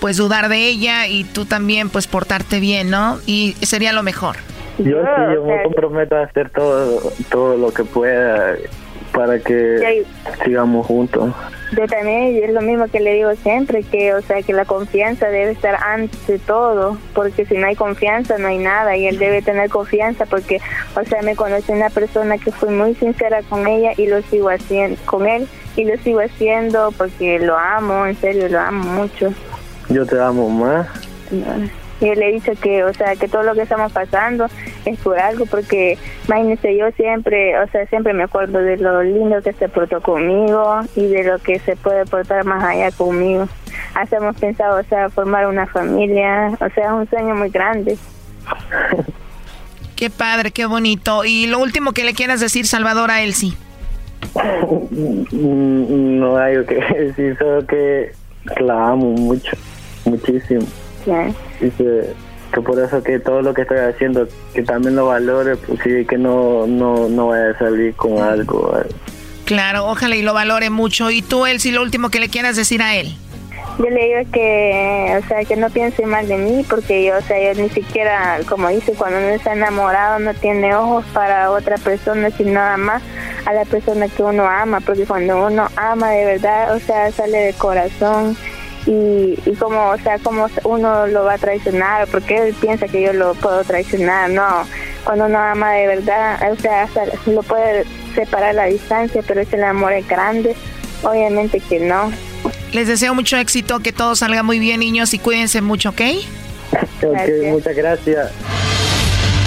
pues 0.00 0.16
dudar 0.16 0.48
de 0.48 0.68
ella 0.68 1.06
y 1.06 1.24
tú 1.24 1.44
también, 1.44 1.90
pues 1.90 2.06
portarte 2.06 2.60
bien, 2.60 2.88
¿no? 2.88 3.18
Y 3.26 3.56
sería 3.60 3.92
lo 3.92 4.02
mejor. 4.02 4.36
Yo 4.78 5.02
sí, 5.02 5.34
yo 5.34 5.44
me 5.44 5.62
comprometo 5.64 6.16
a 6.16 6.22
hacer 6.22 6.48
todo, 6.50 7.12
todo 7.30 7.56
lo 7.58 7.74
que 7.74 7.84
pueda 7.84 8.54
para 9.12 9.38
que 9.38 10.04
sigamos 10.44 10.86
juntos. 10.86 11.34
Yo 11.76 11.86
también, 11.86 12.34
y 12.34 12.38
es 12.38 12.52
lo 12.52 12.62
mismo 12.62 12.88
que 12.88 12.98
le 12.98 13.14
digo 13.14 13.30
siempre, 13.36 13.84
que 13.84 14.12
o 14.14 14.20
sea 14.22 14.42
que 14.42 14.52
la 14.52 14.64
confianza 14.64 15.28
debe 15.28 15.52
estar 15.52 15.76
ante 15.76 16.38
todo, 16.40 16.98
porque 17.14 17.44
si 17.46 17.56
no 17.56 17.68
hay 17.68 17.76
confianza 17.76 18.38
no 18.38 18.48
hay 18.48 18.58
nada, 18.58 18.96
y 18.96 19.06
él 19.06 19.18
debe 19.18 19.40
tener 19.40 19.70
confianza 19.70 20.26
porque, 20.26 20.60
o 20.96 21.04
sea, 21.04 21.22
me 21.22 21.36
conocí 21.36 21.70
una 21.70 21.90
persona 21.90 22.38
que 22.38 22.50
fue 22.50 22.70
muy 22.70 22.94
sincera 22.94 23.42
con 23.48 23.68
ella 23.68 23.92
y 23.96 24.06
lo 24.06 24.20
sigo 24.22 24.50
haciendo 24.50 24.98
con 25.04 25.28
él, 25.28 25.46
y 25.76 25.84
lo 25.84 25.96
sigo 25.98 26.20
haciendo 26.20 26.92
porque 26.98 27.38
lo 27.38 27.56
amo, 27.56 28.04
en 28.06 28.16
serio, 28.16 28.48
lo 28.48 28.58
amo 28.58 28.82
mucho. 29.02 29.32
Yo 29.88 30.04
te 30.04 30.20
amo 30.20 30.50
más. 30.50 30.88
Y 32.00 32.14
le 32.14 32.28
he 32.28 32.32
dicho 32.32 32.52
que, 32.60 32.82
o 32.84 32.94
sea, 32.94 33.16
que 33.16 33.28
todo 33.28 33.42
lo 33.42 33.54
que 33.54 33.62
estamos 33.62 33.92
pasando 33.92 34.46
es 34.86 34.98
por 35.00 35.18
algo, 35.18 35.44
porque 35.46 35.98
imagínese, 36.26 36.76
yo 36.76 36.90
siempre, 36.92 37.58
o 37.58 37.68
sea, 37.68 37.86
siempre 37.86 38.14
me 38.14 38.24
acuerdo 38.24 38.58
de 38.58 38.78
lo 38.78 39.02
lindo 39.02 39.42
que 39.42 39.52
se 39.52 39.68
portó 39.68 40.00
conmigo 40.00 40.80
y 40.96 41.06
de 41.06 41.24
lo 41.24 41.38
que 41.38 41.58
se 41.58 41.76
puede 41.76 42.06
portar 42.06 42.44
más 42.44 42.64
allá 42.64 42.90
conmigo. 42.90 43.48
Hacemos 43.94 44.36
pensado, 44.36 44.80
o 44.80 44.84
sea, 44.84 45.10
formar 45.10 45.46
una 45.46 45.66
familia, 45.66 46.48
o 46.60 46.70
sea, 46.74 46.86
es 46.86 46.92
un 46.92 47.08
sueño 47.08 47.34
muy 47.34 47.50
grande. 47.50 47.98
Qué 49.96 50.08
padre, 50.08 50.50
qué 50.50 50.64
bonito. 50.64 51.24
Y 51.26 51.46
lo 51.46 51.58
último 51.58 51.92
que 51.92 52.04
le 52.04 52.14
quieras 52.14 52.40
decir, 52.40 52.66
Salvador, 52.66 53.10
a 53.10 53.22
Elsie. 53.22 53.52
No 55.32 56.36
hay 56.36 56.64
que 56.66 56.74
decir, 56.98 57.36
solo 57.38 57.66
que 57.66 58.12
la 58.60 58.88
amo 58.90 59.10
mucho, 59.12 59.56
muchísimo. 60.04 60.66
Y 61.60 61.70
que, 61.70 62.14
por 62.62 62.78
eso 62.78 63.02
que 63.02 63.18
todo 63.18 63.42
lo 63.42 63.54
que 63.54 63.62
estoy 63.62 63.78
haciendo, 63.78 64.26
que 64.54 64.62
también 64.62 64.96
lo 64.96 65.06
valore, 65.06 65.56
pues 65.56 65.80
sí, 65.82 66.04
que 66.06 66.18
no, 66.18 66.66
no, 66.66 67.08
no 67.08 67.28
vaya 67.28 67.50
a 67.50 67.58
salir 67.58 67.94
con 67.94 68.18
algo. 68.18 68.72
Claro, 69.44 69.86
ojalá 69.86 70.16
y 70.16 70.22
lo 70.22 70.34
valore 70.34 70.70
mucho. 70.70 71.10
¿Y 71.10 71.22
tú, 71.22 71.46
él, 71.46 71.60
si 71.60 71.72
lo 71.72 71.82
último 71.82 72.10
que 72.10 72.20
le 72.20 72.28
quieras 72.28 72.56
decir 72.56 72.82
a 72.82 72.96
él? 72.96 73.16
Yo 73.78 73.88
le 73.88 74.04
digo 74.04 74.30
que, 74.32 75.18
o 75.18 75.26
sea, 75.26 75.44
que 75.44 75.56
no 75.56 75.70
piense 75.70 76.04
mal 76.04 76.28
de 76.28 76.36
mí, 76.36 76.64
porque 76.68 77.04
yo, 77.04 77.16
o 77.16 77.20
sea, 77.22 77.52
yo 77.54 77.62
ni 77.62 77.70
siquiera, 77.70 78.38
como 78.48 78.68
dice, 78.68 78.92
cuando 78.92 79.18
uno 79.18 79.28
está 79.28 79.54
enamorado 79.54 80.18
no 80.18 80.34
tiene 80.34 80.74
ojos 80.74 81.04
para 81.14 81.50
otra 81.50 81.78
persona, 81.78 82.30
sino 82.30 82.52
nada 82.52 82.76
más 82.76 83.02
a 83.46 83.54
la 83.54 83.64
persona 83.64 84.08
que 84.08 84.22
uno 84.22 84.44
ama, 84.44 84.80
porque 84.80 85.06
cuando 85.06 85.46
uno 85.46 85.68
ama 85.76 86.10
de 86.10 86.26
verdad, 86.26 86.76
o 86.76 86.80
sea, 86.80 87.10
sale 87.10 87.38
de 87.38 87.52
corazón 87.54 88.36
y, 88.86 89.38
y 89.44 89.54
como, 89.58 89.90
o 89.90 89.98
sea, 89.98 90.18
como 90.18 90.48
uno 90.64 91.06
lo 91.06 91.24
va 91.24 91.34
a 91.34 91.38
traicionar, 91.38 92.08
porque 92.08 92.36
él 92.36 92.54
piensa 92.60 92.88
que 92.88 93.02
yo 93.02 93.12
lo 93.12 93.34
puedo 93.34 93.62
traicionar, 93.64 94.30
no, 94.30 94.66
cuando 95.04 95.26
uno 95.26 95.38
ama 95.38 95.72
de 95.72 95.86
verdad, 95.86 96.52
o 96.52 96.56
sea, 96.56 96.82
hasta 96.82 97.02
lo 97.26 97.42
puede 97.42 97.84
separar 98.14 98.50
a 98.50 98.52
la 98.54 98.64
distancia, 98.66 99.22
pero 99.26 99.40
es 99.40 99.52
el 99.52 99.64
amor 99.64 99.92
es 99.92 100.06
grande, 100.06 100.56
obviamente 101.02 101.60
que 101.60 101.80
no. 101.80 102.10
Les 102.72 102.86
deseo 102.86 103.14
mucho 103.14 103.36
éxito, 103.36 103.80
que 103.80 103.92
todo 103.92 104.14
salga 104.16 104.42
muy 104.42 104.58
bien, 104.58 104.80
niños, 104.80 105.12
y 105.14 105.18
cuídense 105.18 105.60
mucho, 105.60 105.90
¿ok? 105.90 106.00
Ok, 107.02 107.18
muchas 107.50 107.76
gracias. 107.76 108.30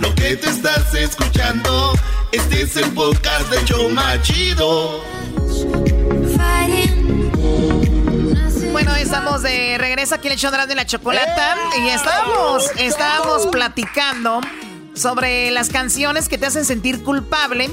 lo 0.00 0.14
que 0.14 0.36
te 0.36 0.48
estás 0.48 0.94
escuchando, 0.94 1.92
este 2.32 2.62
es 2.62 2.76
el 2.76 2.94
de 2.94 3.64
Choma 3.64 4.20
Chido. 4.22 5.04
Bueno, 8.72 8.94
estamos 8.96 9.42
de 9.42 9.76
regreso 9.78 10.14
aquí 10.14 10.28
en 10.28 10.32
el 10.32 10.38
show 10.38 10.50
de 10.50 10.74
la 10.74 10.86
chocolata 10.86 11.56
y 11.78 11.88
estábamos, 11.88 12.70
estábamos 12.78 13.46
platicando 13.48 14.40
sobre 14.94 15.50
las 15.50 15.68
canciones 15.68 16.28
que 16.28 16.38
te 16.38 16.46
hacen 16.46 16.64
sentir 16.64 17.02
culpable. 17.02 17.70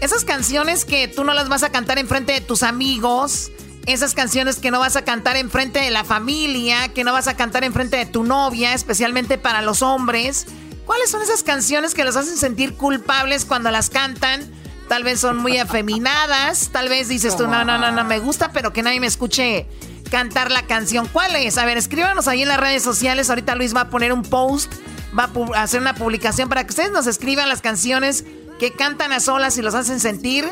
Esas 0.00 0.24
canciones 0.24 0.84
que 0.84 1.08
tú 1.08 1.24
no 1.24 1.34
las 1.34 1.48
vas 1.48 1.62
a 1.62 1.70
cantar 1.70 1.98
en 1.98 2.06
frente 2.06 2.32
de 2.32 2.40
tus 2.40 2.62
amigos, 2.62 3.50
esas 3.86 4.14
canciones 4.14 4.56
que 4.56 4.70
no 4.70 4.80
vas 4.80 4.96
a 4.96 5.02
cantar 5.02 5.36
en 5.36 5.50
frente 5.50 5.80
de 5.80 5.90
la 5.90 6.04
familia, 6.04 6.88
que 6.88 7.04
no 7.04 7.12
vas 7.12 7.26
a 7.26 7.36
cantar 7.36 7.64
en 7.64 7.72
frente 7.72 7.96
de 7.96 8.06
tu 8.06 8.22
novia, 8.22 8.74
especialmente 8.74 9.38
para 9.38 9.62
los 9.62 9.82
hombres. 9.82 10.46
¿Cuáles 10.86 11.10
son 11.10 11.22
esas 11.22 11.42
canciones 11.42 11.94
que 11.94 12.04
los 12.04 12.16
hacen 12.16 12.36
sentir 12.36 12.74
culpables 12.74 13.44
cuando 13.44 13.70
las 13.70 13.90
cantan? 13.90 14.42
Tal 14.88 15.02
vez 15.02 15.20
son 15.20 15.38
muy 15.38 15.56
afeminadas, 15.56 16.68
tal 16.70 16.88
vez 16.88 17.08
dices 17.08 17.36
tú, 17.36 17.46
no, 17.46 17.64
no, 17.64 17.78
no, 17.78 17.90
no 17.90 18.04
me 18.04 18.18
gusta, 18.18 18.52
pero 18.52 18.72
que 18.72 18.82
nadie 18.82 19.00
me 19.00 19.06
escuche 19.06 19.66
cantar 20.10 20.50
la 20.50 20.66
canción. 20.66 21.08
¿Cuál 21.10 21.36
es? 21.36 21.56
A 21.56 21.64
ver, 21.64 21.78
escríbanos 21.78 22.28
ahí 22.28 22.42
en 22.42 22.48
las 22.48 22.60
redes 22.60 22.82
sociales. 22.82 23.30
Ahorita 23.30 23.54
Luis 23.54 23.74
va 23.74 23.82
a 23.82 23.90
poner 23.90 24.12
un 24.12 24.22
post, 24.22 24.72
va 25.18 25.30
a 25.54 25.62
hacer 25.62 25.80
una 25.80 25.94
publicación 25.94 26.50
para 26.50 26.64
que 26.64 26.70
ustedes 26.70 26.92
nos 26.92 27.06
escriban 27.06 27.48
las 27.48 27.62
canciones 27.62 28.24
que 28.58 28.72
cantan 28.72 29.12
a 29.12 29.20
solas 29.20 29.56
y 29.56 29.62
los 29.62 29.74
hacen 29.74 30.00
sentir 30.00 30.44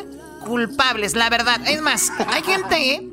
culpables, 0.45 1.15
la 1.15 1.29
verdad. 1.29 1.61
Es 1.67 1.81
más, 1.81 2.11
hay 2.27 2.41
gente 2.41 3.07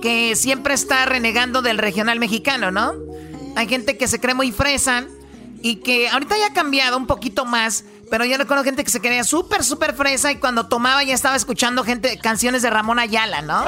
que 0.00 0.36
siempre 0.36 0.74
está 0.74 1.04
renegando 1.04 1.62
del 1.62 1.78
regional 1.78 2.20
mexicano, 2.20 2.70
¿no? 2.70 2.92
Hay 3.56 3.68
gente 3.68 3.98
que 3.98 4.06
se 4.08 4.20
cree 4.20 4.34
muy 4.34 4.52
fresa 4.52 5.04
y 5.62 5.76
que 5.76 6.08
ahorita 6.08 6.36
ya 6.38 6.48
ha 6.48 6.52
cambiado 6.52 6.96
un 6.96 7.06
poquito 7.06 7.44
más, 7.44 7.84
pero 8.10 8.24
yo 8.24 8.36
recuerdo 8.36 8.64
gente 8.64 8.84
que 8.84 8.90
se 8.90 9.00
creía 9.00 9.24
súper, 9.24 9.64
súper 9.64 9.94
fresa 9.94 10.32
y 10.32 10.36
cuando 10.36 10.66
tomaba 10.66 11.02
ya 11.04 11.14
estaba 11.14 11.36
escuchando 11.36 11.84
gente, 11.84 12.18
canciones 12.18 12.62
de 12.62 12.70
Ramón 12.70 12.98
Ayala, 12.98 13.42
¿no? 13.42 13.64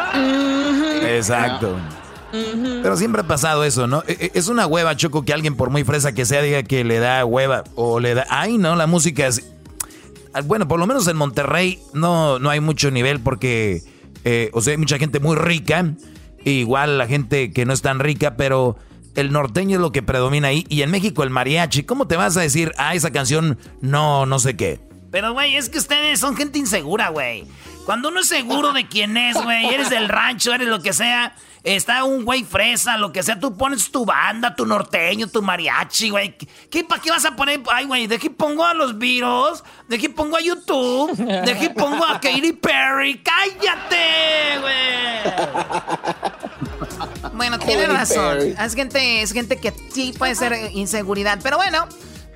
Exacto. 1.07 1.77
Pero 2.33 2.97
siempre 2.97 3.23
ha 3.23 3.27
pasado 3.27 3.63
eso, 3.63 3.87
¿no? 3.87 4.03
E, 4.09 4.17
e, 4.19 4.31
es 4.35 4.49
una 4.49 4.67
hueva, 4.67 4.97
Choco, 4.97 5.25
que 5.25 5.33
alguien 5.33 5.55
por 5.55 5.71
muy 5.71 5.85
fresa 5.85 6.13
que 6.13 6.27
sea 6.27 6.43
diga 6.43 6.65
que 6.65 6.83
le 6.83 6.99
da 6.99 7.25
hueva 7.25 7.63
o 7.77 8.01
le 8.01 8.15
da... 8.15 8.27
Ay, 8.29 8.59
no, 8.59 8.75
la 8.75 8.89
música 8.89 9.29
es... 9.29 9.45
Ah, 10.33 10.41
bueno, 10.43 10.67
por 10.67 10.81
lo 10.81 10.87
menos 10.89 11.07
en 11.07 11.17
Monterrey 11.17 11.79
no, 11.93 12.41
no 12.41 12.51
hay 12.51 12.59
mucho 12.59 12.91
nivel 12.91 13.21
porque 13.21 13.85
eh, 14.25 14.51
o 14.55 14.63
sea, 14.63 14.73
hay 14.73 14.79
mucha 14.79 14.99
gente 14.99 15.21
muy 15.21 15.37
rica, 15.37 15.95
igual 16.45 16.99
la 16.99 17.07
gente 17.07 17.53
que 17.53 17.67
no 17.67 17.75
es 17.75 17.83
tan 17.83 17.99
rica, 17.99 18.37
pero 18.37 18.77
el 19.15 19.33
norteño 19.33 19.77
es 19.77 19.81
lo 19.81 19.93
que 19.93 20.03
predomina 20.03 20.49
ahí. 20.49 20.67
Y 20.69 20.83
en 20.83 20.91
México 20.91 21.23
el 21.23 21.31
mariachi, 21.31 21.85
¿cómo 21.85 22.07
te 22.07 22.17
vas 22.17 22.37
a 22.37 22.41
decir, 22.41 22.73
ah, 22.79 22.95
esa 22.95 23.11
canción 23.11 23.59
no, 23.81 24.27
no 24.27 24.39
sé 24.39 24.57
qué? 24.57 24.81
Pero, 25.11 25.33
güey, 25.33 25.57
es 25.57 25.69
que 25.69 25.79
ustedes 25.79 26.19
son 26.19 26.37
gente 26.37 26.59
insegura, 26.59 27.09
güey. 27.09 27.47
Cuando 27.85 28.09
uno 28.09 28.21
es 28.21 28.29
seguro 28.29 28.73
de 28.73 28.89
quién 28.89 29.17
es, 29.17 29.41
güey, 29.41 29.67
eres 29.67 29.91
del 29.91 30.09
rancho, 30.09 30.53
eres 30.53 30.69
lo 30.69 30.83
que 30.83 30.93
sea, 30.93 31.37
está 31.65 32.05
un 32.05 32.25
güey 32.25 32.45
fresa, 32.45 32.97
lo 32.99 33.11
que 33.11 33.23
sea, 33.23 33.41
tú 33.41 33.57
pones 33.57 33.91
tu 33.91 34.05
banda, 34.05 34.55
tu 34.55 34.67
norteño, 34.67 35.27
tu 35.29 35.41
mariachi, 35.41 36.11
güey. 36.11 36.37
¿Qué, 36.71 36.85
¿Para 36.85 37.01
qué 37.01 37.11
vas 37.11 37.25
a 37.25 37.35
poner? 37.35 37.63
Ay, 37.73 37.87
güey, 37.87 38.07
¿de 38.07 38.19
qué 38.19 38.29
pongo 38.29 38.65
a 38.65 38.75
los 38.75 38.99
virus? 38.99 39.65
¿De 39.89 39.99
qué 39.99 40.11
pongo 40.11 40.37
a 40.37 40.41
YouTube? 40.41 41.17
¿De 41.17 41.59
qué 41.59 41.71
pongo 41.71 42.05
a 42.05 42.21
Katy 42.21 42.53
Perry? 42.53 43.23
¡Cállate, 43.23 44.59
güey! 44.61 44.85
Bueno, 47.33 47.59
tiene 47.59 47.87
razón. 47.87 48.39
Es 48.61 48.75
gente, 48.75 49.23
es 49.23 49.33
gente 49.33 49.57
que 49.57 49.73
sí 49.91 50.15
puede 50.17 50.35
ser 50.35 50.71
inseguridad. 50.73 51.41
Pero 51.43 51.57
bueno, 51.57 51.89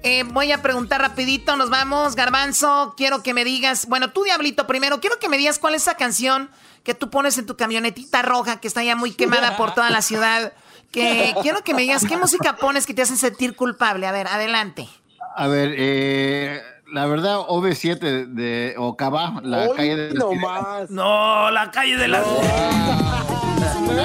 eh, 0.02 0.24
voy 0.24 0.52
a 0.52 0.62
preguntar 0.62 1.00
rapidito, 1.00 1.56
nos 1.56 1.70
vamos. 1.70 2.14
Garbanzo, 2.16 2.94
quiero 2.96 3.22
que 3.22 3.34
me 3.34 3.44
digas, 3.44 3.86
bueno, 3.86 4.10
tú 4.10 4.24
Diablito 4.24 4.66
primero, 4.66 5.00
quiero 5.00 5.18
que 5.18 5.28
me 5.28 5.36
digas 5.36 5.58
cuál 5.58 5.74
es 5.74 5.82
esa 5.82 5.94
canción 5.94 6.50
que 6.88 6.94
tú 6.94 7.10
pones 7.10 7.36
en 7.36 7.44
tu 7.44 7.54
camionetita 7.54 8.22
roja 8.22 8.60
que 8.60 8.66
está 8.66 8.82
ya 8.82 8.96
muy 8.96 9.12
quemada 9.12 9.58
por 9.58 9.74
toda 9.74 9.90
la 9.90 10.00
ciudad. 10.00 10.54
Que 10.90 11.34
quiero 11.42 11.62
que 11.62 11.74
me 11.74 11.82
digas 11.82 12.06
qué 12.08 12.16
música 12.16 12.56
pones 12.56 12.86
que 12.86 12.94
te 12.94 13.02
hacen 13.02 13.18
sentir 13.18 13.54
culpable. 13.54 14.06
A 14.06 14.12
ver, 14.12 14.26
adelante. 14.26 14.88
A 15.36 15.48
ver, 15.48 15.74
eh, 15.76 16.62
la 16.90 17.04
verdad, 17.04 17.40
OV7 17.40 18.28
de 18.28 18.74
Ocaba, 18.78 19.38
la 19.42 19.68
calle 19.76 19.96
de 19.96 20.14
no 20.14 20.32
más. 20.32 20.88
No, 20.88 21.50
la 21.50 21.70
calle 21.70 21.98
de 21.98 22.08
las. 22.08 22.26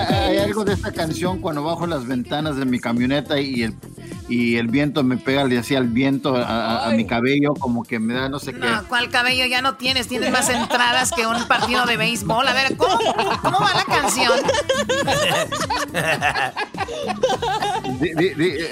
Hay 0.09 0.37
algo 0.37 0.63
de 0.63 0.73
esta 0.73 0.91
canción 0.91 1.39
cuando 1.39 1.63
bajo 1.63 1.87
las 1.87 2.07
ventanas 2.07 2.57
de 2.57 2.65
mi 2.65 2.79
camioneta 2.79 3.39
y 3.39 3.63
el 3.63 3.73
y 4.29 4.55
el 4.55 4.67
viento 4.67 5.03
me 5.03 5.17
pega, 5.17 5.43
le 5.43 5.57
hacía 5.57 5.77
el 5.79 5.87
viento 5.87 6.35
a, 6.37 6.91
mi 6.95 7.05
cabello, 7.05 7.53
como 7.53 7.83
que 7.83 7.99
me 7.99 8.13
da 8.13 8.29
no 8.29 8.39
sé 8.39 8.53
qué. 8.53 8.67
¿cuál 8.87 9.09
cabello? 9.09 9.45
Ya 9.45 9.61
no 9.61 9.75
tienes, 9.75 10.07
tienes 10.07 10.31
más 10.31 10.49
entradas 10.49 11.11
que 11.11 11.27
un 11.27 11.47
partido 11.47 11.85
de 11.85 11.97
béisbol. 11.97 12.47
A 12.47 12.53
ver, 12.53 12.77
¿cómo, 12.77 12.97
cómo 13.41 13.59
va 13.59 13.73
la 13.73 13.85
canción? 13.85 14.39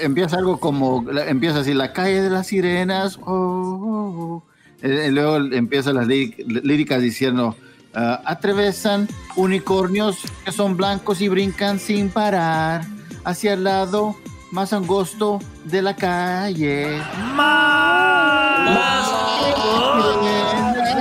empieza 0.02 0.36
algo 0.38 0.58
como, 0.58 1.04
empieza 1.10 1.60
así, 1.60 1.74
la 1.74 1.92
calle 1.92 2.22
de 2.22 2.30
las 2.30 2.46
sirenas, 2.46 3.18
oh, 3.18 3.30
oh, 3.30 4.16
oh. 4.18 4.42
Eh, 4.82 5.10
luego 5.12 5.36
empiezan 5.36 5.94
las 5.94 6.08
líricas 6.08 7.00
diciendo, 7.00 7.56
uh, 7.94 8.18
atravesan 8.24 9.08
unicornios 9.36 10.18
que 10.44 10.52
son 10.52 10.76
blancos 10.76 11.20
y 11.20 11.28
brincan 11.28 11.78
sin 11.78 12.10
parar 12.10 12.84
hacia 13.24 13.54
el 13.54 13.64
lado 13.64 14.16
más 14.50 14.72
angosto 14.72 15.38
de 15.64 15.82
la 15.82 15.96
calle. 15.96 17.00
Más. 17.34 19.10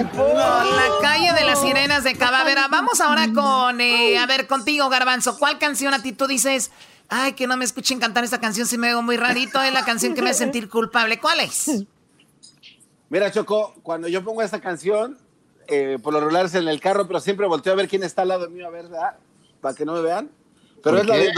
La 0.01 0.89
calle 1.01 1.33
de 1.33 1.43
las 1.43 1.61
sirenas 1.61 2.03
de 2.03 2.15
Cabavera. 2.15 2.67
Vamos 2.69 3.01
ahora 3.01 3.27
con, 3.33 3.81
eh, 3.81 4.17
a 4.17 4.25
ver, 4.25 4.47
contigo, 4.47 4.89
Garbanzo. 4.89 5.37
¿Cuál 5.37 5.59
canción 5.59 5.93
a 5.93 6.01
ti 6.01 6.13
tú 6.13 6.27
dices? 6.27 6.71
Ay, 7.09 7.33
que 7.33 7.45
no 7.45 7.57
me 7.57 7.65
escuchen 7.65 7.99
cantar 7.99 8.23
esta 8.23 8.39
canción 8.39 8.65
si 8.65 8.77
me 8.77 8.87
veo 8.87 9.01
muy 9.01 9.17
rarito. 9.17 9.61
Es 9.61 9.73
la 9.73 9.83
canción 9.83 10.13
que 10.15 10.21
me 10.21 10.29
hace 10.29 10.39
sentir 10.39 10.69
culpable. 10.69 11.19
¿Cuál 11.19 11.41
es? 11.41 11.85
Mira, 13.09 13.29
Choco, 13.31 13.75
cuando 13.83 14.07
yo 14.07 14.23
pongo 14.23 14.41
esta 14.41 14.61
canción, 14.61 15.17
eh, 15.67 15.97
por 16.01 16.13
lo 16.13 16.19
regular 16.19 16.45
es 16.45 16.55
en 16.55 16.67
el 16.67 16.79
carro, 16.79 17.07
pero 17.07 17.19
siempre 17.19 17.47
volteo 17.47 17.73
a 17.73 17.75
ver 17.75 17.87
quién 17.87 18.03
está 18.03 18.23
al 18.23 18.29
lado 18.29 18.49
mío, 18.49 18.67
a 18.67 18.69
ver, 18.69 18.85
para 19.59 19.75
que 19.75 19.85
no 19.85 19.93
me 19.93 20.01
vean. 20.01 20.29
Pero 20.83 20.97
es 20.97 21.05
la 21.05 21.15
de 21.15 21.31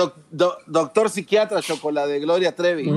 Doctor 0.67 1.09
Psiquiatra, 1.09 1.61
Choco, 1.61 1.91
la 1.91 2.07
de 2.07 2.19
Gloria 2.19 2.55
Trevi. 2.55 2.89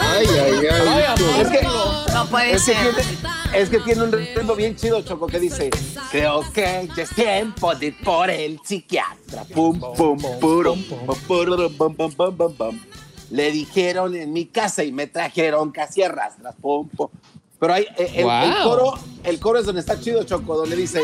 ay, 0.00 0.26
ay, 0.26 0.66
ay. 0.68 1.40
Es 1.40 1.48
que, 1.48 1.62
no 2.14 2.26
puede 2.30 2.52
es 2.52 2.64
ser. 2.64 2.76
Que 2.76 3.02
tiene, 3.02 3.18
es 3.54 3.68
que 3.68 3.80
tiene 3.80 4.02
un 4.04 4.12
ritmo 4.12 4.54
bien 4.54 4.76
chido, 4.76 5.02
Choco, 5.02 5.26
que 5.26 5.38
dice: 5.38 5.70
Creo 6.10 6.42
que 6.52 6.88
ya 6.96 7.02
es 7.02 7.10
tiempo 7.10 7.74
de 7.74 7.86
ir 7.86 7.96
por 8.02 8.30
el 8.30 8.58
psiquiatra. 8.64 9.44
Pum, 9.54 9.78
pum, 9.78 10.18
pum, 10.18 10.18
pum, 10.40 10.84
pum, 11.76 11.94
pum, 11.96 12.36
pum, 12.36 12.54
pum. 12.56 12.80
Le 13.30 13.52
dijeron 13.52 14.14
en 14.16 14.32
mi 14.32 14.46
casa 14.46 14.82
y 14.84 14.92
me 14.92 15.06
trajeron 15.06 15.70
casi 15.70 16.02
arrastras. 16.02 16.54
Pum, 16.60 16.88
pum. 16.88 17.08
Pero 17.60 17.74
hay, 17.74 17.82
eh, 17.98 18.12
el, 18.14 18.28
el, 18.28 18.62
coro, 18.62 18.98
el 19.22 19.38
coro 19.38 19.58
es 19.58 19.66
donde 19.66 19.82
está 19.82 20.00
chido, 20.00 20.24
Choco, 20.24 20.56
donde 20.56 20.74
dice, 20.76 21.02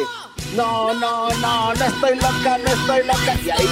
no, 0.55 0.95
no, 0.95 1.29
no, 1.29 1.75
no 1.75 1.85
estoy 1.85 2.17
loca, 2.17 2.57
no 2.57 2.71
estoy 2.71 3.07
loca. 3.07 3.35
Y 3.45 3.51
ahí 3.51 3.69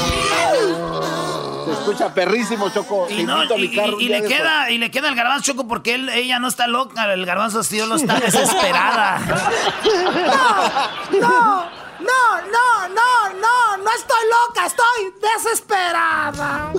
se 1.64 1.72
escucha 1.72 2.12
perrísimo, 2.12 2.68
Choco. 2.68 3.06
Y, 3.09 3.24
no, 3.24 3.43
y, 3.56 3.64
y, 3.64 4.05
y 4.05 4.09
le 4.09 4.22
queda, 4.24 4.70
y 4.70 4.76
le 4.76 4.90
queda 4.90 5.09
el 5.09 5.14
garbanzo, 5.14 5.52
Choco, 5.52 5.66
porque 5.66 5.94
él, 5.94 6.10
ella 6.10 6.39
no 6.39 6.48
está 6.48 6.66
loca, 6.66 7.10
el 7.10 7.24
garbanzo 7.24 7.62
tío 7.62 7.86
no 7.86 7.97
está 7.97 8.20
desesperada. 8.20 9.18
no, 11.10 11.18
no, 11.20 11.70
no, 12.01 12.39
no, 12.51 12.89
no, 12.89 13.32
no, 13.40 13.76
no 13.78 13.90
estoy 13.97 14.24
loca, 14.28 14.66
estoy 14.66 15.14
desesperada 15.22 16.70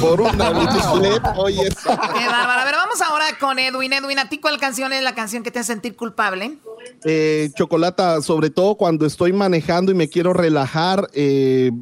por 0.00 0.20
una 0.20 0.50
bicicleta. 0.50 1.34
Oye, 1.36 1.68
Qué 1.68 2.26
bárbaro. 2.26 2.60
A 2.60 2.64
ver, 2.64 2.74
vamos 2.74 3.00
ahora 3.00 3.26
con 3.38 3.58
Edwin. 3.58 3.92
Edwin, 3.92 4.18
¿a 4.18 4.28
ti 4.28 4.38
cuál 4.38 4.58
canción 4.58 4.92
es 4.92 5.02
la 5.02 5.14
canción 5.14 5.42
que 5.42 5.50
te 5.50 5.58
hace 5.58 5.72
sentir 5.72 5.96
culpable? 5.96 6.58
Eh, 7.04 7.50
chocolata, 7.54 8.20
sobre 8.22 8.50
todo 8.50 8.76
cuando 8.76 9.06
estoy 9.06 9.32
manejando 9.32 9.92
y 9.92 9.94
me 9.94 10.08
quiero 10.08 10.32
relajar, 10.32 11.08
eh, 11.12 11.72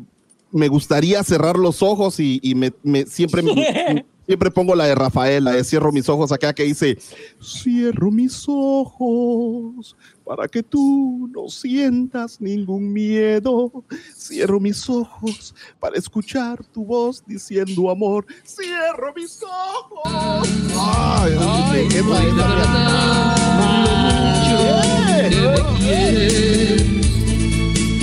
me 0.50 0.68
gustaría 0.68 1.22
cerrar 1.24 1.56
los 1.56 1.82
ojos 1.82 2.20
y, 2.20 2.40
me, 2.54 3.06
siempre 3.06 3.42
me, 3.42 4.04
Siempre 4.26 4.50
pongo 4.50 4.74
la 4.74 4.86
de 4.86 4.94
Rafael, 4.94 5.44
la 5.44 5.52
de 5.52 5.64
cierro 5.64 5.92
mis 5.92 6.08
ojos 6.08 6.32
acá 6.32 6.54
que 6.54 6.64
dice, 6.64 6.98
cierro 7.42 8.10
mis 8.10 8.44
ojos 8.48 9.96
para 10.24 10.48
que 10.48 10.62
tú 10.62 11.30
no 11.32 11.48
sientas 11.48 12.40
ningún 12.40 12.92
miedo. 12.92 13.84
Cierro 14.16 14.58
mis 14.60 14.88
ojos 14.88 15.54
para 15.78 15.98
escuchar 15.98 16.64
tu 16.64 16.84
voz 16.86 17.22
diciendo 17.26 17.90
amor. 17.90 18.24
Cierro 18.44 19.12
mis 19.14 19.42
ojos. 19.42 20.48
Ay, 20.74 21.36
ay, 21.38 21.88
qué 21.88 22.02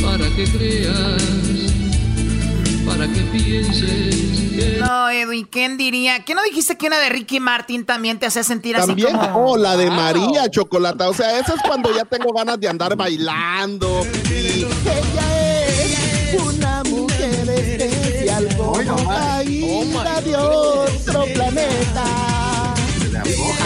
para 0.04 0.36
que 0.36 0.44
creas, 0.46 1.71
para 2.92 3.08
que 3.08 3.22
pienses 3.22 4.32
no, 4.80 5.10
Edwin, 5.10 5.46
¿quién 5.46 5.78
diría? 5.78 6.26
¿Qué 6.26 6.36
no 6.36 6.44
dijiste 6.44 6.76
que 6.76 6.88
una 6.88 7.00
de 7.00 7.10
Ricky 7.10 7.40
Martin 7.40 7.86
también 7.86 8.20
te 8.20 8.26
hace 8.26 8.44
sentir 8.44 8.76
así 8.76 8.96
como... 9.02 9.52
Oh, 9.52 9.58
la 9.58 9.78
de 9.78 9.90
María 9.90 10.50
Chocolata. 10.50 11.10
O 11.10 11.14
sea, 11.14 11.40
eso 11.40 11.56
es 11.56 11.62
cuando 11.66 11.96
ya 11.96 12.04
tengo 12.06 12.34
ganas 12.34 12.60
de 12.60 12.68
andar 12.68 12.96
bailando. 12.96 14.06
Y 14.30 14.66
ella 14.66 15.68
es 15.68 16.42
una 16.42 16.84
mujer 16.84 17.50
especial 17.50 18.48
como 18.58 19.08
caída 19.08 20.22
de 20.22 20.36
otro 20.36 21.26
planeta. 21.34 22.74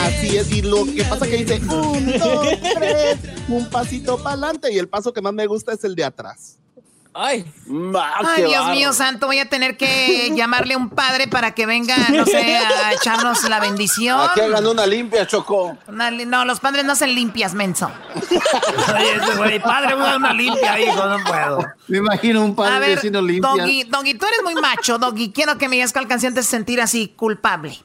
Así 0.04 0.38
es, 0.38 0.52
y 0.52 0.62
lo 0.62 0.86
que 0.86 1.04
pasa 1.06 1.26
que 1.26 1.38
dice 1.38 1.62
un, 1.66 2.18
dos, 2.20 2.48
tres, 2.76 3.18
un 3.48 3.70
pasito 3.70 4.18
para 4.18 4.32
adelante 4.32 4.72
y 4.72 4.78
el 4.78 4.88
paso 4.88 5.14
que 5.14 5.22
más 5.22 5.34
me 5.34 5.48
gusta 5.48 5.74
es 5.74 5.84
el 5.84 5.96
de 5.96 6.04
atrás. 6.04 6.60
Ay, 7.18 7.46
Ay 8.26 8.44
Dios 8.44 8.70
mío 8.72 8.92
santo, 8.92 9.28
voy 9.28 9.40
a 9.40 9.48
tener 9.48 9.78
que 9.78 10.32
llamarle 10.36 10.74
a 10.74 10.78
un 10.78 10.90
padre 10.90 11.30
para 11.30 11.56
que 11.56 11.66
venga, 11.66 11.96
no 12.10 12.26
sé, 12.26 12.58
a 12.58 12.92
echarnos 13.02 13.42
la 13.48 13.62
bendición. 13.62 14.20
Aquí 14.20 14.42
hagan 14.42 14.68
una 14.68 14.86
limpia, 14.86 15.26
Choco. 15.26 15.78
no, 15.88 16.44
los 16.44 16.60
padres 16.60 16.84
no 16.84 16.92
hacen 16.92 17.16
limpias, 17.16 17.54
menso. 17.54 17.90
Oye, 18.16 19.38
güey, 19.38 19.60
padre, 19.62 19.96
una 19.96 20.34
limpia, 20.34 20.78
hijo, 20.78 21.06
no 21.06 21.24
puedo. 21.24 21.66
Me 21.88 22.00
imagino 22.00 22.44
un 22.44 22.54
padre 22.54 22.96
haciendo 22.96 23.22
limpia. 23.22 23.50
Doggy, 23.50 23.84
Doggy, 23.86 24.16
tú 24.16 24.26
eres 24.26 24.44
muy 24.44 24.56
macho, 24.56 24.98
Doggy. 24.98 25.32
Quiero 25.32 25.58
que 25.58 25.70
me 25.70 25.78
digas 25.78 25.94
cuál 25.94 26.10
canción 26.10 26.34
te 26.34 26.44
sentir 26.44 26.82
así 26.82 27.14
culpable. 27.16 27.80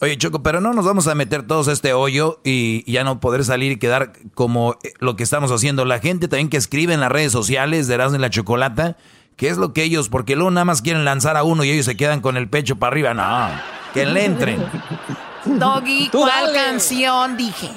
Oye, 0.00 0.18
Choco, 0.18 0.42
pero 0.42 0.60
no 0.60 0.74
nos 0.74 0.84
vamos 0.84 1.06
a 1.06 1.14
meter 1.14 1.46
todos 1.46 1.68
a 1.68 1.72
este 1.72 1.94
hoyo 1.94 2.40
y 2.44 2.90
ya 2.90 3.02
no 3.02 3.18
poder 3.18 3.44
salir 3.44 3.72
y 3.72 3.78
quedar 3.78 4.12
como 4.34 4.76
eh, 4.82 4.92
lo 4.98 5.16
que 5.16 5.22
estamos 5.22 5.50
haciendo. 5.50 5.86
La 5.86 6.00
gente 6.00 6.28
también 6.28 6.50
que 6.50 6.58
escribe 6.58 6.92
en 6.92 7.00
las 7.00 7.10
redes 7.10 7.32
sociales 7.32 7.86
de 7.86 7.94
Erasmo 7.94 8.18
y 8.18 8.20
la 8.20 8.28
Chocolata, 8.28 8.98
¿qué 9.36 9.48
es 9.48 9.56
lo 9.56 9.72
que 9.72 9.84
ellos, 9.84 10.10
porque 10.10 10.36
luego 10.36 10.50
nada 10.50 10.66
más 10.66 10.82
quieren 10.82 11.06
lanzar 11.06 11.38
a 11.38 11.44
uno 11.44 11.64
y 11.64 11.70
ellos 11.70 11.86
se 11.86 11.96
quedan 11.96 12.20
con 12.20 12.36
el 12.36 12.48
pecho 12.48 12.76
para 12.76 12.92
arriba. 12.92 13.14
No, 13.14 13.48
que 13.94 14.04
le 14.04 14.26
entren. 14.26 14.62
Doggy, 15.46 16.10
¿cuál 16.10 16.52
canción 16.52 17.38
dije? 17.38 17.70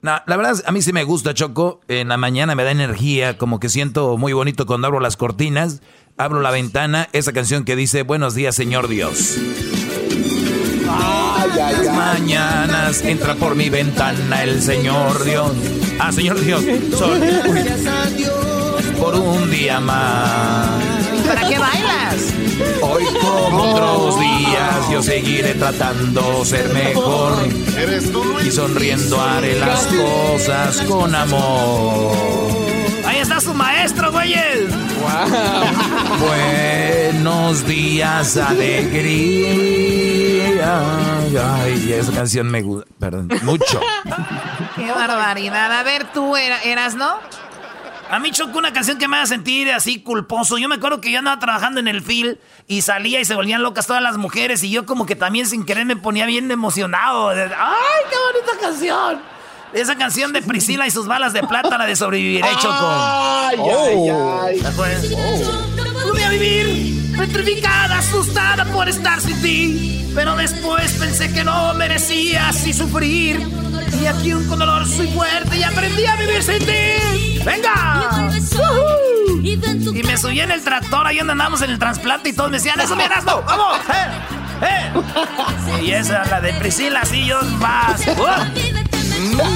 No, 0.00 0.20
la 0.26 0.36
verdad, 0.36 0.56
a 0.66 0.72
mí 0.72 0.82
sí 0.82 0.92
me 0.92 1.04
gusta, 1.04 1.32
Choco. 1.32 1.80
En 1.86 2.08
la 2.08 2.16
mañana 2.16 2.56
me 2.56 2.64
da 2.64 2.72
energía, 2.72 3.38
como 3.38 3.60
que 3.60 3.68
siento 3.68 4.16
muy 4.18 4.32
bonito 4.32 4.66
cuando 4.66 4.88
abro 4.88 4.98
las 4.98 5.16
cortinas, 5.16 5.80
abro 6.16 6.40
la 6.40 6.50
ventana, 6.50 7.08
esa 7.12 7.32
canción 7.32 7.64
que 7.64 7.76
dice, 7.76 8.02
buenos 8.02 8.34
días, 8.34 8.56
Señor 8.56 8.88
Dios. 8.88 9.38
Ay, 11.00 11.88
Mañanas 11.94 13.02
entra 13.02 13.34
por 13.34 13.54
mi 13.54 13.70
ventana 13.70 14.42
el 14.42 14.62
Señor 14.62 15.24
Dios. 15.24 15.52
Ah, 15.98 16.12
Señor 16.12 16.40
Dios. 16.40 16.62
Sol. 16.96 17.20
Por 18.98 19.14
un 19.14 19.50
día 19.50 19.80
más. 19.80 20.82
¿Para 21.26 21.48
qué 21.48 21.58
bailas? 21.58 22.34
Hoy 22.82 23.04
como 23.20 23.72
otros 23.72 24.20
días 24.20 24.90
yo 24.90 25.02
seguiré 25.02 25.54
tratando 25.54 26.44
ser 26.44 26.68
mejor. 26.72 27.34
Y 28.44 28.50
sonriendo 28.50 29.20
haré 29.20 29.58
las 29.58 29.86
cosas 29.86 30.82
con 30.82 31.14
amor. 31.14 32.61
Está 33.32 33.48
su 33.50 33.54
maestro, 33.54 34.12
güeyes. 34.12 34.68
Buenos 36.20 37.66
días, 37.66 38.36
alegría. 38.36 39.32
Ay, 41.62 41.94
esa 41.94 42.12
canción 42.12 42.50
me 42.50 42.60
gusta. 42.60 42.90
Perdón, 43.00 43.30
mucho. 43.40 43.80
Qué 44.76 44.92
barbaridad. 44.92 45.72
A 45.72 45.82
ver, 45.82 46.12
tú 46.12 46.36
eras, 46.36 46.94
¿no? 46.94 47.20
A 48.10 48.18
mí 48.18 48.32
chocó 48.32 48.58
una 48.58 48.74
canción 48.74 48.98
que 48.98 49.08
me 49.08 49.16
hace 49.16 49.28
sentir 49.28 49.72
así 49.72 50.02
culposo. 50.02 50.58
Yo 50.58 50.68
me 50.68 50.74
acuerdo 50.74 51.00
que 51.00 51.10
yo 51.10 51.18
andaba 51.18 51.38
trabajando 51.38 51.80
en 51.80 51.88
el 51.88 52.02
film 52.02 52.36
y 52.66 52.82
salía 52.82 53.18
y 53.18 53.24
se 53.24 53.34
volvían 53.34 53.62
locas 53.62 53.86
todas 53.86 54.02
las 54.02 54.18
mujeres 54.18 54.62
y 54.62 54.68
yo 54.70 54.84
como 54.84 55.06
que 55.06 55.16
también 55.16 55.46
sin 55.46 55.64
querer 55.64 55.86
me 55.86 55.96
ponía 55.96 56.26
bien 56.26 56.50
emocionado. 56.50 57.30
¡Ay, 57.30 57.46
qué 57.48 58.16
bonita 58.26 58.60
canción! 58.60 59.41
Esa 59.72 59.96
canción 59.96 60.32
de 60.32 60.42
Priscila 60.42 60.86
y 60.86 60.90
sus 60.90 61.06
balas 61.06 61.32
de 61.32 61.42
plata, 61.42 61.78
la 61.78 61.86
de 61.86 61.96
sobrevivir, 61.96 62.44
hecho 62.44 62.68
con. 62.68 62.90
¡Ay, 62.90 63.58
ay, 63.58 64.08
ay! 64.08 64.62
Oh. 65.16 66.12
Voy 66.12 66.22
a 66.22 66.28
vivir 66.28 67.16
petrificada, 67.16 67.98
asustada 67.98 68.64
por 68.66 68.88
estar 68.88 69.20
sin 69.20 69.40
ti. 69.40 70.10
Pero 70.14 70.36
después 70.36 70.92
pensé 70.94 71.32
que 71.32 71.42
no 71.42 71.72
merecía 71.74 72.48
así 72.48 72.74
sufrir. 72.74 73.40
Y 74.00 74.06
aquí 74.06 74.34
un 74.34 74.46
dolor 74.48 74.86
soy 74.86 75.08
fuerte 75.08 75.56
y 75.56 75.62
aprendí 75.62 76.04
a 76.04 76.16
vivir 76.16 76.42
sin 76.42 76.58
ti. 76.58 77.40
¡Venga! 77.44 78.30
Y 79.42 80.02
me 80.02 80.16
subí 80.18 80.40
en 80.40 80.50
el 80.50 80.62
tractor, 80.62 81.06
ahí 81.06 81.18
donde 81.18 81.32
andamos 81.32 81.62
en 81.62 81.70
el 81.70 81.78
trasplante 81.78 82.28
y 82.28 82.32
todos 82.32 82.50
me 82.50 82.58
decían, 82.58 82.78
¡eso 82.80 82.94
miras, 82.94 83.24
no! 83.24 83.42
¡Vamos! 83.42 83.78
¡Eh! 83.88 84.62
¡Eh! 84.62 85.82
Y 85.82 85.92
esa, 85.92 86.24
la 86.26 86.40
de 86.40 86.52
Priscila, 86.54 87.00
así 87.00 87.24
yo 87.24 87.40
vas. 89.30 89.48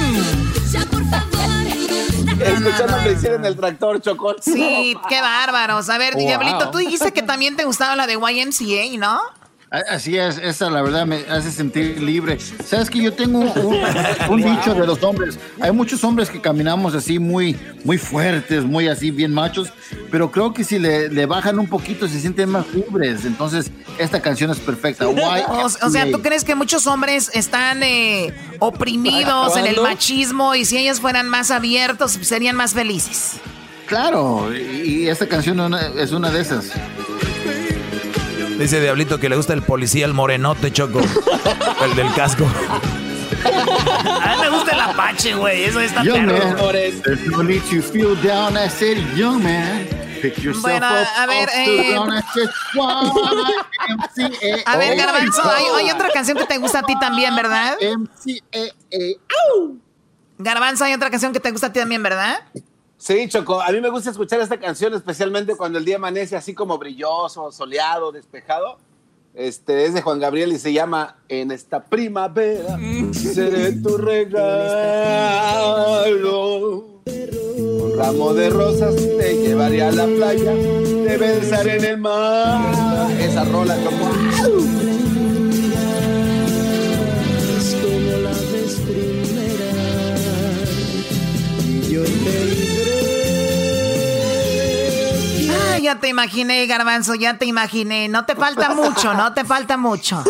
Escuchando 2.39 2.95
a 2.95 3.03
Priscila 3.03 3.35
en 3.35 3.45
el 3.45 3.55
tractor, 3.55 4.01
Chocó. 4.01 4.35
Sí, 4.41 4.95
qué 5.09 5.21
bárbaros. 5.21 5.89
A 5.89 5.97
ver, 5.97 6.15
Diablito, 6.15 6.69
tú 6.69 6.77
dijiste 6.77 7.11
que 7.11 7.23
también 7.23 7.55
te 7.55 7.65
gustaba 7.65 7.95
la 7.95 8.07
de 8.07 8.13
YMCA, 8.13 8.97
¿no? 8.97 9.21
Así 9.69 10.17
es, 10.17 10.37
esa 10.37 10.69
la 10.69 10.81
verdad 10.81 11.05
me 11.05 11.25
hace 11.29 11.51
sentir 11.51 12.01
libre. 12.01 12.37
Sabes 12.65 12.89
que 12.89 13.03
yo 13.03 13.11
tengo 13.13 13.39
un, 14.29 14.37
dicho 14.41 14.73
de 14.73 14.87
los 14.87 15.03
hombres. 15.03 15.37
Hay 15.59 15.73
muchos 15.73 16.05
hombres 16.05 16.29
que 16.29 16.39
caminamos 16.39 16.95
así 16.95 17.19
muy, 17.19 17.57
muy 17.83 17.97
fuertes, 17.97 18.63
muy 18.63 18.87
así 18.87 19.11
bien 19.11 19.33
machos, 19.33 19.73
pero 20.09 20.31
creo 20.31 20.53
que 20.53 20.63
si 20.63 20.79
le, 20.79 21.25
bajan 21.25 21.59
un 21.59 21.67
poquito 21.67 22.07
se 22.07 22.21
sienten 22.21 22.49
más 22.49 22.65
libres. 22.73 23.25
Entonces, 23.25 23.69
esta 23.99 24.21
canción 24.21 24.51
es 24.51 24.59
perfecta. 24.59 25.05
o, 25.09 25.89
sea, 25.89 26.09
¿tú 26.09 26.21
crees 26.21 26.45
que 26.45 26.55
muchos 26.55 26.87
hombres 26.87 27.29
están 27.33 27.83
eh, 27.83 28.33
oprimidos 28.59 29.57
en 29.57 29.65
el 29.65 29.81
machismo 29.81 30.55
y 30.55 30.63
si 30.63 30.77
ellos 30.77 31.01
fueran 31.01 31.27
más 31.27 31.51
abiertos 31.51 32.17
serían 32.21 32.55
más 32.55 32.73
felices? 32.73 33.33
Claro, 33.85 34.49
y 34.55 35.07
esta 35.07 35.27
canción 35.27 35.73
es 35.97 36.11
una 36.13 36.29
de 36.29 36.39
esas. 36.39 36.71
Dice 38.57 38.81
Diablito 38.81 39.19
que 39.19 39.29
le 39.29 39.35
gusta 39.35 39.53
el 39.53 39.61
policía, 39.61 40.05
el 40.05 40.13
morenote, 40.13 40.71
Choco. 40.71 40.99
el 41.83 41.95
del 41.95 42.13
casco. 42.13 42.47
A 43.43 44.35
mí 44.35 44.41
me 44.41 44.49
gusta 44.49 44.71
el 44.71 44.79
apache, 44.79 45.35
güey. 45.35 45.65
Eso 45.65 45.79
está 45.79 46.01
perro. 46.01 46.33
no 47.31 47.43
need 47.43 47.61
to 47.69 47.81
feel 47.81 48.15
down. 48.23 48.57
I 48.57 48.67
said, 48.69 48.97
young 49.15 49.43
man. 49.43 49.87
Pick 50.21 50.37
yourself 50.39 50.63
bueno, 50.63 50.87
up 50.87 51.07
a 51.15 51.25
ver, 51.27 51.49
eh, 51.55 51.95
a 54.65 54.77
ver, 54.77 54.97
Garbanzo, 54.97 55.43
hay, 55.47 55.65
hay, 55.77 55.91
otra 55.91 56.09
canción 56.09 56.35
que 56.39 56.45
te 56.45 56.57
gusta 56.57 56.79
a 56.79 56.83
ti 56.83 56.97
también, 56.99 57.35
¿verdad? 57.35 57.77
MCA. 57.79 58.73
Garbanzo, 60.39 60.85
hay 60.85 60.93
otra 60.93 61.11
canción 61.11 61.33
que 61.33 61.39
te 61.39 61.51
gusta 61.51 61.67
a 61.67 61.73
ti 61.73 61.79
también, 61.79 62.01
¿verdad? 62.01 62.39
Sí, 62.97 63.27
Choco, 63.29 63.61
a 63.61 63.69
mí 63.71 63.79
me 63.79 63.89
gusta 63.89 64.09
escuchar 64.09 64.41
esta 64.41 64.59
canción, 64.59 64.93
especialmente 64.95 65.55
cuando 65.55 65.77
el 65.77 65.85
día 65.85 65.97
amanece 65.97 66.35
así 66.35 66.55
como 66.55 66.79
brilloso, 66.79 67.51
soleado, 67.51 68.11
despejado. 68.11 68.77
Este 69.35 69.85
es 69.85 69.93
de 69.93 70.01
Juan 70.01 70.19
Gabriel 70.19 70.51
y 70.51 70.57
se 70.57 70.73
llama 70.73 71.17
En 71.29 71.51
esta 71.51 71.83
primavera 71.83 72.79
seré 73.13 73.71
tu 73.83 73.97
regalo. 73.97 74.57
Un 77.05 77.93
ramo 77.95 78.33
de 78.33 78.49
rosas 78.49 78.95
te 78.95 79.37
llevaré 79.37 79.83
a 79.83 79.91
la 79.91 80.05
playa, 80.05 80.53
te 80.53 81.17
besaré 81.17 81.77
en 81.77 81.85
el 81.85 81.97
mar. 81.99 83.11
Esa 83.21 83.43
rola 83.45 83.75
como. 83.75 84.66
Ya 95.77 95.99
te 95.99 96.09
imaginé, 96.09 96.65
Garbanzo, 96.67 97.15
ya 97.15 97.37
te 97.37 97.45
imaginé. 97.45 98.07
No 98.07 98.25
te 98.25 98.35
falta 98.35 98.73
mucho, 98.73 99.13
no 99.13 99.33
te 99.33 99.45
falta 99.45 99.77
mucho. 99.77 100.23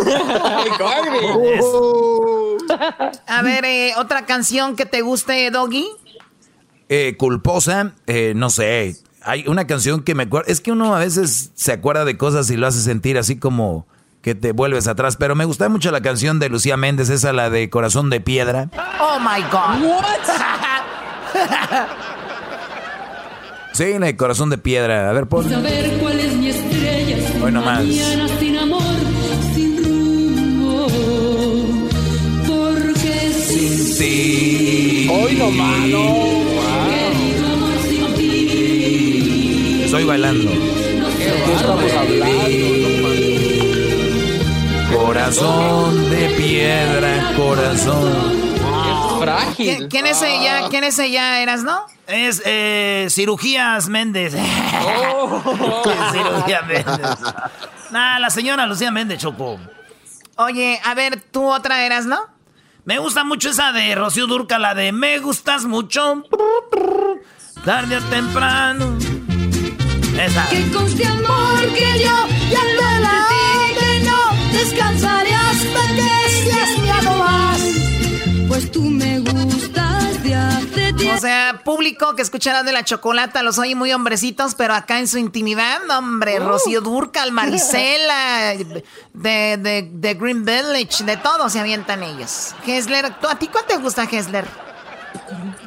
A 3.28 3.41
ver, 3.41 3.65
eh, 3.65 3.94
otra 3.98 4.26
canción 4.26 4.76
que 4.76 4.86
te 4.86 5.02
guste, 5.02 5.49
Doggy. 5.52 5.88
Eh, 6.90 7.15
culposa, 7.18 7.94
eh, 8.07 8.34
no 8.36 8.49
sé. 8.49 8.95
Hay 9.22 9.45
una 9.48 9.68
canción 9.68 10.03
que 10.03 10.15
me 10.15 10.24
acuerdo. 10.24 10.49
Es 10.49 10.61
que 10.61 10.72
uno 10.72 10.95
a 10.95 10.99
veces 10.99 11.52
se 11.53 11.72
acuerda 11.74 12.06
de 12.06 12.18
cosas 12.18 12.49
y 12.49 12.56
lo 12.56 12.68
hace 12.68 12.80
sentir 12.80 13.18
así 13.18 13.38
como 13.38 13.86
que 14.22 14.36
te 14.36 14.53
vuelves 14.53 14.88
atrás. 14.88 15.18
Pero 15.18 15.36
me 15.36 15.45
gusta 15.45 15.68
mucho 15.69 15.91
la 15.91 16.02
canción 16.02 16.40
de 16.40 16.49
Lucía 16.49 16.78
Méndez, 16.78 17.10
esa 17.10 17.34
la 17.34 17.49
de 17.49 17.69
Corazón 17.69 18.10
de 18.10 18.22
Piedra. 18.22 18.69
Oh 18.99 19.19
my 19.19 19.41
God. 19.52 19.82
Sí, 23.78 23.84
en 23.84 24.04
el 24.04 24.18
corazón 24.18 24.49
de 24.49 24.58
piedra. 24.58 25.08
A 25.08 25.14
ver, 25.14 25.28
pon. 25.28 25.48
Saber 25.48 25.99
cuál 26.02 26.20
es 26.20 26.34
mi 26.34 26.49
estrella. 26.49 27.18
Hoy 27.44 27.52
nomás. 27.52 27.86
Mañana 27.86 28.28
sin 28.40 28.58
amor, 28.58 28.82
sin 29.54 29.86
rumbo. 29.86 30.88
Porque 32.48 33.34
sin 33.34 33.98
ti. 33.99 35.08
Hoy 35.12 35.36
nomás, 35.36 35.80
no. 35.90 36.04
Wow. 36.06 36.58
Estoy 39.86 40.06
bailando. 40.06 40.49
¿Qué 40.49 41.54
estamos 41.54 41.94
hablando? 41.94 42.66
Corazón 44.91 46.10
de 46.10 46.30
piedra, 46.30 47.34
corazón. 47.38 48.47
Frágil. 49.19 49.88
¿Quién 49.89 50.06
es 50.06 50.22
ella? 50.22 50.68
¿Quién 50.69 50.84
es 50.84 50.98
ella? 50.99 51.41
¿Eras, 51.41 51.64
no? 51.64 51.85
Es 52.07 52.41
eh, 52.45 53.07
Cirugías 53.10 53.89
Méndez. 53.89 54.34
Oh. 55.19 55.84
Cirugía 56.11 56.61
Méndez. 56.61 56.85
Nah, 57.91 58.19
la 58.19 58.30
señora 58.30 58.65
Lucía 58.65 58.91
Méndez, 58.91 59.19
Choco. 59.19 59.60
Oye, 60.35 60.80
a 60.84 60.94
ver, 60.94 61.22
tú 61.31 61.45
otra 61.45 61.85
eras, 61.85 62.06
¿no? 62.06 62.19
Me 62.84 62.99
gusta 62.99 63.23
mucho 63.23 63.49
esa 63.49 63.72
de 63.72 63.95
Rocío 63.95 64.27
Durca, 64.27 64.60
la 64.60 64.73
de 64.73 64.91
Me 64.91 65.19
gustas 65.19 65.65
mucho. 65.65 66.23
Tarde 67.65 67.98
o 67.98 68.02
temprano. 68.03 68.98
Esa. 70.18 70.48
Que 70.49 70.72
conste 70.72 71.06
amor 71.06 71.73
que 71.73 71.99
yo 71.99 72.27
ya 72.49 72.64
la 72.80 73.27
no 74.03 74.57
descansaré 74.57 75.36
Pues 78.58 78.72
tú 78.72 78.82
me 78.82 79.20
gustas 79.20 80.24
de 80.24 80.36
o 81.14 81.18
sea, 81.20 81.62
público 81.64 82.16
que 82.16 82.24
escuchará 82.24 82.64
de 82.64 82.72
la 82.72 82.84
chocolata, 82.84 83.44
los 83.44 83.60
oye 83.60 83.76
muy 83.76 83.94
hombrecitos, 83.94 84.56
pero 84.56 84.74
acá 84.74 84.98
en 84.98 85.08
su 85.08 85.20
intimidad, 85.20 85.88
hombre, 85.92 86.40
uh. 86.40 86.44
Rocío 86.44 86.82
Durcal, 86.82 87.32
Marisela, 87.32 88.56
de, 89.14 89.90
de, 89.94 90.14
Green 90.16 90.44
Village, 90.44 91.04
de 91.04 91.18
todo 91.18 91.52
se 91.52 91.60
avientan 91.60 92.02
ellos. 92.02 92.56
Hesler, 92.66 93.06
¿a 93.06 93.38
ti 93.38 93.48
cuál 93.48 93.66
te 93.68 93.78
gusta, 93.78 94.08
Hesler? 94.12 94.46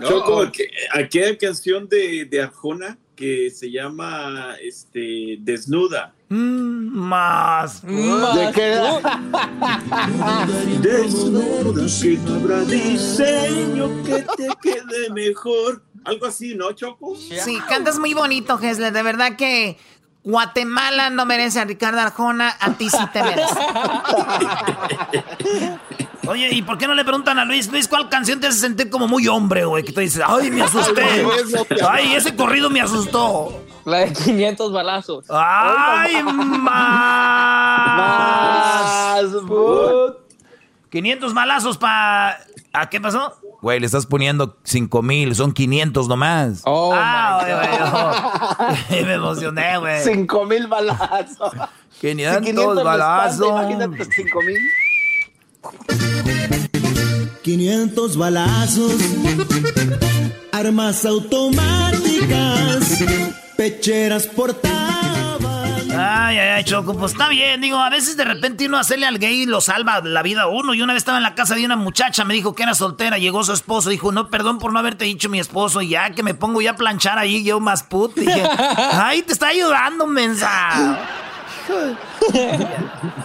Choco, 0.02 0.50
aquella 0.92 1.38
canción 1.38 1.88
de, 1.88 2.24
de 2.24 2.42
Arjona 2.42 2.98
que 3.20 3.50
se 3.50 3.70
llama 3.70 4.54
este, 4.62 5.36
Desnuda. 5.40 6.14
Mm, 6.30 6.88
más. 6.88 7.82
¿De 7.82 8.50
qué? 8.54 8.80
Desnuda, 10.80 11.86
que 12.00 12.16
no 12.16 12.34
habrá 12.36 12.60
diseño 12.62 14.02
que 14.04 14.24
te 14.38 14.48
quede 14.62 15.10
mejor. 15.12 15.84
Algo 16.04 16.24
así, 16.24 16.54
¿no, 16.54 16.72
Choco? 16.72 17.14
Sí, 17.14 17.58
cantas 17.68 17.98
muy 17.98 18.14
bonito, 18.14 18.56
Gesle. 18.56 18.90
De 18.90 19.02
verdad 19.02 19.36
que 19.36 19.76
Guatemala 20.24 21.10
no 21.10 21.26
merece 21.26 21.60
a 21.60 21.66
Ricardo 21.66 22.00
Arjona, 22.00 22.56
a 22.58 22.72
ti 22.72 22.88
sí 22.88 23.06
te 23.12 23.22
merece. 23.22 23.60
Oye, 26.26 26.48
¿y 26.52 26.62
por 26.62 26.76
qué 26.78 26.86
no 26.86 26.94
le 26.94 27.04
preguntan 27.04 27.38
a 27.38 27.44
Luis, 27.44 27.70
Luis, 27.70 27.88
cuál 27.88 28.08
canción 28.08 28.40
te 28.40 28.46
hace 28.46 28.58
sentir 28.58 28.90
como 28.90 29.08
muy 29.08 29.26
hombre, 29.28 29.64
güey? 29.64 29.82
Que 29.82 29.92
tú 29.92 30.00
dices, 30.00 30.22
ay, 30.26 30.50
me 30.50 30.62
asusté. 30.64 31.02
Ay, 31.88 32.14
ese 32.14 32.36
corrido 32.36 32.70
me 32.70 32.80
asustó. 32.80 33.62
La 33.84 33.98
de 33.98 34.12
500 34.12 34.72
balazos. 34.72 35.24
¡Ay, 35.30 36.22
más! 36.22 36.60
más 39.24 39.24
500 40.90 41.34
balazos 41.34 41.78
para... 41.78 42.38
¿A 42.72 42.88
qué 42.88 43.00
pasó? 43.00 43.36
Güey, 43.62 43.80
le 43.80 43.86
estás 43.86 44.06
poniendo 44.06 44.56
5 44.62 45.02
mil, 45.02 45.34
son 45.34 45.52
500 45.52 46.08
nomás. 46.08 46.62
Oh, 46.64 46.92
ah, 46.94 48.66
güey, 48.88 49.04
me 49.04 49.14
emocioné, 49.14 49.78
güey. 49.78 50.02
5 50.02 50.44
mil 50.46 50.66
balazos. 50.66 51.52
500, 52.00 52.42
500 52.42 52.84
balazos. 52.84 53.48
Imagínate 53.48 54.04
5 54.04 54.42
mil. 54.42 54.58
500 57.42 58.16
balazos, 58.16 58.92
armas 60.52 61.04
automáticas, 61.04 63.04
pecheras 63.56 64.26
portaban. 64.26 64.80
Ay, 65.92 66.38
ay, 66.38 66.48
ay, 66.48 66.64
Choco, 66.64 66.96
pues 66.96 67.12
está 67.12 67.28
bien. 67.28 67.60
Digo, 67.60 67.78
a 67.78 67.90
veces 67.90 68.16
de 68.16 68.24
repente 68.24 68.66
uno 68.66 68.78
hacerle 68.78 69.06
al 69.06 69.18
gay 69.18 69.44
lo 69.44 69.60
salva 69.60 70.00
la 70.00 70.22
vida 70.22 70.42
a 70.42 70.46
uno. 70.46 70.72
Y 70.72 70.82
una 70.82 70.92
vez 70.92 71.00
estaba 71.00 71.18
en 71.18 71.24
la 71.24 71.34
casa 71.34 71.54
de 71.54 71.64
una 71.64 71.76
muchacha, 71.76 72.24
me 72.24 72.34
dijo 72.34 72.54
que 72.54 72.62
era 72.62 72.74
soltera, 72.74 73.18
llegó 73.18 73.42
su 73.44 73.52
esposo, 73.52 73.90
dijo, 73.90 74.12
no, 74.12 74.30
perdón 74.30 74.58
por 74.58 74.72
no 74.72 74.78
haberte 74.78 75.04
dicho 75.04 75.28
mi 75.28 75.40
esposo, 75.40 75.82
y 75.82 75.90
ya 75.90 76.10
que 76.10 76.22
me 76.22 76.34
pongo 76.34 76.62
ya 76.62 76.70
a 76.70 76.76
planchar 76.76 77.18
ahí, 77.18 77.44
yo 77.44 77.60
más 77.60 77.82
put. 77.82 78.14
Dije, 78.14 78.44
ay, 78.92 79.22
te 79.22 79.32
está 79.32 79.48
ayudando, 79.48 80.06
mensa. 80.06 80.98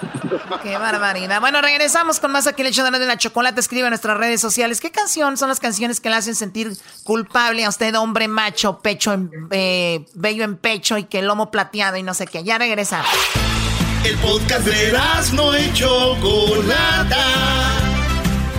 Qué 0.63 0.77
barbaridad. 0.77 1.39
Bueno, 1.41 1.61
regresamos 1.61 2.19
con 2.19 2.31
más 2.31 2.47
aquí 2.47 2.61
el 2.61 2.67
hecho 2.69 2.83
de 2.83 3.05
la 3.05 3.17
chocolate. 3.17 3.59
Escribe 3.59 3.83
en 3.83 3.91
nuestras 3.91 4.17
redes 4.17 4.41
sociales. 4.41 4.81
¿Qué 4.81 4.91
canción 4.91 5.37
son 5.37 5.49
las 5.49 5.59
canciones 5.59 5.99
que 5.99 6.09
le 6.09 6.15
hacen 6.15 6.35
sentir 6.35 6.75
culpable 7.03 7.65
a 7.65 7.69
usted, 7.69 7.95
hombre 7.95 8.27
macho, 8.27 8.79
pecho, 8.79 9.13
en, 9.13 9.29
eh, 9.51 10.05
bello 10.13 10.43
en 10.43 10.57
pecho 10.57 10.97
y 10.97 11.05
que 11.05 11.19
el 11.19 11.27
lomo 11.27 11.51
plateado 11.51 11.97
y 11.97 12.03
no 12.03 12.13
sé 12.13 12.27
qué? 12.27 12.43
Ya 12.43 12.57
regresamos. 12.57 13.09
El 14.03 14.15
podcast 14.17 14.65
de 14.65 14.93
no 15.33 15.57
y 15.57 15.73
Chocolata. 15.73 17.25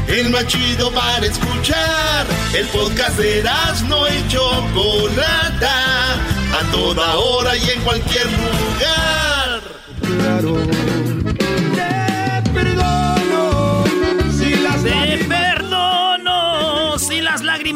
El 0.08 0.30
más 0.30 0.46
chido 0.46 0.90
para 0.92 1.24
escuchar. 1.24 2.26
El 2.52 2.66
podcast 2.68 3.16
de 3.16 3.44
no 3.88 4.08
y 4.08 4.28
Chocolata. 4.28 6.14
A 6.52 6.72
toda 6.72 7.16
hora 7.16 7.56
y 7.56 7.70
en 7.70 7.80
cualquier 7.82 8.26
lugar. 8.26 9.62
Claro. 10.02 10.65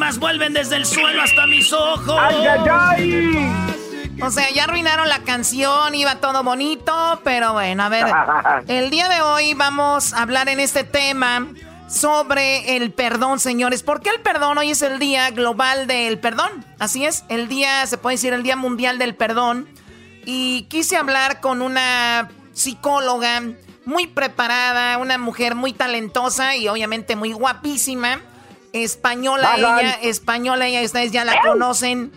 Lágrimas 0.01 0.19
vuelven 0.19 0.53
desde 0.55 0.77
el 0.77 0.87
suelo 0.87 1.23
hasta 1.23 1.47
mis 1.47 1.73
ojos. 1.73 2.17
¡Ay, 2.19 2.47
ay, 2.47 2.61
ay! 2.69 4.23
O 4.23 4.31
sea, 4.31 4.51
ya 4.51 4.65
arruinaron 4.65 5.09
la 5.09 5.21
canción, 5.21 5.95
iba 5.95 6.17
todo 6.17 6.43
bonito, 6.43 7.21
pero 7.25 7.53
bueno, 7.55 7.85
a 7.85 7.89
ver. 7.89 8.07
El 8.69 8.91
día 8.91 9.09
de 9.09 9.23
hoy 9.23 9.55
vamos 9.55 10.13
a 10.13 10.23
hablar 10.23 10.49
en 10.49 10.61
este 10.61 10.85
tema 10.85 11.47
sobre 11.89 12.77
el 12.77 12.93
perdón, 12.93 13.41
señores. 13.41 13.83
¿Por 13.83 14.01
qué 14.01 14.11
el 14.11 14.21
perdón? 14.21 14.59
Hoy 14.59 14.71
es 14.71 14.83
el 14.83 14.99
Día 14.99 15.31
Global 15.31 15.87
del 15.87 16.19
Perdón. 16.19 16.65
Así 16.79 17.05
es, 17.05 17.25
el 17.29 17.49
día, 17.49 17.85
se 17.87 17.99
puede 17.99 18.15
decir, 18.15 18.33
el 18.33 18.43
Día 18.43 18.57
Mundial 18.57 18.99
del 18.99 19.17
Perdón. 19.17 19.69
Y 20.25 20.63
quise 20.65 20.97
hablar 20.97 21.41
con 21.41 21.63
una 21.63 22.29
psicóloga 22.53 23.43
muy 23.87 24.07
preparada, 24.07 24.99
una 24.99 25.19
mujer 25.19 25.55
muy 25.55 25.73
talentosa 25.73 26.55
y 26.55 26.69
obviamente 26.69 27.17
muy 27.17 27.33
guapísima. 27.33 28.21
Española 28.73 29.55
ella, 29.57 29.99
española 30.03 30.67
ella, 30.67 30.83
ustedes 30.83 31.13
ya 31.13 31.25
la 31.25 31.41
conocen. 31.41 32.13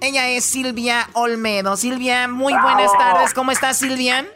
Ella 0.00 0.28
es 0.28 0.44
Silvia 0.44 1.08
Olmedo. 1.14 1.76
Silvia, 1.76 2.28
muy 2.28 2.52
buenas 2.52 2.92
tardes. 2.98 3.32
¿Cómo 3.34 3.50
estás, 3.50 3.78
Silvia? 3.78 4.26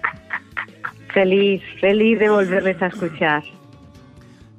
Feliz, 1.12 1.62
feliz 1.80 2.18
de 2.18 2.30
volverles 2.30 2.80
a 2.82 2.86
escuchar. 2.86 3.42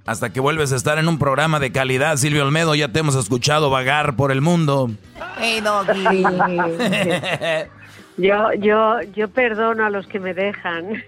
Hasta 0.05 0.31
que 0.31 0.39
vuelves 0.39 0.73
a 0.73 0.75
estar 0.75 0.97
en 0.97 1.07
un 1.07 1.19
programa 1.19 1.59
de 1.59 1.71
calidad, 1.71 2.17
Silvia 2.17 2.43
Olmedo, 2.43 2.75
ya 2.75 2.89
te 2.89 2.99
hemos 2.99 3.15
escuchado 3.15 3.69
vagar 3.69 4.15
por 4.15 4.31
el 4.31 4.41
mundo. 4.41 4.89
Hey, 5.39 5.61
doggy. 5.61 6.23
yo, 8.17 8.53
yo, 8.53 9.01
yo 9.15 9.29
perdono 9.29 9.85
a 9.85 9.89
los 9.89 10.07
que 10.07 10.19
me 10.19 10.33
dejan. 10.33 11.03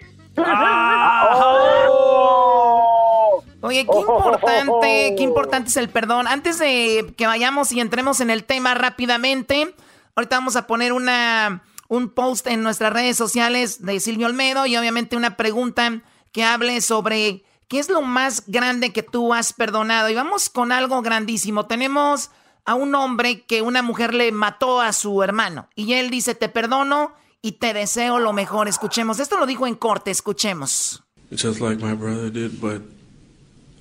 Oye, 3.62 3.86
qué 3.86 3.98
importante, 3.98 5.16
qué 5.18 5.24
importante 5.24 5.70
es 5.70 5.78
el 5.78 5.90
perdón. 5.90 6.28
Antes 6.28 6.60
de 6.60 7.14
que 7.18 7.28
vayamos 7.28 7.72
y 7.72 7.80
entremos 7.80 8.20
en 8.20 8.30
el 8.30 8.44
tema 8.44 8.74
rápidamente, 8.74 9.74
ahorita 10.16 10.38
vamos 10.38 10.56
a 10.56 10.68
poner 10.68 10.92
una, 10.92 11.64
un 11.88 12.10
post 12.10 12.48
en 12.48 12.62
nuestras 12.62 12.92
redes 12.92 13.16
sociales 13.16 13.86
de 13.86 14.00
Silvio 14.00 14.28
Olmedo 14.28 14.66
y 14.66 14.76
obviamente 14.76 15.16
una 15.16 15.38
pregunta 15.38 16.02
que 16.34 16.44
hable 16.44 16.82
sobre 16.82 17.46
qué 17.68 17.80
es 17.80 17.90
lo 17.90 18.02
más 18.02 18.44
grande 18.48 18.92
que 18.92 19.04
tú 19.04 19.34
has 19.34 19.54
perdonado. 19.54 20.10
Y 20.10 20.16
vamos 20.16 20.50
con 20.50 20.72
algo 20.72 21.02
grandísimo. 21.02 21.66
Tenemos 21.66 22.32
a 22.66 22.76
un 22.76 22.96
hombre 22.96 23.44
que 23.44 23.62
una 23.62 23.82
mujer 23.82 24.14
le 24.14 24.32
mató 24.32 24.82
a 24.82 24.94
su 24.94 25.24
hermano 25.24 25.68
y 25.76 25.94
él 25.94 26.10
dice, 26.10 26.36
te 26.36 26.50
perdono 26.50 27.14
y 27.44 27.52
te 27.52 27.74
deseo 27.74 28.18
lo 28.20 28.34
mejor. 28.34 28.68
Escuchemos. 28.68 29.20
Esto 29.20 29.38
lo 29.38 29.46
dijo 29.46 29.68
en 29.68 29.76
corte. 29.76 30.10
Escuchemos. 30.10 31.04
Just 31.30 31.60
like 31.60 31.84
my 31.84 31.94
brother 31.94 32.32
did, 32.32 32.60
but 32.60 32.82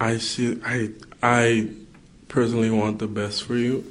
I 0.01 0.19
see, 0.19 0.61
I, 0.65 0.91
I 1.23 1.71
personally 2.29 2.71
want 2.71 2.99
the 2.99 3.07
best 3.07 3.45
for 3.45 3.57
you. 3.57 3.85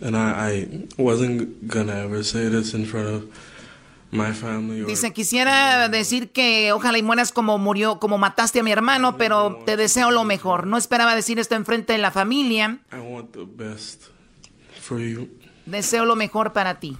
And 0.00 0.16
I, 0.16 0.30
I 0.52 0.88
wasn't 0.98 1.66
gonna 1.66 2.04
ever 2.04 2.22
say 2.22 2.48
this 2.48 2.74
in 2.74 2.86
front 2.86 3.08
of 3.08 3.24
my 4.12 4.32
family. 4.32 4.82
Or... 4.82 4.86
Dice, 4.86 5.12
quisiera 5.12 5.88
decir 5.88 6.30
que 6.30 6.72
ojalá 6.72 6.98
y 6.98 7.02
mueras 7.02 7.32
como 7.32 7.58
murió, 7.58 7.98
como 7.98 8.18
mataste 8.18 8.60
a 8.60 8.62
mi 8.62 8.70
hermano, 8.70 9.16
pero 9.16 9.62
te 9.64 9.76
deseo 9.76 10.10
lo 10.10 10.24
mejor. 10.24 10.66
No 10.66 10.76
esperaba 10.76 11.16
decir 11.16 11.38
esto 11.38 11.54
enfrente 11.56 11.94
de 11.94 11.98
la 11.98 12.10
familia. 12.10 12.78
I 12.92 12.98
want 12.98 13.32
the 13.32 13.46
best 13.46 14.02
for 14.80 15.00
you. 15.00 15.28
Deseo 15.66 16.04
lo 16.04 16.14
mejor 16.14 16.52
para 16.52 16.78
ti. 16.78 16.98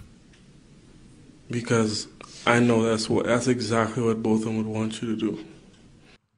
Because 1.55 2.09
I 2.45 2.59
know 2.59 2.83
that's 2.83 3.09
what 3.09 3.27
that's 3.27 3.47
exactly 3.47 4.03
what 4.03 4.21
both 4.21 4.41
of 4.41 4.47
them 4.47 4.57
would 4.57 4.67
want 4.67 5.01
you 5.01 5.15
to 5.15 5.17
do. 5.17 5.39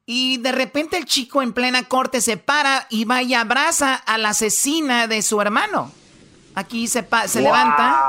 Y 0.05 0.37
de 0.37 0.51
repente 0.51 0.95
el 0.95 1.05
chico 1.05 1.41
en 1.41 1.53
plena 1.53 1.83
corte 1.83 2.21
se 2.21 2.37
para 2.37 2.85
y 2.91 3.03
va 3.03 3.23
y 3.23 3.33
abraza 3.33 3.95
a 3.95 4.19
la 4.19 4.29
asesina 4.29 5.07
de 5.07 5.23
su 5.23 5.41
hermano. 5.41 5.91
Aquí 6.53 6.87
se, 6.87 7.05
se 7.25 7.41
levanta, 7.41 7.99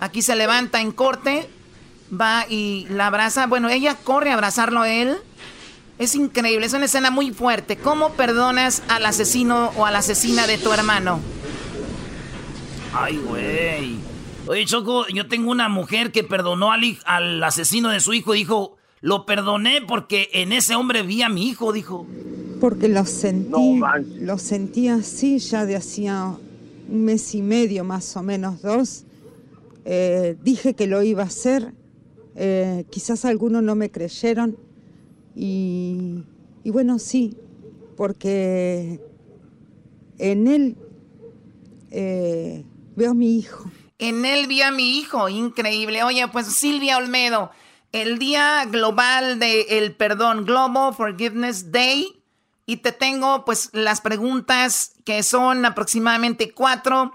aquí 0.00 0.22
se 0.22 0.34
levanta 0.36 0.80
en 0.80 0.90
corte, 0.90 1.48
va 2.10 2.46
y 2.48 2.86
la 2.88 3.08
abraza. 3.08 3.46
Bueno, 3.46 3.68
ella 3.68 3.94
corre 4.02 4.30
a 4.30 4.34
abrazarlo 4.34 4.80
a 4.80 4.88
él. 4.88 5.18
Es 5.98 6.14
increíble, 6.14 6.66
es 6.66 6.72
una 6.72 6.86
escena 6.86 7.10
muy 7.10 7.30
fuerte. 7.32 7.76
¿Cómo 7.76 8.10
perdonas 8.14 8.82
al 8.88 9.04
asesino 9.06 9.70
o 9.76 9.84
a 9.84 9.90
la 9.90 9.98
asesina 9.98 10.46
de 10.46 10.58
tu 10.58 10.72
hermano? 10.72 11.20
Ay, 12.94 13.18
güey. 13.18 14.13
Oye, 14.46 14.66
Choco, 14.66 15.06
yo 15.08 15.26
tengo 15.26 15.50
una 15.50 15.70
mujer 15.70 16.12
que 16.12 16.22
perdonó 16.22 16.70
al, 16.70 16.82
al 17.06 17.42
asesino 17.42 17.88
de 17.88 18.00
su 18.00 18.12
hijo. 18.12 18.34
Dijo, 18.34 18.76
lo 19.00 19.24
perdoné 19.24 19.80
porque 19.80 20.28
en 20.34 20.52
ese 20.52 20.74
hombre 20.74 21.02
vi 21.02 21.22
a 21.22 21.30
mi 21.30 21.48
hijo, 21.48 21.72
dijo. 21.72 22.06
Porque 22.60 22.88
lo 22.88 23.06
sentí, 23.06 23.80
lo 24.20 24.36
sentí 24.36 24.88
así 24.88 25.38
ya 25.38 25.64
de 25.64 25.76
hacía 25.76 26.36
un 26.88 27.04
mes 27.04 27.34
y 27.34 27.40
medio, 27.40 27.84
más 27.84 28.16
o 28.18 28.22
menos 28.22 28.60
dos. 28.60 29.04
Eh, 29.86 30.36
dije 30.42 30.74
que 30.74 30.86
lo 30.86 31.02
iba 31.02 31.22
a 31.22 31.26
hacer. 31.26 31.72
Eh, 32.36 32.84
quizás 32.90 33.24
algunos 33.24 33.62
no 33.62 33.74
me 33.74 33.90
creyeron. 33.90 34.58
Y, 35.34 36.22
y 36.62 36.70
bueno, 36.70 36.98
sí, 36.98 37.34
porque 37.96 39.00
en 40.18 40.48
él 40.48 40.76
eh, 41.90 42.62
veo 42.94 43.12
a 43.12 43.14
mi 43.14 43.38
hijo. 43.38 43.70
En 43.98 44.24
él 44.24 44.46
vi 44.46 44.62
a 44.62 44.70
mi 44.70 44.98
hijo, 44.98 45.28
increíble. 45.28 46.02
Oye, 46.02 46.26
pues 46.28 46.46
Silvia 46.46 46.96
Olmedo, 46.96 47.50
el 47.92 48.18
Día 48.18 48.64
Global 48.66 49.38
del 49.38 49.94
Perdón, 49.94 50.44
Global 50.44 50.94
Forgiveness 50.94 51.70
Day. 51.70 52.20
Y 52.66 52.78
te 52.78 52.92
tengo 52.92 53.44
pues 53.44 53.70
las 53.74 54.00
preguntas 54.00 54.96
que 55.04 55.22
son 55.22 55.64
aproximadamente 55.66 56.52
cuatro. 56.52 57.12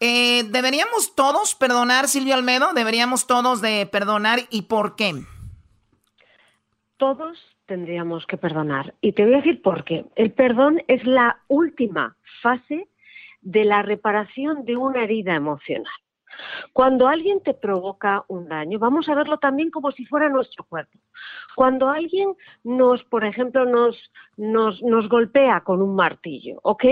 Eh, 0.00 0.44
¿Deberíamos 0.44 1.14
todos 1.14 1.54
perdonar, 1.54 2.08
Silvia 2.08 2.36
Olmedo? 2.36 2.72
¿Deberíamos 2.72 3.26
todos 3.26 3.60
de 3.60 3.86
perdonar 3.86 4.40
y 4.50 4.62
por 4.62 4.96
qué? 4.96 5.14
Todos 6.96 7.38
tendríamos 7.66 8.26
que 8.26 8.36
perdonar. 8.36 8.94
Y 9.00 9.12
te 9.12 9.24
voy 9.24 9.34
a 9.34 9.38
decir 9.38 9.60
por 9.60 9.84
qué. 9.84 10.04
El 10.14 10.32
perdón 10.32 10.82
es 10.88 11.04
la 11.04 11.40
última 11.48 12.16
fase 12.42 12.88
de 13.42 13.64
la 13.64 13.82
reparación 13.82 14.64
de 14.64 14.76
una 14.76 15.04
herida 15.04 15.34
emocional. 15.34 15.92
Cuando 16.72 17.08
alguien 17.08 17.42
te 17.42 17.54
provoca 17.54 18.24
un 18.28 18.48
daño, 18.48 18.78
vamos 18.78 19.08
a 19.08 19.14
verlo 19.14 19.38
también 19.38 19.70
como 19.70 19.92
si 19.92 20.04
fuera 20.06 20.28
nuestro 20.28 20.64
cuerpo. 20.64 20.98
Cuando 21.54 21.88
alguien 21.88 22.34
nos, 22.64 23.04
por 23.04 23.24
ejemplo, 23.24 23.64
nos, 23.64 23.96
nos, 24.36 24.82
nos 24.82 25.08
golpea 25.08 25.60
con 25.60 25.82
un 25.82 25.94
martillo, 25.94 26.58
¿ok? 26.62 26.84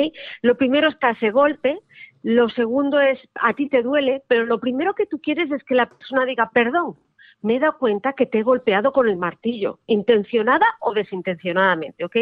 Lo 0.42 0.56
primero 0.56 0.88
está 0.88 1.10
ese 1.10 1.30
golpe, 1.30 1.80
lo 2.22 2.48
segundo 2.50 3.00
es, 3.00 3.18
a 3.34 3.54
ti 3.54 3.68
te 3.68 3.82
duele, 3.82 4.22
pero 4.28 4.44
lo 4.44 4.60
primero 4.60 4.94
que 4.94 5.06
tú 5.06 5.20
quieres 5.20 5.50
es 5.50 5.64
que 5.64 5.74
la 5.74 5.88
persona 5.88 6.24
diga 6.26 6.50
perdón 6.52 6.96
me 7.42 7.56
he 7.56 7.58
dado 7.58 7.78
cuenta 7.78 8.12
que 8.12 8.26
te 8.26 8.40
he 8.40 8.42
golpeado 8.42 8.92
con 8.92 9.08
el 9.08 9.16
martillo, 9.16 9.78
intencionada 9.86 10.66
o 10.80 10.92
desintencionadamente, 10.92 12.04
¿ok? 12.04 12.16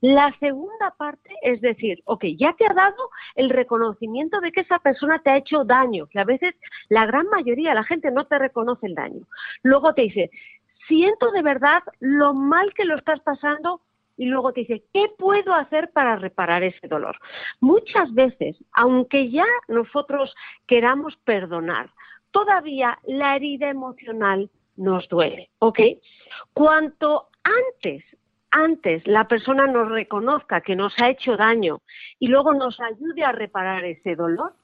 La 0.00 0.34
segunda 0.40 0.94
parte 0.96 1.34
es 1.42 1.60
decir, 1.60 2.02
ok, 2.04 2.24
ya 2.36 2.54
te 2.54 2.66
ha 2.66 2.72
dado 2.72 3.10
el 3.34 3.50
reconocimiento 3.50 4.40
de 4.40 4.52
que 4.52 4.60
esa 4.60 4.78
persona 4.78 5.20
te 5.20 5.30
ha 5.30 5.36
hecho 5.36 5.64
daño, 5.64 6.06
que 6.06 6.18
a 6.18 6.24
veces 6.24 6.54
la 6.88 7.06
gran 7.06 7.28
mayoría, 7.28 7.74
la 7.74 7.84
gente 7.84 8.10
no 8.10 8.26
te 8.26 8.38
reconoce 8.38 8.86
el 8.86 8.94
daño. 8.94 9.26
Luego 9.62 9.94
te 9.94 10.02
dice, 10.02 10.30
siento 10.88 11.30
de 11.30 11.42
verdad 11.42 11.82
lo 12.00 12.34
mal 12.34 12.72
que 12.74 12.84
lo 12.84 12.96
estás 12.96 13.20
pasando, 13.20 13.80
y 14.16 14.26
luego 14.26 14.52
te 14.52 14.60
dice, 14.60 14.84
¿qué 14.92 15.06
puedo 15.18 15.54
hacer 15.54 15.90
para 15.90 16.16
reparar 16.16 16.62
ese 16.62 16.86
dolor? 16.86 17.16
Muchas 17.60 18.12
veces, 18.14 18.56
aunque 18.72 19.30
ya 19.30 19.46
nosotros 19.68 20.34
queramos 20.66 21.16
perdonar, 21.24 21.90
todavía 22.30 22.98
la 23.04 23.36
herida 23.36 23.68
emocional 23.68 24.50
nos 24.82 25.08
duele, 25.08 25.50
¿ok? 25.58 25.80
Cuanto 26.52 27.28
antes, 27.44 28.04
antes 28.50 29.06
la 29.06 29.26
persona 29.28 29.66
nos 29.66 29.88
reconozca 29.88 30.60
que 30.60 30.76
nos 30.76 30.98
ha 31.00 31.08
hecho 31.08 31.36
daño 31.36 31.80
y 32.18 32.28
luego 32.28 32.52
nos 32.52 32.78
ayude 32.80 33.24
a 33.24 33.32
reparar 33.32 33.84
ese 33.84 34.16
dolor, 34.16 34.54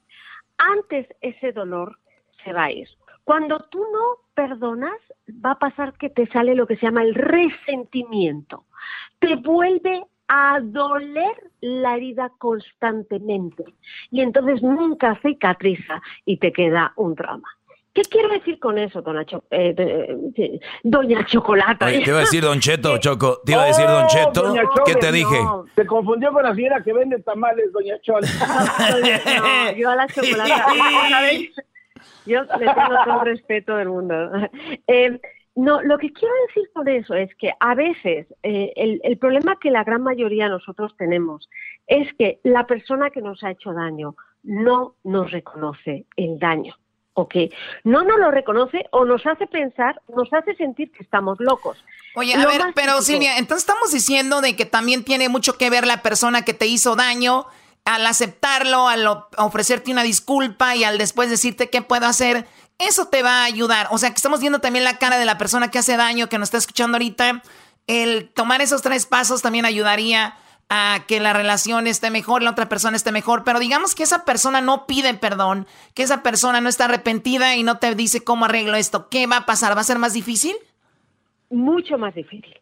antes 0.57 1.07
ese 1.21 1.51
dolor 1.51 1.97
se 2.43 2.53
va 2.53 2.65
a 2.65 2.71
ir. 2.71 2.87
Cuando 3.23 3.59
tú 3.69 3.79
no 3.91 4.17
perdonas, 4.33 4.99
va 5.45 5.51
a 5.51 5.59
pasar 5.59 5.93
que 5.93 6.09
te 6.09 6.27
sale 6.27 6.55
lo 6.55 6.65
que 6.65 6.75
se 6.77 6.85
llama 6.85 7.03
el 7.03 7.13
resentimiento. 7.13 8.65
Te 9.19 9.35
vuelve 9.35 10.03
a 10.27 10.59
doler 10.61 11.51
la 11.61 11.95
herida 11.95 12.31
constantemente 12.37 13.65
y 14.11 14.21
entonces 14.21 14.61
nunca 14.61 15.19
cicatriza 15.21 16.01
y 16.25 16.37
te 16.37 16.51
queda 16.51 16.93
un 16.95 17.15
trauma. 17.15 17.58
¿Qué 17.99 18.05
quiero 18.09 18.29
decir 18.29 18.57
con 18.59 18.77
eso, 18.77 19.01
doña, 19.01 19.25
eh, 19.51 20.57
doña 20.83 21.25
Chocolata? 21.25 21.87
te 21.87 22.01
iba 22.01 22.15
a 22.15 22.21
decir 22.21 22.41
Don 22.41 22.57
Cheto, 22.61 22.97
Choco. 22.97 23.41
Te 23.43 23.51
iba 23.51 23.63
a 23.63 23.65
decir 23.65 23.85
Don 23.85 24.05
oh, 24.05 24.07
Cheto. 24.07 24.53
¿Qué 24.85 24.95
te 24.95 25.11
dije? 25.11 25.37
Se 25.75 25.85
confundió 25.85 26.31
con 26.31 26.43
la 26.43 26.55
señora 26.55 26.81
que 26.81 26.93
vende 26.93 27.19
tamales, 27.19 27.73
Doña 27.73 27.99
Chola. 27.99 28.25
no, 29.71 29.71
yo 29.75 29.89
a 29.89 29.95
la 29.97 30.07
chocolata. 30.07 30.67
Yo 32.25 32.43
le 32.43 32.65
tengo 32.65 33.03
todo 33.03 33.19
el 33.19 33.25
respeto 33.25 33.75
del 33.75 33.89
mundo. 33.89 34.15
Eh, 34.87 35.19
no, 35.57 35.81
lo 35.81 35.97
que 35.97 36.13
quiero 36.13 36.33
decir 36.47 36.69
con 36.73 36.87
eso 36.87 37.15
es 37.15 37.35
que 37.35 37.51
a 37.59 37.75
veces 37.75 38.27
eh, 38.43 38.71
el, 38.77 39.01
el 39.03 39.17
problema 39.17 39.57
que 39.59 39.71
la 39.71 39.83
gran 39.83 40.03
mayoría 40.03 40.45
de 40.45 40.51
nosotros 40.51 40.95
tenemos 40.97 41.49
es 41.85 42.13
que 42.13 42.39
la 42.43 42.65
persona 42.65 43.09
que 43.09 43.21
nos 43.21 43.43
ha 43.43 43.51
hecho 43.51 43.73
daño 43.73 44.15
no 44.43 44.95
nos 45.03 45.31
reconoce 45.31 46.05
el 46.15 46.39
daño 46.39 46.75
o 47.13 47.27
que 47.27 47.49
no 47.83 48.03
nos 48.03 48.19
lo 48.19 48.31
reconoce 48.31 48.85
o 48.91 49.05
nos 49.05 49.25
hace 49.25 49.47
pensar, 49.47 50.01
nos 50.15 50.31
hace 50.33 50.55
sentir 50.55 50.91
que 50.91 51.03
estamos 51.03 51.37
locos. 51.39 51.77
Oye, 52.15 52.33
a 52.33 52.45
ver, 52.45 52.61
pero 52.73 53.01
Silvia, 53.01 53.37
entonces 53.37 53.67
estamos 53.67 53.91
diciendo 53.91 54.41
de 54.41 54.55
que 54.55 54.65
también 54.65 55.03
tiene 55.03 55.29
mucho 55.29 55.57
que 55.57 55.69
ver 55.69 55.85
la 55.85 56.01
persona 56.01 56.43
que 56.43 56.53
te 56.53 56.65
hizo 56.65 56.95
daño 56.95 57.45
al 57.85 58.05
aceptarlo, 58.05 58.87
al 58.87 59.07
ofrecerte 59.37 59.91
una 59.91 60.03
disculpa 60.03 60.75
y 60.75 60.83
al 60.83 60.97
después 60.97 61.29
decirte 61.29 61.69
qué 61.69 61.81
puedo 61.81 62.05
hacer. 62.05 62.45
Eso 62.77 63.07
te 63.07 63.23
va 63.23 63.41
a 63.41 63.45
ayudar. 63.45 63.87
O 63.91 63.97
sea, 63.97 64.09
que 64.09 64.15
estamos 64.15 64.39
viendo 64.39 64.59
también 64.59 64.85
la 64.85 64.97
cara 64.97 65.17
de 65.17 65.25
la 65.25 65.37
persona 65.37 65.69
que 65.69 65.79
hace 65.79 65.97
daño, 65.97 66.29
que 66.29 66.37
nos 66.37 66.47
está 66.47 66.57
escuchando 66.57 66.95
ahorita. 66.95 67.41
El 67.87 68.29
tomar 68.29 68.61
esos 68.61 68.81
tres 68.81 69.05
pasos 69.05 69.41
también 69.41 69.65
ayudaría 69.65 70.37
a 70.69 71.03
que 71.07 71.19
la 71.19 71.33
relación 71.33 71.87
esté 71.87 72.11
mejor, 72.11 72.43
la 72.43 72.51
otra 72.51 72.69
persona 72.69 72.95
esté 72.95 73.11
mejor, 73.11 73.43
pero 73.43 73.59
digamos 73.59 73.95
que 73.95 74.03
esa 74.03 74.23
persona 74.23 74.61
no 74.61 74.85
pide 74.85 75.13
perdón, 75.15 75.65
que 75.95 76.03
esa 76.03 76.21
persona 76.21 76.61
no 76.61 76.69
está 76.69 76.85
arrepentida 76.85 77.55
y 77.55 77.63
no 77.63 77.79
te 77.79 77.95
dice 77.95 78.23
cómo 78.23 78.45
arreglo 78.45 78.75
esto, 78.75 79.09
¿qué 79.09 79.25
va 79.25 79.37
a 79.37 79.45
pasar? 79.45 79.75
¿Va 79.75 79.81
a 79.81 79.85
ser 79.85 79.97
más 79.97 80.13
difícil? 80.13 80.55
Mucho 81.49 81.97
más 81.97 82.13
difícil. 82.13 82.55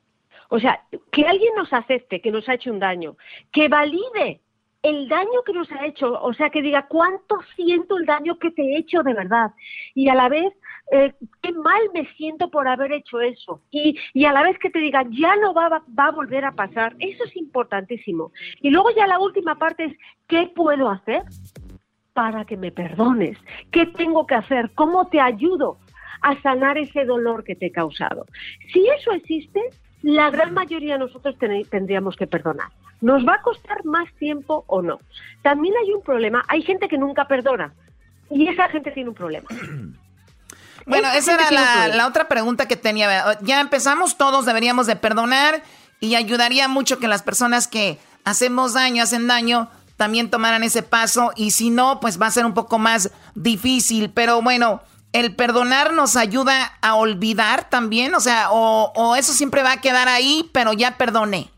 O 0.49 0.59
sea, 0.59 0.81
que 1.11 1.25
alguien 1.25 1.53
nos 1.57 1.73
acepte 1.73 2.21
que 2.21 2.31
nos 2.31 2.47
ha 2.47 2.53
hecho 2.53 2.71
un 2.71 2.79
daño, 2.79 3.17
que 3.51 3.67
valide 3.67 4.39
el 4.81 5.09
daño 5.09 5.43
que 5.45 5.51
nos 5.51 5.69
ha 5.71 5.85
hecho, 5.85 6.21
o 6.21 6.34
sea, 6.34 6.49
que 6.49 6.61
diga 6.61 6.88
cuánto 6.88 7.39
siento 7.55 7.97
el 7.97 8.05
daño 8.05 8.39
que 8.39 8.51
te 8.51 8.61
he 8.61 8.77
hecho 8.77 9.03
de 9.03 9.13
verdad 9.13 9.51
y 9.93 10.07
a 10.07 10.15
la 10.15 10.29
vez 10.29 10.53
eh, 10.91 11.14
qué 11.41 11.51
mal 11.51 11.81
me 11.93 12.05
siento 12.14 12.49
por 12.49 12.68
haber 12.68 12.93
hecho 12.93 13.19
eso. 13.19 13.61
Y, 13.72 13.97
y 14.14 14.26
a 14.26 14.31
la 14.31 14.43
vez 14.43 14.57
que 14.59 14.69
te 14.69 14.80
digan, 14.80 15.11
ya 15.11 15.35
no 15.35 15.53
va, 15.53 15.69
va, 15.69 16.05
a 16.05 16.11
volver 16.11 16.45
a 16.45 16.53
pasar, 16.53 16.95
eso 16.99 17.23
es 17.26 17.35
importantísimo. 17.35 18.31
Y 18.61 18.69
luego 18.69 18.89
ya 18.95 19.07
la 19.07 19.19
última 19.19 19.55
parte 19.55 19.85
es, 19.85 19.97
¿qué 20.27 20.51
puedo 20.55 20.89
hacer 20.89 21.23
para 22.14 22.45
que 22.45 22.57
me 22.57 22.72
perdones? 22.72 23.38
¿Qué 23.72 23.85
tengo 23.85 24.26
que 24.26 24.35
hacer? 24.35 24.72
¿Cómo 24.76 25.07
te 25.07 25.19
ayudo 25.19 25.77
a 26.22 26.39
sanar 26.41 26.77
ese 26.77 27.05
dolor 27.05 27.43
que 27.43 27.55
te 27.55 27.68
he 27.68 27.72
causado? 27.72 28.26
Si 28.72 28.88
eso 28.88 29.11
existe, 29.11 29.61
la 30.01 30.30
gran 30.30 30.53
mayoría 30.53 30.93
de 30.93 30.99
nosotros 30.99 31.35
tendríamos 31.69 32.15
que 32.15 32.27
perdonar. 32.27 32.69
¿Nos 33.01 33.27
va 33.27 33.35
a 33.35 33.41
costar 33.41 33.85
más 33.85 34.11
tiempo 34.15 34.64
o 34.68 34.81
no? 34.81 34.99
También 35.43 35.76
hay 35.84 35.91
un 35.91 36.01
problema, 36.01 36.43
hay 36.47 36.61
gente 36.61 36.88
que 36.88 36.97
nunca 36.97 37.27
perdona 37.27 37.73
y 38.30 38.47
esa 38.47 38.69
gente 38.69 38.91
tiene 38.91 39.09
un 39.09 39.15
problema. 39.15 39.47
Bueno, 40.88 41.09
esa 41.11 41.35
era 41.35 41.88
la, 41.88 42.07
otra 42.07 42.27
pregunta 42.27 42.68
que 42.68 42.77
tenía. 42.77 43.38
Ya 43.41 43.59
empezamos, 43.59 44.18
todos 44.18 44.45
deberíamos 44.45 44.88
de 44.88 44.95
perdonar 44.95 45.61
y 45.99 46.15
ayudaría 46.15 46.68
mucho 46.68 46.97
que 46.97 47.07
las 47.07 47.23
personas 47.23 47.68
que 47.68 47.99
hacemos 48.23 48.73
daño, 48.73 49.03
hacen 49.03 49.27
daño, 49.27 49.69
también 49.97 50.30
tomaran 50.30 50.64
ese 50.64 50.84
paso 50.84 51.31
y 51.35 51.51
si 51.51 51.69
no, 51.69 51.99
pues 51.99 52.22
va 52.22 52.27
a 52.27 52.31
ser 52.31 52.45
un 52.45 52.53
poco 52.53 52.80
más 52.80 53.11
difícil. 53.35 54.11
Pero 54.11 54.41
bueno, 54.41 54.81
el 55.11 55.35
perdonar 55.35 55.93
nos 55.93 56.15
ayuda 56.15 56.77
a 56.81 56.95
olvidar 56.95 57.69
también, 57.69 58.15
o 58.15 58.22
sea, 58.22 58.51
o, 58.51 58.93
o 58.95 59.15
eso 59.18 59.34
siempre 59.34 59.64
va 59.64 59.73
a 59.73 59.81
quedar 59.81 60.07
ahí, 60.07 60.49
pero 60.53 60.72
ya 60.72 60.97
perdoné. 60.97 61.49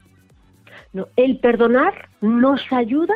No, 0.92 1.08
el 1.16 1.40
perdonar 1.40 2.10
nos 2.22 2.62
ayuda 2.72 3.14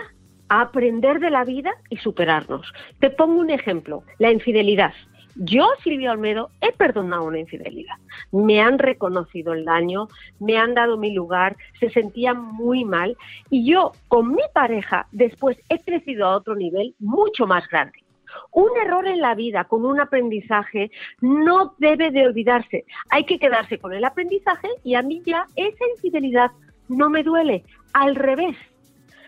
a 0.49 0.61
aprender 0.61 1.19
de 1.19 1.31
la 1.31 1.43
vida 1.43 1.71
y 1.89 1.97
superarnos. 1.97 2.71
Te 2.99 3.09
pongo 3.09 3.39
un 3.39 3.49
ejemplo, 3.49 4.03
la 4.19 4.31
infidelidad. 4.31 4.93
Yo, 5.35 5.67
Silvia 5.83 6.11
Olmedo, 6.11 6.51
he 6.61 6.71
perdonado 6.73 7.23
una 7.23 7.39
infidelidad. 7.39 7.95
Me 8.31 8.61
han 8.61 8.77
reconocido 8.77 9.53
el 9.53 9.65
daño, 9.65 10.07
me 10.39 10.57
han 10.57 10.75
dado 10.75 10.97
mi 10.97 11.11
lugar, 11.11 11.57
se 11.79 11.89
sentían 11.89 12.39
muy 12.39 12.85
mal 12.85 13.17
y 13.49 13.65
yo 13.69 13.93
con 14.07 14.31
mi 14.31 14.43
pareja 14.53 15.07
después 15.11 15.57
he 15.69 15.79
crecido 15.79 16.27
a 16.27 16.35
otro 16.35 16.55
nivel 16.55 16.95
mucho 16.99 17.47
más 17.47 17.67
grande. 17.67 18.03
Un 18.51 18.69
error 18.83 19.07
en 19.07 19.21
la 19.21 19.35
vida 19.35 19.63
con 19.65 19.85
un 19.85 19.99
aprendizaje 19.99 20.91
no 21.21 21.75
debe 21.77 22.11
de 22.11 22.27
olvidarse. 22.27 22.85
Hay 23.09 23.25
que 23.25 23.39
quedarse 23.39 23.79
con 23.79 23.93
el 23.93 24.03
aprendizaje 24.05 24.67
y 24.83 24.95
a 24.95 25.01
mí 25.01 25.21
ya 25.25 25.45
esa 25.55 25.85
infidelidad 25.95 26.51
no 26.87 27.09
me 27.09 27.23
duele. 27.23 27.63
Al 27.93 28.15
revés. 28.15 28.55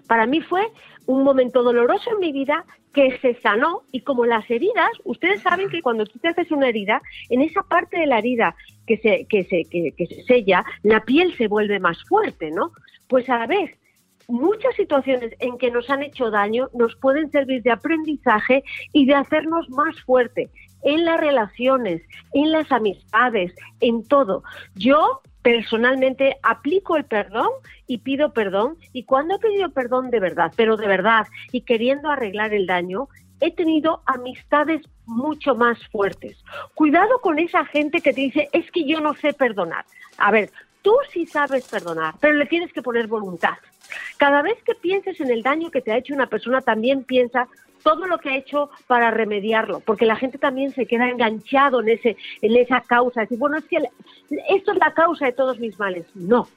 Para 0.07 0.25
mí 0.27 0.41
fue 0.41 0.67
un 1.07 1.23
momento 1.23 1.63
doloroso 1.63 2.11
en 2.11 2.19
mi 2.19 2.31
vida 2.31 2.65
que 2.93 3.17
se 3.19 3.35
sanó 3.41 3.83
y 3.91 4.01
como 4.01 4.25
las 4.25 4.49
heridas, 4.49 4.89
ustedes 5.03 5.41
saben 5.41 5.69
que 5.69 5.81
cuando 5.81 6.05
tú 6.05 6.17
te 6.19 6.29
haces 6.29 6.51
una 6.51 6.69
herida, 6.69 7.01
en 7.29 7.41
esa 7.41 7.61
parte 7.63 7.99
de 7.99 8.07
la 8.07 8.19
herida 8.19 8.55
que 8.87 8.97
se, 8.97 9.25
que 9.25 9.43
se, 9.43 9.65
que, 9.65 10.07
se 10.07 10.23
sella, 10.23 10.63
la 10.83 11.01
piel 11.01 11.35
se 11.35 11.47
vuelve 11.47 11.79
más 11.79 12.01
fuerte, 12.03 12.51
¿no? 12.51 12.71
Pues 13.07 13.29
a 13.29 13.39
la 13.39 13.47
vez, 13.47 13.71
muchas 14.27 14.75
situaciones 14.75 15.33
en 15.39 15.57
que 15.57 15.71
nos 15.71 15.89
han 15.89 16.03
hecho 16.03 16.31
daño 16.31 16.69
nos 16.73 16.95
pueden 16.95 17.29
servir 17.31 17.61
de 17.63 17.71
aprendizaje 17.71 18.63
y 18.93 19.05
de 19.05 19.15
hacernos 19.15 19.69
más 19.69 19.99
fuerte 20.01 20.49
en 20.83 21.03
las 21.03 21.19
relaciones, 21.19 22.01
en 22.33 22.51
las 22.51 22.71
amistades, 22.71 23.53
en 23.81 24.07
todo. 24.07 24.43
Yo 24.75 25.21
personalmente 25.45 26.39
aplico 26.41 26.97
el 26.97 27.05
perdón 27.05 27.49
y 27.85 27.99
pido 27.99 28.33
perdón 28.33 28.77
y 28.93 29.03
cuando 29.03 29.35
he 29.35 29.39
pedido 29.39 29.69
perdón 29.69 30.09
de 30.09 30.19
verdad, 30.19 30.51
pero 30.55 30.75
de 30.75 30.87
verdad 30.87 31.27
y 31.51 31.61
queriendo 31.61 32.09
arreglar 32.09 32.51
el 32.55 32.65
daño, 32.65 33.09
he 33.41 33.51
tenido 33.51 34.01
amistades 34.07 34.81
mucho 35.05 35.53
más 35.53 35.77
fuertes. 35.89 36.43
Cuidado 36.73 37.21
con 37.21 37.37
esa 37.37 37.63
gente 37.63 38.01
que 38.01 38.11
te 38.11 38.21
dice, 38.21 38.49
es 38.53 38.71
que 38.71 38.85
yo 38.85 38.99
no 39.01 39.13
sé 39.13 39.33
perdonar. 39.33 39.85
A 40.17 40.31
ver, 40.31 40.49
tú 40.81 40.95
sí 41.13 41.27
sabes 41.27 41.67
perdonar, 41.67 42.15
pero 42.19 42.33
le 42.33 42.47
tienes 42.47 42.73
que 42.73 42.81
poner 42.81 43.05
voluntad. 43.05 43.53
Cada 44.17 44.41
vez 44.41 44.57
que 44.63 44.73
pienses 44.73 45.21
en 45.21 45.29
el 45.29 45.43
daño 45.43 45.69
que 45.69 45.81
te 45.81 45.91
ha 45.91 45.97
hecho 45.97 46.15
una 46.15 46.25
persona, 46.25 46.61
también 46.61 47.03
piensa 47.03 47.47
todo 47.85 48.07
lo 48.07 48.17
que 48.17 48.29
ha 48.29 48.35
hecho 48.35 48.71
para 48.87 49.11
remediarlo, 49.11 49.79
porque 49.79 50.07
la 50.07 50.15
gente 50.15 50.39
también 50.39 50.73
se 50.73 50.87
queda 50.87 51.07
enganchado 51.07 51.81
en, 51.81 51.89
ese, 51.89 52.17
en 52.41 52.57
esa 52.57 52.81
causa. 52.81 53.21
Decir, 53.21 53.37
bueno, 53.37 53.57
es 53.57 53.65
que 53.65 53.77
esto 54.49 54.71
es 54.71 54.79
la 54.79 54.91
causa 54.91 55.27
de 55.27 55.33
todos 55.33 55.59
mis 55.59 55.77
males. 55.77 56.07
No, 56.15 56.47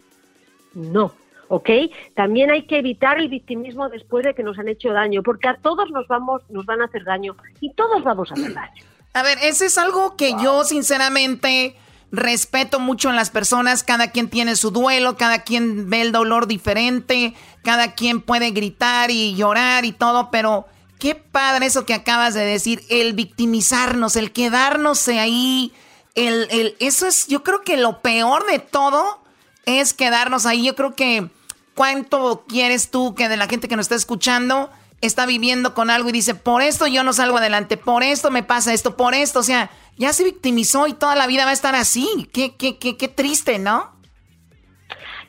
no. 0.72 1.12
¿ok? 1.48 1.68
También 2.14 2.50
hay 2.50 2.62
que 2.66 2.78
evitar 2.78 3.18
el 3.18 3.28
victimismo 3.28 3.90
después 3.90 4.24
de 4.24 4.34
que 4.34 4.42
nos 4.42 4.58
han 4.58 4.68
hecho 4.68 4.90
daño, 4.94 5.22
porque 5.22 5.48
a 5.48 5.56
todos 5.58 5.90
nos 5.90 6.08
vamos, 6.08 6.40
nos 6.48 6.64
van 6.64 6.80
a 6.80 6.86
hacer 6.86 7.04
daño 7.04 7.36
y 7.60 7.74
todos 7.74 8.02
vamos 8.02 8.30
a 8.30 8.34
hacer 8.34 8.54
daño. 8.54 8.84
A 9.12 9.22
ver, 9.22 9.36
ese 9.42 9.66
es 9.66 9.76
algo 9.76 10.16
que 10.16 10.32
yo 10.42 10.64
sinceramente 10.64 11.76
respeto 12.10 12.80
mucho 12.80 13.10
en 13.10 13.16
las 13.16 13.28
personas, 13.28 13.82
cada 13.82 14.12
quien 14.12 14.30
tiene 14.30 14.56
su 14.56 14.70
duelo, 14.70 15.18
cada 15.18 15.42
quien 15.42 15.90
ve 15.90 16.00
el 16.00 16.12
dolor 16.12 16.46
diferente, 16.46 17.34
cada 17.62 17.94
quien 17.94 18.22
puede 18.22 18.50
gritar 18.50 19.10
y 19.10 19.34
llorar 19.34 19.84
y 19.84 19.92
todo, 19.92 20.30
pero 20.30 20.66
qué 20.98 21.14
padre 21.14 21.66
eso 21.66 21.86
que 21.86 21.94
acabas 21.94 22.34
de 22.34 22.44
decir, 22.44 22.84
el 22.88 23.12
victimizarnos, 23.12 24.16
el 24.16 24.32
quedarnos 24.32 25.08
ahí, 25.08 25.72
el, 26.14 26.48
el, 26.50 26.76
eso 26.80 27.06
es, 27.06 27.26
yo 27.26 27.42
creo 27.42 27.62
que 27.62 27.76
lo 27.76 28.02
peor 28.02 28.46
de 28.46 28.58
todo 28.58 29.22
es 29.66 29.92
quedarnos 29.92 30.46
ahí, 30.46 30.64
yo 30.64 30.74
creo 30.74 30.94
que 30.94 31.30
cuánto 31.74 32.44
quieres 32.48 32.90
tú 32.90 33.14
que 33.14 33.28
de 33.28 33.36
la 33.36 33.46
gente 33.46 33.68
que 33.68 33.76
nos 33.76 33.84
está 33.84 33.94
escuchando 33.94 34.70
está 35.00 35.26
viviendo 35.26 35.74
con 35.74 35.90
algo 35.90 36.08
y 36.08 36.12
dice, 36.12 36.34
por 36.34 36.62
esto 36.62 36.86
yo 36.86 37.04
no 37.04 37.12
salgo 37.12 37.38
adelante, 37.38 37.76
por 37.76 38.02
esto 38.02 38.30
me 38.30 38.42
pasa 38.42 38.72
esto, 38.72 38.96
por 38.96 39.14
esto, 39.14 39.40
o 39.40 39.44
sea, 39.44 39.70
ya 39.96 40.12
se 40.12 40.24
victimizó 40.24 40.86
y 40.86 40.94
toda 40.94 41.14
la 41.14 41.26
vida 41.26 41.44
va 41.44 41.50
a 41.50 41.54
estar 41.54 41.74
así. 41.74 42.28
Qué, 42.32 42.54
qué, 42.56 42.78
qué, 42.78 42.96
qué 42.96 43.08
triste, 43.08 43.58
¿no? 43.58 43.92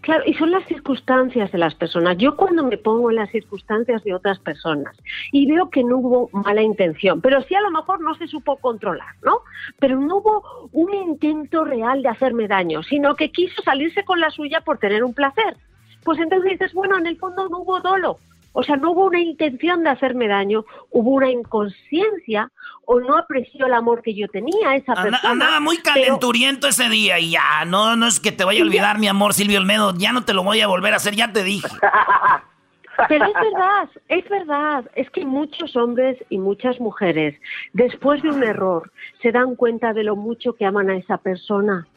Claro, 0.02 0.24
y 0.26 0.34
son 0.36 0.52
las 0.52 0.66
circunstancias 0.66 1.52
de 1.52 1.58
las 1.58 1.76
personas. 1.76 2.18
Yo 2.18 2.38
cuando 2.38 2.64
me 2.64 2.78
pongo 2.78 3.10
en 3.10 3.18
las 3.18 3.30
circunstancias 3.32 4.04
de 4.04 4.14
otras 4.14 4.40
personas 4.40 4.96
y 5.32 5.46
veo 5.46 5.70
que 5.70 5.84
no 5.84 5.98
hubo 5.98 6.30
mala 6.32 6.62
intención, 6.62 7.20
pero 7.20 7.42
sí 7.44 7.56
a 7.56 7.62
lo 7.62 7.72
mejor 7.72 8.00
no 8.02 8.16
se 8.16 8.28
supo 8.28 8.58
controlar, 8.58 9.16
¿no? 9.24 9.40
Pero 9.80 10.00
no 10.00 10.18
hubo 10.18 10.70
un 10.72 10.94
intento 10.94 11.66
real 11.66 12.02
de 12.02 12.10
hacerme 12.10 12.48
daño, 12.48 12.82
sino 12.84 13.16
que 13.16 13.32
quiso 13.32 13.62
salirse 13.62 14.06
con 14.06 14.20
la 14.20 14.30
suya 14.30 14.62
por 14.62 14.78
tener 14.78 15.04
un 15.04 15.14
placer. 15.14 15.58
Pues 16.04 16.18
entonces 16.20 16.52
dices, 16.52 16.74
bueno, 16.74 16.98
en 16.98 17.06
el 17.06 17.18
fondo 17.18 17.50
no 17.50 17.60
hubo 17.60 17.82
dolo, 17.82 18.20
o 18.54 18.64
sea, 18.64 18.78
no 18.78 18.92
hubo 18.92 19.06
una 19.06 19.20
intención 19.20 19.84
de 19.84 19.90
hacerme 19.90 20.28
daño, 20.28 20.66
hubo 20.92 21.12
una 21.12 21.30
inconsciencia 21.30 22.52
o 22.92 23.00
no 23.00 23.16
apreció 23.20 23.68
el 23.68 23.74
amor 23.76 24.02
que 24.02 24.16
yo 24.16 24.28
tenía 24.30 24.70
a 24.70 24.76
esa 24.76 24.96
persona. 24.96 25.20
Andaba 25.24 25.60
muy 25.60 25.78
calenturiento 25.78 26.68
ese 26.68 26.90
día 26.90 27.20
y 27.20 27.30
ya, 27.30 27.64
no, 27.68 27.96
no 27.96 28.08
es 28.08 28.20
que 28.20 28.32
te 28.32 28.44
vaya 28.44 28.62
a 28.62 28.64
olvidar 28.64 28.98
mi 28.98 29.08
amor, 29.08 29.36
Silvio 29.36 29.60
Olmedo, 29.60 29.94
ya 29.96 30.12
no 30.12 30.26
te 30.26 30.34
lo 30.34 30.42
voy 30.44 30.62
a 30.62 30.68
volver 30.68 30.94
a 30.94 30.96
hacer, 30.96 31.16
ya 31.16 31.32
te 31.32 31.44
dije. 31.44 31.68
Pero 33.08 33.26
es 33.26 33.34
verdad, 33.34 33.90
es 34.08 34.28
verdad, 34.28 34.92
es 34.96 35.08
que 35.12 35.24
muchos 35.24 35.76
hombres 35.76 36.18
y 36.30 36.40
muchas 36.40 36.80
mujeres, 36.80 37.40
después 37.74 38.24
de 38.24 38.32
un 38.32 38.44
error, 38.44 38.92
se 39.22 39.32
dan 39.32 39.56
cuenta 39.56 39.94
de 39.94 40.04
lo 40.04 40.16
mucho 40.16 40.54
que 40.54 40.66
aman 40.66 40.90
a 40.90 40.96
esa 40.98 41.18
persona 41.18 41.88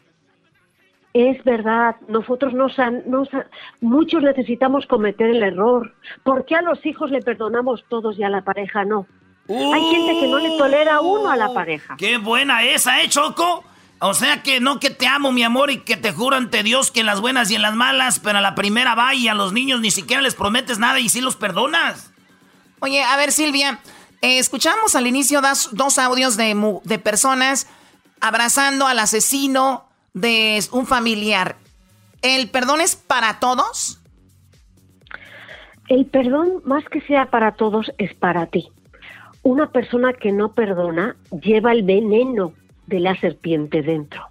es 1.14 1.44
verdad, 1.44 1.96
nosotros 2.08 2.54
nos, 2.54 2.74
nos 3.06 3.28
muchos 3.82 4.22
necesitamos 4.22 4.86
cometer 4.86 5.28
el 5.28 5.42
error. 5.42 5.92
¿Por 6.22 6.46
qué 6.46 6.54
a 6.54 6.62
los 6.62 6.84
hijos 6.86 7.10
le 7.10 7.20
perdonamos 7.20 7.84
todos 7.88 8.18
y 8.18 8.22
a 8.22 8.30
la 8.30 8.42
pareja 8.42 8.86
no? 8.86 9.06
Hay 9.48 9.82
gente 9.90 10.20
que 10.20 10.28
no 10.28 10.38
le 10.38 10.56
tolera 10.56 10.96
a 10.96 11.00
uno 11.00 11.30
a 11.30 11.36
la 11.36 11.52
pareja. 11.52 11.96
¡Qué 11.96 12.18
buena 12.18 12.62
esa, 12.62 13.02
eh, 13.02 13.08
Choco! 13.08 13.64
O 14.00 14.14
sea 14.14 14.42
que 14.42 14.58
no 14.58 14.80
que 14.80 14.90
te 14.90 15.06
amo, 15.06 15.30
mi 15.30 15.44
amor, 15.44 15.70
y 15.70 15.78
que 15.78 15.96
te 15.96 16.12
juro 16.12 16.36
ante 16.36 16.62
Dios 16.62 16.90
que 16.90 17.00
en 17.00 17.06
las 17.06 17.20
buenas 17.20 17.50
y 17.50 17.54
en 17.54 17.62
las 17.62 17.74
malas, 17.74 18.18
pero 18.18 18.38
a 18.38 18.40
la 18.40 18.56
primera 18.56 18.94
va 18.96 19.14
y 19.14 19.28
a 19.28 19.34
los 19.34 19.52
niños 19.52 19.80
ni 19.80 19.92
siquiera 19.92 20.22
les 20.22 20.34
prometes 20.34 20.78
nada 20.78 20.98
y 20.98 21.08
sí 21.08 21.20
los 21.20 21.36
perdonas. 21.36 22.12
Oye, 22.80 23.02
a 23.02 23.16
ver, 23.16 23.30
Silvia, 23.30 23.78
eh, 24.20 24.38
escuchamos 24.38 24.96
al 24.96 25.06
inicio 25.06 25.40
dos, 25.40 25.68
dos 25.72 25.98
audios 25.98 26.36
de, 26.36 26.80
de 26.82 26.98
personas 26.98 27.68
abrazando 28.20 28.86
al 28.86 28.98
asesino 28.98 29.88
de 30.14 30.62
un 30.72 30.86
familiar, 30.86 31.56
¿el 32.22 32.50
perdón 32.50 32.80
es 32.80 32.96
para 32.96 33.40
todos? 33.40 34.00
El 35.88 36.06
perdón, 36.06 36.62
más 36.64 36.84
que 36.84 37.00
sea 37.02 37.30
para 37.30 37.52
todos, 37.52 37.92
es 37.98 38.14
para 38.14 38.46
ti. 38.46 38.70
Una 39.42 39.70
persona 39.70 40.12
que 40.12 40.32
no 40.32 40.52
perdona 40.52 41.16
lleva 41.42 41.72
el 41.72 41.82
veneno 41.82 42.52
de 42.86 43.00
la 43.00 43.18
serpiente 43.18 43.82
dentro. 43.82 44.22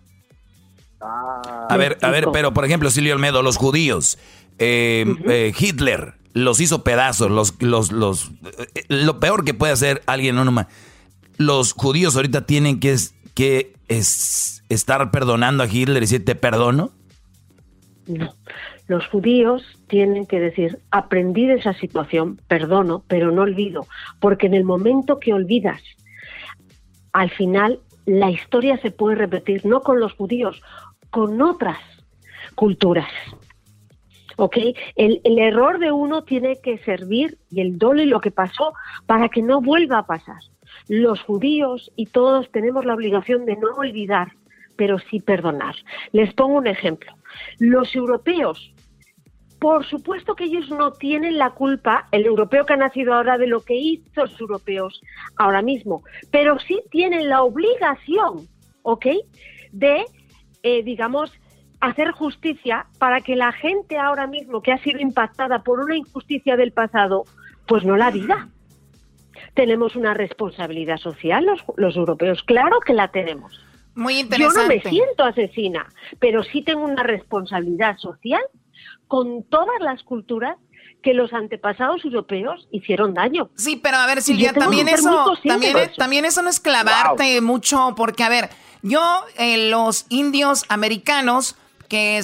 a 1.01 1.75
ver, 1.77 1.97
a 2.01 2.09
ver, 2.09 2.27
pero 2.31 2.53
por 2.53 2.65
ejemplo, 2.65 2.89
Silvio 2.89 3.13
Olmedo, 3.13 3.41
los 3.41 3.57
judíos, 3.57 4.17
eh, 4.59 5.05
eh, 5.27 5.53
Hitler 5.57 6.13
los 6.33 6.59
hizo 6.59 6.83
pedazos, 6.83 7.29
los, 7.31 7.61
los, 7.61 7.91
los, 7.91 8.31
eh, 8.75 8.83
lo 8.87 9.19
peor 9.19 9.43
que 9.43 9.53
puede 9.53 9.73
hacer 9.73 10.01
alguien 10.05 10.35
no 10.35 10.67
Los 11.37 11.73
judíos 11.73 12.15
ahorita 12.15 12.45
tienen 12.45 12.79
que, 12.79 12.95
que 13.33 13.73
es 13.87 14.63
estar 14.69 15.11
perdonando 15.11 15.63
a 15.63 15.67
Hitler 15.67 15.97
y 15.97 16.01
decir 16.01 16.23
te 16.23 16.35
perdono? 16.35 16.91
No. 18.07 18.33
Los 18.91 19.07
judíos 19.07 19.63
tienen 19.87 20.25
que 20.25 20.41
decir, 20.41 20.79
aprendí 20.91 21.47
de 21.47 21.53
esa 21.53 21.71
situación, 21.71 22.41
perdono, 22.49 23.05
pero 23.07 23.31
no 23.31 23.43
olvido, 23.43 23.87
porque 24.19 24.47
en 24.47 24.53
el 24.53 24.65
momento 24.65 25.17
que 25.17 25.31
olvidas, 25.31 25.81
al 27.13 27.29
final 27.29 27.79
la 28.05 28.29
historia 28.29 28.75
se 28.79 28.91
puede 28.91 29.15
repetir, 29.15 29.65
no 29.65 29.79
con 29.79 30.01
los 30.01 30.11
judíos, 30.11 30.61
con 31.09 31.41
otras 31.41 31.77
culturas. 32.55 33.07
¿Ok? 34.35 34.57
El, 34.97 35.21
el 35.23 35.39
error 35.39 35.79
de 35.79 35.93
uno 35.93 36.25
tiene 36.25 36.59
que 36.59 36.77
servir 36.79 37.37
y 37.49 37.61
el 37.61 37.77
dolor 37.77 38.01
y 38.01 38.09
lo 38.09 38.19
que 38.19 38.31
pasó 38.31 38.73
para 39.05 39.29
que 39.29 39.41
no 39.41 39.61
vuelva 39.61 39.99
a 39.99 40.05
pasar. 40.05 40.41
Los 40.89 41.21
judíos 41.21 41.93
y 41.95 42.07
todos 42.07 42.51
tenemos 42.51 42.83
la 42.83 42.95
obligación 42.95 43.45
de 43.45 43.55
no 43.55 43.69
olvidar 43.77 44.33
pero 44.81 44.97
sí 44.97 45.19
perdonar. 45.19 45.75
Les 46.11 46.33
pongo 46.33 46.57
un 46.57 46.65
ejemplo. 46.65 47.13
Los 47.59 47.95
europeos, 47.95 48.73
por 49.61 49.85
supuesto 49.85 50.35
que 50.35 50.45
ellos 50.45 50.71
no 50.71 50.91
tienen 50.93 51.37
la 51.37 51.51
culpa, 51.51 52.07
el 52.11 52.25
europeo 52.25 52.65
que 52.65 52.73
ha 52.73 52.77
nacido 52.77 53.13
ahora, 53.13 53.37
de 53.37 53.45
lo 53.45 53.61
que 53.61 53.75
hizo 53.75 54.21
los 54.25 54.41
europeos 54.41 54.99
ahora 55.37 55.61
mismo, 55.61 56.01
pero 56.31 56.57
sí 56.57 56.81
tienen 56.89 57.29
la 57.29 57.43
obligación, 57.43 58.47
¿ok?, 58.81 59.05
de, 59.71 60.05
eh, 60.63 60.81
digamos, 60.81 61.31
hacer 61.79 62.09
justicia 62.09 62.87
para 62.97 63.21
que 63.21 63.35
la 63.35 63.51
gente 63.51 63.99
ahora 63.99 64.25
mismo 64.25 64.63
que 64.63 64.71
ha 64.71 64.79
sido 64.79 64.99
impactada 64.99 65.61
por 65.61 65.79
una 65.79 65.95
injusticia 65.95 66.57
del 66.57 66.71
pasado, 66.71 67.25
pues 67.67 67.85
no 67.85 67.97
la 67.97 68.09
diga. 68.09 68.49
Tenemos 69.53 69.95
una 69.95 70.15
responsabilidad 70.15 70.97
social 70.97 71.45
los, 71.45 71.63
los 71.77 71.95
europeos, 71.95 72.41
claro 72.41 72.79
que 72.79 72.93
la 72.93 73.09
tenemos. 73.09 73.63
Muy 73.93 74.21
interesante. 74.21 74.57
Yo 74.57 74.63
no 74.63 74.67
me 74.67 74.81
siento 74.81 75.23
asesina, 75.23 75.85
pero 76.17 76.41
sí 76.41 76.63
tengo 76.63 76.83
una 76.83 77.03
responsabilidad 77.03 77.97
social 77.97 78.41
con 79.07 79.43
todas 79.43 79.79
las 79.81 80.03
culturas 80.03 80.57
que 81.01 81.13
los 81.13 81.33
antepasados 81.33 82.05
europeos 82.05 82.67
hicieron 82.71 83.13
daño. 83.13 83.49
Sí, 83.55 83.75
pero 83.75 83.97
a 83.97 84.05
ver, 84.05 84.21
Silvia, 84.21 84.53
también 84.53 84.87
eso, 84.87 85.33
también, 85.43 85.75
también, 85.97 86.25
eso 86.25 86.41
no 86.41 86.49
es 86.49 86.59
clavarte 86.59 87.41
mucho, 87.41 87.93
porque 87.97 88.23
a 88.23 88.29
ver, 88.29 88.49
yo, 88.83 89.01
eh, 89.37 89.69
los 89.69 90.05
indios 90.09 90.63
americanos, 90.69 91.55
que 91.87 92.21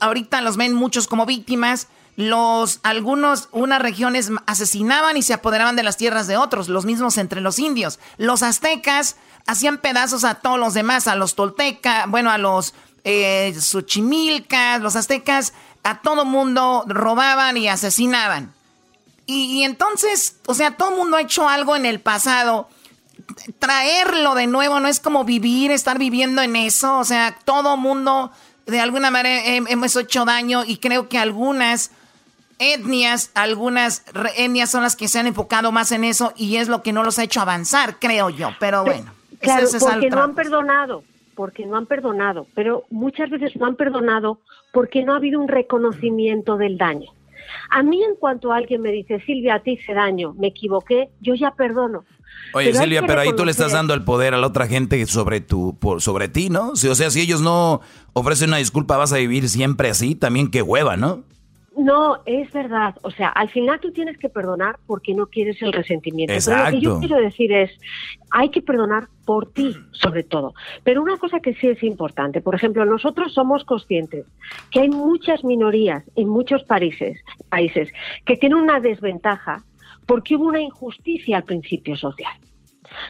ahorita 0.00 0.40
los 0.40 0.56
ven 0.56 0.74
muchos 0.74 1.06
como 1.06 1.24
víctimas, 1.24 1.88
los 2.16 2.78
algunos 2.82 3.48
unas 3.50 3.82
regiones 3.82 4.30
asesinaban 4.46 5.16
y 5.16 5.22
se 5.22 5.34
apoderaban 5.34 5.74
de 5.74 5.82
las 5.82 5.96
tierras 5.96 6.26
de 6.26 6.36
otros, 6.36 6.68
los 6.68 6.84
mismos 6.84 7.18
entre 7.18 7.40
los 7.40 7.58
indios. 7.58 7.98
Los 8.18 8.42
aztecas 8.42 9.16
hacían 9.46 9.78
pedazos 9.78 10.24
a 10.24 10.36
todos 10.36 10.58
los 10.58 10.74
demás, 10.74 11.08
a 11.08 11.16
los 11.16 11.34
toltecas, 11.34 12.08
bueno, 12.08 12.30
a 12.30 12.38
los 12.38 12.74
eh, 13.02 13.54
xochimilcas, 13.58 14.80
los 14.80 14.96
aztecas, 14.96 15.54
a 15.84 16.00
todo 16.00 16.24
mundo 16.24 16.84
robaban 16.88 17.56
y 17.56 17.68
asesinaban. 17.68 18.52
Y, 19.26 19.62
entonces, 19.62 20.36
o 20.46 20.54
sea, 20.54 20.72
todo 20.72 20.90
el 20.90 20.96
mundo 20.96 21.16
ha 21.16 21.22
hecho 21.22 21.48
algo 21.48 21.76
en 21.76 21.86
el 21.86 22.00
pasado. 22.00 22.68
Traerlo 23.58 24.34
de 24.34 24.46
nuevo 24.46 24.80
no 24.80 24.88
es 24.88 25.00
como 25.00 25.24
vivir, 25.24 25.70
estar 25.70 25.98
viviendo 25.98 26.42
en 26.42 26.56
eso. 26.56 26.98
O 26.98 27.04
sea, 27.04 27.38
todo 27.44 27.76
mundo 27.76 28.32
de 28.66 28.80
alguna 28.80 29.10
manera 29.10 29.42
hemos 29.46 29.96
hecho 29.96 30.24
daño 30.24 30.64
y 30.66 30.78
creo 30.78 31.08
que 31.08 31.18
algunas 31.18 31.90
etnias, 32.58 33.30
algunas 33.34 34.02
etnias 34.36 34.70
son 34.70 34.82
las 34.82 34.96
que 34.96 35.08
se 35.08 35.18
han 35.18 35.26
enfocado 35.26 35.72
más 35.72 35.92
en 35.92 36.04
eso 36.04 36.32
y 36.36 36.56
es 36.56 36.68
lo 36.68 36.82
que 36.82 36.92
no 36.92 37.02
los 37.02 37.18
ha 37.18 37.24
hecho 37.24 37.40
avanzar, 37.40 37.98
creo 37.98 38.30
yo. 38.30 38.50
Pero 38.60 38.84
bueno. 38.84 39.12
Claro, 39.40 39.68
porque 39.78 40.08
no 40.08 40.22
han 40.22 40.34
perdonado, 40.34 41.04
porque 41.34 41.66
no 41.66 41.76
han 41.76 41.86
perdonado, 41.86 42.46
pero 42.54 42.84
muchas 42.90 43.30
veces 43.30 43.56
no 43.56 43.66
han 43.66 43.76
perdonado 43.76 44.40
porque 44.72 45.04
no 45.04 45.12
ha 45.12 45.16
habido 45.16 45.40
un 45.40 45.48
reconocimiento 45.48 46.56
del 46.56 46.78
daño. 46.78 47.10
A 47.70 47.82
mí 47.82 48.02
en 48.02 48.16
cuanto 48.16 48.52
alguien 48.52 48.80
me 48.82 48.90
dice, 48.90 49.20
Silvia, 49.20 49.56
a 49.56 49.60
ti 49.60 49.72
hice 49.72 49.94
daño, 49.94 50.34
me 50.34 50.48
equivoqué, 50.48 51.10
yo 51.20 51.34
ya 51.34 51.52
perdono. 51.52 52.04
Oye, 52.52 52.72
Silvia, 52.72 53.02
pero 53.06 53.20
ahí 53.20 53.34
tú 53.36 53.44
le 53.44 53.50
estás 53.50 53.72
dando 53.72 53.94
el 53.94 54.04
poder 54.04 54.34
a 54.34 54.38
la 54.38 54.46
otra 54.46 54.66
gente 54.66 55.04
sobre 55.06 55.40
tu, 55.40 55.76
sobre 55.98 56.28
ti, 56.28 56.50
¿no? 56.50 56.70
o 56.70 56.76
sea, 56.76 57.10
si 57.10 57.20
ellos 57.20 57.40
no 57.40 57.80
ofrecen 58.12 58.50
una 58.50 58.58
disculpa, 58.58 58.96
vas 58.96 59.12
a 59.12 59.16
vivir 59.16 59.48
siempre 59.48 59.90
así, 59.90 60.14
también 60.14 60.50
qué 60.50 60.62
hueva, 60.62 60.96
¿no? 60.96 61.24
No, 61.76 62.22
es 62.24 62.52
verdad. 62.52 62.94
O 63.02 63.10
sea, 63.10 63.28
al 63.28 63.48
final 63.50 63.80
tú 63.80 63.90
tienes 63.90 64.16
que 64.18 64.28
perdonar 64.28 64.78
porque 64.86 65.14
no 65.14 65.26
quieres 65.26 65.60
el 65.60 65.72
resentimiento. 65.72 66.34
Pero 66.44 66.64
lo 66.64 66.70
que 66.70 66.80
yo 66.80 66.98
quiero 67.00 67.16
decir 67.16 67.52
es, 67.52 67.70
hay 68.30 68.50
que 68.50 68.62
perdonar 68.62 69.08
por 69.24 69.52
ti, 69.52 69.74
sobre 69.92 70.22
todo. 70.22 70.54
Pero 70.84 71.02
una 71.02 71.16
cosa 71.16 71.40
que 71.40 71.54
sí 71.54 71.68
es 71.68 71.82
importante, 71.82 72.40
por 72.40 72.54
ejemplo, 72.54 72.84
nosotros 72.84 73.32
somos 73.34 73.64
conscientes 73.64 74.26
que 74.70 74.80
hay 74.80 74.88
muchas 74.88 75.42
minorías 75.44 76.04
en 76.14 76.28
muchos 76.28 76.62
países, 76.64 77.18
países 77.48 77.90
que 78.24 78.36
tienen 78.36 78.58
una 78.58 78.80
desventaja 78.80 79.64
porque 80.06 80.36
hubo 80.36 80.44
una 80.46 80.60
injusticia 80.60 81.38
al 81.38 81.44
principio 81.44 81.96
social. 81.96 82.32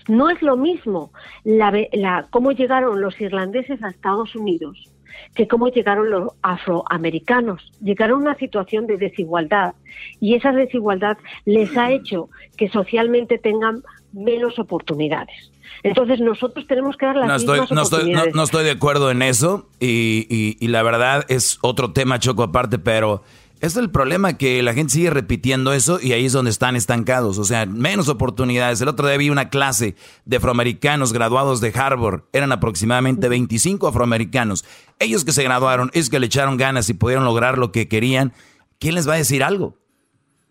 No 0.09 0.31
es 0.31 0.41
lo 0.41 0.57
mismo 0.57 1.13
la, 1.45 2.27
cómo 2.31 2.53
llegaron 2.53 3.01
los 3.01 3.21
irlandeses 3.21 3.83
a 3.83 3.89
Estados 3.89 4.35
Unidos 4.35 4.91
que 5.35 5.49
cómo 5.49 5.69
llegaron 5.69 6.11
los 6.11 6.33
afroamericanos. 6.43 7.73
Llegaron 7.83 8.21
a 8.21 8.31
una 8.31 8.39
situación 8.39 8.87
de 8.87 8.97
desigualdad 8.97 9.75
y 10.21 10.35
esa 10.35 10.53
desigualdad 10.53 11.17
les 11.45 11.77
ha 11.77 11.91
hecho 11.91 12.29
que 12.57 12.69
socialmente 12.69 13.39
tengan 13.39 13.83
menos 14.13 14.59
oportunidades. 14.59 15.51
Entonces 15.83 16.21
nosotros 16.21 16.67
tenemos 16.67 16.97
que 16.97 17.07
dar 17.07 17.17
las 17.17 17.29
no 17.29 17.37
estoy, 17.37 17.59
mismas 17.61 18.35
no 18.35 18.43
estoy, 18.43 18.65
de 18.65 18.71
acuerdo 18.71 19.11
en 19.11 19.23
eso 19.23 19.69
y, 19.81 20.57
y 20.59 20.69
la 20.69 20.83
verdad 20.83 21.25
es 21.29 21.59
otro 21.63 21.93
tema 21.93 22.19
choco 22.19 22.43
aparte, 22.43 22.79
pero 22.79 23.23
es 23.61 23.77
el 23.77 23.91
problema 23.91 24.37
que 24.37 24.63
la 24.63 24.75
gente 24.75 24.93
sigue 24.93 25.11
repitiendo 25.11 25.73
eso 25.73 25.99
y 26.01 26.13
ahí 26.13 26.27
es 26.27 26.33
donde 26.33 26.51
están 26.51 26.77
estancados. 26.77 27.39
O 27.39 27.45
sea, 27.45 27.67
menos 27.67 28.09
oportunidades. 28.09 28.81
El 28.81 28.89
otro 28.89 29.07
día 29.07 29.17
vi 29.17 29.31
una 29.31 29.49
clase 29.49 29.95
de 30.25 30.37
afroamericanos 30.37 31.13
graduados 31.13 31.61
de 31.61 31.73
Harvard. 31.75 32.23
Eran 32.33 32.53
aproximadamente 32.53 33.29
25 33.29 33.89
afroamericanos. 33.89 34.65
Ellos 34.99 35.25
que 35.25 35.33
se 35.33 35.43
graduaron, 35.43 35.91
es 35.95 36.11
que 36.11 36.21
le 36.21 36.27
echaron 36.27 36.57
ganas 36.57 36.89
y 36.91 36.95
pudieron 36.95 37.25
lograr 37.25 37.59
lo 37.59 37.73
que 37.73 37.89
querían. 37.89 38.33
¿Quién 38.79 38.95
les 38.95 39.09
va 39.09 39.15
a 39.15 39.19
decir 39.19 39.43
algo? 39.43 39.79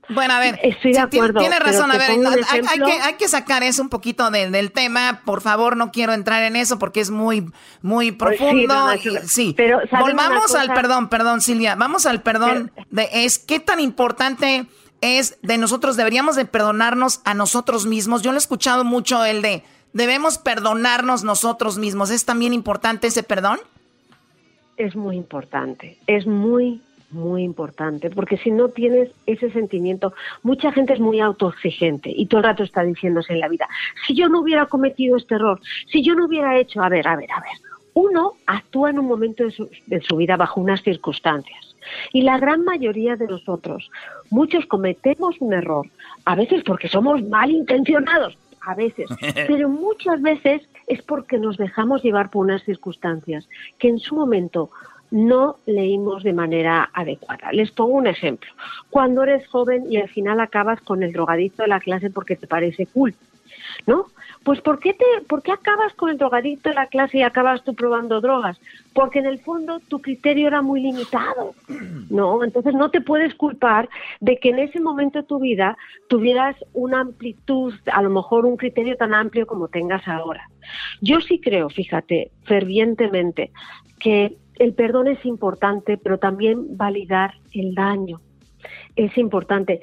Bueno, 0.09 0.33
a 0.33 0.39
ver, 0.39 0.59
Estoy 0.63 0.93
de 0.93 0.99
acuerdo, 0.99 1.39
tiene 1.39 1.57
razón, 1.59 1.89
a 1.91 1.97
ver, 1.97 2.11
hay, 2.11 3.13
que, 3.13 3.27
sacar 3.27 3.63
eso 3.63 3.81
un 3.81 3.89
poquito 3.89 4.29
del 4.31 4.71
tema, 4.71 5.21
por 5.25 5.41
favor, 5.41 5.77
no 5.77 5.91
quiero 5.91 6.13
entrar 6.13 6.43
en 6.43 6.55
eso 6.55 6.77
porque 6.77 6.99
es 6.99 7.09
muy, 7.09 7.51
muy 7.81 8.11
profundo. 8.11 8.75
Sí, 9.25 9.53
pero 9.55 9.79
volvamos 9.91 10.55
al 10.55 10.73
perdón, 10.73 11.09
perdón, 11.09 11.41
Silvia, 11.41 11.75
vamos 11.75 12.05
al 12.05 12.21
perdón 12.21 12.71
de 12.89 13.07
es 13.11 13.39
qué 13.39 13.59
tan 13.59 13.79
importante 13.79 14.65
es 15.01 15.37
de 15.41 15.57
nosotros, 15.57 15.97
deberíamos 15.97 16.35
de 16.35 16.45
perdonarnos 16.45 17.21
a 17.25 17.33
nosotros 17.33 17.85
mismos. 17.85 18.21
Yo 18.21 18.31
lo 18.31 18.37
he 18.37 18.39
escuchado 18.39 18.83
mucho 18.83 19.23
el 19.25 19.41
de 19.41 19.63
debemos 19.93 20.37
perdonarnos 20.37 21.23
nosotros 21.23 21.77
mismos. 21.77 22.09
¿Es 22.09 22.25
también 22.25 22.53
importante 22.53 23.07
ese 23.07 23.23
perdón? 23.23 23.59
Es 24.77 24.95
muy 24.95 25.15
importante, 25.15 25.99
es 26.07 26.25
muy 26.25 26.81
muy 27.13 27.43
importante, 27.43 28.09
porque 28.09 28.37
si 28.37 28.51
no 28.51 28.69
tienes 28.69 29.11
ese 29.25 29.51
sentimiento, 29.51 30.13
mucha 30.41 30.71
gente 30.71 30.93
es 30.93 30.99
muy 30.99 31.19
autoexigente 31.19 32.11
y 32.15 32.25
todo 32.25 32.39
el 32.39 32.45
rato 32.45 32.63
está 32.63 32.83
diciéndose 32.83 33.33
en 33.33 33.39
la 33.39 33.47
vida, 33.47 33.67
si 34.05 34.15
yo 34.15 34.29
no 34.29 34.41
hubiera 34.41 34.65
cometido 34.65 35.17
este 35.17 35.35
error, 35.35 35.59
si 35.91 36.03
yo 36.03 36.15
no 36.15 36.25
hubiera 36.25 36.57
hecho, 36.57 36.81
a 36.81 36.89
ver, 36.89 37.07
a 37.07 37.15
ver, 37.15 37.31
a 37.31 37.39
ver, 37.39 37.51
uno 37.93 38.33
actúa 38.47 38.89
en 38.89 38.99
un 38.99 39.07
momento 39.07 39.43
de 39.43 39.51
su, 39.51 39.69
de 39.85 40.01
su 40.01 40.17
vida 40.17 40.35
bajo 40.35 40.61
unas 40.61 40.81
circunstancias 40.81 41.75
y 42.11 42.21
la 42.21 42.37
gran 42.37 42.63
mayoría 42.63 43.15
de 43.15 43.27
nosotros, 43.27 43.89
muchos 44.29 44.65
cometemos 44.65 45.35
un 45.39 45.53
error, 45.53 45.87
a 46.25 46.35
veces 46.35 46.63
porque 46.63 46.87
somos 46.87 47.21
malintencionados, 47.23 48.37
a 48.61 48.75
veces, 48.75 49.07
pero 49.47 49.69
muchas 49.69 50.21
veces 50.21 50.61
es 50.87 51.01
porque 51.01 51.37
nos 51.37 51.57
dejamos 51.57 52.03
llevar 52.03 52.29
por 52.29 52.45
unas 52.45 52.63
circunstancias 52.63 53.47
que 53.77 53.89
en 53.89 53.99
su 53.99 54.15
momento 54.15 54.69
no 55.13 55.57
leímos 55.67 56.23
de 56.23 56.33
manera 56.33 56.89
adecuada. 56.91 57.51
Les 57.51 57.69
pongo 57.69 57.93
un 57.93 58.07
ejemplo. 58.07 58.51
Cuando 58.89 59.21
eres 59.21 59.47
joven 59.47 59.85
y 59.87 59.97
al 59.97 60.09
final 60.09 60.39
acabas 60.39 60.81
con 60.81 61.03
el 61.03 61.13
drogadicto 61.13 61.61
de 61.61 61.69
la 61.69 61.79
clase 61.79 62.09
porque 62.09 62.35
te 62.35 62.47
parece 62.47 62.87
cool, 62.87 63.13
¿no? 63.85 64.07
Pues 64.43 64.59
¿por 64.61 64.79
qué, 64.79 64.93
te, 64.93 65.05
¿por 65.27 65.43
qué 65.43 65.51
acabas 65.51 65.93
con 65.93 66.09
el 66.09 66.17
drogadicto 66.17 66.69
de 66.69 66.75
la 66.75 66.87
clase 66.87 67.19
y 67.19 67.21
acabas 67.21 67.63
tú 67.63 67.75
probando 67.75 68.21
drogas? 68.21 68.59
Porque 68.91 69.19
en 69.19 69.27
el 69.27 69.37
fondo 69.37 69.79
tu 69.81 70.01
criterio 70.01 70.47
era 70.47 70.63
muy 70.63 70.81
limitado, 70.81 71.53
¿no? 72.09 72.43
Entonces 72.43 72.73
no 72.73 72.89
te 72.89 72.99
puedes 72.99 73.35
culpar 73.35 73.89
de 74.19 74.39
que 74.39 74.49
en 74.49 74.57
ese 74.57 74.79
momento 74.79 75.19
de 75.19 75.27
tu 75.27 75.39
vida 75.39 75.77
tuvieras 76.09 76.55
una 76.73 77.01
amplitud, 77.01 77.75
a 77.85 78.01
lo 78.01 78.09
mejor 78.09 78.47
un 78.47 78.57
criterio 78.57 78.97
tan 78.97 79.13
amplio 79.13 79.45
como 79.45 79.67
tengas 79.67 80.07
ahora. 80.07 80.49
Yo 81.01 81.21
sí 81.21 81.39
creo, 81.39 81.69
fíjate, 81.69 82.31
fervientemente, 82.45 83.51
que 83.99 84.37
el 84.59 84.73
perdón 84.73 85.07
es 85.07 85.25
importante, 85.25 85.97
pero 85.97 86.17
también 86.17 86.77
validar 86.77 87.35
el 87.53 87.73
daño 87.75 88.21
es 88.95 89.17
importante. 89.17 89.81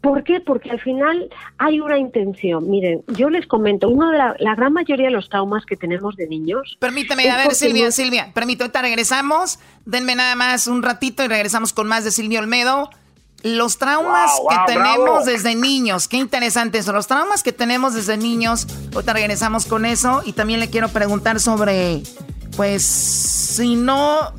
¿Por 0.00 0.22
qué? 0.22 0.40
Porque 0.40 0.70
al 0.70 0.80
final 0.80 1.28
hay 1.58 1.80
una 1.80 1.98
intención. 1.98 2.70
Miren, 2.70 3.02
yo 3.08 3.28
les 3.30 3.46
comento, 3.46 3.88
uno 3.88 4.10
de 4.10 4.18
la, 4.18 4.54
gran 4.54 4.72
mayoría 4.72 5.06
de 5.06 5.12
los 5.12 5.28
traumas 5.28 5.66
que 5.66 5.76
tenemos 5.76 6.16
de 6.16 6.28
niños. 6.28 6.76
Permíteme, 6.78 7.28
a 7.28 7.36
ver, 7.36 7.54
Silvia, 7.54 7.90
Silvia, 7.90 8.30
permíteme, 8.32 8.64
ahorita 8.64 8.82
regresamos. 8.82 9.58
Denme 9.84 10.14
nada 10.14 10.36
más 10.36 10.66
un 10.66 10.82
ratito 10.82 11.24
y 11.24 11.28
regresamos 11.28 11.72
con 11.72 11.88
más 11.88 12.04
de 12.04 12.12
Silvia 12.12 12.40
Olmedo. 12.40 12.90
Los 13.42 13.78
traumas 13.78 14.30
que 14.48 14.72
tenemos 14.72 15.24
desde 15.24 15.56
niños, 15.56 16.06
qué 16.06 16.16
interesante 16.16 16.78
eso. 16.78 16.92
Los 16.92 17.08
traumas 17.08 17.42
que 17.42 17.52
tenemos 17.52 17.92
desde 17.92 18.16
niños, 18.16 18.68
ahorita 18.94 19.12
regresamos 19.12 19.66
con 19.66 19.84
eso. 19.84 20.22
Y 20.24 20.32
también 20.32 20.60
le 20.60 20.70
quiero 20.70 20.88
preguntar 20.90 21.40
sobre 21.40 22.02
pues 22.56 23.41
si 23.52 23.74
no 23.76 24.32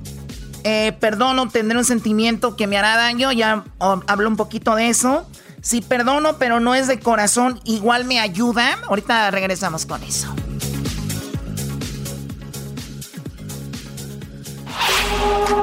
eh, 0.63 0.93
perdono, 0.99 1.49
tendré 1.49 1.77
un 1.77 1.85
sentimiento 1.85 2.55
que 2.55 2.67
me 2.67 2.77
hará 2.77 2.95
daño. 2.97 3.31
Ya 3.31 3.63
hablo 3.79 4.27
un 4.27 4.35
poquito 4.35 4.75
de 4.75 4.89
eso. 4.89 5.27
Si 5.61 5.81
perdono, 5.81 6.37
pero 6.37 6.59
no 6.59 6.75
es 6.75 6.87
de 6.87 6.99
corazón, 6.99 7.59
igual 7.63 8.05
me 8.05 8.19
ayuda. 8.19 8.79
Ahorita 8.87 9.31
regresamos 9.31 9.85
con 9.85 10.03
eso. 10.03 10.33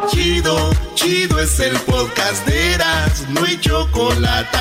Chido, 0.08 0.70
chido 0.94 1.38
es 1.38 1.60
el 1.60 1.76
podcast 1.80 2.46
de 2.46 2.74
Eras, 2.74 3.26
no 3.30 3.44
hay 3.44 3.58
chocolate. 3.60 4.58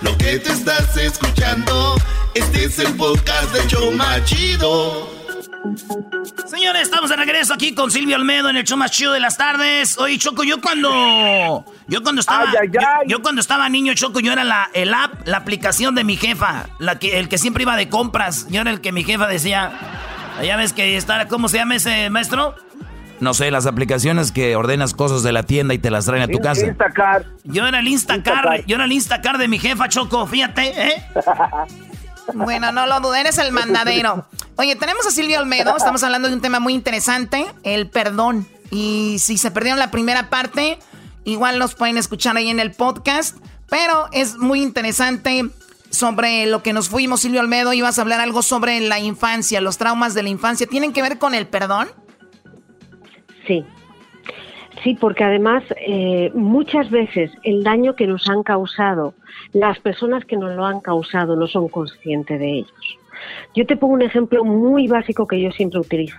Lo 0.00 0.16
que 0.16 0.38
te 0.38 0.52
estás 0.52 0.96
escuchando, 0.96 1.96
este 2.34 2.64
es 2.64 2.78
el 2.78 2.94
podcast 2.94 3.52
de 3.52 3.66
Choma 3.66 4.24
Chido. 4.24 5.17
Señores, 6.46 6.82
estamos 6.82 7.10
de 7.10 7.16
regreso 7.16 7.54
aquí 7.54 7.74
con 7.74 7.90
Silvio 7.90 8.16
Almedo 8.16 8.48
en 8.48 8.56
el 8.56 8.64
show 8.64 8.76
más 8.76 8.90
chido 8.90 9.12
de 9.12 9.20
las 9.20 9.36
tardes. 9.36 9.98
Oye, 9.98 10.18
Choco, 10.18 10.44
yo 10.44 10.60
cuando. 10.60 11.64
Yo 11.88 12.02
cuando 12.02 12.20
estaba. 12.20 12.46
Yo, 13.06 13.22
cuando 13.22 13.40
estaba 13.40 13.68
niño, 13.68 13.94
Choco, 13.94 14.20
yo 14.20 14.32
era 14.32 14.44
la, 14.44 14.70
el 14.72 14.94
app, 14.94 15.26
la 15.26 15.38
aplicación 15.38 15.94
de 15.94 16.04
mi 16.04 16.16
jefa. 16.16 16.66
La 16.78 16.98
que, 16.98 17.18
el 17.18 17.28
que 17.28 17.38
siempre 17.38 17.62
iba 17.62 17.76
de 17.76 17.88
compras. 17.88 18.46
Yo 18.50 18.60
era 18.60 18.70
el 18.70 18.80
que 18.80 18.92
mi 18.92 19.04
jefa 19.04 19.26
decía. 19.26 19.72
Ya 20.42 20.56
ves 20.56 20.72
que 20.72 20.96
está. 20.96 21.26
¿Cómo 21.28 21.48
se 21.48 21.58
llama 21.58 21.76
ese 21.76 22.10
maestro? 22.10 22.54
No 23.20 23.34
sé, 23.34 23.50
las 23.50 23.66
aplicaciones 23.66 24.30
que 24.30 24.54
ordenas 24.54 24.94
cosas 24.94 25.24
de 25.24 25.32
la 25.32 25.42
tienda 25.42 25.74
y 25.74 25.78
te 25.78 25.90
las 25.90 26.06
traen 26.06 26.22
a 26.22 26.28
tu 26.28 26.38
casa. 26.38 26.66
Instacar. 26.66 27.24
Yo 27.42 27.66
era 27.66 27.80
el 27.80 27.88
Instacar, 27.88 28.64
yo 28.64 28.76
era 28.76 28.84
el 28.84 28.92
Instacar 28.92 29.38
de 29.38 29.48
mi 29.48 29.58
jefa, 29.58 29.88
Choco, 29.88 30.24
fíjate, 30.26 30.88
¿eh? 30.88 31.02
Bueno, 32.34 32.72
no 32.72 32.86
lo 32.86 33.00
duden, 33.00 33.20
eres 33.20 33.38
el 33.38 33.52
mandadero. 33.52 34.26
Oye, 34.56 34.76
tenemos 34.76 35.06
a 35.06 35.10
Silvia 35.10 35.40
Olmedo, 35.40 35.76
estamos 35.76 36.02
hablando 36.02 36.28
de 36.28 36.34
un 36.34 36.40
tema 36.40 36.60
muy 36.60 36.74
interesante, 36.74 37.46
el 37.62 37.88
perdón. 37.88 38.46
Y 38.70 39.16
si 39.18 39.38
se 39.38 39.50
perdieron 39.50 39.78
la 39.78 39.90
primera 39.90 40.28
parte, 40.28 40.78
igual 41.24 41.58
los 41.58 41.74
pueden 41.74 41.96
escuchar 41.96 42.36
ahí 42.36 42.48
en 42.50 42.60
el 42.60 42.72
podcast. 42.72 43.36
Pero 43.68 44.08
es 44.12 44.36
muy 44.36 44.62
interesante 44.62 45.48
sobre 45.90 46.46
lo 46.46 46.62
que 46.62 46.72
nos 46.72 46.88
fuimos, 46.88 47.20
Silvia 47.20 47.40
Olmedo. 47.40 47.72
Ibas 47.72 47.98
a 47.98 48.02
hablar 48.02 48.20
algo 48.20 48.42
sobre 48.42 48.80
la 48.80 48.98
infancia, 48.98 49.60
los 49.60 49.78
traumas 49.78 50.14
de 50.14 50.22
la 50.22 50.28
infancia. 50.28 50.66
¿Tienen 50.66 50.92
que 50.92 51.02
ver 51.02 51.18
con 51.18 51.34
el 51.34 51.46
perdón? 51.46 51.88
Sí. 53.46 53.64
Sí, 54.82 54.94
porque 54.94 55.24
además 55.24 55.64
eh, 55.76 56.30
muchas 56.34 56.90
veces 56.90 57.32
el 57.42 57.64
daño 57.64 57.96
que 57.96 58.06
nos 58.06 58.28
han 58.28 58.42
causado 58.42 59.14
las 59.52 59.78
personas 59.80 60.24
que 60.24 60.36
nos 60.36 60.54
lo 60.54 60.64
han 60.64 60.80
causado 60.80 61.36
no 61.36 61.46
son 61.46 61.68
conscientes 61.68 62.38
de 62.38 62.58
ellos. 62.58 62.98
Yo 63.54 63.66
te 63.66 63.76
pongo 63.76 63.94
un 63.94 64.02
ejemplo 64.02 64.44
muy 64.44 64.86
básico 64.86 65.26
que 65.26 65.40
yo 65.40 65.50
siempre 65.50 65.80
utilizo. 65.80 66.16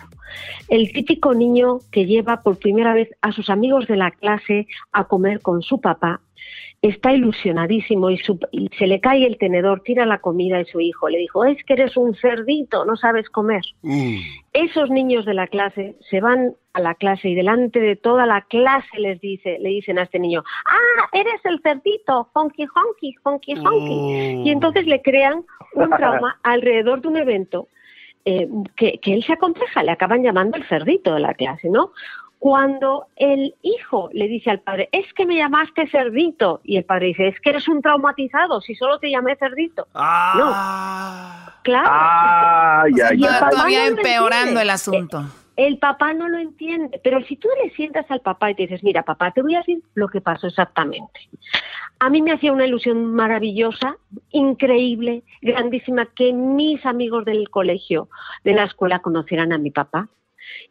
El 0.68 0.91
típico 0.91 1.34
niño 1.34 1.80
que 1.91 2.06
lleva 2.06 2.41
por 2.41 2.57
primera 2.60 2.94
vez 2.94 3.10
a 3.22 3.31
sus 3.31 3.49
amigos 3.49 3.88
de 3.88 3.95
la 3.95 4.11
clase 4.11 4.68
a 4.91 5.06
comer 5.06 5.41
con 5.41 5.61
su 5.61 5.80
papá 5.80 6.22
está 6.81 7.11
ilusionadísimo 7.11 8.10
y, 8.10 8.19
se 8.77 8.88
le 8.88 9.01
cae 9.01 9.26
el 9.26 9.38
tenedor, 9.38 9.81
tira 9.81 10.06
la 10.06 10.19
comida 10.19 10.61
y 10.61 10.65
su 10.65 10.80
hijo 10.80 11.10
le 11.10 11.19
dijo, 11.19 11.43
es 11.43 11.61
que 11.65 11.73
eres 11.73 11.97
un 11.97 12.15
cerdito, 12.15 12.85
no 12.85 12.95
sabes 12.95 13.30
comer. 13.30 13.64
Mm. 13.81 14.18
Esos 14.53 14.89
niños 14.89 15.26
de 15.26 15.34
la 15.34 15.47
clase 15.47 15.95
se 16.10 16.22
van 16.22 16.56
a 16.73 16.80
la 16.80 16.95
clase 16.95 17.30
y 17.30 17.35
delante 17.35 17.80
de 17.80 17.95
toda 17.95 18.26
la 18.26 18.41
clase 18.43 18.97
les 18.97 19.19
dice, 19.19 19.57
le 19.60 19.69
dicen 19.69 19.99
a 19.99 20.03
este 20.03 20.19
niño, 20.19 20.43
ah, 20.65 21.10
eres 21.11 21.43
el 21.43 21.60
cerdito, 21.61 22.30
honky 22.34 22.65
honky, 22.65 23.15
honky 23.23 23.56
honky. 23.56 24.43
Y 24.47 24.49
entonces 24.49 24.88
le 24.88 25.01
crean 25.01 25.43
un 25.73 25.89
trauma 25.89 26.39
alrededor 26.43 27.01
de 27.01 27.07
un 27.10 27.18
evento 27.18 27.68
eh, 28.23 28.47
que, 28.76 28.99
que 28.99 29.14
él 29.14 29.23
se 29.23 29.34
aconseja, 29.34 29.84
le 29.84 29.91
acaban 29.91 30.23
llamando 30.23 30.57
el 30.57 30.68
cerdito 30.68 31.14
de 31.14 31.19
la 31.19 31.34
clase, 31.34 31.69
¿no? 31.69 31.91
Cuando 32.40 33.07
el 33.18 33.53
hijo 33.61 34.10
le 34.14 34.30
dice 34.30 34.49
al 34.49 34.61
padre, 34.61 34.88
es 34.94 35.14
que 35.14 35.26
me 35.26 35.36
llamaste 35.36 35.88
cerdito, 35.88 36.61
y 36.64 36.78
el 36.78 36.86
padre 36.86 37.07
dice, 37.07 37.28
es 37.28 37.40
que 37.41 37.49
eres 37.49 37.68
un 37.68 37.82
traumatizado, 37.82 38.61
si 38.61 38.76
solo 38.76 38.98
te 38.98 39.11
llamé 39.11 39.36
cerdito. 39.36 39.88
Ah. 39.94 41.44
No. 41.45 41.53
Claro. 41.64 41.88
Ah, 41.91 42.86
ya, 42.95 43.14
ya. 43.14 43.49
Todavía 43.49 43.88
empeorando 43.88 44.61
el 44.61 44.70
asunto. 44.70 45.26
El 45.57 45.78
papá 45.78 46.14
no 46.14 46.30
lo 46.30 46.38
entiende, 46.38 47.02
pero 47.03 47.22
si 47.26 47.36
tú 47.36 47.49
le 47.61 47.72
sientas 47.72 48.10
al 48.10 48.22
papá 48.22 48.49
y 48.49 48.56
te 48.56 48.61
dices, 48.61 48.82
mira, 48.82 49.03
papá, 49.03 49.32
te 49.32 49.41
voy 49.41 49.56
a 49.56 49.60
decir 49.60 49.84
lo 49.94 50.07
que 50.07 50.22
pasó 50.22 50.48
exactamente. 50.48 51.20
A 51.99 52.10
mí 52.10 52.22
me 52.22 52.32
hacía 52.32 52.53
una 52.53 52.66
ilusión 52.66 53.14
maravillosa, 53.14 53.98
increíble, 54.32 55.24
grandísima, 55.41 56.06
que 56.16 56.32
mis 56.32 56.86
amigos 56.86 57.26
del 57.26 57.49
colegio, 57.49 58.07
de 58.45 58.53
la 58.53 58.64
escuela, 58.64 58.99
conocieran 58.99 59.52
a 59.52 59.57
mi 59.57 59.70
papá. 59.70 60.07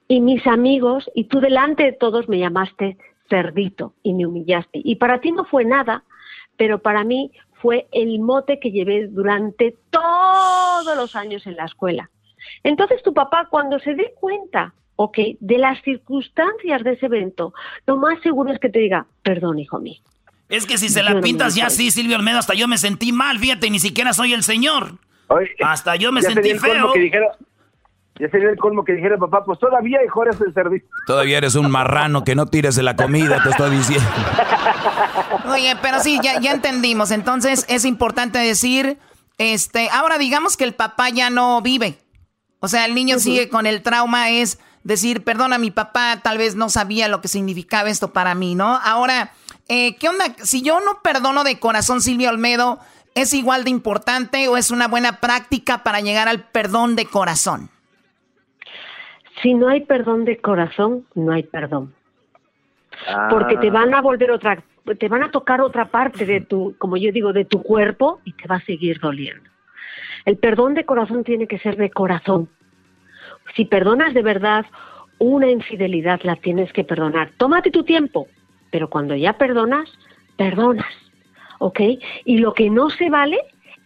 Y 0.08 0.20
mis 0.20 0.46
amigos, 0.46 1.10
y 1.14 1.24
tú 1.24 1.40
delante 1.40 1.84
de 1.84 1.92
todos 1.92 2.28
me 2.28 2.38
llamaste 2.38 2.96
cerdito 3.28 3.94
y 4.02 4.14
me 4.14 4.26
humillaste. 4.26 4.80
Y 4.82 4.96
para 4.96 5.20
ti 5.20 5.32
no 5.32 5.44
fue 5.44 5.64
nada, 5.64 6.04
pero 6.56 6.80
para 6.80 7.04
mí 7.04 7.30
fue 7.60 7.88
el 7.92 8.18
mote 8.20 8.58
que 8.60 8.70
llevé 8.70 9.08
durante 9.08 9.76
todos 9.90 10.96
los 10.96 11.14
años 11.14 11.46
en 11.46 11.56
la 11.56 11.66
escuela. 11.66 12.10
Entonces 12.62 13.02
tu 13.02 13.12
papá 13.12 13.48
cuando 13.50 13.78
se 13.80 13.94
dé 13.94 14.14
cuenta, 14.18 14.72
ok, 14.96 15.18
de 15.40 15.58
las 15.58 15.82
circunstancias 15.82 16.82
de 16.84 16.92
ese 16.92 17.06
evento, 17.06 17.52
lo 17.86 17.96
más 17.96 18.20
seguro 18.22 18.52
es 18.52 18.58
que 18.58 18.68
te 18.68 18.78
diga, 18.78 19.06
perdón, 19.22 19.58
hijo 19.58 19.78
mío. 19.78 20.00
Es 20.48 20.64
que 20.64 20.78
si 20.78 20.88
se 20.88 21.02
la 21.02 21.20
pintas 21.20 21.54
ya 21.54 21.66
así, 21.66 21.90
Silvio 21.90 22.16
Almeida, 22.16 22.38
hasta 22.38 22.54
yo 22.54 22.66
me 22.68 22.78
sentí 22.78 23.12
mal, 23.12 23.38
fíjate, 23.38 23.68
ni 23.68 23.78
siquiera 23.78 24.14
soy 24.14 24.32
el 24.32 24.42
señor. 24.42 24.92
hasta 25.62 25.96
yo 25.96 26.10
me 26.10 26.22
sentí 26.22 26.54
feo. 26.54 26.90
Ya 28.18 28.28
sería 28.30 28.50
el 28.50 28.58
colmo 28.58 28.84
que 28.84 28.92
dijera 28.92 29.16
papá, 29.16 29.44
pues 29.44 29.58
todavía 29.58 30.02
hijo 30.04 30.22
eres 30.24 30.40
el 30.40 30.52
servicio. 30.52 30.88
Todavía 31.06 31.38
eres 31.38 31.54
un 31.54 31.70
marrano 31.70 32.24
que 32.24 32.34
no 32.34 32.46
tires 32.46 32.74
de 32.74 32.82
la 32.82 32.96
comida, 32.96 33.40
te 33.42 33.50
estoy 33.50 33.76
diciendo. 33.76 34.08
Oye, 35.52 35.76
pero 35.80 36.00
sí, 36.00 36.18
ya, 36.22 36.40
ya 36.40 36.52
entendimos. 36.52 37.10
Entonces 37.10 37.64
es 37.68 37.84
importante 37.84 38.38
decir, 38.38 38.98
este, 39.38 39.88
ahora 39.90 40.18
digamos 40.18 40.56
que 40.56 40.64
el 40.64 40.74
papá 40.74 41.10
ya 41.10 41.30
no 41.30 41.62
vive. 41.62 41.98
O 42.60 42.68
sea, 42.68 42.86
el 42.86 42.94
niño 42.94 43.20
sigue 43.20 43.48
con 43.48 43.66
el 43.66 43.82
trauma, 43.82 44.30
es 44.30 44.58
decir, 44.82 45.22
perdona, 45.22 45.58
mi 45.58 45.70
papá 45.70 46.18
tal 46.22 46.38
vez 46.38 46.56
no 46.56 46.68
sabía 46.68 47.06
lo 47.06 47.20
que 47.20 47.28
significaba 47.28 47.88
esto 47.88 48.12
para 48.12 48.34
mí, 48.34 48.56
¿no? 48.56 48.80
Ahora, 48.82 49.32
eh, 49.68 49.96
¿qué 49.96 50.08
onda? 50.08 50.34
Si 50.42 50.62
yo 50.62 50.80
no 50.80 51.00
perdono 51.02 51.44
de 51.44 51.60
corazón, 51.60 52.00
Silvio 52.00 52.30
Olmedo, 52.30 52.80
¿es 53.14 53.32
igual 53.32 53.62
de 53.62 53.70
importante 53.70 54.48
o 54.48 54.56
es 54.56 54.72
una 54.72 54.88
buena 54.88 55.20
práctica 55.20 55.84
para 55.84 56.00
llegar 56.00 56.26
al 56.26 56.42
perdón 56.48 56.96
de 56.96 57.06
corazón? 57.06 57.70
Si 59.42 59.54
no 59.54 59.68
hay 59.68 59.82
perdón 59.82 60.24
de 60.24 60.38
corazón, 60.38 61.06
no 61.14 61.32
hay 61.32 61.42
perdón. 61.44 61.94
Porque 63.30 63.56
te 63.56 63.70
van 63.70 63.94
a 63.94 64.00
volver 64.00 64.30
otra, 64.30 64.62
te 64.98 65.08
van 65.08 65.22
a 65.22 65.30
tocar 65.30 65.60
otra 65.60 65.86
parte 65.86 66.26
de 66.26 66.40
tu, 66.40 66.74
como 66.78 66.96
yo 66.96 67.12
digo, 67.12 67.32
de 67.32 67.44
tu 67.44 67.62
cuerpo 67.62 68.20
y 68.24 68.32
te 68.32 68.48
va 68.48 68.56
a 68.56 68.64
seguir 68.64 68.98
doliendo. 69.00 69.48
El 70.24 70.36
perdón 70.36 70.74
de 70.74 70.84
corazón 70.84 71.24
tiene 71.24 71.46
que 71.46 71.58
ser 71.58 71.76
de 71.76 71.90
corazón. 71.90 72.48
Si 73.54 73.64
perdonas 73.64 74.14
de 74.14 74.22
verdad 74.22 74.66
una 75.18 75.50
infidelidad, 75.50 76.20
la 76.22 76.36
tienes 76.36 76.72
que 76.72 76.84
perdonar. 76.84 77.30
Tómate 77.36 77.70
tu 77.70 77.84
tiempo, 77.84 78.26
pero 78.70 78.88
cuando 78.90 79.14
ya 79.14 79.34
perdonas, 79.34 79.88
perdonas. 80.36 80.92
¿Ok? 81.60 81.80
Y 82.24 82.38
lo 82.38 82.54
que 82.54 82.70
no 82.70 82.88
se 82.90 83.10
vale 83.10 83.38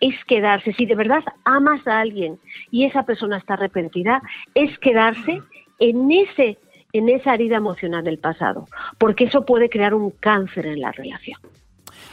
es 0.02 0.16
quedarse. 0.26 0.74
Si 0.74 0.84
de 0.84 0.96
verdad 0.96 1.22
amas 1.44 1.86
a 1.86 2.00
alguien 2.00 2.38
y 2.70 2.84
esa 2.84 3.04
persona 3.04 3.38
está 3.38 3.54
arrepentida, 3.54 4.20
es 4.54 4.76
quedarse 4.80 5.40
en 5.78 6.10
ese 6.10 6.58
en 6.94 7.08
esa 7.08 7.32
herida 7.32 7.56
emocional 7.56 8.04
del 8.04 8.18
pasado, 8.18 8.68
porque 8.98 9.24
eso 9.24 9.46
puede 9.46 9.70
crear 9.70 9.94
un 9.94 10.10
cáncer 10.10 10.66
en 10.66 10.82
la 10.82 10.92
relación. 10.92 11.40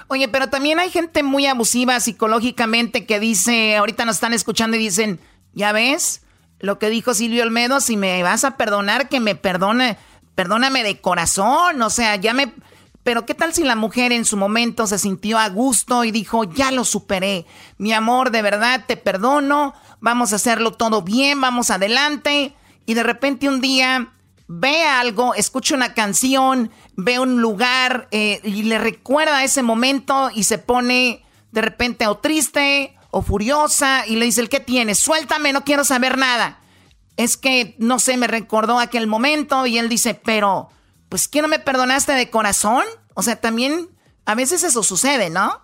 Oye, 0.08 0.30
pero 0.30 0.48
también 0.48 0.80
hay 0.80 0.90
gente 0.90 1.22
muy 1.22 1.48
abusiva 1.48 2.00
psicológicamente 2.00 3.06
que 3.06 3.20
dice, 3.20 3.76
ahorita 3.76 4.06
nos 4.06 4.16
están 4.16 4.34
escuchando 4.34 4.78
y 4.78 4.80
dicen, 4.80 5.20
ya 5.52 5.74
ves, 5.74 6.26
lo 6.60 6.80
que 6.80 6.90
dijo 6.90 7.14
Silvio 7.14 7.44
Olmedo, 7.44 7.82
si 7.82 7.98
me 7.98 8.24
vas 8.24 8.46
a 8.46 8.56
perdonar, 8.56 9.10
que 9.10 9.20
me 9.20 9.36
perdone, 9.36 9.98
perdóname 10.34 10.84
de 10.84 11.02
corazón, 11.02 11.82
o 11.82 11.90
sea, 11.90 12.16
ya 12.16 12.34
me... 12.34 12.54
Pero 13.10 13.26
¿qué 13.26 13.34
tal 13.34 13.56
si 13.56 13.64
la 13.64 13.76
mujer 13.76 14.12
en 14.12 14.24
su 14.24 14.38
momento 14.38 14.86
se 14.86 15.00
sintió 15.00 15.40
a 15.40 15.50
gusto 15.50 16.04
y 16.04 16.12
dijo, 16.12 16.44
ya 16.44 16.70
lo 16.70 16.86
superé, 16.86 17.48
mi 17.80 17.92
amor, 17.92 18.30
de 18.30 18.44
verdad 18.44 18.86
te 18.88 18.98
perdono, 18.98 19.74
vamos 20.00 20.32
a 20.32 20.36
hacerlo 20.36 20.74
todo 20.74 21.02
bien, 21.02 21.42
vamos 21.42 21.72
adelante, 21.72 22.54
y 22.86 22.94
de 22.94 23.02
repente 23.02 23.50
un 23.50 23.62
día 23.62 24.14
ve 24.48 24.84
algo, 24.84 25.34
escucha 25.34 25.74
una 25.74 25.96
canción, 25.96 26.70
ve 26.98 27.18
un 27.18 27.42
lugar 27.42 28.10
eh, 28.12 28.42
y 28.44 28.62
le 28.62 28.78
recuerda 28.78 29.44
ese 29.44 29.64
momento 29.64 30.30
y 30.36 30.44
se 30.44 30.60
pone 30.60 31.26
de 31.52 31.62
repente 31.62 32.06
o 32.06 32.18
triste 32.18 32.96
o 33.10 33.24
furiosa 33.24 34.06
y 34.06 34.18
le 34.18 34.26
dice, 34.26 34.42
¿el 34.42 34.50
qué 34.50 34.60
tienes? 34.60 35.00
Suéltame, 35.00 35.52
no 35.52 35.64
quiero 35.64 35.84
saber 35.84 36.16
nada. 36.20 36.60
Es 37.18 37.38
que, 37.38 37.76
no 37.80 37.98
sé, 37.98 38.18
me 38.18 38.28
recordó 38.28 38.78
aquel 38.78 39.08
momento 39.08 39.66
y 39.66 39.80
él 39.80 39.90
dice, 39.90 40.14
pero, 40.14 40.70
pues, 41.10 41.28
¿qué 41.28 41.42
no 41.42 41.48
me 41.48 41.60
perdonaste 41.60 42.14
de 42.14 42.30
corazón? 42.30 42.84
O 43.16 43.22
sea, 43.22 43.42
también 43.42 43.90
a 44.26 44.36
veces 44.36 44.64
eso 44.64 44.84
sucede, 44.84 45.30
¿no? 45.30 45.62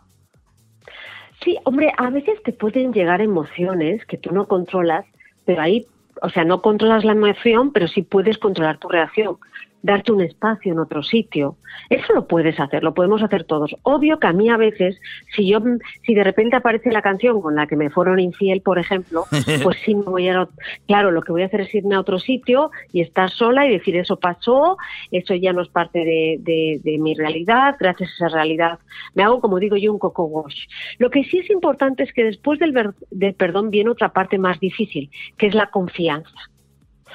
Sí, 1.43 1.57
hombre, 1.63 1.93
a 1.97 2.09
veces 2.09 2.41
te 2.43 2.53
pueden 2.53 2.91
llegar 2.91 3.21
emociones 3.21 4.05
que 4.05 4.17
tú 4.17 4.31
no 4.33 4.47
controlas, 4.47 5.05
pero 5.45 5.61
ahí 5.61 5.85
o 6.21 6.29
sea, 6.29 6.43
no 6.43 6.61
controlas 6.61 7.03
la 7.03 7.11
emoción, 7.11 7.71
pero 7.71 7.87
sí 7.87 8.01
puedes 8.01 8.37
controlar 8.37 8.77
tu 8.77 8.87
reacción 8.87 9.37
darte 9.85 10.11
un 10.11 10.21
espacio 10.21 10.73
en 10.73 10.79
otro 10.79 11.03
sitio. 11.03 11.57
Eso 11.91 12.13
lo 12.13 12.27
puedes 12.27 12.59
hacer, 12.59 12.83
lo 12.83 12.95
podemos 12.95 13.21
hacer 13.21 13.43
todos. 13.43 13.75
Obvio 13.83 14.19
que 14.19 14.25
a 14.25 14.33
mí 14.33 14.49
a 14.49 14.57
veces, 14.57 14.99
si 15.35 15.47
yo, 15.47 15.59
si 16.03 16.15
de 16.15 16.23
repente 16.23 16.55
aparece 16.55 16.91
la 16.91 17.03
canción 17.03 17.39
con 17.39 17.53
la 17.55 17.67
que 17.67 17.75
me 17.75 17.91
fueron 17.91 18.19
infiel, 18.19 18.61
por 18.61 18.79
ejemplo, 18.79 19.25
pues 19.63 19.77
sí 19.85 19.93
me 19.93 20.01
voy 20.01 20.27
a, 20.27 20.47
claro, 20.87 21.11
lo 21.11 21.21
que 21.21 21.31
voy 21.31 21.43
a 21.43 21.45
hacer 21.45 21.61
es 21.61 21.75
irme 21.75 21.93
a 21.93 21.99
otro 21.99 22.17
sitio 22.17 22.71
y 22.93 23.01
estar 23.01 23.29
sola 23.29 23.67
y 23.67 23.73
decir 23.73 23.95
eso 23.95 24.17
pasó, 24.17 24.77
eso 25.11 25.35
ya 25.35 25.53
no 25.53 25.61
es 25.61 25.69
parte 25.69 25.99
de, 25.99 26.97
mi 26.99 27.13
realidad, 27.13 27.75
gracias 27.79 28.09
a 28.09 28.13
esa 28.13 28.27
realidad 28.29 28.79
me 29.13 29.23
hago, 29.23 29.39
como 29.39 29.59
digo 29.59 29.75
yo, 29.75 29.91
un 29.91 29.99
coco 29.99 30.23
wash. 30.23 30.65
Lo 30.97 31.11
que 31.11 31.23
sí 31.25 31.39
es 31.39 31.49
importante 31.51 32.03
es 32.03 32.13
que 32.13 32.23
después 32.23 32.59
del, 32.59 32.73
del 33.11 33.33
perdón 33.35 33.69
viene 33.69 33.91
otra 33.91 34.13
parte 34.13 34.39
más 34.39 34.59
difícil, 34.59 35.11
que 35.37 35.47
es 35.47 35.53
la 35.53 35.67
confianza. 35.67 36.31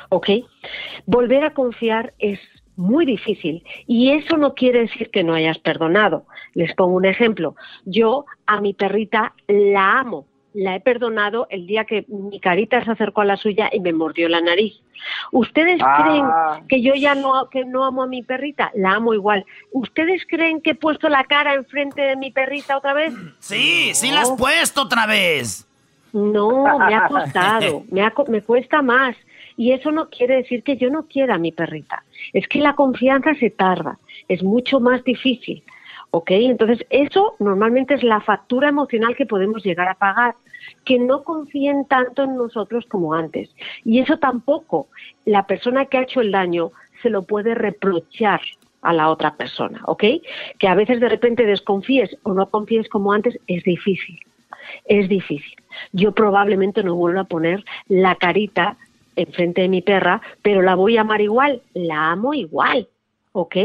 ¿ok? 0.09 0.29
Volver 1.07 1.45
a 1.45 1.55
confiar 1.55 2.15
es 2.19 2.39
muy 2.81 3.05
difícil. 3.05 3.63
Y 3.87 4.11
eso 4.13 4.37
no 4.37 4.55
quiere 4.55 4.81
decir 4.81 5.11
que 5.11 5.23
no 5.23 5.35
hayas 5.35 5.59
perdonado. 5.59 6.25
Les 6.55 6.75
pongo 6.75 6.97
un 6.97 7.05
ejemplo. 7.05 7.55
Yo 7.85 8.25
a 8.47 8.61
mi 8.61 8.73
perrita 8.75 9.35
la 9.49 9.99
amo. 10.01 10.27
La 10.53 10.75
he 10.75 10.81
perdonado 10.81 11.47
el 11.51 11.67
día 11.67 11.85
que 11.85 12.05
mi 12.09 12.41
carita 12.41 12.83
se 12.85 12.91
acercó 12.91 13.21
a 13.21 13.25
la 13.25 13.37
suya 13.37 13.69
y 13.73 13.79
me 13.81 13.93
mordió 13.93 14.29
la 14.29 14.41
nariz. 14.41 14.75
¿Ustedes 15.31 15.81
Ah. 15.83 16.03
creen 16.03 16.67
que 16.69 16.83
yo 16.83 16.95
ya 16.95 17.15
no, 17.15 17.49
que 17.51 17.65
no 17.65 17.85
amo 17.85 18.03
a 18.03 18.07
mi 18.09 18.23
perrita? 18.23 18.71
La 18.75 18.93
amo 18.95 19.15
igual. 19.15 19.45
¿Ustedes 19.73 20.27
creen 20.27 20.61
que 20.61 20.71
he 20.71 20.75
puesto 20.75 21.09
la 21.09 21.23
cara 21.25 21.55
enfrente 21.55 22.03
de 22.03 22.17
mi 22.17 22.31
perrita 22.33 22.77
otra 22.79 22.95
vez? 22.95 23.13
Sí, 23.39 23.91
sí 23.95 24.11
la 24.11 24.23
has 24.23 24.33
puesto 24.33 24.83
otra 24.83 25.07
vez. 25.07 25.67
No, 26.13 26.79
me 26.81 26.95
ha 26.97 27.07
costado, 27.07 27.85
me, 27.93 28.03
ha 28.03 28.11
co- 28.11 28.27
me 28.27 28.43
cuesta 28.43 28.83
más. 28.83 29.15
Y 29.57 29.73
eso 29.73 29.91
no 29.91 30.09
quiere 30.09 30.37
decir 30.37 30.63
que 30.63 30.77
yo 30.77 30.91
no 30.91 31.07
quiera 31.07 31.35
a 31.35 31.39
mi 31.39 31.53
perrita. 31.53 32.05
Es 32.33 32.47
que 32.49 32.61
la 32.61 32.75
confianza 32.75 33.35
se 33.35 33.51
tarda, 33.51 33.99
es 34.29 34.43
mucho 34.43 34.81
más 34.81 35.05
difícil. 35.05 35.63
¿Ok? 36.13 36.31
Entonces, 36.33 36.85
eso 36.91 37.37
normalmente 37.39 37.95
es 37.95 38.03
la 38.03 38.21
factura 38.21 38.69
emocional 38.69 39.15
que 39.15 39.27
podemos 39.27 39.63
llegar 39.63 39.89
a 39.89 39.95
pagar, 39.95 40.35
que 40.85 40.99
no 40.99 41.23
confíen 41.23 41.85
tanto 41.85 42.25
en 42.25 42.37
nosotros 42.37 42.85
como 42.87 43.15
antes. 43.15 43.55
Y 43.85 44.01
eso 44.01 44.19
tampoco 44.19 44.89
la 45.25 45.47
persona 45.47 45.87
que 45.87 45.99
ha 45.99 46.03
hecho 46.03 46.21
el 46.21 46.33
daño 46.33 46.73
se 47.03 47.11
lo 47.11 47.23
puede 47.23 47.55
reprochar 47.55 48.41
a 48.83 48.93
la 48.93 49.09
otra 49.09 49.37
persona, 49.37 49.83
¿ok? 49.87 50.05
Que 50.59 50.69
a 50.69 50.75
veces 50.75 51.01
de 51.01 51.09
repente 51.09 51.47
desconfíes 51.47 52.17
o 52.25 52.35
no 52.35 52.51
confíes 52.51 52.89
como 52.89 53.13
antes 53.13 53.39
es 53.47 53.63
difícil 53.63 54.19
es 54.87 55.09
difícil. 55.09 55.55
Yo 55.93 56.13
probablemente 56.13 56.83
no 56.83 56.95
vuelvo 56.95 57.21
a 57.21 57.25
poner 57.25 57.65
la 57.89 58.15
carita 58.17 58.77
enfrente 59.23 59.63
de 59.63 59.69
mi 59.69 59.83
perra, 59.83 60.21
pero 60.43 60.63
la 60.63 60.75
voy 60.75 60.97
a 60.97 61.03
amar 61.03 61.21
igual, 61.21 61.63
la 61.75 62.13
amo 62.13 62.35
igual, 62.35 62.89
¿ok? 63.33 63.57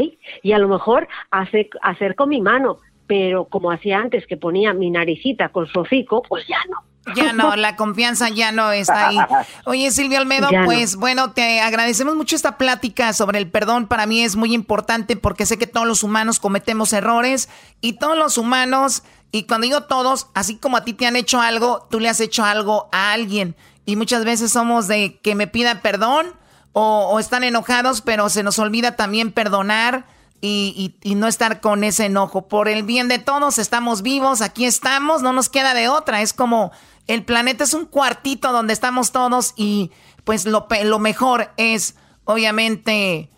Y 0.42 0.52
a 0.52 0.58
lo 0.58 0.68
mejor 0.68 1.08
hace, 1.30 1.68
acerco 1.82 2.26
mi 2.26 2.40
mano, 2.40 2.78
pero 3.06 3.46
como 3.46 3.70
hacía 3.70 3.98
antes 3.98 4.26
que 4.26 4.36
ponía 4.36 4.72
mi 4.72 4.90
naricita 4.90 5.48
con 5.50 5.66
su 5.66 5.80
hocico, 5.80 6.22
pues 6.22 6.46
ya 6.46 6.58
no. 6.68 6.82
Ya 7.14 7.32
no, 7.32 7.54
la 7.56 7.76
confianza 7.76 8.28
ya 8.28 8.52
no 8.52 8.72
está 8.72 9.08
ahí. 9.08 9.18
Oye, 9.64 9.90
Ya 9.90 10.60
no. 10.60 10.64
pues 10.64 10.96
bueno, 10.96 11.32
te 11.32 11.60
agradecemos 11.60 12.16
mucho 12.16 12.34
esta 12.36 12.58
plática 12.58 13.12
sobre 13.12 13.38
el 13.38 13.50
perdón. 13.50 13.86
Para 13.86 14.06
mí 14.06 14.22
es 14.22 14.36
muy 14.36 14.54
importante 14.54 15.16
porque 15.16 15.46
sé 15.46 15.58
que 15.58 15.66
todos 15.66 15.86
los 15.86 16.02
humanos 16.02 16.40
cometemos 16.40 16.92
errores 16.92 17.48
y 17.80 17.94
todos 17.94 18.18
los 18.18 18.38
humanos, 18.38 19.04
y 19.30 19.44
cuando 19.44 19.66
digo 19.66 19.82
todos, 19.84 20.28
así 20.34 20.56
como 20.56 20.76
a 20.76 20.84
ti 20.84 20.94
te 20.94 21.06
han 21.06 21.16
hecho 21.16 21.40
algo, 21.40 21.86
tú 21.90 22.00
le 22.00 22.08
has 22.08 22.20
hecho 22.20 22.44
algo 22.44 22.88
a 22.92 23.12
alguien. 23.12 23.54
Y 23.86 23.96
muchas 23.96 24.24
veces 24.24 24.52
somos 24.52 24.88
de 24.88 25.18
que 25.22 25.34
me 25.34 25.46
pida 25.46 25.80
perdón 25.80 26.26
o, 26.72 27.18
están 27.18 27.44
enojados, 27.44 28.02
pero 28.02 28.28
se 28.28 28.42
nos 28.42 28.58
olvida 28.58 28.96
también 28.96 29.32
perdonar 29.32 30.04
y, 30.42 30.94
no 31.04 31.26
estar 31.26 31.60
con 31.62 31.84
ese 31.84 32.06
enojo. 32.06 32.48
Por 32.48 32.68
el 32.68 32.82
bien 32.82 33.08
de 33.08 33.18
todos, 33.18 33.58
estamos 33.58 34.02
vivos, 34.02 34.42
aquí 34.42 34.66
estamos, 34.66 35.22
no 35.22 35.32
nos 35.32 35.48
queda 35.48 35.72
de 35.72 35.88
otra. 35.88 36.20
Es 36.20 36.34
como 36.34 36.72
el 37.06 37.24
planeta 37.24 37.64
es 37.64 37.72
un 37.72 37.86
cuartito 37.86 38.52
donde 38.52 38.74
estamos 38.74 39.12
todos 39.12 39.54
y 39.56 39.92
pues 40.24 40.44
lo, 40.44 40.66
lo 40.84 40.98
mejor 40.98 41.52
es, 41.56 41.94
obviamente, 42.24 43.30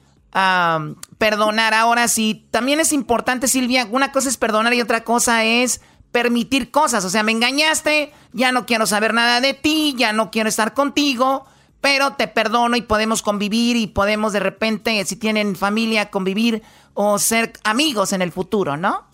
perdonar. 1.19 1.75
Ahora 1.75 2.09
sí, 2.09 2.47
también 2.51 2.81
es 2.81 2.93
importante, 2.93 3.49
Silvia, 3.49 3.87
una 3.91 4.13
cosa 4.13 4.29
es 4.29 4.37
perdonar 4.37 4.75
y 4.75 4.81
otra 4.81 5.05
cosa 5.05 5.45
es 5.45 5.81
permitir 6.13 6.71
cosas. 6.71 7.05
O 7.05 7.11
sea, 7.11 7.23
me 7.23 7.33
engañaste, 7.33 8.13
ya 8.33 8.53
no 8.53 8.67
quiero 8.67 8.87
saber 8.87 9.15
nada 9.15 9.41
de 9.41 9.55
ti, 9.55 9.95
ya 9.97 10.13
no 10.13 10.31
quiero 10.31 10.49
estar 10.49 10.75
contigo 10.75 11.47
pero 11.81 12.15
te 12.15 12.29
perdono 12.29 12.77
y 12.77 12.83
podemos 12.83 13.23
convivir 13.23 13.77
y 13.77 13.87
podemos 13.87 14.33
de 14.33 14.41
repente, 14.41 15.05
si 15.05 15.19
tienen 15.19 15.55
familia, 15.57 16.11
convivir 16.11 16.63
o 16.95 17.19
ser 17.19 17.53
amigos 17.65 18.13
en 18.13 18.23
el 18.23 18.33
futuro, 18.33 18.77
¿no? 18.77 19.05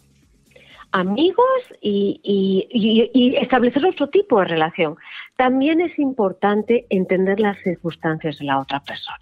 Amigos 0.92 1.44
y, 1.82 2.20
y, 2.22 3.36
establecer 3.36 3.84
otro 3.84 4.08
tipo 4.08 4.38
de 4.38 4.46
relación. 4.46 4.96
También 5.36 5.80
es 5.80 5.98
importante 5.98 6.86
entender 6.88 7.40
las 7.40 7.58
circunstancias 7.64 8.38
de 8.38 8.44
la 8.44 8.60
otra 8.60 8.78
persona. 8.80 9.18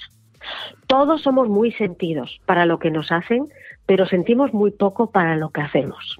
Todos 0.86 1.23
somos 1.23 1.49
muy 1.49 1.73
sentidos 1.73 2.40
para 2.44 2.66
lo 2.66 2.78
que 2.78 2.90
nos 2.90 3.11
hacen, 3.11 3.49
pero 3.86 4.07
sentimos 4.07 4.53
muy 4.53 4.70
poco 4.70 5.11
para 5.11 5.36
lo 5.36 5.49
que 5.49 5.62
hacemos. 5.62 6.16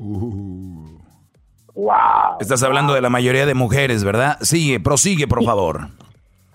Wow. 1.75 2.39
Estás 2.41 2.63
hablando 2.63 2.95
de 2.95 3.01
la 3.01 3.11
mayoría 3.11 3.47
de 3.47 3.55
mujeres, 3.55 4.05
¿verdad? 4.05 4.39
Sigue, 4.41 4.79
prosigue, 4.81 5.27
por 5.27 5.43
favor. 5.43 5.89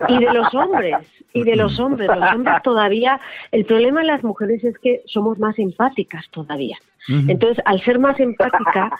Y 0.08 0.18
de 0.18 0.32
los 0.32 0.54
hombres, 0.54 0.96
y 1.32 1.42
de 1.42 1.56
los 1.56 1.78
hombres. 1.80 2.08
Los 2.08 2.34
hombres 2.34 2.56
todavía, 2.62 3.20
el 3.50 3.64
problema 3.64 4.00
de 4.00 4.06
las 4.06 4.22
mujeres 4.22 4.62
es 4.62 4.78
que 4.78 5.02
somos 5.06 5.38
más 5.38 5.58
empáticas 5.58 6.28
todavía. 6.30 6.78
Entonces, 7.08 7.64
al 7.64 7.80
ser 7.82 7.98
más 7.98 8.20
empática, 8.20 8.90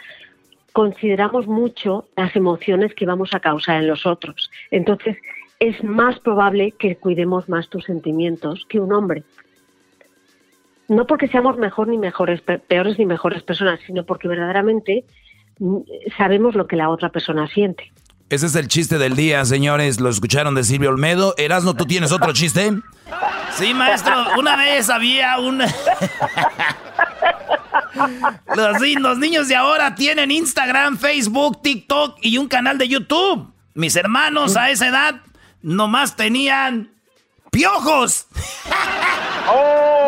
consideramos 0.72 1.46
mucho 1.46 2.06
las 2.16 2.34
emociones 2.34 2.94
que 2.94 3.04
vamos 3.04 3.34
a 3.34 3.40
causar 3.40 3.82
en 3.82 3.88
los 3.88 4.06
otros. 4.06 4.50
Entonces, 4.70 5.18
es 5.60 5.84
más 5.84 6.18
probable 6.20 6.72
que 6.72 6.96
cuidemos 6.96 7.48
más 7.50 7.68
tus 7.68 7.84
sentimientos 7.84 8.64
que 8.68 8.80
un 8.80 8.92
hombre. 8.92 9.24
No 10.88 11.06
porque 11.06 11.28
seamos 11.28 11.58
mejor 11.58 11.88
ni 11.88 11.98
mejores, 11.98 12.40
peores 12.40 12.98
ni 12.98 13.04
mejores 13.04 13.42
personas, 13.42 13.78
sino 13.86 14.04
porque 14.04 14.26
verdaderamente 14.26 15.04
sabemos 16.16 16.54
lo 16.54 16.66
que 16.66 16.76
la 16.76 16.88
otra 16.88 17.10
persona 17.10 17.48
siente. 17.48 17.92
Ese 18.30 18.46
es 18.46 18.54
el 18.56 18.68
chiste 18.68 18.98
del 18.98 19.16
día, 19.16 19.44
señores. 19.44 20.00
Lo 20.00 20.10
escucharon 20.10 20.54
de 20.54 20.62
Silvio 20.62 20.90
Olmedo. 20.90 21.34
Erasno, 21.38 21.74
¿tú 21.74 21.86
tienes 21.86 22.12
otro 22.12 22.32
chiste? 22.34 22.74
Sí, 23.56 23.72
maestro. 23.72 24.14
Una 24.38 24.54
vez 24.56 24.90
había 24.90 25.38
un... 25.38 25.58
los, 28.54 28.80
los 29.00 29.18
niños 29.18 29.48
de 29.48 29.56
ahora 29.56 29.94
tienen 29.94 30.30
Instagram, 30.30 30.98
Facebook, 30.98 31.62
TikTok 31.62 32.18
y 32.20 32.36
un 32.36 32.48
canal 32.48 32.76
de 32.76 32.88
YouTube. 32.88 33.50
Mis 33.72 33.96
hermanos 33.96 34.56
a 34.56 34.70
esa 34.70 34.88
edad 34.88 35.22
nomás 35.62 36.16
tenían 36.16 36.92
piojos. 37.50 38.26
Oh. 39.50 40.07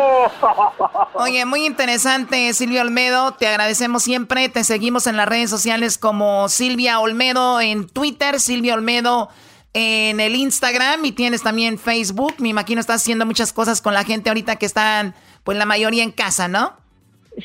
Oye, 1.15 1.45
muy 1.45 1.65
interesante, 1.65 2.53
Silvia 2.53 2.81
Olmedo. 2.81 3.33
Te 3.33 3.47
agradecemos 3.47 4.03
siempre. 4.03 4.49
Te 4.49 4.63
seguimos 4.63 5.07
en 5.07 5.17
las 5.17 5.27
redes 5.27 5.49
sociales 5.49 5.97
como 5.97 6.49
Silvia 6.49 6.99
Olmedo 6.99 7.61
en 7.61 7.87
Twitter, 7.87 8.39
Silvia 8.39 8.73
Olmedo 8.73 9.29
en 9.73 10.19
el 10.19 10.35
Instagram 10.35 11.05
y 11.05 11.11
tienes 11.11 11.43
también 11.43 11.79
Facebook. 11.79 12.35
Me 12.39 12.49
imagino 12.49 12.81
estás 12.81 13.01
haciendo 13.01 13.25
muchas 13.25 13.53
cosas 13.53 13.81
con 13.81 13.93
la 13.93 14.03
gente 14.03 14.29
ahorita 14.29 14.57
que 14.57 14.65
están, 14.65 15.15
pues 15.43 15.57
la 15.57 15.65
mayoría 15.65 16.03
en 16.03 16.11
casa, 16.11 16.47
¿no? 16.47 16.73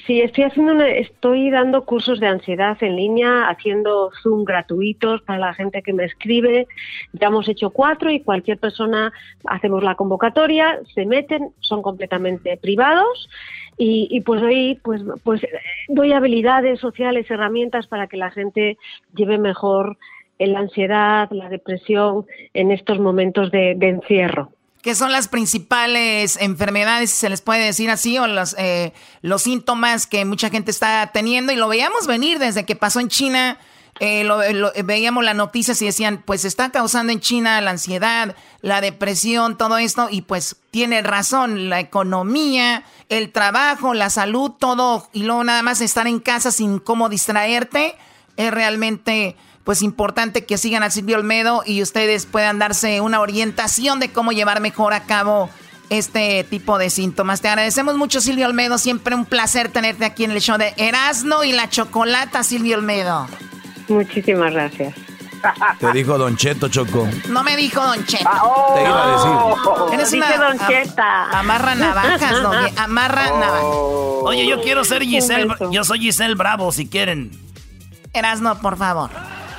Sí, 0.05 0.21
estoy 0.21 0.45
haciendo 0.45 0.83
estoy 0.83 1.49
dando 1.51 1.85
cursos 1.85 2.19
de 2.19 2.27
ansiedad 2.27 2.77
en 2.81 2.97
línea, 2.97 3.49
haciendo 3.49 4.11
Zoom 4.21 4.45
gratuitos 4.45 5.23
para 5.23 5.39
la 5.39 5.55
gente 5.55 5.81
que 5.83 5.93
me 5.93 6.05
escribe. 6.05 6.67
Ya 7.13 7.29
hemos 7.29 7.49
hecho 7.49 7.71
cuatro 7.71 8.11
y 8.11 8.21
cualquier 8.21 8.59
persona 8.59 9.13
hacemos 9.45 9.85
la 9.85 9.95
convocatoria, 9.95 10.81
se 10.93 11.07
meten, 11.07 11.53
son 11.61 11.83
completamente 11.83 12.57
privados 12.57 13.29
y, 13.79 14.21
pues 14.23 14.41
doy 14.41 14.81
pues 14.83 15.03
pues 15.23 15.41
doy 15.89 16.13
habilidades 16.13 16.81
sociales, 16.81 17.31
herramientas 17.31 17.87
para 17.87 18.09
que 18.09 18.17
la 18.17 18.33
gente 18.33 18.79
lleve 19.15 19.39
mejor 19.39 19.99
la 20.41 20.59
ansiedad, 20.59 21.31
la 21.31 21.49
depresión 21.49 22.27
en 22.55 22.73
estos 22.73 22.99
momentos 22.99 23.53
de 23.53 23.77
encierro. 23.81 24.56
¿Qué 24.87 24.95
son 24.95 25.11
las 25.11 25.27
principales 25.27 26.39
enfermedades, 26.41 27.11
si 27.11 27.17
se 27.17 27.29
les 27.29 27.41
puede 27.41 27.65
decir 27.65 27.91
así, 27.91 28.19
o 28.19 28.29
los, 28.29 28.55
eh, 28.57 28.93
los 29.21 29.43
síntomas 29.43 30.07
que 30.07 30.25
mucha 30.25 30.49
gente 30.49 30.71
está 30.71 31.11
teniendo? 31.13 31.53
Y 31.53 31.57
lo 31.57 31.67
veíamos 31.67 32.07
venir 32.07 32.39
desde 32.39 32.65
que 32.65 32.77
pasó 32.77 33.01
en 33.01 33.09
China. 33.09 33.59
Eh, 33.99 34.25
veíamos 34.85 35.25
las 35.25 35.35
noticias 35.35 35.83
y 35.83 35.87
decían, 35.87 36.23
pues 36.25 36.45
está 36.45 36.71
causando 36.71 37.13
en 37.13 37.19
China 37.19 37.61
la 37.63 37.73
ansiedad, 37.73 38.37
la 38.61 38.81
depresión, 38.81 39.59
todo 39.59 39.77
esto, 39.77 40.07
y 40.09 40.23
pues 40.23 40.55
tiene 40.71 41.03
razón, 41.03 41.69
la 41.69 41.81
economía, 41.81 42.85
el 43.09 43.33
trabajo, 43.33 43.93
la 43.93 44.09
salud, 44.09 44.53
todo, 44.53 45.09
y 45.13 45.25
luego 45.25 45.43
nada 45.43 45.65
más 45.65 45.81
estar 45.81 46.07
en 46.07 46.21
casa 46.21 46.53
sin 46.53 46.79
cómo 46.79 47.09
distraerte, 47.09 47.97
es 48.37 48.53
realmente 48.53 49.35
pues 49.67 49.83
importante 49.83 50.47
que 50.47 50.59
sigan 50.59 50.85
a 50.85 50.91
Silvio 50.91 51.17
Olmedo 51.17 51.65
y 51.67 51.83
ustedes 51.83 52.25
puedan 52.25 52.61
darse 52.61 53.01
una 53.01 53.21
orientación 53.21 53.99
de 53.99 54.13
cómo 54.13 54.31
llevar 54.31 54.61
mejor 54.61 54.95
a 54.95 55.03
cabo 55.03 55.51
este 55.91 56.45
tipo 56.45 56.79
de 56.79 56.89
síntomas. 56.89 57.41
Te 57.41 57.49
agradecemos 57.49 57.97
mucho, 57.97 58.21
Silvio 58.21 58.47
Olmedo. 58.47 58.79
Siempre 58.79 59.17
un 59.17 59.25
placer 59.25 59.69
tenerte 59.69 60.05
aquí 60.05 60.23
en 60.23 60.31
el 60.31 60.41
show 60.41 60.57
de 60.57 60.73
Erasno 60.77 61.43
y 61.43 61.51
la 61.51 61.69
Chocolata, 61.69 62.45
Silvio 62.45 62.77
Olmedo. 62.77 63.27
Muchísimas 63.89 64.53
gracias. 64.53 64.95
Te 65.81 65.91
dijo 65.91 66.17
Don 66.17 66.37
Cheto, 66.37 66.69
Choco. 66.69 67.09
No 67.29 67.43
me 67.43 67.57
dijo 67.57 67.83
Don 67.83 68.07
Cheto. 68.07 68.25
Ah, 68.25 68.43
oh. 68.45 68.73
Te 68.73 68.83
iba 68.83 69.03
a 69.03 69.89
decir. 69.89 69.95
Eres 69.95 70.13
una, 70.13 70.49
Don 70.49 70.59
Cheta. 70.69 71.39
amarra 71.41 71.75
navajas, 71.75 72.41
¿no? 72.41 72.53
Amarra 72.77 73.33
oh. 73.33 73.41
navajas. 73.41 73.65
Oye, 74.27 74.47
yo 74.47 74.63
quiero 74.63 74.85
ser 74.85 75.03
Giselle. 75.03 75.53
Yo 75.73 75.83
soy 75.83 75.99
Giselle 75.99 76.37
Bravo, 76.37 76.71
si 76.71 76.87
quieren. 76.87 77.33
Erasno, 78.13 78.61
por 78.61 78.77
favor. 78.77 79.11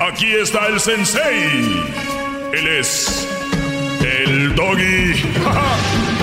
Aquí 0.00 0.32
está 0.34 0.66
el 0.66 0.80
sensei. 0.80 1.84
Él 2.52 2.66
es 2.66 3.28
el 4.00 4.54
doggy. 4.54 5.14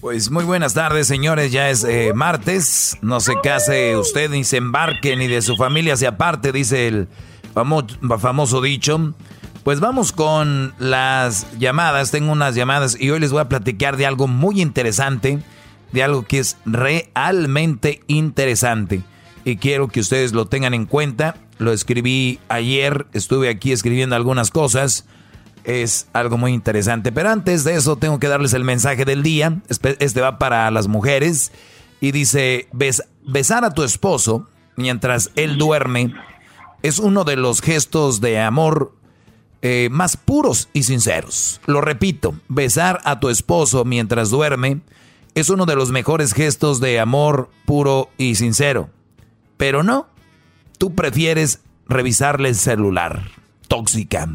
Pues 0.00 0.30
muy 0.30 0.44
buenas 0.44 0.72
tardes, 0.72 1.06
señores. 1.06 1.52
Ya 1.52 1.68
es 1.68 1.84
eh, 1.84 2.12
martes. 2.14 2.96
No 3.02 3.20
se 3.20 3.34
case 3.42 3.94
usted 3.98 4.30
ni 4.30 4.42
se 4.42 4.56
embarque 4.56 5.16
ni 5.16 5.26
de 5.26 5.42
su 5.42 5.54
familia 5.54 5.98
se 5.98 6.06
aparte, 6.06 6.50
dice 6.50 6.88
el 6.88 7.08
famoso 8.18 8.62
dicho. 8.62 9.12
Pues 9.64 9.80
vamos 9.80 10.12
con 10.12 10.72
las 10.78 11.46
llamadas. 11.58 12.10
Tengo 12.10 12.32
unas 12.32 12.54
llamadas 12.54 12.96
y 12.98 13.10
hoy 13.10 13.20
les 13.20 13.32
voy 13.32 13.42
a 13.42 13.50
platicar 13.50 13.98
de 13.98 14.06
algo 14.06 14.28
muy 14.28 14.62
interesante 14.62 15.40
de 15.92 16.02
algo 16.02 16.24
que 16.24 16.38
es 16.38 16.56
realmente 16.64 18.02
interesante. 18.06 19.02
Y 19.44 19.56
quiero 19.56 19.88
que 19.88 20.00
ustedes 20.00 20.32
lo 20.32 20.46
tengan 20.46 20.74
en 20.74 20.86
cuenta. 20.86 21.36
Lo 21.58 21.72
escribí 21.72 22.38
ayer, 22.48 23.06
estuve 23.12 23.48
aquí 23.48 23.72
escribiendo 23.72 24.16
algunas 24.16 24.50
cosas. 24.50 25.06
Es 25.64 26.08
algo 26.12 26.38
muy 26.38 26.52
interesante. 26.52 27.12
Pero 27.12 27.30
antes 27.30 27.64
de 27.64 27.74
eso 27.74 27.96
tengo 27.96 28.18
que 28.18 28.28
darles 28.28 28.52
el 28.52 28.64
mensaje 28.64 29.04
del 29.04 29.22
día. 29.22 29.60
Este 29.68 30.20
va 30.20 30.38
para 30.38 30.70
las 30.70 30.88
mujeres. 30.88 31.52
Y 32.00 32.12
dice, 32.12 32.68
besar 33.24 33.64
a 33.64 33.70
tu 33.70 33.82
esposo 33.82 34.48
mientras 34.76 35.30
él 35.34 35.58
duerme 35.58 36.14
es 36.82 36.98
uno 36.98 37.24
de 37.24 37.36
los 37.36 37.60
gestos 37.60 38.20
de 38.20 38.40
amor 38.40 38.92
eh, 39.62 39.88
más 39.90 40.16
puros 40.16 40.68
y 40.72 40.84
sinceros. 40.84 41.60
Lo 41.66 41.80
repito, 41.80 42.34
besar 42.48 43.00
a 43.04 43.18
tu 43.18 43.28
esposo 43.28 43.84
mientras 43.84 44.30
duerme 44.30 44.80
es 45.40 45.50
uno 45.50 45.66
de 45.66 45.76
los 45.76 45.90
mejores 45.90 46.32
gestos 46.32 46.80
de 46.80 47.00
amor 47.00 47.50
puro 47.64 48.10
y 48.16 48.34
sincero. 48.34 48.90
Pero 49.56 49.82
no, 49.82 50.06
tú 50.78 50.94
prefieres 50.94 51.60
revisarle 51.88 52.50
el 52.50 52.54
celular. 52.54 53.22
tóxica. 53.66 54.28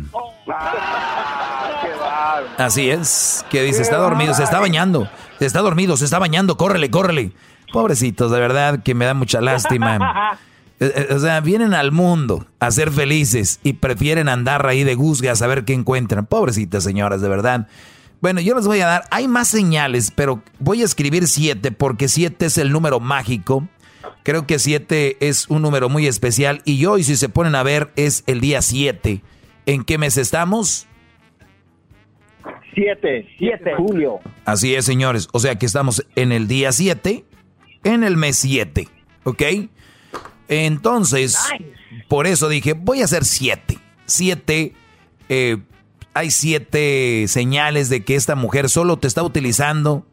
Así 2.58 2.90
es, 2.90 3.46
que 3.50 3.64
dice, 3.64 3.82
está 3.82 3.98
dormido, 3.98 4.34
se 4.34 4.44
está 4.44 4.60
bañando, 4.60 5.10
se 5.40 5.46
está 5.46 5.62
dormido, 5.62 5.98
se 5.98 6.06
está 6.06 6.20
bañando, 6.20 6.58
córrele, 6.58 6.92
córrele. 6.92 7.32
Pobrecitos, 7.72 8.32
de 8.32 8.40
verdad 8.40 8.84
que 8.84 8.94
me 8.94 9.06
da 9.06 9.14
mucha 9.14 9.42
lástima. 9.42 10.38
Eh, 10.80 11.08
eh, 11.10 11.14
o 11.14 11.20
sea, 11.20 11.40
vienen 11.40 11.74
al 11.76 11.92
mundo 11.92 12.48
a 12.60 12.70
ser 12.72 12.92
felices 12.92 13.60
y 13.64 13.74
prefieren 13.74 14.28
andar 14.28 14.66
ahí 14.66 14.84
de 14.84 14.96
guzgas 14.96 15.42
a 15.42 15.48
ver 15.48 15.64
qué 15.66 15.74
encuentran. 15.74 16.26
Pobrecitas 16.26 16.84
señoras, 16.84 17.22
de 17.22 17.30
verdad. 17.30 17.68
Bueno, 18.24 18.40
yo 18.40 18.56
les 18.56 18.66
voy 18.66 18.80
a 18.80 18.86
dar, 18.86 19.04
hay 19.12 19.28
más 19.28 19.50
señales, 19.50 20.10
pero 20.10 20.42
voy 20.58 20.82
a 20.82 20.86
escribir 20.86 21.28
siete 21.28 21.74
porque 21.74 22.08
siete 22.08 22.46
es 22.46 22.58
el 22.58 22.72
número 22.72 23.02
mágico. 23.02 23.68
Creo 24.24 24.48
que 24.48 24.60
siete 24.60 25.18
es 25.20 25.50
un 25.50 25.62
número 25.62 25.90
muy 25.90 26.08
especial 26.08 26.62
y 26.64 26.86
hoy, 26.86 27.04
si 27.04 27.18
se 27.18 27.28
ponen 27.28 27.54
a 27.54 27.64
ver, 27.64 27.92
es 27.98 28.24
el 28.26 28.40
día 28.40 28.62
siete. 28.62 29.22
¿En 29.66 29.84
qué 29.84 29.98
mes 29.98 30.16
estamos? 30.16 30.88
Siete, 32.74 33.28
siete, 33.38 33.74
julio. 33.76 34.22
Así 34.46 34.74
es, 34.74 34.86
señores. 34.86 35.28
O 35.34 35.40
sea 35.40 35.56
que 35.56 35.66
estamos 35.66 36.08
en 36.16 36.32
el 36.32 36.48
día 36.48 36.72
siete, 36.72 37.26
en 37.84 38.06
el 38.06 38.16
mes 38.16 38.38
siete, 38.38 38.88
¿ok? 39.26 39.44
Entonces, 40.48 41.38
por 42.08 42.26
eso 42.26 42.48
dije, 42.48 42.72
voy 42.72 43.02
a 43.02 43.04
hacer 43.04 43.26
siete. 43.26 43.80
Siete, 44.06 44.72
eh, 45.28 45.58
hay 46.14 46.32
siete 46.32 47.26
señales 47.28 47.90
de 47.90 48.04
que 48.04 48.16
esta 48.16 48.36
mujer 48.36 48.70
solo 48.70 48.98
te 48.98 49.08
está 49.08 49.24
utilizando 49.24 50.06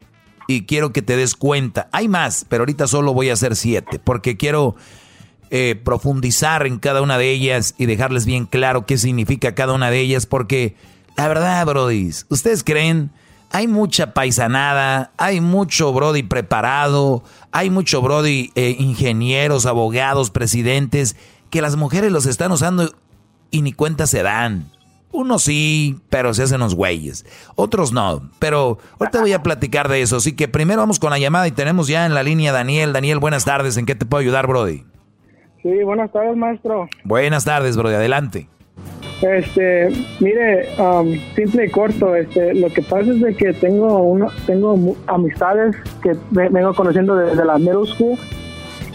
y 0.47 0.62
quiero 0.66 0.93
que 0.93 1.02
te 1.02 1.16
des 1.16 1.35
cuenta. 1.35 1.89
Hay 1.93 2.09
más, 2.09 2.47
pero 2.48 2.62
ahorita 2.62 2.86
solo 2.86 3.14
voy 3.14 3.31
a 3.31 3.35
hacer 3.35 3.56
siete 3.56 3.98
porque 3.98 4.36
quiero 4.36 4.77
eh, 5.51 5.81
profundizar 5.82 6.66
en 6.66 6.78
cada 6.78 7.02
una 7.02 7.18
de 7.18 7.31
ellas 7.31 7.74
y 7.78 7.86
dejarles 7.86 8.27
bien 8.27 8.47
claro 8.47 8.86
qué 8.86 8.98
significa 8.98 9.55
cada 9.55 9.74
una 9.74 9.90
de 9.90 10.01
ellas 10.01 10.27
porque 10.27 10.74
la 11.16 11.28
verdad, 11.28 11.66
Brody, 11.66 12.10
¿ustedes 12.28 12.64
creen? 12.64 13.10
hay 13.52 13.66
mucha 13.66 14.14
paisanada, 14.14 15.12
hay 15.16 15.40
mucho 15.40 15.93
Brody 15.93 16.22
preparado, 16.22 17.24
hay 17.51 17.68
mucho 17.68 18.01
Brody 18.01 18.52
eh, 18.55 18.77
ingenieros, 18.78 19.66
abogados, 19.66 20.31
presidentes, 20.31 21.16
que 21.51 21.60
las 21.60 21.77
mujeres 21.77 22.12
los 22.12 22.27
están 22.27 22.52
usando 22.52 22.94
y 23.51 23.62
ni 23.62 23.72
cuenta 23.72 24.06
se 24.06 24.22
dan. 24.22 24.70
Unos 25.12 25.43
sí, 25.43 25.99
pero 26.09 26.32
se 26.35 26.45
hacen 26.45 26.61
los 26.61 26.74
güeyes. 26.74 27.27
Otros 27.57 27.93
no. 27.93 28.31
Pero 28.39 28.78
ahorita 28.99 29.20
voy 29.20 29.32
a 29.32 29.43
platicar 29.43 29.89
de 29.89 30.03
eso. 30.03 30.16
Así 30.16 30.35
que 30.35 30.49
primero 30.49 30.81
vamos 30.81 30.99
con 30.99 31.11
la 31.11 31.19
llamada 31.19 31.49
y 31.49 31.53
tenemos 31.53 31.89
ya 31.89 32.07
en 32.07 32.15
la 32.15 32.23
línea 32.23 32.53
Daniel. 32.53 32.93
Daniel, 32.93 33.19
buenas 33.19 33.45
tardes. 33.45 33.77
¿En 33.77 33.87
qué 33.87 33.95
te 33.95 34.07
puedo 34.07 34.20
ayudar, 34.20 34.47
Brody? 34.47 34.85
Sí, 35.62 35.82
buenas 35.85 36.11
tardes, 36.12 36.37
maestro. 36.37 36.89
Buenas 37.05 37.45
tardes, 37.45 37.77
Brody. 37.77 37.95
Adelante. 37.95 38.49
Este, 39.20 39.91
mire, 40.20 40.69
um, 40.78 41.12
simple 41.35 41.66
y 41.66 41.70
corto, 41.70 42.16
este, 42.16 42.55
lo 42.55 42.69
que 42.70 42.81
pasa 42.81 43.11
es 43.11 43.20
de 43.20 43.35
que 43.35 43.53
tengo 43.53 43.99
uno, 43.99 44.28
tengo 44.47 44.97
amistades 45.09 45.77
que 46.03 46.16
vengo 46.31 46.73
conociendo 46.73 47.15
desde 47.15 47.45
la 47.45 47.59
middle 47.59 47.87
school 47.87 48.19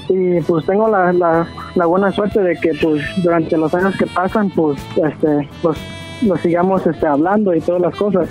y 0.09 0.41
pues 0.41 0.65
tengo 0.65 0.87
la, 0.87 1.13
la, 1.13 1.85
buena 1.85 2.11
suerte 2.11 2.41
de 2.41 2.55
que 2.55 2.71
pues 2.81 3.03
durante 3.23 3.55
los 3.57 3.73
años 3.75 3.95
que 3.97 4.05
pasan 4.07 4.49
pues 4.49 4.81
este 4.95 5.47
pues 5.61 5.77
nos 6.21 6.39
sigamos 6.41 6.85
este 6.87 7.05
hablando 7.05 7.53
y 7.53 7.61
todas 7.61 7.81
las 7.81 7.95
cosas 7.95 8.29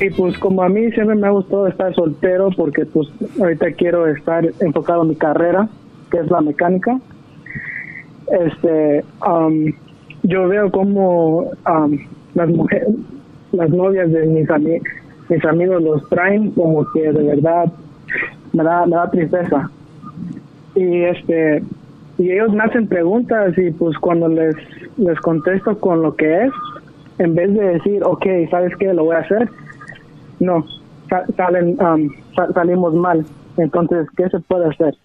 y 0.00 0.10
pues 0.10 0.38
como 0.38 0.62
a 0.62 0.68
mí 0.68 0.90
siempre 0.92 1.14
me 1.14 1.26
ha 1.26 1.30
gustado 1.30 1.66
estar 1.66 1.94
soltero 1.94 2.50
porque 2.56 2.86
pues 2.86 3.08
ahorita 3.40 3.72
quiero 3.72 4.06
estar 4.06 4.44
enfocado 4.60 5.02
en 5.02 5.08
mi 5.10 5.16
carrera 5.16 5.68
que 6.10 6.18
es 6.18 6.30
la 6.30 6.40
mecánica 6.40 6.98
este 8.30 9.04
um, 9.26 9.72
yo 10.22 10.48
veo 10.48 10.70
como 10.70 11.50
las 12.34 12.48
mujeres, 12.48 12.88
las 13.52 13.70
novias 13.70 14.10
de 14.12 14.26
mis, 14.26 14.48
mis 15.28 15.44
amigos 15.44 15.82
los 15.82 16.08
traen 16.08 16.50
como 16.52 16.90
que 16.92 17.12
de 17.12 17.22
verdad 17.22 17.72
me 18.52 18.64
da, 18.64 18.86
me 18.86 18.96
da 18.96 19.10
tristeza. 19.10 19.70
Y 20.74 21.02
este 21.02 21.62
y 22.18 22.30
ellos 22.30 22.52
me 22.52 22.62
hacen 22.64 22.86
preguntas 22.86 23.56
y 23.56 23.70
pues 23.70 23.96
cuando 23.98 24.28
les, 24.28 24.54
les 24.98 25.18
contesto 25.20 25.78
con 25.78 26.02
lo 26.02 26.14
que 26.16 26.44
es, 26.44 26.52
en 27.20 27.34
vez 27.34 27.52
de 27.52 27.62
decir, 27.74 28.02
ok, 28.02 28.24
¿sabes 28.50 28.72
qué? 28.78 28.94
Lo 28.94 29.04
voy 29.04 29.14
a 29.14 29.18
hacer, 29.18 29.48
no, 30.40 30.64
salen, 31.36 31.76
salimos 32.54 32.94
mal. 32.94 33.26
Entonces, 33.58 34.06
¿qué 34.16 34.28
se 34.30 34.40
puede 34.40 34.68
hacer? 34.70 34.96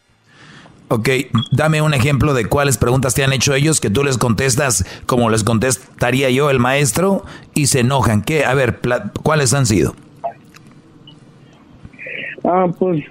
Ok, 0.88 1.10
dame 1.52 1.82
un 1.82 1.94
ejemplo 1.94 2.34
de 2.34 2.46
cuáles 2.46 2.78
preguntas 2.78 3.16
te 3.16 3.24
han 3.24 3.34
hecho 3.34 3.54
ellos 3.54 3.82
que 3.82 3.90
tú 3.90 4.04
les 4.04 4.18
contestas 4.18 4.86
como 5.08 5.30
les 5.30 5.44
contestaría 5.44 6.30
yo 6.30 6.50
el 6.50 6.60
maestro 6.60 7.24
y 7.54 7.66
se 7.66 7.82
enojan. 7.82 8.22
¿Qué? 8.22 8.46
A 8.46 8.54
ver, 8.54 8.80
¿cuáles 9.22 9.54
han 9.54 9.66
sido? 9.66 9.94
Ah, 12.46 12.68
pues, 12.80 13.04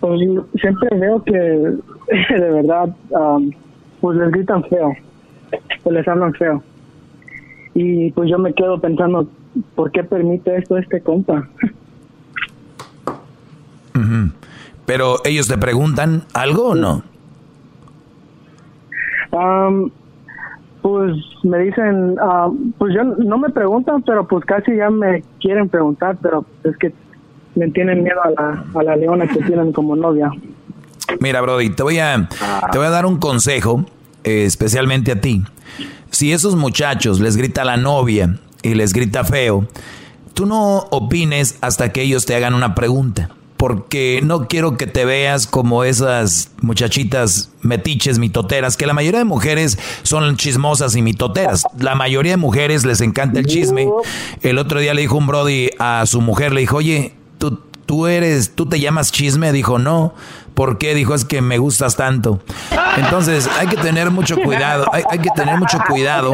pues 0.00 0.20
siempre 0.60 0.88
veo 0.98 1.22
que 1.24 1.32
de 1.34 2.50
verdad 2.50 2.88
pues 4.00 4.16
les 4.16 4.30
gritan 4.30 4.64
feo, 4.64 4.94
pues 5.82 5.94
les 5.94 6.08
hablan 6.08 6.32
feo. 6.34 6.62
Y 7.74 8.12
pues 8.12 8.30
yo 8.30 8.38
me 8.38 8.54
quedo 8.54 8.80
pensando, 8.80 9.28
¿por 9.74 9.90
qué 9.90 10.04
permite 10.04 10.56
esto 10.56 10.76
este 10.76 11.00
compa? 11.00 11.48
Pero 14.86 15.16
ellos 15.24 15.48
te 15.48 15.58
preguntan 15.58 16.24
algo 16.34 16.68
o 16.68 16.74
no? 16.74 17.02
pues 20.80 21.16
me 21.42 21.58
dicen, 21.58 22.16
pues 22.78 22.94
yo 22.94 23.02
no 23.02 23.38
me 23.38 23.48
preguntan, 23.48 24.02
pero 24.02 24.28
pues 24.28 24.44
casi 24.44 24.76
ya 24.76 24.90
me 24.90 25.24
quieren 25.40 25.68
preguntar, 25.68 26.16
pero 26.22 26.44
es 26.62 26.76
que 26.76 26.92
me 27.56 27.68
tienen 27.70 28.02
miedo 28.02 28.22
a 28.22 28.30
la, 28.30 28.64
a 28.74 28.82
la 28.82 28.94
leona 28.94 29.26
que 29.26 29.42
tienen 29.42 29.72
como 29.72 29.96
novia. 29.96 30.30
Mira, 31.20 31.40
Brody, 31.40 31.70
te 31.70 31.82
voy 31.82 31.98
a, 31.98 32.28
te 32.70 32.78
voy 32.78 32.86
a 32.86 32.90
dar 32.90 33.06
un 33.06 33.18
consejo, 33.18 33.84
eh, 34.24 34.44
especialmente 34.44 35.12
a 35.12 35.20
ti. 35.20 35.42
Si 36.14 36.30
esos 36.30 36.54
muchachos 36.54 37.18
les 37.18 37.36
grita 37.36 37.64
la 37.64 37.76
novia 37.76 38.38
y 38.62 38.74
les 38.74 38.92
grita 38.92 39.24
feo, 39.24 39.66
tú 40.32 40.46
no 40.46 40.86
opines 40.92 41.56
hasta 41.60 41.90
que 41.90 42.02
ellos 42.02 42.24
te 42.24 42.36
hagan 42.36 42.54
una 42.54 42.76
pregunta 42.76 43.30
porque 43.56 44.20
no 44.22 44.46
quiero 44.46 44.76
que 44.76 44.86
te 44.86 45.04
veas 45.04 45.48
como 45.48 45.82
esas 45.82 46.52
muchachitas 46.60 47.50
metiches, 47.62 48.20
mitoteras, 48.20 48.76
que 48.76 48.86
la 48.86 48.92
mayoría 48.92 49.18
de 49.18 49.24
mujeres 49.24 49.76
son 50.04 50.36
chismosas 50.36 50.94
y 50.94 51.02
mitoteras. 51.02 51.64
La 51.80 51.96
mayoría 51.96 52.32
de 52.32 52.36
mujeres 52.36 52.84
les 52.84 53.00
encanta 53.00 53.40
el 53.40 53.46
chisme. 53.46 53.88
El 54.42 54.58
otro 54.58 54.78
día 54.78 54.94
le 54.94 55.00
dijo 55.00 55.16
un 55.16 55.26
Brody 55.26 55.70
a 55.80 56.04
su 56.06 56.20
mujer, 56.20 56.52
le 56.52 56.60
dijo, 56.60 56.76
oye, 56.76 57.14
tú, 57.38 57.58
tú 57.86 58.06
eres, 58.06 58.54
tú 58.54 58.66
te 58.66 58.78
llamas 58.78 59.10
chisme, 59.10 59.50
dijo, 59.50 59.80
no. 59.80 60.14
¿Por 60.54 60.78
qué? 60.78 60.94
Dijo, 60.94 61.14
es 61.14 61.24
que 61.24 61.42
me 61.42 61.58
gustas 61.58 61.96
tanto. 61.96 62.40
Entonces, 62.96 63.48
hay 63.58 63.66
que 63.66 63.76
tener 63.76 64.10
mucho 64.10 64.36
cuidado, 64.36 64.86
hay, 64.92 65.18
que 65.18 65.30
tener 65.30 65.58
mucho 65.58 65.78
cuidado 65.88 66.32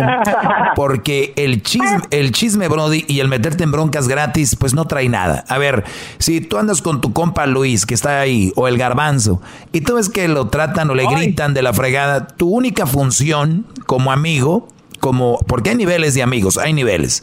porque 0.76 1.32
el 1.36 1.62
chisme, 1.62 2.00
el 2.10 2.32
chisme, 2.32 2.68
Brody, 2.68 3.04
y 3.08 3.20
el 3.20 3.28
meterte 3.28 3.64
en 3.64 3.72
broncas 3.72 4.08
gratis, 4.08 4.56
pues 4.56 4.74
no 4.74 4.84
trae 4.84 5.08
nada. 5.08 5.44
A 5.48 5.56
ver, 5.56 5.84
si 6.18 6.40
tú 6.42 6.58
andas 6.58 6.82
con 6.82 7.00
tu 7.00 7.12
compa 7.14 7.46
Luis, 7.46 7.86
que 7.86 7.94
está 7.94 8.20
ahí, 8.20 8.52
o 8.56 8.68
el 8.68 8.76
garbanzo, 8.76 9.40
y 9.72 9.80
tú 9.80 9.94
ves 9.94 10.10
que 10.10 10.28
lo 10.28 10.48
tratan 10.48 10.90
o 10.90 10.94
le 10.94 11.06
gritan 11.06 11.54
de 11.54 11.62
la 11.62 11.72
fregada, 11.72 12.26
tu 12.26 12.48
única 12.48 12.86
función 12.86 13.64
como 13.86 14.12
amigo, 14.12 14.68
como, 15.00 15.38
porque 15.46 15.70
hay 15.70 15.76
niveles 15.76 16.12
de 16.12 16.22
amigos, 16.22 16.58
hay 16.58 16.74
niveles 16.74 17.22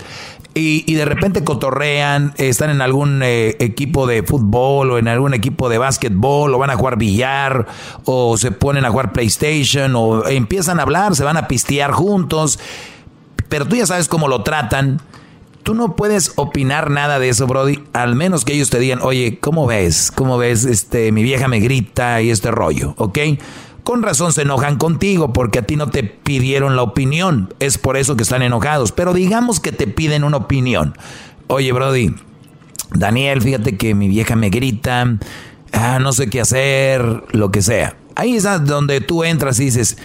y, 0.60 0.94
de 0.96 1.06
repente 1.06 1.44
cotorrean, 1.44 2.34
están 2.38 2.70
en 2.70 2.82
algún 2.82 3.22
eh, 3.24 3.56
equipo 3.60 4.08
de 4.08 4.24
fútbol 4.24 4.92
o 4.92 4.98
en 4.98 5.08
algún 5.08 5.34
equipo 5.34 5.70
de 5.70 5.78
básquetbol 5.78 6.54
o 6.54 6.58
van 6.58 6.70
a 6.70 6.76
jugar 6.76 6.98
billar 6.98 7.68
o 8.06 8.38
se 8.38 8.52
ponen 8.52 8.86
a 8.86 8.90
jugar 8.90 9.14
PlayStation 9.14 9.94
o 9.96 10.28
empiezan 10.28 10.80
a 10.80 10.84
hablar, 10.84 11.16
se 11.16 11.24
van 11.24 11.38
a 11.38 11.48
pistear 11.48 11.92
juntos, 11.92 12.60
pero 13.50 13.66
tú 13.66 13.76
ya 13.76 13.86
sabes 13.86 14.08
cómo 14.08 14.28
lo 14.28 14.44
tratan. 14.44 15.02
Tú 15.64 15.74
no 15.74 15.98
puedes 15.98 16.32
opinar 16.38 16.90
nada 16.90 17.20
de 17.20 17.30
eso, 17.30 17.46
Brody, 17.46 17.84
al 17.92 18.16
menos 18.16 18.46
que 18.46 18.54
ellos 18.54 18.70
te 18.70 18.80
digan, 18.80 19.00
oye, 19.02 19.38
¿cómo 19.40 19.68
ves? 19.68 20.12
¿Cómo 20.16 20.38
ves? 20.38 20.64
Este, 20.64 21.12
mi 21.12 21.24
vieja 21.24 21.50
me 21.50 21.60
grita 21.60 22.22
y 22.22 22.30
este 22.30 22.52
rollo, 22.52 22.94
¿ok? 22.98 23.20
Con 23.88 24.04
razón 24.04 24.34
se 24.34 24.42
enojan 24.42 24.76
contigo 24.76 25.32
porque 25.32 25.60
a 25.60 25.62
ti 25.62 25.78
no 25.78 25.90
te 25.90 26.04
pidieron 26.04 26.76
la 26.76 26.82
opinión. 26.82 27.54
Es 27.60 27.78
por 27.78 27.96
eso 27.96 28.18
que 28.18 28.24
están 28.24 28.42
enojados. 28.42 28.92
Pero 28.92 29.14
digamos 29.14 29.62
que 29.62 29.72
te 29.72 29.88
piden 29.88 30.26
una 30.26 30.36
opinión. 30.36 30.94
Oye, 31.48 31.72
Brody, 31.72 32.14
Daniel, 32.94 33.42
fíjate 33.42 33.78
que 33.78 33.96
mi 33.96 34.10
vieja 34.10 34.36
me 34.36 34.50
grita, 34.50 35.18
ah, 35.72 36.00
no 36.02 36.12
sé 36.12 36.30
qué 36.30 36.42
hacer, 36.42 37.24
lo 37.32 37.50
que 37.50 37.62
sea. 37.62 37.96
Ahí 38.16 38.36
es 38.36 38.44
donde 38.66 39.00
tú 39.00 39.24
entras 39.24 39.58
y 39.62 39.64
dices, 39.64 39.98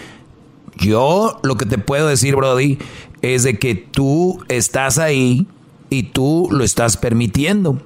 yo 0.76 1.40
lo 1.42 1.56
que 1.56 1.66
te 1.66 1.78
puedo 1.78 2.06
decir, 2.06 2.36
Brody, 2.36 2.78
es 3.20 3.42
de 3.42 3.58
que 3.58 3.74
tú 3.74 4.44
estás 4.46 4.98
ahí 4.98 5.48
y 5.90 6.04
tú 6.04 6.46
lo 6.52 6.62
estás 6.62 6.96
permitiendo. 6.96 7.82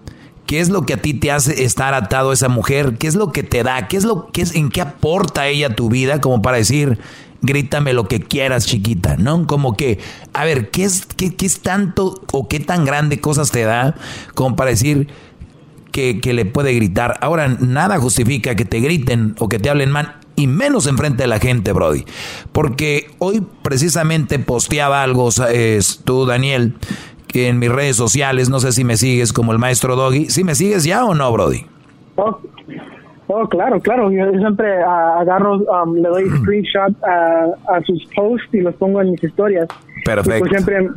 ¿Qué 0.47 0.61
es 0.61 0.69
lo 0.71 0.87
que 0.87 0.95
a 0.95 1.03
ti 1.03 1.15
te 1.15 1.33
hace 1.33 1.65
estar 1.65 1.93
atado 1.95 2.31
a 2.31 2.35
esa 2.35 2.49
mujer? 2.49 2.97
¿Qué 2.99 3.07
es 3.07 3.17
lo 3.17 3.33
que 3.33 3.43
te 3.43 3.63
da? 3.63 3.89
¿Qué 3.89 3.97
es 3.97 4.05
lo 4.05 4.29
que 4.29 4.43
es, 4.43 4.55
en 4.55 4.71
qué 4.71 4.81
aporta 4.81 5.49
ella 5.49 5.75
tu 5.75 5.89
vida 5.89 6.21
como 6.21 6.41
para 6.41 6.57
decir, 6.57 6.99
grítame 7.43 7.93
lo 7.93 8.07
que 8.09 8.21
quieras, 8.21 8.67
chiquita, 8.67 9.17
¿no? 9.17 9.47
Como 9.47 9.77
que, 9.77 9.99
a 10.33 10.45
ver, 10.45 10.71
¿qué 10.71 10.85
es, 10.85 11.07
qué, 11.17 11.35
qué 11.35 11.47
es 11.47 11.61
tanto 11.61 12.23
o 12.33 12.49
qué 12.49 12.61
tan 12.61 12.85
grande 12.85 13.21
cosas 13.21 13.51
te 13.51 13.63
da 13.63 13.97
como 14.35 14.57
para 14.57 14.71
decir 14.71 15.09
que, 15.93 16.21
que, 16.21 16.33
le 16.33 16.45
puede 16.45 16.75
gritar? 16.75 17.19
Ahora, 17.21 17.49
nada 17.49 17.99
justifica 17.99 18.55
que 18.55 18.65
te 18.65 18.81
griten 18.81 19.35
o 19.39 19.49
que 19.49 19.59
te 19.59 19.69
hablen 19.69 19.91
mal 19.91 20.21
y 20.37 20.47
menos 20.47 20.87
enfrente 20.87 21.23
de 21.23 21.29
la 21.29 21.41
gente, 21.41 21.73
Brody. 21.73 22.05
Porque 22.53 23.11
hoy 23.19 23.43
precisamente 23.63 24.39
posteaba 24.39 25.03
algo, 25.03 25.31
es, 25.51 26.03
tú, 26.05 26.27
Daniel, 26.27 26.75
en 27.45 27.59
mis 27.59 27.71
redes 27.71 27.97
sociales, 27.97 28.49
no 28.49 28.61
sé 28.61 28.73
si 28.73 28.85
me 28.85 28.97
sigues 28.97 29.33
como 29.33 29.53
el 29.53 29.59
maestro 29.59 29.97
Doggy. 29.97 30.27
¿Sí 30.27 30.45
me 30.45 30.55
sigues 30.55 30.85
ya 30.85 31.05
o 31.05 31.15
no, 31.15 31.31
Brody? 31.33 31.67
Oh, 32.17 32.39
oh 33.29 33.49
claro, 33.49 33.81
claro. 33.81 34.11
Yo 34.11 34.31
siempre 34.33 34.79
uh, 34.83 35.21
agarro, 35.21 35.57
um, 35.57 35.95
le 35.95 36.09
doy 36.09 36.31
screenshot 36.41 36.93
a, 37.05 37.47
a, 37.69 37.81
sus 37.83 38.07
posts 38.15 38.49
y 38.53 38.61
los 38.61 38.75
pongo 38.77 39.01
en 39.01 39.13
mis 39.13 39.23
historias. 39.23 39.69
Perfecto. 40.05 40.41
Pues 40.41 40.51
siempre, 40.51 40.89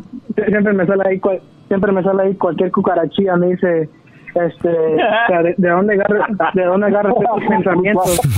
siempre 0.48 0.74
me 0.74 0.86
sale 0.86 1.04
ahí, 1.06 1.22
siempre 1.68 1.92
me 1.92 2.04
sale 2.04 2.24
ahí 2.24 2.36
cualquier 2.36 2.72
cucarachilla, 2.72 3.36
me 3.36 3.48
dice, 3.48 3.90
este, 4.36 4.70
de, 4.70 5.56
de, 5.58 5.70
dónde 5.70 5.94
agarra, 5.96 6.28
de 6.54 6.64
dónde 6.64 6.88
agarras 6.88 7.14
estos 7.20 7.44
pensamientos. 7.50 8.22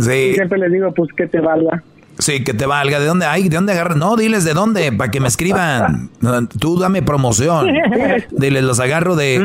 Sí. 0.00 0.30
Y 0.30 0.34
siempre 0.34 0.58
les 0.58 0.72
digo, 0.72 0.92
pues 0.92 1.12
que 1.12 1.26
te 1.26 1.40
valga. 1.40 1.82
Sí, 2.20 2.44
que 2.44 2.54
te 2.54 2.66
valga. 2.66 3.00
¿De 3.00 3.06
dónde 3.06 3.26
hay? 3.26 3.48
¿De 3.48 3.56
dónde 3.56 3.72
agarras? 3.72 3.96
No, 3.96 4.16
diles 4.16 4.44
de 4.44 4.54
dónde, 4.54 4.92
para 4.92 5.10
que 5.10 5.20
me 5.20 5.28
escriban. 5.28 6.10
Tú 6.58 6.78
dame 6.78 7.02
promoción. 7.02 7.68
Diles, 8.30 8.62
los 8.62 8.78
agarro 8.80 9.16
de, 9.16 9.42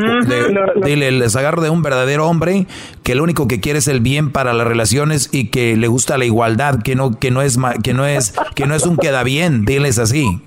Dile, 0.84 1.10
les 1.10 1.34
agarro 1.36 1.62
de 1.62 1.70
un 1.70 1.82
verdadero 1.82 2.28
hombre 2.28 2.66
que 3.02 3.14
lo 3.14 3.22
único 3.22 3.48
que 3.48 3.60
quiere 3.60 3.78
es 3.78 3.88
el 3.88 4.00
bien 4.00 4.30
para 4.30 4.52
las 4.52 4.66
relaciones 4.66 5.28
y 5.32 5.48
que 5.48 5.76
le 5.76 5.88
gusta 5.88 6.18
la 6.18 6.24
igualdad, 6.24 6.82
que 6.82 6.94
no, 6.94 7.18
que 7.18 7.30
no 7.30 7.42
es, 7.42 7.58
que 7.82 7.94
no 7.94 8.06
es, 8.06 8.34
que 8.54 8.66
no 8.66 8.74
es 8.74 8.84
un 8.84 8.96
queda 8.96 9.22
bien. 9.22 9.64
Diles 9.64 9.98
así. 9.98 10.42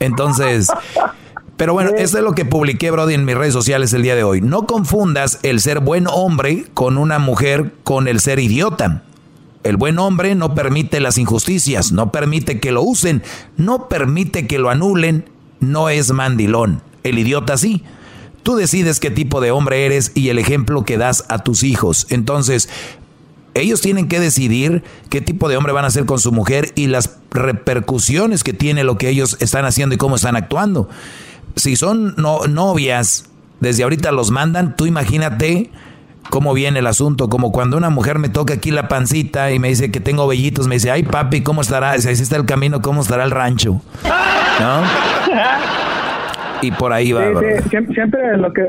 Entonces, 0.00 0.68
pero 1.56 1.74
bueno, 1.74 1.90
esto 1.96 2.18
es 2.18 2.24
lo 2.24 2.34
que 2.34 2.44
publiqué, 2.44 2.90
Brody, 2.90 3.14
en 3.14 3.24
mis 3.24 3.36
redes 3.36 3.52
sociales 3.52 3.92
el 3.92 4.02
día 4.02 4.16
de 4.16 4.24
hoy. 4.24 4.40
No 4.40 4.66
confundas 4.66 5.38
el 5.44 5.60
ser 5.60 5.78
buen 5.78 6.06
hombre 6.08 6.64
con 6.74 6.98
una 6.98 7.20
mujer 7.20 7.72
con 7.84 8.08
el 8.08 8.18
ser 8.18 8.40
idiota. 8.40 9.04
El 9.62 9.76
buen 9.76 9.98
hombre 9.98 10.34
no 10.34 10.54
permite 10.54 11.00
las 11.00 11.18
injusticias, 11.18 11.92
no 11.92 12.10
permite 12.10 12.58
que 12.58 12.72
lo 12.72 12.82
usen, 12.82 13.22
no 13.56 13.88
permite 13.88 14.46
que 14.46 14.58
lo 14.58 14.70
anulen, 14.70 15.28
no 15.60 15.88
es 15.88 16.12
mandilón. 16.12 16.82
El 17.04 17.18
idiota 17.18 17.56
sí. 17.56 17.84
Tú 18.42 18.56
decides 18.56 18.98
qué 18.98 19.10
tipo 19.10 19.40
de 19.40 19.52
hombre 19.52 19.86
eres 19.86 20.10
y 20.14 20.28
el 20.30 20.38
ejemplo 20.38 20.84
que 20.84 20.98
das 20.98 21.24
a 21.28 21.38
tus 21.38 21.62
hijos. 21.62 22.06
Entonces, 22.10 22.68
ellos 23.54 23.80
tienen 23.80 24.08
que 24.08 24.18
decidir 24.18 24.82
qué 25.10 25.20
tipo 25.20 25.48
de 25.48 25.56
hombre 25.56 25.72
van 25.72 25.84
a 25.84 25.90
ser 25.90 26.06
con 26.06 26.18
su 26.18 26.32
mujer 26.32 26.72
y 26.74 26.86
las 26.86 27.18
repercusiones 27.30 28.42
que 28.42 28.52
tiene 28.52 28.82
lo 28.82 28.98
que 28.98 29.10
ellos 29.10 29.36
están 29.40 29.64
haciendo 29.64 29.94
y 29.94 29.98
cómo 29.98 30.16
están 30.16 30.36
actuando. 30.36 30.88
Si 31.54 31.76
son 31.76 32.14
no, 32.16 32.46
novias, 32.48 33.26
desde 33.60 33.84
ahorita 33.84 34.10
los 34.10 34.30
mandan, 34.30 34.74
tú 34.76 34.86
imagínate 34.86 35.70
cómo 36.32 36.54
viene 36.54 36.78
el 36.78 36.86
asunto, 36.86 37.28
como 37.28 37.52
cuando 37.52 37.76
una 37.76 37.90
mujer 37.90 38.18
me 38.18 38.30
toca 38.30 38.54
aquí 38.54 38.70
la 38.70 38.88
pancita 38.88 39.52
y 39.52 39.58
me 39.58 39.68
dice 39.68 39.90
que 39.92 40.00
tengo 40.00 40.26
vellitos, 40.26 40.66
me 40.66 40.76
dice, 40.76 40.90
ay 40.90 41.02
papi, 41.02 41.42
¿cómo 41.42 41.60
estará? 41.60 41.98
Si 41.98 42.08
está 42.08 42.36
el 42.36 42.46
camino, 42.46 42.80
¿cómo 42.80 43.02
estará 43.02 43.24
el 43.24 43.30
rancho? 43.30 43.82
¿No? 44.58 44.80
Y 46.62 46.70
por 46.70 46.94
ahí 46.94 47.12
va. 47.12 47.38
Sí, 47.38 47.46
sí. 47.70 47.86
Siempre 47.92 48.38
lo 48.38 48.50
que 48.50 48.66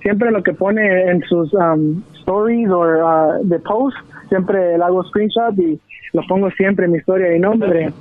siempre 0.00 0.30
lo 0.30 0.42
que 0.42 0.54
pone 0.54 1.10
en 1.10 1.20
sus 1.24 1.52
um, 1.52 2.02
stories 2.20 2.70
o 2.70 2.80
uh, 2.80 3.46
de 3.46 3.58
post, 3.58 3.98
siempre 4.30 4.78
le 4.78 4.82
hago 4.82 5.04
screenshot 5.04 5.58
y 5.58 5.78
lo 6.14 6.22
pongo 6.26 6.50
siempre 6.52 6.86
en 6.86 6.92
mi 6.92 6.98
historia 6.98 7.36
y 7.36 7.38
nombre. 7.38 7.92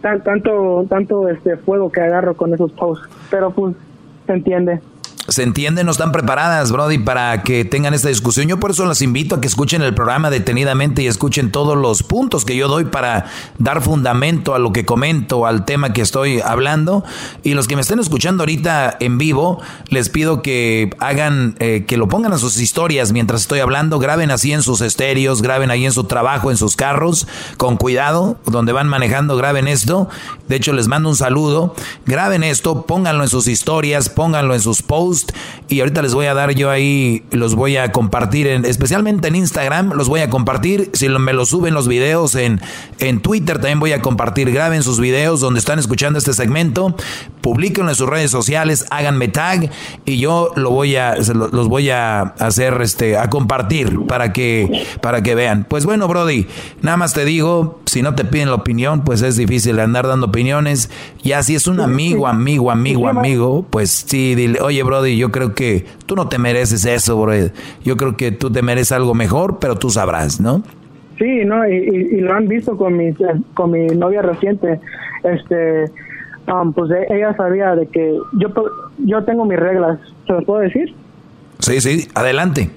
Tan, 0.00 0.24
tanto 0.24 0.86
tanto 0.88 1.28
este 1.28 1.58
fuego 1.58 1.92
que 1.92 2.00
agarro 2.00 2.34
con 2.34 2.54
esos 2.54 2.72
posts, 2.72 3.06
pero 3.30 3.50
pues 3.50 3.74
se 4.26 4.32
entiende 4.32 4.80
se 5.28 5.42
entiende, 5.42 5.84
no 5.84 5.90
están 5.90 6.10
preparadas, 6.10 6.72
Brody, 6.72 6.96
para 6.96 7.42
que 7.42 7.66
tengan 7.66 7.92
esta 7.92 8.08
discusión. 8.08 8.48
Yo 8.48 8.58
por 8.58 8.70
eso 8.70 8.86
las 8.86 9.02
invito 9.02 9.34
a 9.34 9.40
que 9.42 9.46
escuchen 9.46 9.82
el 9.82 9.94
programa 9.94 10.30
detenidamente 10.30 11.02
y 11.02 11.06
escuchen 11.06 11.52
todos 11.52 11.76
los 11.76 12.02
puntos 12.02 12.46
que 12.46 12.56
yo 12.56 12.66
doy 12.66 12.86
para 12.86 13.26
dar 13.58 13.82
fundamento 13.82 14.54
a 14.54 14.58
lo 14.58 14.72
que 14.72 14.86
comento, 14.86 15.44
al 15.44 15.66
tema 15.66 15.92
que 15.92 16.00
estoy 16.00 16.40
hablando. 16.40 17.04
Y 17.42 17.52
los 17.52 17.68
que 17.68 17.76
me 17.76 17.82
estén 17.82 17.98
escuchando 17.98 18.42
ahorita 18.42 18.96
en 19.00 19.18
vivo, 19.18 19.60
les 19.90 20.08
pido 20.08 20.40
que 20.40 20.96
hagan, 20.98 21.56
eh, 21.58 21.84
que 21.86 21.98
lo 21.98 22.08
pongan 22.08 22.32
a 22.32 22.38
sus 22.38 22.58
historias 22.58 23.12
mientras 23.12 23.42
estoy 23.42 23.60
hablando, 23.60 23.98
graben 23.98 24.30
así 24.30 24.54
en 24.54 24.62
sus 24.62 24.80
estéreos, 24.80 25.42
graben 25.42 25.70
ahí 25.70 25.84
en 25.84 25.92
su 25.92 26.04
trabajo, 26.04 26.50
en 26.50 26.56
sus 26.56 26.74
carros, 26.74 27.28
con 27.58 27.76
cuidado, 27.76 28.38
donde 28.46 28.72
van 28.72 28.88
manejando, 28.88 29.36
graben 29.36 29.68
esto. 29.68 30.08
De 30.48 30.56
hecho, 30.56 30.72
les 30.72 30.88
mando 30.88 31.10
un 31.10 31.16
saludo. 31.16 31.74
Graben 32.06 32.42
esto, 32.44 32.86
pónganlo 32.86 33.24
en 33.24 33.28
sus 33.28 33.46
historias, 33.46 34.08
pónganlo 34.08 34.54
en 34.54 34.62
sus 34.62 34.80
posts 34.80 35.17
y 35.68 35.80
ahorita 35.80 36.02
les 36.02 36.14
voy 36.14 36.26
a 36.26 36.34
dar 36.34 36.54
yo 36.54 36.70
ahí, 36.70 37.22
los 37.30 37.54
voy 37.54 37.76
a 37.76 37.92
compartir, 37.92 38.46
en, 38.46 38.64
especialmente 38.64 39.28
en 39.28 39.36
Instagram, 39.36 39.92
los 39.94 40.08
voy 40.08 40.20
a 40.20 40.30
compartir. 40.30 40.90
Si 40.94 41.08
me 41.08 41.32
lo 41.32 41.46
suben 41.46 41.74
los 41.74 41.88
videos 41.88 42.34
en, 42.34 42.60
en 42.98 43.20
Twitter, 43.20 43.56
también 43.56 43.80
voy 43.80 43.92
a 43.92 44.00
compartir. 44.00 44.50
Graben 44.50 44.82
sus 44.82 45.00
videos 45.00 45.40
donde 45.40 45.60
están 45.60 45.78
escuchando 45.78 46.18
este 46.18 46.32
segmento, 46.32 46.94
publiquenlo 47.40 47.90
en 47.90 47.96
sus 47.96 48.08
redes 48.08 48.30
sociales, 48.30 48.86
háganme 48.90 49.28
tag 49.28 49.70
y 50.04 50.18
yo 50.18 50.52
lo 50.56 50.70
voy 50.70 50.96
a, 50.96 51.16
los 51.16 51.68
voy 51.68 51.90
a 51.90 52.20
hacer, 52.20 52.80
este, 52.82 53.16
a 53.16 53.30
compartir 53.30 54.00
para 54.06 54.32
que, 54.32 54.86
para 55.00 55.22
que 55.22 55.34
vean. 55.34 55.66
Pues 55.68 55.84
bueno, 55.84 56.08
Brody, 56.08 56.46
nada 56.82 56.96
más 56.96 57.14
te 57.14 57.24
digo, 57.24 57.80
si 57.86 58.02
no 58.02 58.14
te 58.14 58.24
piden 58.24 58.48
la 58.48 58.54
opinión, 58.54 59.02
pues 59.04 59.22
es 59.22 59.36
difícil 59.36 59.78
andar 59.80 60.06
dando 60.06 60.26
opiniones. 60.26 60.90
Ya 61.22 61.42
si 61.42 61.54
es 61.54 61.66
un 61.66 61.80
amigo, 61.80 62.26
amigo, 62.26 62.70
amigo, 62.70 63.08
amigo, 63.08 63.66
pues 63.68 64.04
sí, 64.06 64.34
dile, 64.34 64.60
oye, 64.60 64.82
Brody, 64.82 65.07
yo 65.16 65.30
creo 65.30 65.54
que 65.54 65.84
tú 66.06 66.16
no 66.16 66.28
te 66.28 66.38
mereces 66.38 66.84
eso, 66.84 67.20
bro. 67.20 67.32
Yo 67.84 67.96
creo 67.96 68.16
que 68.16 68.32
tú 68.32 68.50
te 68.50 68.62
mereces 68.62 68.92
algo 68.92 69.14
mejor, 69.14 69.58
pero 69.58 69.76
tú 69.76 69.90
sabrás, 69.90 70.40
¿no? 70.40 70.62
Sí, 71.18 71.44
no, 71.44 71.68
y, 71.68 72.20
lo 72.20 72.32
han 72.32 72.46
visto 72.46 72.76
con 72.76 72.96
mi, 72.96 73.12
con 73.54 73.70
mi 73.70 73.86
novia 73.86 74.22
reciente. 74.22 74.80
Este, 75.24 75.90
um, 76.52 76.72
pues 76.72 76.90
e, 76.92 77.06
ella 77.10 77.34
sabía 77.36 77.74
de 77.74 77.86
que 77.88 78.16
yo, 78.34 78.48
yo 78.98 79.24
tengo 79.24 79.44
mis 79.44 79.58
reglas, 79.58 79.98
¿se 80.26 80.32
lo 80.32 80.42
puedo 80.42 80.60
decir? 80.60 80.94
Sí, 81.58 81.80
sí, 81.80 82.08
adelante. 82.14 82.70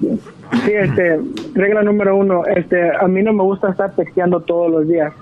Sí, 0.00 0.72
este, 0.72 1.20
regla 1.54 1.82
número 1.82 2.16
uno, 2.16 2.44
este, 2.44 2.90
a 2.96 3.06
mí 3.06 3.22
no 3.22 3.32
me 3.32 3.42
gusta 3.42 3.70
estar 3.70 3.94
texteando 3.94 4.40
todos 4.40 4.70
los 4.70 4.88
días. 4.88 5.12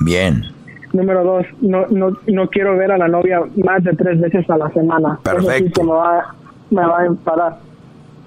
Bien. 0.00 0.44
Número 0.92 1.22
dos, 1.22 1.46
no, 1.60 1.86
no, 1.88 2.16
no 2.26 2.48
quiero 2.48 2.76
ver 2.76 2.90
a 2.90 2.98
la 2.98 3.06
novia 3.06 3.40
más 3.56 3.84
de 3.84 3.92
tres 3.92 4.20
veces 4.20 4.48
a 4.50 4.58
la 4.58 4.70
semana. 4.70 5.18
Perfecto. 5.22 5.84
me, 5.84 5.92
va, 5.92 6.34
me 6.70 6.84
va 6.84 7.00
a 7.00 7.06
enfadar. 7.06 7.58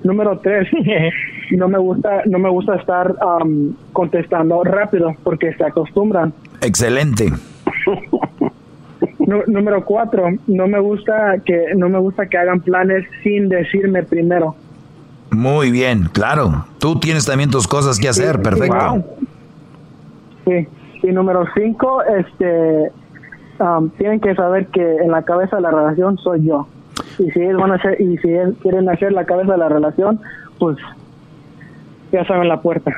Número 0.03 0.39
tres, 0.39 0.67
no 1.51 1.67
me 1.67 1.77
gusta, 1.77 2.23
no 2.25 2.39
me 2.39 2.49
gusta 2.49 2.75
estar 2.75 3.13
um, 3.41 3.73
contestando 3.91 4.63
rápido 4.63 5.13
porque 5.23 5.53
se 5.53 5.63
acostumbran. 5.63 6.33
Excelente. 6.61 7.31
número 9.47 9.83
cuatro, 9.83 10.29
no 10.47 10.67
me 10.67 10.79
gusta 10.79 11.35
que 11.45 11.73
no 11.75 11.89
me 11.89 11.99
gusta 11.99 12.27
que 12.27 12.37
hagan 12.37 12.61
planes 12.61 13.05
sin 13.23 13.49
decirme 13.49 14.03
primero. 14.03 14.55
Muy 15.31 15.71
bien, 15.71 16.09
claro. 16.11 16.65
Tú 16.77 16.99
tienes 16.99 17.25
también 17.25 17.49
tus 17.49 17.67
cosas 17.67 17.99
que 17.99 18.07
hacer, 18.07 18.41
perfecto. 18.41 19.03
Sí. 20.45 20.67
Y 21.03 21.11
número 21.11 21.45
cinco, 21.53 22.01
este, 22.01 22.91
um, 23.59 23.89
tienen 23.91 24.19
que 24.19 24.33
saber 24.35 24.67
que 24.67 24.97
en 24.97 25.11
la 25.11 25.23
cabeza 25.23 25.57
de 25.57 25.61
la 25.61 25.71
relación 25.71 26.17
soy 26.17 26.45
yo. 26.45 26.67
Y 27.19 27.29
si 27.31 27.41
ellos 27.41 27.59
van 27.59 27.71
a 27.71 27.75
hacer, 27.75 27.99
y 27.99 28.17
si 28.17 28.29
quieren 28.61 28.89
hacer 28.89 29.11
la 29.11 29.25
cabeza 29.25 29.51
de 29.53 29.57
la 29.57 29.69
relación, 29.69 30.19
pues 30.59 30.77
ya 32.11 32.25
saben 32.25 32.47
la 32.47 32.61
puerta. 32.61 32.91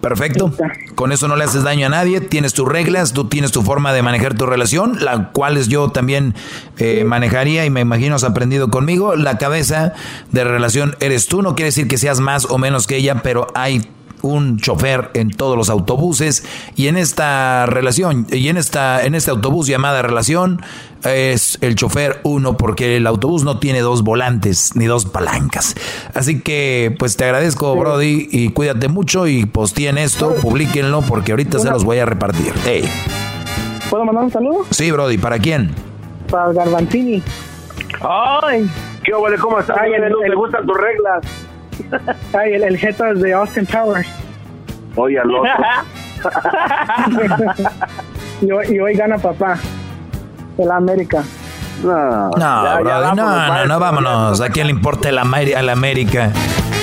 Perfecto. 0.00 0.52
Con 0.94 1.10
eso 1.10 1.26
no 1.26 1.36
le 1.36 1.44
haces 1.44 1.64
daño 1.64 1.86
a 1.86 1.88
nadie. 1.90 2.20
Tienes 2.20 2.54
tus 2.54 2.68
reglas, 2.68 3.12
tú 3.12 3.24
tienes 3.28 3.50
tu 3.50 3.62
forma 3.62 3.92
de 3.92 4.02
manejar 4.02 4.34
tu 4.34 4.46
relación, 4.46 5.04
la 5.04 5.30
cual 5.32 5.60
yo 5.68 5.90
también 5.90 6.34
eh, 6.78 7.02
manejaría 7.04 7.64
y 7.64 7.70
me 7.70 7.80
imagino 7.80 8.14
has 8.14 8.24
aprendido 8.24 8.70
conmigo. 8.70 9.16
La 9.16 9.38
cabeza 9.38 9.94
de 10.30 10.44
relación 10.44 10.94
eres 11.00 11.26
tú. 11.26 11.42
No 11.42 11.56
quiere 11.56 11.66
decir 11.66 11.88
que 11.88 11.98
seas 11.98 12.20
más 12.20 12.44
o 12.48 12.58
menos 12.58 12.86
que 12.86 12.96
ella, 12.96 13.22
pero 13.22 13.48
hay 13.54 13.90
un 14.22 14.58
chofer 14.58 15.10
en 15.14 15.30
todos 15.30 15.56
los 15.56 15.70
autobuses 15.70 16.44
y 16.76 16.88
en 16.88 16.96
esta 16.96 17.66
relación 17.66 18.26
y 18.30 18.48
en 18.48 18.56
esta 18.56 19.04
en 19.04 19.14
este 19.14 19.30
autobús 19.30 19.66
llamada 19.66 20.02
relación 20.02 20.60
es 21.04 21.58
el 21.60 21.76
chofer 21.76 22.20
uno 22.24 22.56
porque 22.56 22.96
el 22.96 23.06
autobús 23.06 23.44
no 23.44 23.58
tiene 23.58 23.80
dos 23.80 24.02
volantes 24.02 24.74
ni 24.74 24.86
dos 24.86 25.06
palancas. 25.06 25.74
Así 26.14 26.40
que 26.40 26.94
pues 26.98 27.16
te 27.16 27.24
agradezco 27.24 27.74
Brody 27.76 28.28
y 28.30 28.50
cuídate 28.50 28.88
mucho 28.88 29.26
y 29.26 29.46
posteen 29.46 29.98
esto, 29.98 30.34
publiquenlo 30.36 31.02
porque 31.02 31.32
ahorita 31.32 31.58
se 31.58 31.70
los 31.70 31.84
voy 31.84 31.98
a 31.98 32.06
repartir. 32.06 32.52
¿Puedo 33.90 34.04
mandar 34.04 34.24
un 34.24 34.30
saludo? 34.30 34.66
Sí, 34.70 34.90
Brody, 34.90 35.18
¿para 35.18 35.38
quién? 35.38 35.70
Para 36.30 36.52
Garbanzini. 36.52 37.22
Ay. 38.00 38.68
¿Qué 39.02 39.12
cómo 39.40 39.58
estás? 39.58 39.76
Ay, 39.80 39.92
el, 39.92 40.02
le 40.02 40.34
gustan 40.34 40.66
tus 40.66 40.76
reglas. 40.76 41.24
Ay, 42.32 42.54
el, 42.54 42.62
el 42.64 42.78
jeta 42.78 43.14
de 43.14 43.32
Austin 43.32 43.66
Powers. 43.66 44.08
Oye, 44.96 45.18
al 45.18 45.30
otro. 45.34 45.50
y, 48.42 48.50
hoy, 48.50 48.66
y 48.70 48.80
hoy 48.80 48.94
gana 48.94 49.18
papá. 49.18 49.58
El 50.58 50.70
América. 50.70 51.22
No, 51.82 52.30
no, 52.30 52.80
no, 52.82 53.14
no, 53.14 53.66
no, 53.66 53.80
vámonos. 53.80 54.40
¿A 54.40 54.48
quién 54.50 54.66
le 54.66 54.72
importa 54.72 55.08
el, 55.08 55.18
América? 55.18 56.32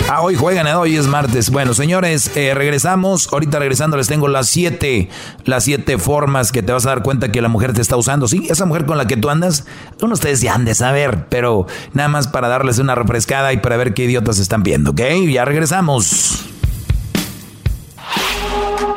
Ah, 0.07 0.21
hoy 0.21 0.35
juegan, 0.35 0.67
¿eh? 0.67 0.75
hoy 0.75 0.95
es 0.95 1.07
martes. 1.07 1.49
Bueno, 1.49 1.73
señores, 1.73 2.31
eh, 2.35 2.53
regresamos. 2.53 3.27
Ahorita 3.33 3.59
regresando 3.59 3.97
les 3.97 4.07
tengo 4.07 4.27
las 4.27 4.47
siete, 4.47 5.09
las 5.43 5.63
siete 5.63 5.97
formas 5.97 6.51
que 6.51 6.61
te 6.61 6.71
vas 6.71 6.85
a 6.85 6.89
dar 6.89 7.03
cuenta 7.03 7.31
que 7.31 7.41
la 7.41 7.49
mujer 7.49 7.73
te 7.73 7.81
está 7.81 7.97
usando. 7.97 8.27
Sí, 8.27 8.47
esa 8.49 8.65
mujer 8.65 8.85
con 8.85 8.97
la 8.97 9.07
que 9.07 9.17
tú 9.17 9.29
andas, 9.29 9.65
uno 10.01 10.13
ustedes 10.13 10.41
ya 10.41 10.53
han 10.53 10.63
de 10.63 10.75
saber, 10.75 11.25
pero 11.27 11.65
nada 11.93 12.07
más 12.07 12.27
para 12.27 12.47
darles 12.47 12.77
una 12.79 12.95
refrescada 12.95 13.51
y 13.51 13.57
para 13.57 13.77
ver 13.77 13.93
qué 13.93 14.03
idiotas 14.03 14.39
están 14.39 14.63
viendo, 14.63 14.91
¿ok? 14.91 15.01
Ya 15.27 15.43
regresamos. 15.43 16.45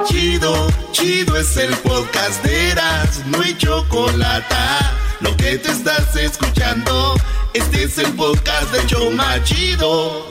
Chido, 0.07 0.69
chido 0.93 1.37
es 1.37 1.57
el 1.57 1.75
podcast 1.79 2.45
de 2.45 2.71
Eras, 2.71 3.23
no 3.27 3.41
hay 3.41 3.57
chocolate 3.57 4.55
lo 5.21 5.37
que 5.37 5.59
te 5.59 5.71
estás 5.71 6.15
escuchando, 6.17 7.15
este 7.53 7.85
es 7.85 7.99
el 7.99 8.13
podcast 8.15 8.73
de 8.73 8.87
Choma 8.87 9.43
Chido. 9.43 10.27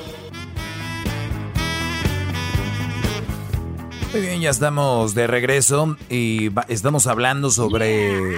Muy 4.14 4.22
bien, 4.22 4.42
ya 4.42 4.50
estamos 4.50 5.14
de 5.14 5.28
regreso 5.28 5.98
y 6.10 6.50
estamos 6.70 7.08
hablando 7.08 7.52
sobre 7.52 8.38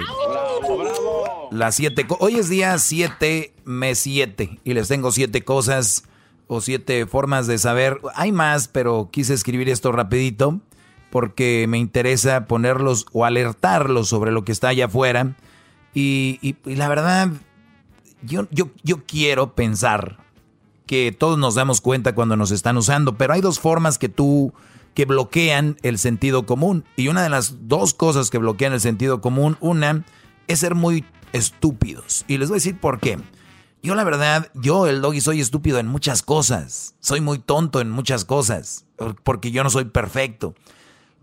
las 1.52 1.76
siete. 1.76 2.06
Hoy 2.18 2.36
es 2.36 2.48
día 2.48 2.76
7, 2.76 3.54
mes 3.64 3.98
7 4.00 4.58
y 4.64 4.74
les 4.74 4.88
tengo 4.88 5.12
siete 5.12 5.42
cosas 5.44 6.04
o 6.48 6.60
siete 6.60 7.06
formas 7.06 7.46
de 7.46 7.58
saber. 7.58 8.00
Hay 8.14 8.32
más, 8.32 8.66
pero 8.66 9.08
quise 9.12 9.34
escribir 9.34 9.68
esto 9.68 9.92
rapidito 9.92 10.58
porque 11.10 11.66
me 11.68 11.78
interesa 11.78 12.46
ponerlos 12.46 13.06
o 13.12 13.24
alertarlos 13.24 14.08
sobre 14.08 14.32
lo 14.32 14.44
que 14.44 14.52
está 14.52 14.68
allá 14.68 14.86
afuera 14.86 15.36
y, 15.94 16.56
la 16.64 16.88
verdad, 16.88 17.30
yo, 18.22 18.46
yo, 18.50 18.70
yo 18.82 19.04
quiero 19.06 19.54
pensar 19.54 20.18
que 20.86 21.14
todos 21.16 21.38
nos 21.38 21.54
damos 21.54 21.80
cuenta 21.80 22.14
cuando 22.14 22.36
nos 22.36 22.50
están 22.50 22.76
usando, 22.76 23.16
pero 23.16 23.32
hay 23.32 23.40
dos 23.40 23.60
formas 23.60 23.98
que 23.98 24.08
tú 24.08 24.52
que 24.94 25.04
bloquean 25.04 25.76
el 25.82 25.98
sentido 25.98 26.46
común. 26.46 26.84
Y 26.96 27.08
una 27.08 27.22
de 27.22 27.30
las 27.30 27.68
dos 27.68 27.94
cosas 27.94 28.30
que 28.30 28.38
bloquean 28.38 28.72
el 28.72 28.80
sentido 28.80 29.20
común, 29.20 29.56
una 29.60 30.04
es 30.48 30.58
ser 30.58 30.74
muy 30.74 31.04
estúpidos. 31.32 32.24
Y 32.28 32.38
les 32.38 32.48
voy 32.48 32.56
a 32.56 32.58
decir 32.58 32.78
por 32.78 32.98
qué. 32.98 33.18
Yo 33.82 33.94
la 33.94 34.04
verdad, 34.04 34.50
yo 34.54 34.86
el 34.86 35.00
doggy 35.00 35.20
soy 35.20 35.40
estúpido 35.40 35.78
en 35.78 35.86
muchas 35.86 36.22
cosas. 36.22 36.96
Soy 37.00 37.20
muy 37.20 37.38
tonto 37.38 37.80
en 37.80 37.90
muchas 37.90 38.24
cosas, 38.24 38.84
porque 39.22 39.52
yo 39.52 39.62
no 39.62 39.70
soy 39.70 39.86
perfecto. 39.86 40.54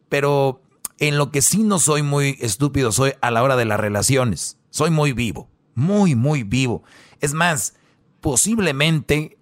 Pero 0.09 0.61
en 0.99 1.17
lo 1.17 1.31
que 1.31 1.41
sí 1.41 1.63
no 1.63 1.79
soy 1.79 2.03
muy 2.03 2.37
estúpido 2.41 2.91
soy 2.91 3.13
a 3.21 3.31
la 3.31 3.43
hora 3.43 3.55
de 3.55 3.65
las 3.65 3.79
relaciones. 3.79 4.57
Soy 4.69 4.89
muy 4.89 5.13
vivo, 5.13 5.49
muy, 5.75 6.15
muy 6.15 6.43
vivo. 6.43 6.83
Es 7.19 7.33
más, 7.33 7.75
posiblemente 8.21 9.37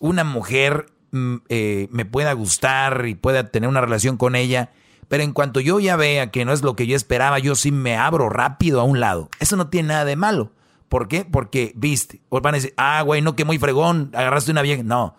una 0.00 0.24
mujer 0.24 0.86
mm, 1.12 1.36
eh, 1.48 1.88
me 1.90 2.04
pueda 2.04 2.32
gustar 2.32 3.06
y 3.06 3.14
pueda 3.14 3.48
tener 3.50 3.68
una 3.68 3.80
relación 3.80 4.16
con 4.16 4.34
ella, 4.34 4.72
pero 5.08 5.22
en 5.22 5.32
cuanto 5.32 5.60
yo 5.60 5.80
ya 5.80 5.96
vea 5.96 6.30
que 6.30 6.44
no 6.44 6.52
es 6.52 6.62
lo 6.62 6.76
que 6.76 6.86
yo 6.86 6.96
esperaba, 6.96 7.38
yo 7.38 7.54
sí 7.54 7.72
me 7.72 7.96
abro 7.96 8.28
rápido 8.28 8.80
a 8.80 8.84
un 8.84 9.00
lado. 9.00 9.28
Eso 9.38 9.56
no 9.56 9.68
tiene 9.68 9.88
nada 9.88 10.04
de 10.04 10.16
malo. 10.16 10.52
¿Por 10.88 11.08
qué? 11.08 11.24
Porque, 11.24 11.72
viste, 11.74 12.20
o 12.28 12.40
van 12.40 12.54
a 12.54 12.58
decir, 12.58 12.74
ah, 12.76 13.02
güey, 13.02 13.20
no, 13.20 13.34
que 13.34 13.44
muy 13.44 13.58
fregón, 13.58 14.10
agarraste 14.14 14.52
una 14.52 14.62
vieja. 14.62 14.82
No. 14.82 15.16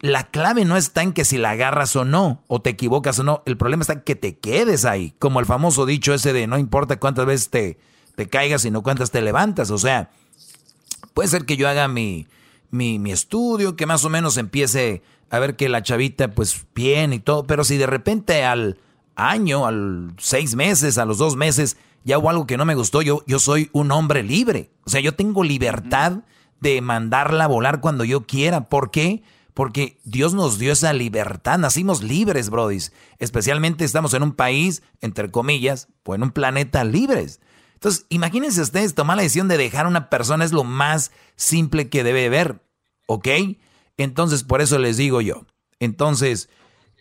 La 0.00 0.24
clave 0.24 0.64
no 0.64 0.76
está 0.76 1.02
en 1.02 1.12
que 1.12 1.24
si 1.24 1.38
la 1.38 1.50
agarras 1.50 1.96
o 1.96 2.04
no, 2.04 2.44
o 2.46 2.60
te 2.60 2.70
equivocas 2.70 3.18
o 3.18 3.24
no. 3.24 3.42
El 3.46 3.56
problema 3.56 3.82
está 3.82 3.94
en 3.94 4.00
que 4.02 4.14
te 4.14 4.38
quedes 4.38 4.84
ahí. 4.84 5.12
Como 5.18 5.40
el 5.40 5.46
famoso 5.46 5.86
dicho 5.86 6.14
ese 6.14 6.32
de 6.32 6.46
no 6.46 6.56
importa 6.56 7.00
cuántas 7.00 7.26
veces 7.26 7.50
te, 7.50 7.78
te 8.14 8.28
caigas, 8.28 8.62
sino 8.62 8.82
cuántas 8.82 9.10
te 9.10 9.22
levantas. 9.22 9.70
O 9.70 9.78
sea, 9.78 10.10
puede 11.14 11.28
ser 11.28 11.46
que 11.46 11.56
yo 11.56 11.68
haga 11.68 11.88
mi, 11.88 12.28
mi, 12.70 13.10
estudio, 13.10 13.76
que 13.76 13.86
más 13.86 14.04
o 14.04 14.10
menos 14.10 14.36
empiece 14.36 15.02
a 15.30 15.38
ver 15.38 15.56
que 15.56 15.68
la 15.68 15.82
chavita, 15.82 16.28
pues 16.28 16.66
bien 16.74 17.12
y 17.12 17.18
todo, 17.18 17.44
pero 17.44 17.64
si 17.64 17.76
de 17.76 17.86
repente 17.86 18.44
al 18.44 18.78
año, 19.14 19.66
al 19.66 20.12
seis 20.18 20.54
meses, 20.54 20.96
a 20.98 21.04
los 21.04 21.18
dos 21.18 21.36
meses, 21.36 21.76
ya 22.04 22.18
hubo 22.18 22.30
algo 22.30 22.46
que 22.46 22.56
no 22.56 22.64
me 22.64 22.74
gustó, 22.74 23.02
yo, 23.02 23.22
yo 23.26 23.38
soy 23.38 23.68
un 23.72 23.90
hombre 23.90 24.22
libre. 24.22 24.70
O 24.84 24.90
sea, 24.90 25.00
yo 25.00 25.14
tengo 25.14 25.44
libertad 25.44 26.20
de 26.60 26.80
mandarla 26.80 27.44
a 27.44 27.48
volar 27.48 27.80
cuando 27.80 28.04
yo 28.04 28.26
quiera. 28.26 28.68
¿Por 28.68 28.90
qué? 28.90 29.22
Porque 29.22 29.28
Dios 30.04 30.34
nos 30.34 30.58
dio 30.58 30.72
esa 30.72 30.92
libertad, 30.92 31.58
nacimos 31.58 32.02
libres, 32.02 32.50
brodis. 32.50 32.92
Especialmente 33.18 33.84
estamos 33.84 34.14
en 34.14 34.22
un 34.22 34.32
país, 34.32 34.82
entre 35.00 35.30
comillas, 35.30 35.88
o 36.04 36.14
en 36.14 36.22
un 36.22 36.30
planeta 36.30 36.84
libres. 36.84 37.40
Entonces, 37.74 38.06
imagínense 38.08 38.60
ustedes, 38.60 38.94
tomar 38.94 39.16
la 39.16 39.22
decisión 39.22 39.48
de 39.48 39.56
dejar 39.56 39.86
a 39.86 39.88
una 39.88 40.10
persona 40.10 40.44
es 40.44 40.52
lo 40.52 40.64
más 40.64 41.12
simple 41.36 41.88
que 41.88 42.04
debe 42.04 42.28
ver, 42.28 42.60
¿ok? 43.06 43.28
Entonces, 43.96 44.44
por 44.44 44.60
eso 44.60 44.78
les 44.78 44.96
digo 44.96 45.20
yo. 45.20 45.46
Entonces, 45.80 46.48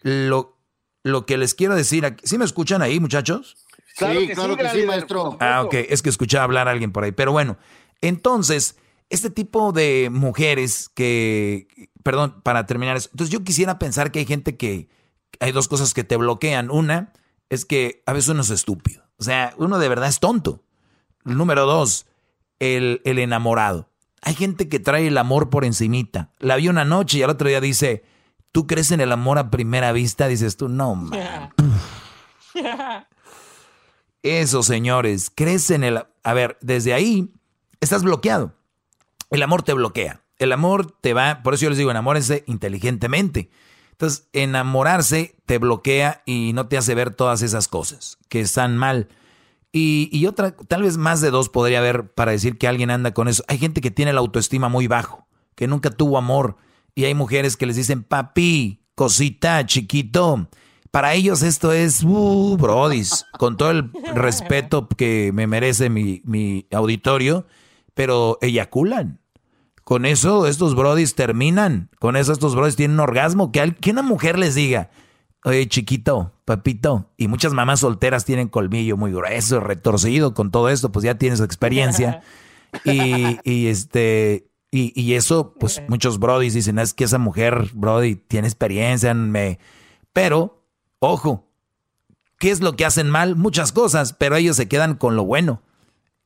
lo, 0.01 0.57
lo 1.03 1.25
que 1.25 1.37
les 1.37 1.53
quiero 1.53 1.75
decir, 1.75 2.05
aquí, 2.05 2.27
¿sí 2.27 2.37
me 2.37 2.45
escuchan 2.45 2.81
ahí, 2.81 2.99
muchachos? 2.99 3.55
sí, 3.97 4.29
claro 4.33 4.55
que 4.55 4.69
sí, 4.69 4.85
maestro. 4.85 5.37
Ah, 5.39 5.63
ok, 5.63 5.73
es 5.89 6.01
que 6.01 6.09
escuchaba 6.09 6.43
hablar 6.43 6.67
a 6.67 6.71
alguien 6.71 6.91
por 6.91 7.03
ahí. 7.03 7.11
Pero 7.11 7.31
bueno, 7.31 7.57
entonces, 8.01 8.77
este 9.09 9.29
tipo 9.29 9.71
de 9.71 10.09
mujeres 10.11 10.89
que, 10.89 11.89
perdón, 12.03 12.41
para 12.43 12.65
terminar 12.65 12.97
eso, 12.97 13.09
entonces 13.11 13.31
yo 13.31 13.43
quisiera 13.43 13.79
pensar 13.79 14.11
que 14.11 14.19
hay 14.19 14.25
gente 14.25 14.57
que, 14.57 14.89
hay 15.39 15.51
dos 15.51 15.67
cosas 15.67 15.93
que 15.93 16.03
te 16.03 16.17
bloquean. 16.17 16.69
Una 16.71 17.13
es 17.49 17.65
que 17.65 18.03
a 18.05 18.13
veces 18.13 18.29
uno 18.29 18.41
es 18.41 18.49
estúpido. 18.49 19.03
O 19.17 19.23
sea, 19.23 19.53
uno 19.57 19.79
de 19.79 19.89
verdad 19.89 20.09
es 20.09 20.19
tonto. 20.19 20.63
Número 21.23 21.65
dos, 21.65 22.05
el, 22.59 23.01
enamorado. 23.03 23.89
Hay 24.21 24.35
gente 24.35 24.67
que 24.67 24.79
trae 24.79 25.07
el 25.07 25.17
amor 25.17 25.49
por 25.49 25.65
encimita. 25.65 26.31
La 26.39 26.55
vio 26.55 26.71
una 26.71 26.85
noche 26.85 27.19
y 27.19 27.23
al 27.23 27.29
otro 27.29 27.47
día 27.47 27.61
dice, 27.61 28.03
¿tú 28.51 28.67
crees 28.67 28.91
en 28.91 29.01
el 29.01 29.11
amor 29.11 29.37
a 29.37 29.51
primera 29.51 29.91
vista? 29.91 30.27
Dices 30.27 30.57
tú, 30.57 30.69
no, 30.69 30.95
man. 30.95 31.51
Eso, 34.23 34.63
señores, 34.63 35.31
crees 35.33 35.69
en 35.69 35.83
el... 35.83 36.03
A 36.23 36.33
ver, 36.33 36.57
desde 36.61 36.93
ahí 36.93 37.31
estás 37.79 38.03
bloqueado. 38.03 38.56
El 39.29 39.43
amor 39.43 39.63
te 39.63 39.73
bloquea. 39.73 40.23
El 40.39 40.51
amor 40.51 40.91
te 41.01 41.13
va, 41.13 41.41
por 41.43 41.53
eso 41.53 41.63
yo 41.63 41.69
les 41.69 41.77
digo, 41.77 41.91
enamórense 41.91 42.43
inteligentemente. 42.47 43.49
Entonces, 43.91 44.27
enamorarse 44.33 45.35
te 45.45 45.57
bloquea 45.57 46.21
y 46.25 46.53
no 46.53 46.67
te 46.67 46.77
hace 46.77 46.93
ver 46.93 47.11
todas 47.11 47.41
esas 47.41 47.67
cosas 47.67 48.19
que 48.29 48.41
están 48.41 48.77
mal. 48.77 49.07
Y, 49.79 50.25
otra, 50.25 50.55
tal 50.55 50.83
vez 50.83 50.97
más 50.97 51.21
de 51.21 51.29
dos 51.29 51.49
podría 51.49 51.79
haber 51.79 52.11
para 52.11 52.31
decir 52.31 52.57
que 52.57 52.67
alguien 52.67 52.89
anda 52.89 53.13
con 53.13 53.27
eso. 53.27 53.43
Hay 53.47 53.59
gente 53.59 53.81
que 53.81 53.91
tiene 53.91 54.13
la 54.13 54.21
autoestima 54.21 54.69
muy 54.69 54.87
bajo, 54.87 55.27
que 55.55 55.67
nunca 55.67 55.91
tuvo 55.91 56.17
amor. 56.17 56.57
Y 56.95 57.05
hay 57.05 57.13
mujeres 57.13 57.57
que 57.57 57.67
les 57.67 57.75
dicen, 57.75 58.03
papi, 58.03 58.81
cosita, 58.95 59.63
chiquito. 59.67 60.49
Para 60.89 61.13
ellos 61.13 61.43
esto 61.43 61.73
es, 61.73 62.03
uh, 62.03 62.57
brodis, 62.57 63.25
con 63.37 63.55
todo 63.55 63.69
el 63.69 63.91
respeto 64.15 64.87
que 64.87 65.31
me 65.31 65.45
merece 65.45 65.91
mi, 65.91 66.21
mi 66.25 66.65
auditorio, 66.71 67.45
pero 67.97 68.37
eyaculan. 68.41 69.19
Con 69.83 70.05
eso 70.05 70.47
estos 70.47 70.73
brodis 70.73 71.15
terminan. 71.15 71.89
Con 71.99 72.15
eso 72.15 72.31
estos 72.31 72.55
brodis 72.55 72.77
tienen 72.77 72.95
un 72.95 73.01
orgasmo. 73.01 73.51
Que, 73.51 73.75
que 73.75 73.91
una 73.91 74.03
mujer 74.03 74.39
les 74.39 74.55
diga, 74.55 74.89
Oye, 75.47 75.65
chiquito, 75.69 76.33
papito, 76.43 77.11
y 77.15 77.29
muchas 77.29 77.53
mamás 77.53 77.79
solteras 77.79 78.25
tienen 78.25 78.49
colmillo 78.49 78.97
muy 78.97 79.13
grueso, 79.13 79.61
retorcido 79.61 80.33
con 80.33 80.51
todo 80.51 80.67
esto, 80.67 80.91
pues 80.91 81.05
ya 81.05 81.17
tienes 81.17 81.39
experiencia. 81.39 82.21
y, 82.83 83.39
y, 83.49 83.67
este, 83.67 84.49
y, 84.71 84.99
y, 84.99 85.13
eso, 85.13 85.53
pues 85.57 85.81
muchos 85.87 86.19
brodis 86.19 86.53
dicen, 86.53 86.79
es 86.79 86.93
que 86.93 87.05
esa 87.05 87.17
mujer, 87.17 87.69
brody, 87.73 88.15
tiene 88.15 88.47
experiencia, 88.47 89.13
me... 89.13 89.59
Pero, 90.11 90.65
ojo, 90.99 91.47
¿qué 92.39 92.51
es 92.51 92.59
lo 92.59 92.75
que 92.75 92.83
hacen 92.83 93.09
mal? 93.09 93.37
Muchas 93.37 93.71
cosas, 93.71 94.11
pero 94.11 94.35
ellos 94.35 94.57
se 94.57 94.67
quedan 94.67 94.95
con 94.95 95.15
lo 95.15 95.23
bueno. 95.23 95.61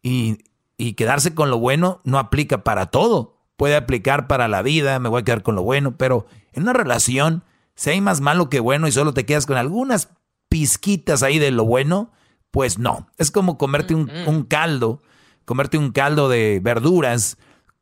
Y, 0.01 0.39
y 0.81 0.93
quedarse 0.93 1.35
con 1.35 1.51
lo 1.51 1.59
bueno 1.59 2.01
no 2.05 2.17
aplica 2.17 2.63
para 2.63 2.87
todo. 2.87 3.37
Puede 3.55 3.75
aplicar 3.75 4.25
para 4.25 4.47
la 4.47 4.63
vida, 4.63 4.97
me 4.97 5.09
voy 5.09 5.21
a 5.21 5.23
quedar 5.23 5.43
con 5.43 5.53
lo 5.53 5.61
bueno, 5.61 5.95
pero 5.95 6.25
en 6.53 6.63
una 6.63 6.73
relación 6.73 7.43
si 7.75 7.91
hay 7.91 8.01
más 8.01 8.19
malo 8.19 8.49
que 8.49 8.59
bueno 8.59 8.87
y 8.87 8.91
solo 8.91 9.13
te 9.13 9.23
quedas 9.23 9.45
con 9.45 9.57
algunas 9.57 10.09
pizquitas 10.49 11.21
ahí 11.21 11.37
de 11.37 11.51
lo 11.51 11.65
bueno, 11.65 12.11
pues 12.49 12.79
no. 12.79 13.07
Es 13.19 13.29
como 13.29 13.59
comerte 13.59 13.93
un, 13.93 14.43
caldo, 14.49 15.03
comerte 15.45 15.77
un 15.77 15.91
caldo 15.91 16.29
de 16.29 16.59
verduras, 16.63 17.37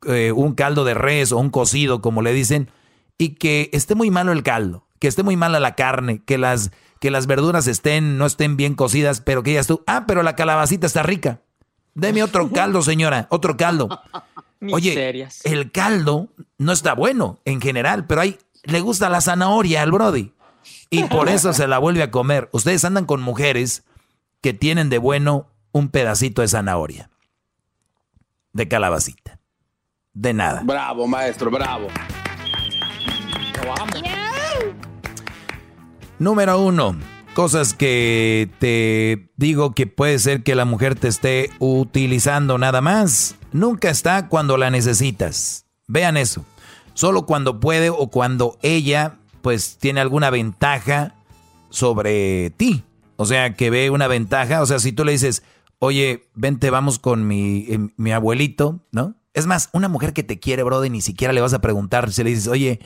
eh, 0.05 0.33
un 0.33 0.53
caldo 0.53 0.83
de 0.83 0.93
res 0.93 1.31
o 1.31 1.37
un 1.37 1.49
cocido, 1.49 2.01
como 2.01 2.21
le 2.21 2.33
dicen, 2.33 2.69
y 3.17 3.35
que 3.35 3.69
esté 3.71 3.95
muy 3.95 4.11
malo 4.11 4.33
el 4.33 4.43
caldo, 4.43 4.87
que 4.99 5.07
esté 5.07 5.23
muy 5.23 5.37
mala 5.37 5.61
la 5.61 5.75
carne, 5.75 6.21
que 6.25 6.37
las, 6.37 6.71
que 6.99 7.11
las 7.11 7.27
verduras 7.27 7.65
estén, 7.67 8.17
no 8.17 8.25
estén 8.25 8.57
bien 8.57 8.75
cocidas, 8.75 9.21
pero 9.21 9.41
que 9.41 9.53
ya 9.53 9.63
tú, 9.63 9.83
ah, 9.87 10.03
pero 10.05 10.21
la 10.21 10.35
calabacita 10.35 10.85
está 10.85 11.01
rica. 11.01 11.41
Deme 11.99 12.23
otro 12.23 12.49
caldo, 12.53 12.81
señora, 12.81 13.27
otro 13.29 13.57
caldo. 13.57 14.01
Oye, 14.71 15.27
el 15.43 15.71
caldo 15.71 16.29
no 16.57 16.71
está 16.71 16.93
bueno 16.93 17.39
en 17.45 17.61
general, 17.61 18.05
pero 18.07 18.21
hay, 18.21 18.37
le 18.63 18.81
gusta 18.81 19.09
la 19.09 19.21
zanahoria 19.21 19.81
al 19.81 19.91
Brody. 19.91 20.33
Y 20.89 21.03
por 21.05 21.29
eso 21.29 21.53
se 21.53 21.67
la 21.67 21.77
vuelve 21.77 22.03
a 22.03 22.11
comer. 22.11 22.49
Ustedes 22.51 22.83
andan 22.83 23.05
con 23.05 23.21
mujeres 23.21 23.83
que 24.41 24.53
tienen 24.53 24.89
de 24.89 24.97
bueno 24.97 25.47
un 25.71 25.89
pedacito 25.89 26.41
de 26.41 26.47
zanahoria. 26.47 27.09
De 28.53 28.67
calabacita. 28.67 29.39
De 30.13 30.33
nada. 30.33 30.61
Bravo, 30.63 31.07
maestro, 31.07 31.51
bravo. 31.51 31.87
Número 36.17 36.59
uno. 36.59 36.97
Cosas 37.39 37.73
que 37.73 38.49
te 38.59 39.31
digo 39.37 39.73
que 39.73 39.87
puede 39.87 40.19
ser 40.19 40.43
que 40.43 40.55
la 40.55 40.65
mujer 40.65 40.95
te 40.95 41.07
esté 41.07 41.49
utilizando 41.59 42.57
nada 42.57 42.81
más. 42.81 43.37
Nunca 43.53 43.89
está 43.89 44.27
cuando 44.27 44.57
la 44.57 44.69
necesitas. 44.69 45.65
Vean 45.87 46.17
eso. 46.17 46.43
Solo 46.95 47.25
cuando 47.25 47.61
puede 47.61 47.91
o 47.91 48.07
cuando 48.09 48.59
ella 48.61 49.19
pues 49.41 49.77
tiene 49.77 50.01
alguna 50.01 50.29
ventaja 50.31 51.15
sobre 51.69 52.49
ti. 52.49 52.83
O 53.15 53.25
sea, 53.25 53.53
que 53.53 53.69
ve 53.69 53.89
una 53.89 54.09
ventaja. 54.09 54.61
O 54.61 54.65
sea, 54.65 54.79
si 54.79 54.91
tú 54.91 55.05
le 55.05 55.13
dices, 55.13 55.41
oye, 55.79 56.27
vente, 56.35 56.69
vamos 56.69 56.99
con 56.99 57.25
mi, 57.25 57.67
eh, 57.69 57.79
mi 57.95 58.11
abuelito, 58.11 58.85
¿no? 58.91 59.15
Es 59.33 59.45
más, 59.45 59.69
una 59.71 59.87
mujer 59.87 60.11
que 60.11 60.23
te 60.23 60.41
quiere, 60.41 60.63
brother, 60.63 60.91
ni 60.91 60.99
siquiera 60.99 61.31
le 61.31 61.39
vas 61.39 61.53
a 61.53 61.61
preguntar. 61.61 62.11
Si 62.11 62.21
le 62.21 62.31
dices, 62.31 62.49
oye, 62.49 62.81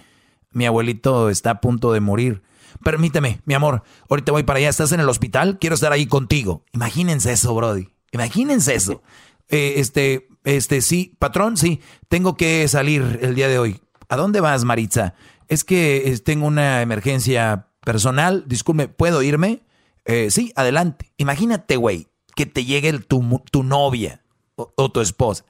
mi 0.52 0.68
abuelito 0.68 1.32
está 1.32 1.50
a 1.50 1.60
punto 1.60 1.92
de 1.92 2.02
morir. 2.02 2.44
Permíteme, 2.84 3.42
mi 3.46 3.54
amor, 3.54 3.84
ahorita 4.10 4.32
voy 4.32 4.44
para 4.44 4.60
allá. 4.60 4.70
¿Estás 4.70 4.92
en 4.92 5.00
el 5.00 5.10
hospital? 5.10 5.58
Quiero 5.60 5.76
estar 5.76 5.92
ahí 5.92 6.06
contigo. 6.06 6.66
Imagínense 6.74 7.32
eso, 7.32 7.54
Brody. 7.56 7.90
Imagínense 8.12 8.76
eso. 8.76 9.02
Eh, 9.50 9.76
este, 9.78 10.28
este, 10.44 10.82
sí, 10.82 11.16
patrón, 11.20 11.58
sí, 11.58 11.82
tengo 12.08 12.38
que 12.38 12.68
salir 12.68 13.20
el 13.22 13.36
día 13.36 13.48
de 13.48 13.60
hoy. 13.60 13.82
¿A 14.10 14.16
dónde 14.16 14.42
vas, 14.42 14.64
Maritza? 14.64 15.16
Es 15.48 15.64
que 15.64 16.20
tengo 16.24 16.46
una 16.48 16.82
emergencia 16.82 17.68
personal. 17.84 18.44
Disculpe, 18.48 18.88
¿puedo 18.88 19.22
irme? 19.22 19.64
Eh, 20.06 20.30
sí, 20.32 20.52
adelante. 20.56 21.12
Imagínate, 21.18 21.78
güey, 21.78 22.08
que 22.36 22.46
te 22.46 22.66
llegue 22.66 22.94
tu, 23.00 23.42
tu 23.52 23.64
novia 23.64 24.22
o, 24.56 24.92
tu 24.92 25.02
esposa. 25.02 25.46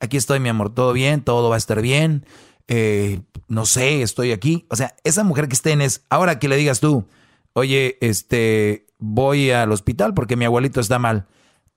Aquí 0.00 0.16
estoy, 0.16 0.40
mi 0.40 0.48
amor, 0.48 0.74
todo 0.74 0.92
bien, 0.92 1.22
todo 1.22 1.48
va 1.48 1.56
a 1.56 1.58
estar 1.58 1.80
bien. 1.80 2.26
Eh, 2.68 3.20
no 3.48 3.66
sé, 3.66 4.02
estoy 4.02 4.32
aquí. 4.32 4.66
O 4.70 4.76
sea, 4.76 4.94
esa 5.04 5.24
mujer 5.24 5.48
que 5.48 5.54
estén 5.54 5.80
es, 5.80 6.04
ahora 6.10 6.38
que 6.38 6.48
le 6.48 6.56
digas 6.56 6.80
tú, 6.80 7.06
oye, 7.52 7.98
este, 8.00 8.86
voy 8.98 9.50
al 9.50 9.72
hospital 9.72 10.14
porque 10.14 10.36
mi 10.36 10.44
abuelito 10.44 10.80
está 10.80 10.98
mal. 10.98 11.26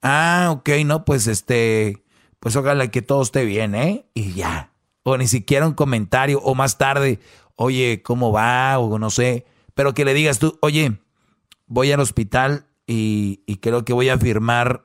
Ah, 0.02 0.50
ok, 0.52 0.70
no, 0.86 1.06
pues 1.06 1.28
este, 1.28 2.04
pues 2.40 2.56
ojalá 2.56 2.90
que 2.90 3.02
todo 3.02 3.22
esté 3.22 3.46
bien, 3.46 3.76
¿eh? 3.76 4.06
Y 4.14 4.34
ya. 4.34 4.72
O 5.04 5.18
ni 5.18 5.28
siquiera 5.28 5.68
un 5.68 5.74
comentario, 5.74 6.40
o 6.40 6.56
más 6.56 6.78
tarde, 6.78 7.20
oye, 7.56 8.02
¿cómo 8.04 8.32
va? 8.32 8.80
O 8.80 9.00
no 9.00 9.10
sé. 9.10 9.46
Pero 9.74 9.94
que 9.94 10.06
le 10.06 10.14
digas 10.14 10.40
tú, 10.40 10.58
oye, 10.62 11.00
voy 11.68 11.92
al 11.92 12.00
hospital 12.00 12.66
y 12.92 13.58
creo 13.62 13.86
que 13.86 13.94
voy 13.94 14.10
a 14.10 14.18
firmar, 14.18 14.84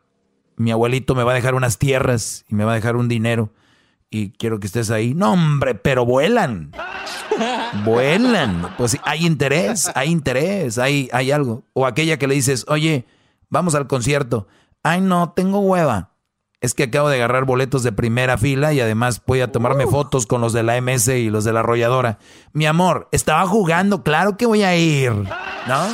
mi 0.56 0.70
abuelito 0.70 1.14
me 1.14 1.24
va 1.24 1.32
a 1.32 1.34
dejar 1.34 1.54
unas 1.54 1.78
tierras 1.78 2.44
y 2.48 2.54
me 2.54 2.64
va 2.64 2.72
a 2.72 2.74
dejar 2.74 2.96
un 2.96 3.08
dinero 3.08 3.50
y 4.10 4.30
quiero 4.30 4.60
que 4.60 4.66
estés 4.66 4.90
ahí. 4.90 5.14
No, 5.14 5.32
hombre, 5.32 5.74
pero 5.74 6.04
vuelan. 6.04 6.72
vuelan. 7.84 8.74
Pues 8.76 8.96
hay 9.04 9.26
interés, 9.26 9.90
hay 9.94 10.10
interés, 10.10 10.78
hay, 10.78 11.08
hay 11.12 11.30
algo. 11.30 11.64
O 11.72 11.86
aquella 11.86 12.18
que 12.18 12.28
le 12.28 12.34
dices, 12.34 12.64
oye, 12.68 13.06
vamos 13.50 13.74
al 13.74 13.86
concierto. 13.86 14.46
Ay, 14.82 15.00
no, 15.00 15.32
tengo 15.34 15.60
hueva. 15.60 16.10
Es 16.60 16.72
que 16.72 16.84
acabo 16.84 17.10
de 17.10 17.16
agarrar 17.16 17.44
boletos 17.44 17.82
de 17.82 17.92
primera 17.92 18.38
fila 18.38 18.72
y 18.72 18.80
además 18.80 19.20
voy 19.26 19.42
a 19.42 19.52
tomarme 19.52 19.86
fotos 19.86 20.26
con 20.26 20.40
los 20.40 20.54
de 20.54 20.62
la 20.62 20.80
MS 20.80 21.08
y 21.08 21.28
los 21.28 21.44
de 21.44 21.52
la 21.52 21.60
arrolladora. 21.60 22.18
Mi 22.54 22.64
amor, 22.64 23.06
estaba 23.12 23.46
jugando, 23.46 24.02
claro 24.02 24.38
que 24.38 24.46
voy 24.46 24.62
a 24.62 24.74
ir. 24.74 25.12
¿No? 25.12 25.86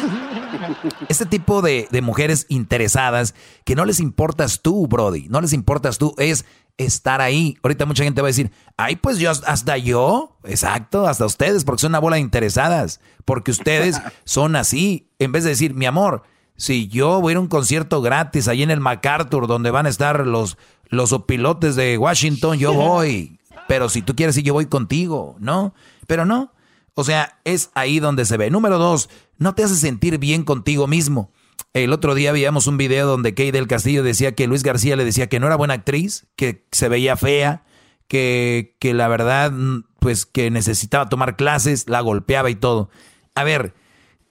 Este 1.09 1.27
tipo 1.27 1.61
de, 1.61 1.89
de 1.91 2.03
mujeres 2.03 2.47
interesadas 2.49 3.35
que 3.65 3.75
no 3.75 3.85
les 3.85 3.99
importas 3.99 4.63
tú, 4.63 4.87
Brody, 4.87 5.27
no 5.29 5.41
les 5.41 5.53
importas 5.53 5.99
tú, 5.99 6.15
es 6.19 6.45
estar 6.85 7.21
ahí. 7.21 7.57
Ahorita 7.63 7.87
mucha 7.87 8.05
gente 8.05 8.23
va 8.23 8.29
a 8.29 8.31
decir, 8.31 8.51
ay, 8.77 8.97
pues 8.97 9.19
yo, 9.19 9.31
hasta 9.31 9.77
yo, 9.77 10.37
exacto, 10.45 11.07
hasta 11.07 11.27
ustedes, 11.27 11.65
porque 11.65 11.83
son 11.83 11.93
una 11.93 11.99
bola 11.99 12.17
de 12.17 12.23
interesadas, 12.23 13.01
porque 13.25 13.51
ustedes 13.51 14.01
son 14.25 14.57
así. 14.57 15.09
En 15.19 15.33
vez 15.33 15.45
de 15.45 15.51
decir, 15.51 15.75
mi 15.75 15.87
amor, 15.87 16.23
si 16.57 16.89
yo 16.89 17.21
voy 17.21 17.31
a 17.31 17.33
ir 17.33 17.37
a 17.37 17.41
un 17.41 17.49
concierto 17.49 18.01
gratis 18.03 18.49
ahí 18.49 18.63
en 18.63 18.71
el 18.71 18.81
MacArthur, 18.81 19.47
donde 19.47 19.71
van 19.71 19.87
a 19.87 19.91
estar 19.91 20.27
los, 20.27 20.57
los 20.89 21.13
opilotes 21.13 21.77
de 21.77 21.99
Washington, 21.99 22.59
yo 22.59 22.73
voy. 22.75 23.39
Pero 23.69 23.89
si 23.89 24.03
tú 24.03 24.17
quieres 24.17 24.37
ir, 24.37 24.45
yo 24.45 24.55
voy 24.55 24.67
contigo, 24.67 25.37
¿no? 25.39 25.75
Pero 26.07 26.25
no. 26.25 26.53
O 26.95 27.05
sea, 27.05 27.39
es 27.45 27.71
ahí 27.75 28.01
donde 28.01 28.25
se 28.25 28.37
ve. 28.37 28.51
Número 28.51 28.79
dos, 28.79 29.09
no 29.39 29.55
te 29.55 29.63
hace 29.63 29.77
sentir 29.77 30.19
bien 30.19 30.43
contigo 30.43 30.87
mismo. 30.87 31.31
El 31.73 31.93
otro 31.93 32.15
día 32.15 32.33
veíamos 32.33 32.67
un 32.67 32.77
video 32.77 33.07
donde 33.07 33.35
Kay 33.35 33.53
del 33.53 33.69
Castillo 33.69 34.03
decía 34.03 34.35
que 34.35 34.49
Luis 34.49 34.65
García 34.65 34.97
le 34.97 35.05
decía 35.05 35.29
que 35.29 35.39
no 35.39 35.47
era 35.47 35.57
buena 35.57 35.75
actriz, 35.75 36.27
que 36.35 36.67
se 36.73 36.89
veía 36.89 37.17
fea, 37.17 37.65
que, 38.09 38.77
que 38.81 38.93
la 38.93 39.07
verdad, 39.07 39.53
pues 40.01 40.27
que 40.27 40.51
necesitaba 40.51 41.09
tomar 41.09 41.37
clases, 41.37 41.89
la 41.89 42.01
golpeaba 42.01 42.51
y 42.51 42.57
todo. 42.57 42.91
A 43.37 43.45
ver, 43.45 43.75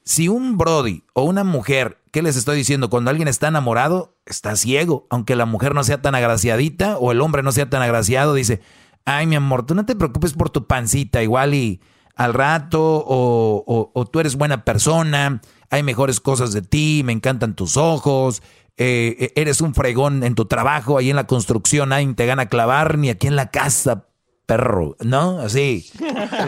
si 0.04 0.28
un 0.28 0.58
Brody 0.58 1.04
o 1.14 1.24
una 1.24 1.46
mujer, 1.46 2.02
¿qué 2.12 2.22
les 2.22 2.36
estoy 2.36 2.58
diciendo? 2.58 2.90
Cuando 2.90 3.10
alguien 3.10 3.30
está 3.30 3.48
enamorado, 3.48 4.18
está 4.26 4.58
ciego, 4.58 5.08
aunque 5.10 5.38
la 5.38 5.46
mujer 5.46 5.74
no 5.74 5.86
sea 5.86 6.02
tan 6.02 6.16
agraciadita 6.16 6.98
o 6.98 7.14
el 7.14 7.22
hombre 7.22 7.42
no 7.42 7.54
sea 7.54 7.70
tan 7.70 7.82
agraciado, 7.82 8.34
dice, 8.34 8.60
ay 9.06 9.28
mi 9.28 9.38
amor, 9.38 9.66
tú 9.66 9.76
no 9.76 9.86
te 9.86 9.96
preocupes 9.96 10.34
por 10.34 10.50
tu 10.50 10.68
pancita, 10.68 11.24
igual 11.24 11.54
y 11.54 11.80
al 12.16 12.34
rato, 12.34 12.82
o, 13.08 13.92
o 13.94 14.06
tú 14.08 14.20
eres 14.20 14.36
buena 14.36 14.66
persona 14.66 15.40
hay 15.70 15.84
mejores 15.84 16.20
cosas 16.20 16.54
de 16.54 16.62
ti, 16.62 17.02
me 17.06 17.14
encantan 17.14 17.56
tus 17.56 17.78
ojos, 17.78 18.42
eh, 18.78 19.16
eh, 19.20 19.34
eres 19.36 19.62
un 19.62 19.74
fregón 19.74 20.24
en 20.24 20.36
tu 20.36 20.46
trabajo, 20.46 20.98
ahí 20.98 21.10
en 21.10 21.16
la 21.16 21.28
construcción 21.28 21.90
nadie 21.90 22.14
te 22.14 22.26
gana 22.26 22.48
clavar, 22.48 22.98
ni 22.98 23.10
aquí 23.10 23.28
en 23.28 23.36
la 23.36 23.52
casa, 23.52 24.08
perro, 24.46 24.96
¿no? 25.02 25.40
Así. 25.40 25.92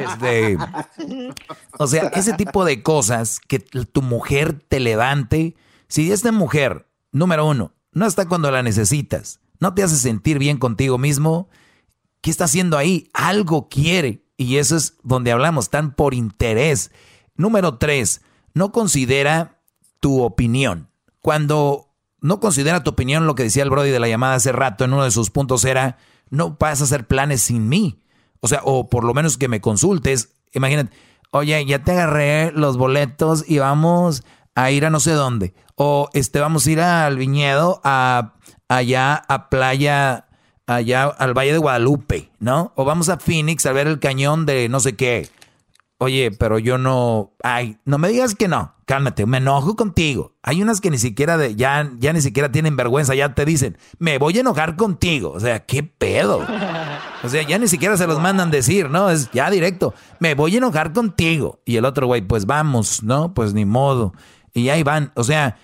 Este, 0.07 0.57
o 1.77 1.87
sea, 1.87 2.07
ese 2.15 2.33
tipo 2.33 2.65
de 2.65 2.81
cosas 2.81 3.39
que 3.39 3.59
tu 3.59 4.01
mujer 4.01 4.53
te 4.53 4.79
levante. 4.79 5.55
Si 5.87 6.11
esta 6.11 6.31
mujer, 6.31 6.87
número 7.11 7.45
uno, 7.45 7.73
no 7.91 8.07
está 8.07 8.27
cuando 8.27 8.49
la 8.49 8.63
necesitas, 8.63 9.41
no 9.59 9.73
te 9.73 9.83
hace 9.83 9.97
sentir 9.97 10.39
bien 10.39 10.57
contigo 10.57 10.97
mismo, 10.97 11.49
¿qué 12.21 12.31
está 12.31 12.45
haciendo 12.45 12.77
ahí? 12.77 13.09
Algo 13.13 13.69
quiere. 13.69 14.23
Y 14.37 14.57
eso 14.57 14.77
es 14.77 14.95
donde 15.03 15.31
hablamos, 15.31 15.69
tan 15.69 15.93
por 15.93 16.13
interés. 16.13 16.91
Número 17.35 17.77
tres, 17.77 18.21
no 18.53 18.71
considera 18.71 19.61
tu 19.99 20.21
opinión. 20.21 20.89
Cuando 21.21 21.91
no 22.19 22.39
considera 22.39 22.83
tu 22.83 22.91
opinión, 22.91 23.27
lo 23.27 23.35
que 23.35 23.43
decía 23.43 23.63
el 23.63 23.69
Brody 23.69 23.89
de 23.89 23.99
la 23.99 24.07
llamada 24.07 24.35
hace 24.35 24.51
rato 24.51 24.85
en 24.85 24.93
uno 24.93 25.03
de 25.03 25.11
sus 25.11 25.29
puntos 25.29 25.65
era, 25.65 25.97
no 26.29 26.57
vas 26.59 26.81
a 26.81 26.83
hacer 26.85 27.07
planes 27.07 27.41
sin 27.41 27.67
mí. 27.69 27.99
O 28.39 28.47
sea, 28.47 28.61
o 28.63 28.89
por 28.89 29.03
lo 29.03 29.13
menos 29.13 29.37
que 29.37 29.47
me 29.47 29.61
consultes. 29.61 30.35
Imagínate, 30.53 30.95
oye, 31.31 31.65
ya 31.65 31.83
te 31.83 31.91
agarré 31.91 32.51
los 32.51 32.77
boletos 32.77 33.45
y 33.47 33.59
vamos 33.59 34.23
a 34.55 34.71
ir 34.71 34.85
a 34.85 34.89
no 34.89 34.99
sé 34.99 35.11
dónde. 35.11 35.53
O 35.75 36.09
este, 36.13 36.39
vamos 36.39 36.65
a 36.65 36.71
ir 36.71 36.81
al 36.81 37.17
viñedo, 37.17 37.81
a 37.83 38.33
allá 38.67 39.15
a 39.27 39.49
playa, 39.49 40.27
allá 40.65 41.03
al 41.03 41.33
Valle 41.33 41.53
de 41.53 41.57
Guadalupe, 41.57 42.31
¿no? 42.39 42.71
O 42.75 42.85
vamos 42.85 43.09
a 43.09 43.17
Phoenix 43.17 43.65
a 43.65 43.73
ver 43.73 43.87
el 43.87 43.99
cañón 43.99 44.45
de 44.45 44.69
no 44.69 44.79
sé 44.79 44.95
qué. 44.95 45.29
Oye, 46.03 46.31
pero 46.31 46.57
yo 46.57 46.79
no, 46.79 47.35
ay, 47.43 47.77
no 47.85 47.99
me 47.99 48.09
digas 48.09 48.33
que 48.33 48.47
no, 48.47 48.73
cálmate, 48.85 49.27
me 49.27 49.37
enojo 49.37 49.75
contigo. 49.75 50.33
Hay 50.41 50.63
unas 50.63 50.81
que 50.81 50.89
ni 50.89 50.97
siquiera 50.97 51.37
de, 51.37 51.55
ya, 51.55 51.91
ya 51.99 52.11
ni 52.11 52.21
siquiera 52.21 52.51
tienen 52.51 52.75
vergüenza, 52.75 53.13
ya 53.13 53.35
te 53.35 53.45
dicen, 53.45 53.77
me 53.99 54.17
voy 54.17 54.35
a 54.35 54.39
enojar 54.39 54.77
contigo. 54.77 55.29
O 55.29 55.39
sea, 55.39 55.63
qué 55.63 55.83
pedo. 55.83 56.43
O 57.21 57.29
sea, 57.29 57.47
ya 57.47 57.59
ni 57.59 57.67
siquiera 57.67 57.97
se 57.97 58.07
los 58.07 58.19
mandan 58.19 58.49
decir, 58.49 58.89
¿no? 58.89 59.11
Es 59.11 59.29
ya 59.31 59.51
directo, 59.51 59.93
me 60.19 60.33
voy 60.33 60.55
a 60.55 60.57
enojar 60.57 60.91
contigo. 60.91 61.61
Y 61.65 61.75
el 61.75 61.85
otro 61.85 62.07
güey, 62.07 62.23
pues 62.23 62.47
vamos, 62.47 63.03
¿no? 63.03 63.35
Pues 63.35 63.53
ni 63.53 63.65
modo. 63.65 64.15
Y 64.55 64.69
ahí 64.69 64.81
van, 64.81 65.11
o 65.13 65.23
sea, 65.23 65.59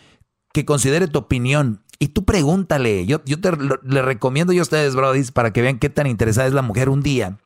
que 0.54 0.66
considere 0.66 1.08
tu 1.08 1.18
opinión. 1.18 1.82
Y 1.98 2.10
tú 2.10 2.26
pregúntale, 2.26 3.08
yo, 3.08 3.24
yo 3.26 3.42
te 3.42 3.54
le 3.82 4.02
recomiendo 4.04 4.54
yo 4.54 4.62
a 4.62 4.70
ustedes, 4.70 4.96
brodis, 4.96 5.32
para 5.32 5.52
que 5.52 5.64
vean 5.64 5.80
qué 5.80 5.90
tan 5.90 6.06
interesada 6.06 6.48
es 6.48 6.54
la 6.54 6.62
mujer 6.62 6.90
un 6.90 7.02
día 7.02 7.40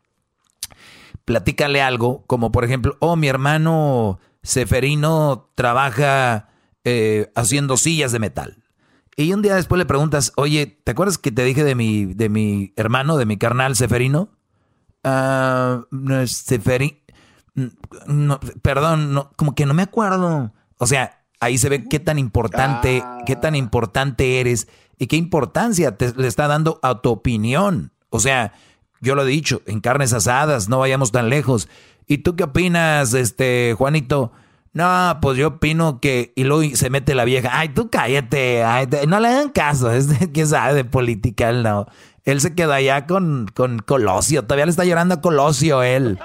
platícale 1.32 1.82
algo, 1.82 2.26
como 2.28 2.52
por 2.52 2.66
ejemplo, 2.66 2.98
oh, 2.99 3.16
mi 3.16 3.30
hermano 3.30 4.20
Seferino 4.44 5.49
trabaja 5.56 6.49
eh, 6.84 7.32
haciendo 7.36 7.78
sillas 7.78 8.12
de 8.12 8.20
metal. 8.20 8.62
Y 9.16 9.32
un 9.32 9.41
día 9.41 9.56
después 9.56 9.80
le 9.80 9.86
preguntas, 9.86 10.34
oye, 10.36 10.66
¿te 10.84 10.91
acuerdas 10.91 11.18
que 11.18 11.32
te 11.32 11.45
dije 11.45 11.64
de 11.64 11.74
mi, 11.74 12.14
de 12.14 12.28
mi 12.28 12.74
hermano, 12.76 13.16
de 13.16 13.26
mi 13.26 13.38
carnal 13.38 13.78
Seferino? 13.78 14.28
Uh, 15.06 15.86
no, 15.90 16.28
Seferino. 16.28 16.98
No, 18.08 18.41
perdón, 18.62 19.14
no, 19.14 19.32
como 19.38 19.56
que 19.56 19.66
no 19.66 19.74
me 19.74 19.84
acuerdo. 19.84 20.52
O 20.80 20.86
sea, 20.86 21.24
ahí 21.40 21.58
se 21.58 21.70
ve 21.70 21.88
qué 21.88 22.02
tan 22.02 22.20
importante, 22.20 23.06
qué 23.26 23.38
tan 23.38 23.56
importante 23.56 24.41
eres 24.41 24.68
y 24.98 25.08
qué 25.08 25.16
importancia 25.16 25.95
te, 25.95 26.14
le 26.14 26.28
está 26.28 26.49
dando 26.49 26.82
a 26.84 26.99
tu 26.99 27.10
opinión. 27.10 27.94
O 28.10 28.20
sea, 28.20 28.52
Yo 29.02 29.15
lo 29.15 29.23
he 29.23 29.28
dicho, 29.28 29.64
en 29.65 29.82
carnes 29.82 30.14
asadas, 30.14 30.69
no 30.69 30.80
vayamos 30.80 31.11
tan 31.11 31.30
lejos. 31.30 31.68
¿Y 32.07 32.19
tú 32.19 32.36
qué 32.36 32.44
opinas, 32.44 33.14
este, 33.15 33.73
Juanito? 33.78 34.32
No, 34.73 35.18
pues 35.22 35.38
yo 35.38 35.48
opino 35.48 35.99
que. 35.99 36.32
Y 36.36 36.44
luego 36.44 36.76
se 36.76 36.90
mete 36.90 37.15
la 37.15 37.26
vieja. 37.26 37.49
Ay, 37.52 37.69
tú 37.69 37.90
cállate. 37.90 38.64
no 39.07 39.19
le 39.19 39.28
hagan 39.28 39.49
caso. 39.49 39.91
¿Quién 40.34 40.48
sabe 40.48 40.76
de 40.76 40.86
política? 40.86 41.49
Él 41.49 41.64
no. 41.64 41.88
Él 42.23 42.40
se 42.40 42.53
queda 42.53 42.76
allá 42.76 43.07
con, 43.07 43.48
con 43.53 43.80
Colosio. 43.80 44.44
Todavía 44.44 44.65
le 44.65 44.72
está 44.72 44.86
llorando 44.86 45.15
a 45.15 45.22
Colosio 45.22 45.82
él. 45.84 46.19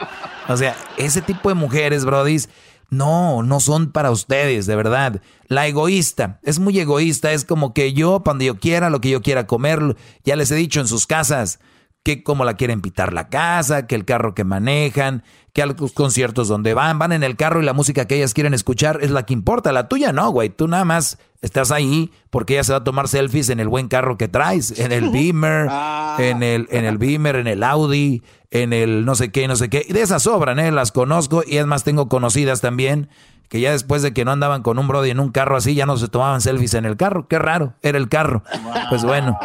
O 0.49 0.57
sea, 0.57 0.77
ese 0.99 1.23
tipo 1.23 1.49
de 1.49 1.55
mujeres, 1.55 2.05
brodis, 2.05 2.51
no, 2.91 3.43
no 3.43 3.61
son 3.61 3.91
para 3.91 4.11
ustedes, 4.11 4.67
de 4.67 4.77
verdad. 4.77 5.23
La 5.49 5.67
egoísta, 5.67 6.39
es 6.43 6.59
muy 6.59 6.79
egoísta. 6.79 7.33
Es 7.33 7.45
como 7.45 7.73
que 7.73 7.95
yo, 7.95 8.23
cuando 8.23 8.45
yo 8.45 8.59
quiera, 8.61 8.91
lo 8.91 9.01
que 9.01 9.09
yo 9.09 9.23
quiera 9.23 9.47
comer, 9.47 9.97
ya 10.25 10.37
les 10.37 10.51
he 10.51 10.57
dicho 10.57 10.81
en 10.81 10.87
sus 10.87 11.07
casas 11.07 11.59
que 12.07 12.23
cómo 12.23 12.45
la 12.45 12.55
quieren 12.55 12.83
pitar 12.83 13.13
la 13.13 13.29
casa, 13.29 13.89
que 13.89 13.97
el 13.97 14.05
carro 14.05 14.33
que 14.33 14.45
manejan, 14.45 15.25
que 15.53 15.61
a 15.61 15.67
los 15.67 15.91
conciertos 15.91 16.47
donde 16.47 16.73
van, 16.73 17.01
van 17.01 17.11
en 17.11 17.25
el 17.25 17.35
carro 17.35 17.61
y 17.61 17.65
la 17.65 17.73
música 17.73 18.05
que 18.05 18.15
ellas 18.15 18.33
quieren 18.33 18.55
escuchar 18.55 19.01
es 19.03 19.11
la 19.11 19.27
que 19.27 19.33
importa, 19.35 19.73
la 19.73 19.89
tuya 19.89 20.13
no, 20.13 20.31
güey, 20.31 20.49
tú 20.49 20.69
nada 20.69 20.85
más 20.85 21.19
estás 21.43 21.73
ahí 21.73 22.13
porque 22.31 22.55
ella 22.55 22.63
se 22.63 22.71
va 22.71 22.79
a 22.79 22.85
tomar 22.85 23.09
selfies 23.09 23.49
en 23.49 23.59
el 23.59 23.67
buen 23.67 23.89
carro 23.89 24.17
que 24.17 24.29
traes, 24.29 24.79
en 24.79 24.93
el 24.93 25.11
Beamer, 25.13 25.67
ah. 25.69 26.17
en 26.21 26.45
el 26.45 26.69
en 26.71 26.85
el 26.85 26.97
Beamer, 26.97 27.35
en 27.35 27.49
el 27.49 27.65
Audi, 27.65 28.23
en 28.53 28.73
el 28.73 29.05
no 29.05 29.17
sé 29.17 29.33
qué, 29.33 29.49
no 29.49 29.57
sé 29.57 29.69
qué, 29.69 29.85
y 29.85 29.93
de 29.93 30.03
esas 30.03 30.23
sobran, 30.23 30.61
eh, 30.61 30.71
las 30.71 30.93
conozco 30.93 31.43
y 31.45 31.57
es 31.57 31.67
más 31.67 31.83
tengo 31.83 32.09
conocidas 32.09 32.61
también 32.61 33.09
que 33.49 33.59
ya 33.59 33.73
después 33.73 34.03
de 34.03 34.13
que 34.13 34.25
no 34.25 34.31
andaban 34.31 34.63
con 34.63 34.79
un 34.79 34.87
brody 34.87 35.11
en 35.11 35.19
un 35.19 35.33
carro 35.33 35.57
así, 35.57 35.75
ya 35.75 35.87
no 35.87 35.97
se 35.97 36.07
tomaban 36.07 36.41
selfies 36.41 36.75
en 36.75 36.85
el 36.85 36.97
carro. 36.97 37.27
Qué 37.29 37.39
raro, 37.39 37.75
era 37.83 37.99
el 37.99 38.09
carro. 38.09 38.43
Pues 38.91 39.05
bueno, 39.05 39.39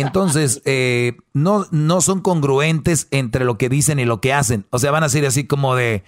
entonces, 0.00 0.62
eh, 0.66 1.16
no, 1.32 1.66
no 1.70 2.00
son 2.00 2.20
congruentes 2.20 3.08
entre 3.10 3.44
lo 3.44 3.58
que 3.58 3.68
dicen 3.68 3.98
y 3.98 4.04
lo 4.04 4.20
que 4.20 4.32
hacen. 4.32 4.66
O 4.70 4.78
sea, 4.78 4.90
van 4.90 5.04
a 5.04 5.08
ser 5.08 5.26
así 5.26 5.46
como 5.46 5.74
de, 5.74 6.04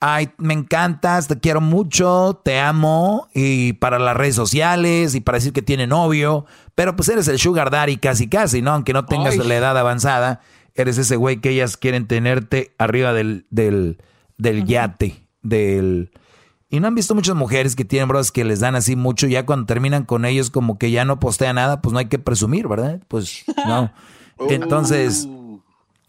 ay, 0.00 0.30
me 0.38 0.54
encantas, 0.54 1.28
te 1.28 1.38
quiero 1.38 1.60
mucho, 1.60 2.40
te 2.44 2.58
amo, 2.60 3.28
y 3.34 3.74
para 3.74 3.98
las 3.98 4.16
redes 4.16 4.34
sociales, 4.34 5.14
y 5.14 5.20
para 5.20 5.38
decir 5.38 5.52
que 5.52 5.62
tiene 5.62 5.86
novio, 5.86 6.46
pero 6.74 6.96
pues 6.96 7.08
eres 7.08 7.28
el 7.28 7.38
sugar 7.38 7.70
daddy 7.70 7.96
casi 7.96 8.28
casi, 8.28 8.62
¿no? 8.62 8.72
Aunque 8.72 8.92
no 8.92 9.06
tengas 9.06 9.36
la 9.36 9.56
edad 9.56 9.76
avanzada, 9.76 10.40
eres 10.74 10.98
ese 10.98 11.16
güey 11.16 11.40
que 11.40 11.50
ellas 11.50 11.76
quieren 11.76 12.06
tenerte 12.06 12.74
arriba 12.78 13.12
del, 13.12 13.46
del, 13.50 13.98
del 14.36 14.64
yate, 14.64 15.26
del 15.42 16.10
y 16.68 16.80
no 16.80 16.88
han 16.88 16.94
visto 16.94 17.14
muchas 17.14 17.36
mujeres 17.36 17.76
que 17.76 17.84
tienen 17.84 18.08
bros 18.08 18.32
que 18.32 18.44
les 18.44 18.60
dan 18.60 18.74
así 18.74 18.96
mucho, 18.96 19.26
ya 19.26 19.46
cuando 19.46 19.66
terminan 19.66 20.04
con 20.04 20.24
ellos 20.24 20.50
como 20.50 20.78
que 20.78 20.90
ya 20.90 21.04
no 21.04 21.20
postea 21.20 21.52
nada, 21.52 21.80
pues 21.80 21.92
no 21.92 21.98
hay 21.98 22.06
que 22.06 22.18
presumir, 22.18 22.66
¿verdad? 22.68 23.00
Pues 23.08 23.44
no. 23.66 23.92
Entonces, 24.50 25.28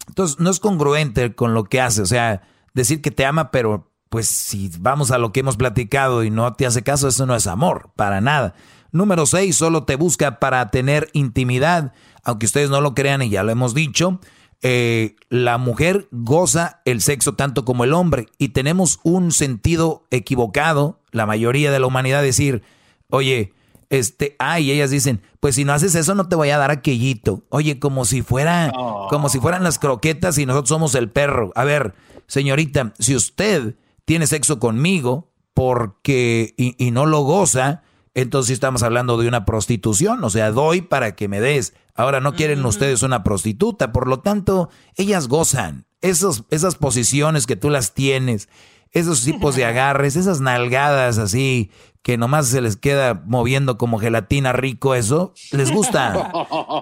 entonces 0.06 0.38
no 0.38 0.50
es 0.50 0.60
congruente 0.60 1.34
con 1.34 1.54
lo 1.54 1.64
que 1.64 1.80
hace, 1.80 2.02
o 2.02 2.06
sea, 2.06 2.42
decir 2.74 3.00
que 3.00 3.10
te 3.10 3.24
ama, 3.24 3.50
pero 3.50 3.90
pues 4.10 4.28
si 4.28 4.70
vamos 4.80 5.10
a 5.10 5.18
lo 5.18 5.32
que 5.32 5.40
hemos 5.40 5.56
platicado 5.56 6.24
y 6.24 6.30
no 6.30 6.52
te 6.52 6.66
hace 6.66 6.82
caso, 6.82 7.08
eso 7.08 7.24
no 7.24 7.34
es 7.34 7.46
amor, 7.46 7.90
para 7.96 8.20
nada. 8.20 8.54
Número 8.90 9.26
6, 9.26 9.54
solo 9.54 9.84
te 9.84 9.96
busca 9.96 10.40
para 10.40 10.70
tener 10.70 11.08
intimidad, 11.12 11.92
aunque 12.22 12.46
ustedes 12.46 12.70
no 12.70 12.80
lo 12.80 12.94
crean 12.94 13.22
y 13.22 13.30
ya 13.30 13.42
lo 13.42 13.52
hemos 13.52 13.74
dicho. 13.74 14.20
Eh, 14.62 15.14
la 15.28 15.56
mujer 15.56 16.08
goza 16.10 16.80
el 16.84 17.00
sexo 17.00 17.34
tanto 17.34 17.64
como 17.64 17.84
el 17.84 17.92
hombre 17.92 18.26
y 18.38 18.48
tenemos 18.48 18.98
un 19.04 19.30
sentido 19.30 20.04
equivocado, 20.10 20.98
la 21.12 21.26
mayoría 21.26 21.70
de 21.70 21.78
la 21.78 21.86
humanidad, 21.86 22.22
decir, 22.22 22.62
oye, 23.08 23.52
este, 23.88 24.34
ay, 24.38 24.70
ellas 24.72 24.90
dicen, 24.90 25.22
pues 25.40 25.54
si 25.54 25.64
no 25.64 25.72
haces 25.72 25.94
eso 25.94 26.14
no 26.14 26.28
te 26.28 26.36
voy 26.36 26.50
a 26.50 26.58
dar 26.58 26.70
aquellito. 26.70 27.44
Oye, 27.50 27.78
como 27.78 28.04
si 28.04 28.22
fuera, 28.22 28.72
como 29.08 29.28
si 29.28 29.38
fueran 29.38 29.62
las 29.62 29.78
croquetas 29.78 30.36
y 30.38 30.46
nosotros 30.46 30.68
somos 30.68 30.94
el 30.94 31.08
perro. 31.08 31.52
A 31.54 31.64
ver, 31.64 31.94
señorita, 32.26 32.92
si 32.98 33.14
usted 33.14 33.76
tiene 34.04 34.26
sexo 34.26 34.58
conmigo 34.58 35.30
porque 35.54 36.54
y, 36.56 36.74
y 36.84 36.90
no 36.90 37.06
lo 37.06 37.20
goza, 37.20 37.82
entonces 38.14 38.54
estamos 38.54 38.82
hablando 38.82 39.16
de 39.16 39.28
una 39.28 39.44
prostitución, 39.44 40.22
o 40.24 40.30
sea, 40.30 40.50
doy 40.50 40.82
para 40.82 41.14
que 41.14 41.28
me 41.28 41.40
des. 41.40 41.74
Ahora 41.98 42.20
no 42.20 42.34
quieren 42.34 42.64
ustedes 42.64 43.02
una 43.02 43.24
prostituta, 43.24 43.92
por 43.92 44.06
lo 44.06 44.20
tanto, 44.20 44.70
ellas 44.94 45.26
gozan 45.26 45.84
esos, 46.00 46.44
esas 46.50 46.76
posiciones 46.76 47.44
que 47.44 47.56
tú 47.56 47.70
las 47.70 47.92
tienes, 47.92 48.48
esos 48.92 49.24
tipos 49.24 49.56
de 49.56 49.64
agarres, 49.66 50.14
esas 50.14 50.40
nalgadas 50.40 51.18
así 51.18 51.72
que 52.02 52.16
nomás 52.16 52.46
se 52.46 52.60
les 52.60 52.76
queda 52.76 53.22
moviendo 53.26 53.78
como 53.78 53.98
gelatina 53.98 54.52
rico 54.52 54.94
eso, 54.94 55.34
les 55.50 55.72
gusta. 55.72 56.32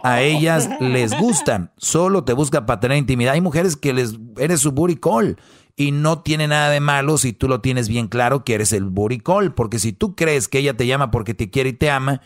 A 0.05 0.21
ellas 0.21 0.69
les 0.79 1.19
gustan. 1.19 1.73
Solo 1.79 2.23
te 2.23 2.35
busca 2.35 2.67
para 2.67 2.79
tener 2.79 2.99
intimidad. 2.99 3.33
Hay 3.33 3.41
mujeres 3.41 3.75
que 3.75 3.95
les 3.95 4.19
eres 4.37 4.61
su 4.61 4.73
booty 4.73 4.97
call 4.97 5.39
y 5.77 5.93
no 5.93 6.21
tiene 6.21 6.47
nada 6.47 6.69
de 6.69 6.81
malo 6.81 7.17
si 7.17 7.33
tú 7.33 7.49
lo 7.49 7.61
tienes 7.63 7.89
bien 7.89 8.07
claro 8.07 8.45
que 8.45 8.55
eres 8.55 8.73
el 8.73 8.85
buricol, 8.85 9.55
porque 9.55 9.79
si 9.79 9.95
tú 9.95 10.15
crees 10.15 10.47
que 10.47 10.59
ella 10.59 10.77
te 10.77 10.87
llama 10.87 11.11
porque 11.11 11.35
te 11.35 11.51
quiere 11.51 11.71
y 11.71 11.73
te 11.73 11.91
ama, 11.91 12.21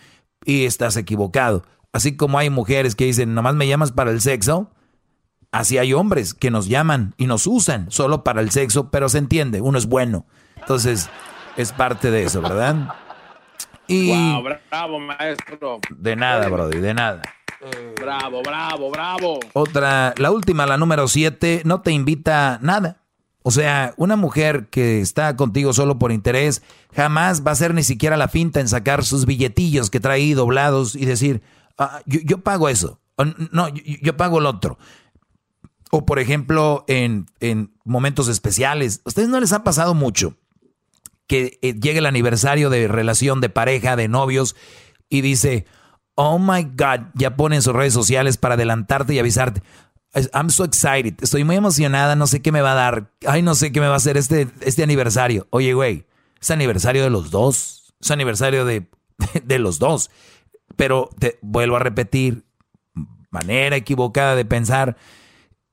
y 0.44 0.64
estás 0.64 0.96
equivocado. 0.96 1.62
Así 1.92 2.16
como 2.16 2.38
hay 2.38 2.50
mujeres 2.50 2.94
que 2.94 3.06
dicen, 3.06 3.34
nomás 3.34 3.54
me 3.54 3.66
llamas 3.66 3.92
para 3.92 4.10
el 4.10 4.20
sexo, 4.20 4.70
así 5.50 5.78
hay 5.78 5.92
hombres 5.92 6.34
que 6.34 6.50
nos 6.50 6.68
llaman 6.68 7.14
y 7.16 7.26
nos 7.26 7.46
usan 7.46 7.90
solo 7.90 8.22
para 8.22 8.40
el 8.40 8.50
sexo, 8.50 8.90
pero 8.90 9.08
se 9.08 9.18
entiende, 9.18 9.60
uno 9.60 9.76
es 9.78 9.86
bueno. 9.86 10.26
Entonces, 10.56 11.10
es 11.56 11.72
parte 11.72 12.10
de 12.10 12.24
eso, 12.24 12.40
¿verdad? 12.42 12.94
Y 13.86 14.08
wow, 14.08 14.44
bravo, 14.70 15.00
maestro. 15.00 15.80
De 15.90 16.14
nada, 16.14 16.48
Brody, 16.48 16.78
de 16.78 16.94
nada. 16.94 17.22
Bravo, 18.00 18.40
bravo, 18.42 18.90
bravo. 18.90 19.40
Otra, 19.52 20.14
la 20.16 20.30
última, 20.30 20.64
la 20.64 20.76
número 20.76 21.08
siete, 21.08 21.62
no 21.64 21.82
te 21.82 21.90
invita 21.90 22.58
nada. 22.62 23.00
O 23.42 23.50
sea, 23.50 23.94
una 23.96 24.16
mujer 24.16 24.68
que 24.68 25.00
está 25.00 25.34
contigo 25.34 25.72
solo 25.72 25.98
por 25.98 26.12
interés 26.12 26.62
jamás 26.94 27.44
va 27.44 27.52
a 27.52 27.56
ser 27.56 27.74
ni 27.74 27.82
siquiera 27.82 28.16
la 28.16 28.28
finta 28.28 28.60
en 28.60 28.68
sacar 28.68 29.04
sus 29.04 29.24
billetillos 29.26 29.90
que 29.90 30.00
trae 30.00 30.16
ahí 30.16 30.34
doblados 30.34 30.94
y 30.94 31.06
decir, 31.06 31.42
ah, 31.80 32.00
yo, 32.06 32.38
pago 32.38 32.68
eso. 32.68 33.00
no, 33.50 33.68
yo, 33.68 34.16
pago 34.16 34.38
el 34.38 34.46
otro. 34.46 34.78
O 35.90 36.06
por 36.06 36.20
ejemplo, 36.20 36.84
en, 36.86 37.26
momentos 37.84 38.28
especiales. 38.28 39.00
¿A 39.04 39.08
ustedes 39.08 39.28
no 39.28 39.40
les 39.40 39.52
ha 39.52 39.64
pasado 39.64 39.94
mucho 39.94 40.36
que 41.26 41.58
eh, 41.62 41.74
llegue 41.74 41.98
el 41.98 42.06
aniversario 42.06 42.70
de 42.70 42.88
relación 42.88 43.40
de 43.40 43.48
pareja, 43.48 43.96
de 43.96 44.08
novios, 44.08 44.56
y 45.08 45.20
dice, 45.20 45.66
oh 46.14 46.38
my 46.38 46.64
God, 46.64 47.06
ya 47.14 47.36
ponen 47.36 47.62
sus 47.62 47.72
redes 47.72 47.94
sociales 47.94 48.36
para 48.36 48.54
adelantarte 48.54 49.14
y 49.14 49.18
avisarte. 49.18 49.62
I'm 50.32 50.50
so 50.50 50.64
excited. 50.64 51.14
Estoy 51.22 51.44
muy 51.44 51.56
emocionada. 51.56 52.16
No 52.16 52.26
sé 52.26 52.42
qué 52.42 52.50
me 52.50 52.62
va 52.62 52.72
a 52.72 52.74
dar. 52.74 53.12
Ay, 53.26 53.42
no 53.42 53.54
sé 53.54 53.70
qué 53.70 53.80
me 53.80 53.86
va 53.86 53.94
a 53.94 53.98
hacer 53.98 54.16
este, 54.16 54.48
este 54.60 54.82
aniversario. 54.82 55.46
Oye, 55.50 55.72
güey, 55.72 56.04
es 56.40 56.50
aniversario 56.50 57.04
de 57.04 57.10
los 57.10 57.30
dos. 57.30 57.94
Es 58.00 58.10
aniversario 58.10 58.64
de, 58.64 58.88
de 59.44 59.58
los 59.58 59.78
dos. 59.78 60.10
Pero 60.76 61.10
te 61.18 61.38
vuelvo 61.42 61.76
a 61.76 61.80
repetir, 61.80 62.44
manera 63.30 63.76
equivocada 63.76 64.34
de 64.34 64.44
pensar. 64.44 64.96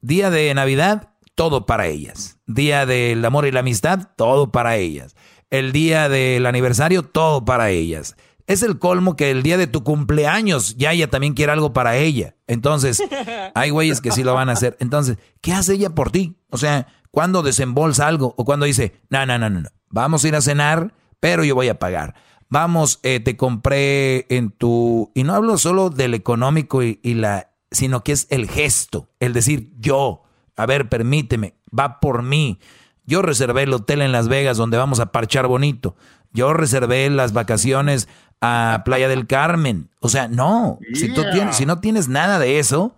Día 0.02 0.30
de 0.30 0.54
Navidad, 0.54 1.14
todo 1.36 1.66
para 1.66 1.88
ellas. 1.88 2.40
Día 2.46 2.86
del 2.86 3.24
amor 3.26 3.46
y 3.46 3.52
la 3.52 3.62
amistad, 3.62 4.10
todo 4.16 4.52
para 4.52 4.78
ellas. 4.78 5.16
El 5.50 5.72
día 5.72 6.10
del 6.10 6.46
aniversario, 6.46 7.04
todo 7.04 7.46
para 7.46 7.70
ellas 7.70 8.16
es 8.48 8.64
el 8.64 8.80
colmo 8.80 9.16
que 9.18 9.30
el 9.30 9.44
día 9.44 9.58
de 9.58 9.68
tu 9.68 9.84
cumpleaños 9.84 10.76
ya 10.78 10.94
ella 10.94 11.10
también 11.10 11.34
quiere 11.34 11.52
algo 11.52 11.74
para 11.74 11.98
ella. 11.98 12.36
Entonces, 12.48 13.04
hay 13.54 13.70
güeyes 13.70 14.02
que 14.02 14.12
sí 14.12 14.24
lo 14.24 14.34
van 14.34 14.50
a 14.50 14.54
hacer. 14.54 14.78
Entonces, 14.80 15.18
¿qué 15.42 15.54
hace 15.54 15.74
ella 15.74 15.90
por 15.90 16.12
ti? 16.12 16.38
O 16.50 16.58
sea, 16.58 16.88
cuando 17.12 17.44
desembolsa 17.44 18.08
algo 18.08 18.34
o 18.38 18.46
cuando 18.46 18.66
dice, 18.66 19.02
no, 19.10 19.26
no, 19.26 19.38
no, 19.38 19.50
no, 19.50 19.62
no, 19.62 19.70
vamos 19.90 20.24
a 20.24 20.28
ir 20.30 20.36
a 20.36 20.42
cenar, 20.42 20.94
pero 21.20 21.44
yo 21.44 21.56
voy 21.56 21.68
a 21.68 21.78
pagar. 21.78 22.16
Vamos, 22.50 23.00
eh, 23.04 23.20
te 23.20 23.36
compré 23.36 24.26
en 24.30 24.52
tu... 24.52 25.12
Y 25.14 25.24
no 25.24 25.34
hablo 25.36 25.58
solo 25.58 25.90
del 25.90 26.14
económico 26.14 26.84
y, 26.84 27.00
y 27.04 27.16
la... 27.16 27.52
sino 27.72 28.04
que 28.04 28.14
es 28.14 28.28
el 28.30 28.50
gesto, 28.50 29.10
el 29.20 29.34
decir 29.34 29.72
yo, 29.80 30.24
a 30.56 30.66
ver, 30.66 30.90
permíteme, 30.90 31.56
va 31.78 32.00
por 32.00 32.24
mí. 32.24 32.60
Yo 33.06 33.22
reservé 33.22 33.64
el 33.64 33.74
hotel 33.74 34.02
en 34.02 34.12
Las 34.12 34.28
Vegas 34.28 34.58
donde 34.58 34.78
vamos 34.78 35.00
a 35.00 35.12
parchar 35.12 35.48
bonito. 35.48 35.96
Yo 36.34 36.54
reservé 36.54 37.10
las 37.10 37.32
vacaciones 37.34 38.08
a 38.42 38.82
Playa 38.86 39.08
del 39.08 39.28
Carmen. 39.28 39.90
O 40.00 40.10
sea, 40.10 40.28
no. 40.28 40.80
Si, 40.94 41.14
tú 41.14 41.24
tienes, 41.32 41.56
si 41.56 41.66
no 41.66 41.80
tienes 41.80 42.10
nada 42.10 42.38
de 42.40 42.60
eso, 42.60 42.96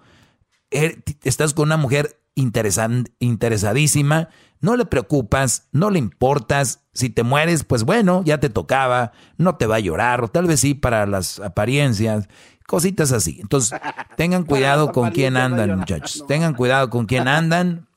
er, 0.71 1.03
estás 1.23 1.53
con 1.53 1.67
una 1.67 1.77
mujer 1.77 2.19
interesadísima, 2.35 4.29
no 4.61 4.75
le 4.75 4.85
preocupas, 4.85 5.67
no 5.71 5.89
le 5.89 5.99
importas. 5.99 6.81
Si 6.93 7.09
te 7.09 7.23
mueres, 7.23 7.63
pues 7.63 7.83
bueno, 7.83 8.23
ya 8.25 8.39
te 8.39 8.49
tocaba, 8.49 9.13
no 9.37 9.55
te 9.55 9.65
va 9.65 9.77
a 9.77 9.79
llorar, 9.79 10.23
o 10.23 10.27
tal 10.27 10.47
vez 10.47 10.59
sí 10.59 10.73
para 10.73 11.05
las 11.05 11.39
apariencias, 11.39 12.27
cositas 12.67 13.11
así. 13.11 13.39
Entonces, 13.41 13.79
tengan 14.17 14.43
cuidado 14.43 14.91
con 14.91 15.11
quién 15.11 15.37
andan, 15.37 15.77
muchachos. 15.77 16.25
Tengan 16.27 16.53
cuidado 16.53 16.89
con 16.89 17.05
quién 17.05 17.27
andan. 17.27 17.87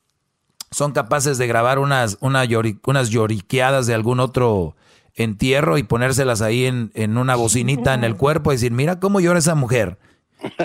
Son 0.71 0.91
capaces 0.91 1.37
de 1.37 1.47
grabar 1.47 1.79
unas, 1.79 2.17
unas 2.21 3.09
lloriqueadas 3.09 3.85
de 3.85 3.93
algún 3.93 4.19
otro 4.19 4.75
entierro 5.15 5.77
y 5.77 5.83
ponérselas 5.83 6.41
ahí 6.41 6.65
en, 6.65 7.17
una 7.17 7.35
bocinita 7.35 7.93
en 7.93 8.03
el 8.03 8.15
cuerpo 8.17 8.51
y 8.51 8.55
decir, 8.55 8.71
mira 8.71 8.99
cómo 8.99 9.19
llora 9.19 9.39
esa 9.39 9.55
mujer. 9.55 9.99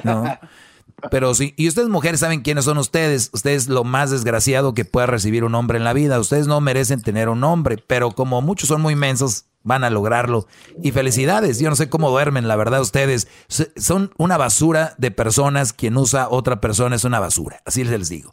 Pero 1.10 1.34
sí, 1.34 1.54
y 1.56 1.68
ustedes 1.68 1.88
mujeres 1.88 2.20
saben 2.20 2.40
quiénes 2.40 2.64
son 2.64 2.78
ustedes. 2.78 3.30
Ustedes 3.32 3.68
lo 3.68 3.84
más 3.84 4.10
desgraciado 4.10 4.74
que 4.74 4.84
pueda 4.84 5.06
recibir 5.06 5.44
un 5.44 5.54
hombre 5.54 5.78
en 5.78 5.84
la 5.84 5.92
vida. 5.92 6.18
Ustedes 6.18 6.46
no 6.46 6.60
merecen 6.60 7.02
tener 7.02 7.28
un 7.28 7.44
hombre, 7.44 7.76
pero 7.86 8.10
como 8.12 8.42
muchos 8.42 8.68
son 8.68 8.80
muy 8.80 8.96
mensos, 8.96 9.44
van 9.62 9.84
a 9.84 9.90
lograrlo. 9.90 10.46
Y 10.82 10.90
felicidades, 10.90 11.58
yo 11.60 11.70
no 11.70 11.76
sé 11.76 11.88
cómo 11.88 12.10
duermen, 12.10 12.48
la 12.48 12.56
verdad 12.56 12.80
ustedes 12.80 13.28
son 13.76 14.12
una 14.18 14.36
basura 14.36 14.94
de 14.98 15.10
personas, 15.10 15.72
quien 15.72 15.96
usa 15.96 16.28
otra 16.28 16.60
persona 16.60 16.96
es 16.96 17.04
una 17.04 17.20
basura, 17.20 17.62
así 17.64 17.84
les 17.84 18.08
digo. 18.08 18.32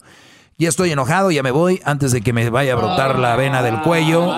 Ya 0.58 0.70
estoy 0.70 0.92
enojado, 0.92 1.32
ya 1.32 1.44
me 1.44 1.52
voy 1.52 1.82
antes 1.84 2.14
de 2.14 2.22
que 2.22 2.32
me 2.32 2.50
vaya 2.50 2.74
a 2.74 2.76
brotar 2.78 3.20
la 3.20 3.36
vena 3.36 3.62
del 3.62 3.82
cuello 3.82 4.34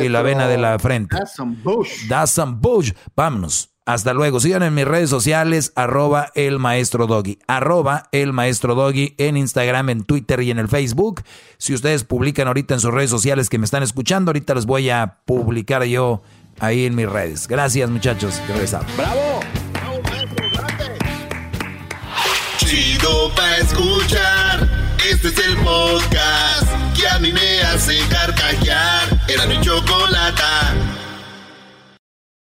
y 0.00 0.08
la 0.10 0.20
vena 0.20 0.46
de 0.46 0.58
la 0.58 0.78
frente. 0.78 1.16
That's 1.16 1.34
some 1.34 1.56
bush. 1.62 2.06
That's 2.06 2.32
some 2.32 2.56
bush. 2.60 2.92
Vámonos. 3.16 3.73
Hasta 3.86 4.14
luego. 4.14 4.40
Síganme 4.40 4.66
en 4.66 4.74
mis 4.74 4.86
redes 4.86 5.10
sociales, 5.10 5.72
arroba 5.76 6.30
el 6.34 6.58
maestro 6.58 7.06
doggy. 7.06 7.38
Arroba 7.46 8.08
el 8.12 8.32
maestro 8.32 8.74
doggy 8.74 9.14
en 9.18 9.36
Instagram, 9.36 9.90
en 9.90 10.04
Twitter 10.04 10.40
y 10.40 10.50
en 10.50 10.58
el 10.58 10.68
Facebook. 10.68 11.22
Si 11.58 11.74
ustedes 11.74 12.04
publican 12.04 12.48
ahorita 12.48 12.74
en 12.74 12.80
sus 12.80 12.92
redes 12.92 13.10
sociales 13.10 13.50
que 13.50 13.58
me 13.58 13.66
están 13.66 13.82
escuchando, 13.82 14.30
ahorita 14.30 14.54
los 14.54 14.64
voy 14.64 14.88
a 14.88 15.18
publicar 15.26 15.84
yo 15.84 16.22
ahí 16.60 16.86
en 16.86 16.94
mis 16.94 17.08
redes. 17.08 17.46
Gracias, 17.46 17.90
muchachos. 17.90 18.40
Regresamos. 18.48 18.86
¡Bravo! 18.96 19.40
¡Bravo, 19.72 20.00
maestro! 20.04 20.46
Chido 22.58 23.34
pa 23.34 23.58
escuchar. 23.58 24.68
Este 25.10 25.28
es 25.28 25.38
el 25.46 25.56
podcast 25.58 26.66
que 26.96 27.06
a 27.06 27.18
mí 27.18 27.32
me 27.32 27.60
hace 27.60 27.98
carcajear. 28.08 29.20
Era 29.28 29.46
mi 29.46 29.60
chocolate. 29.60 31.03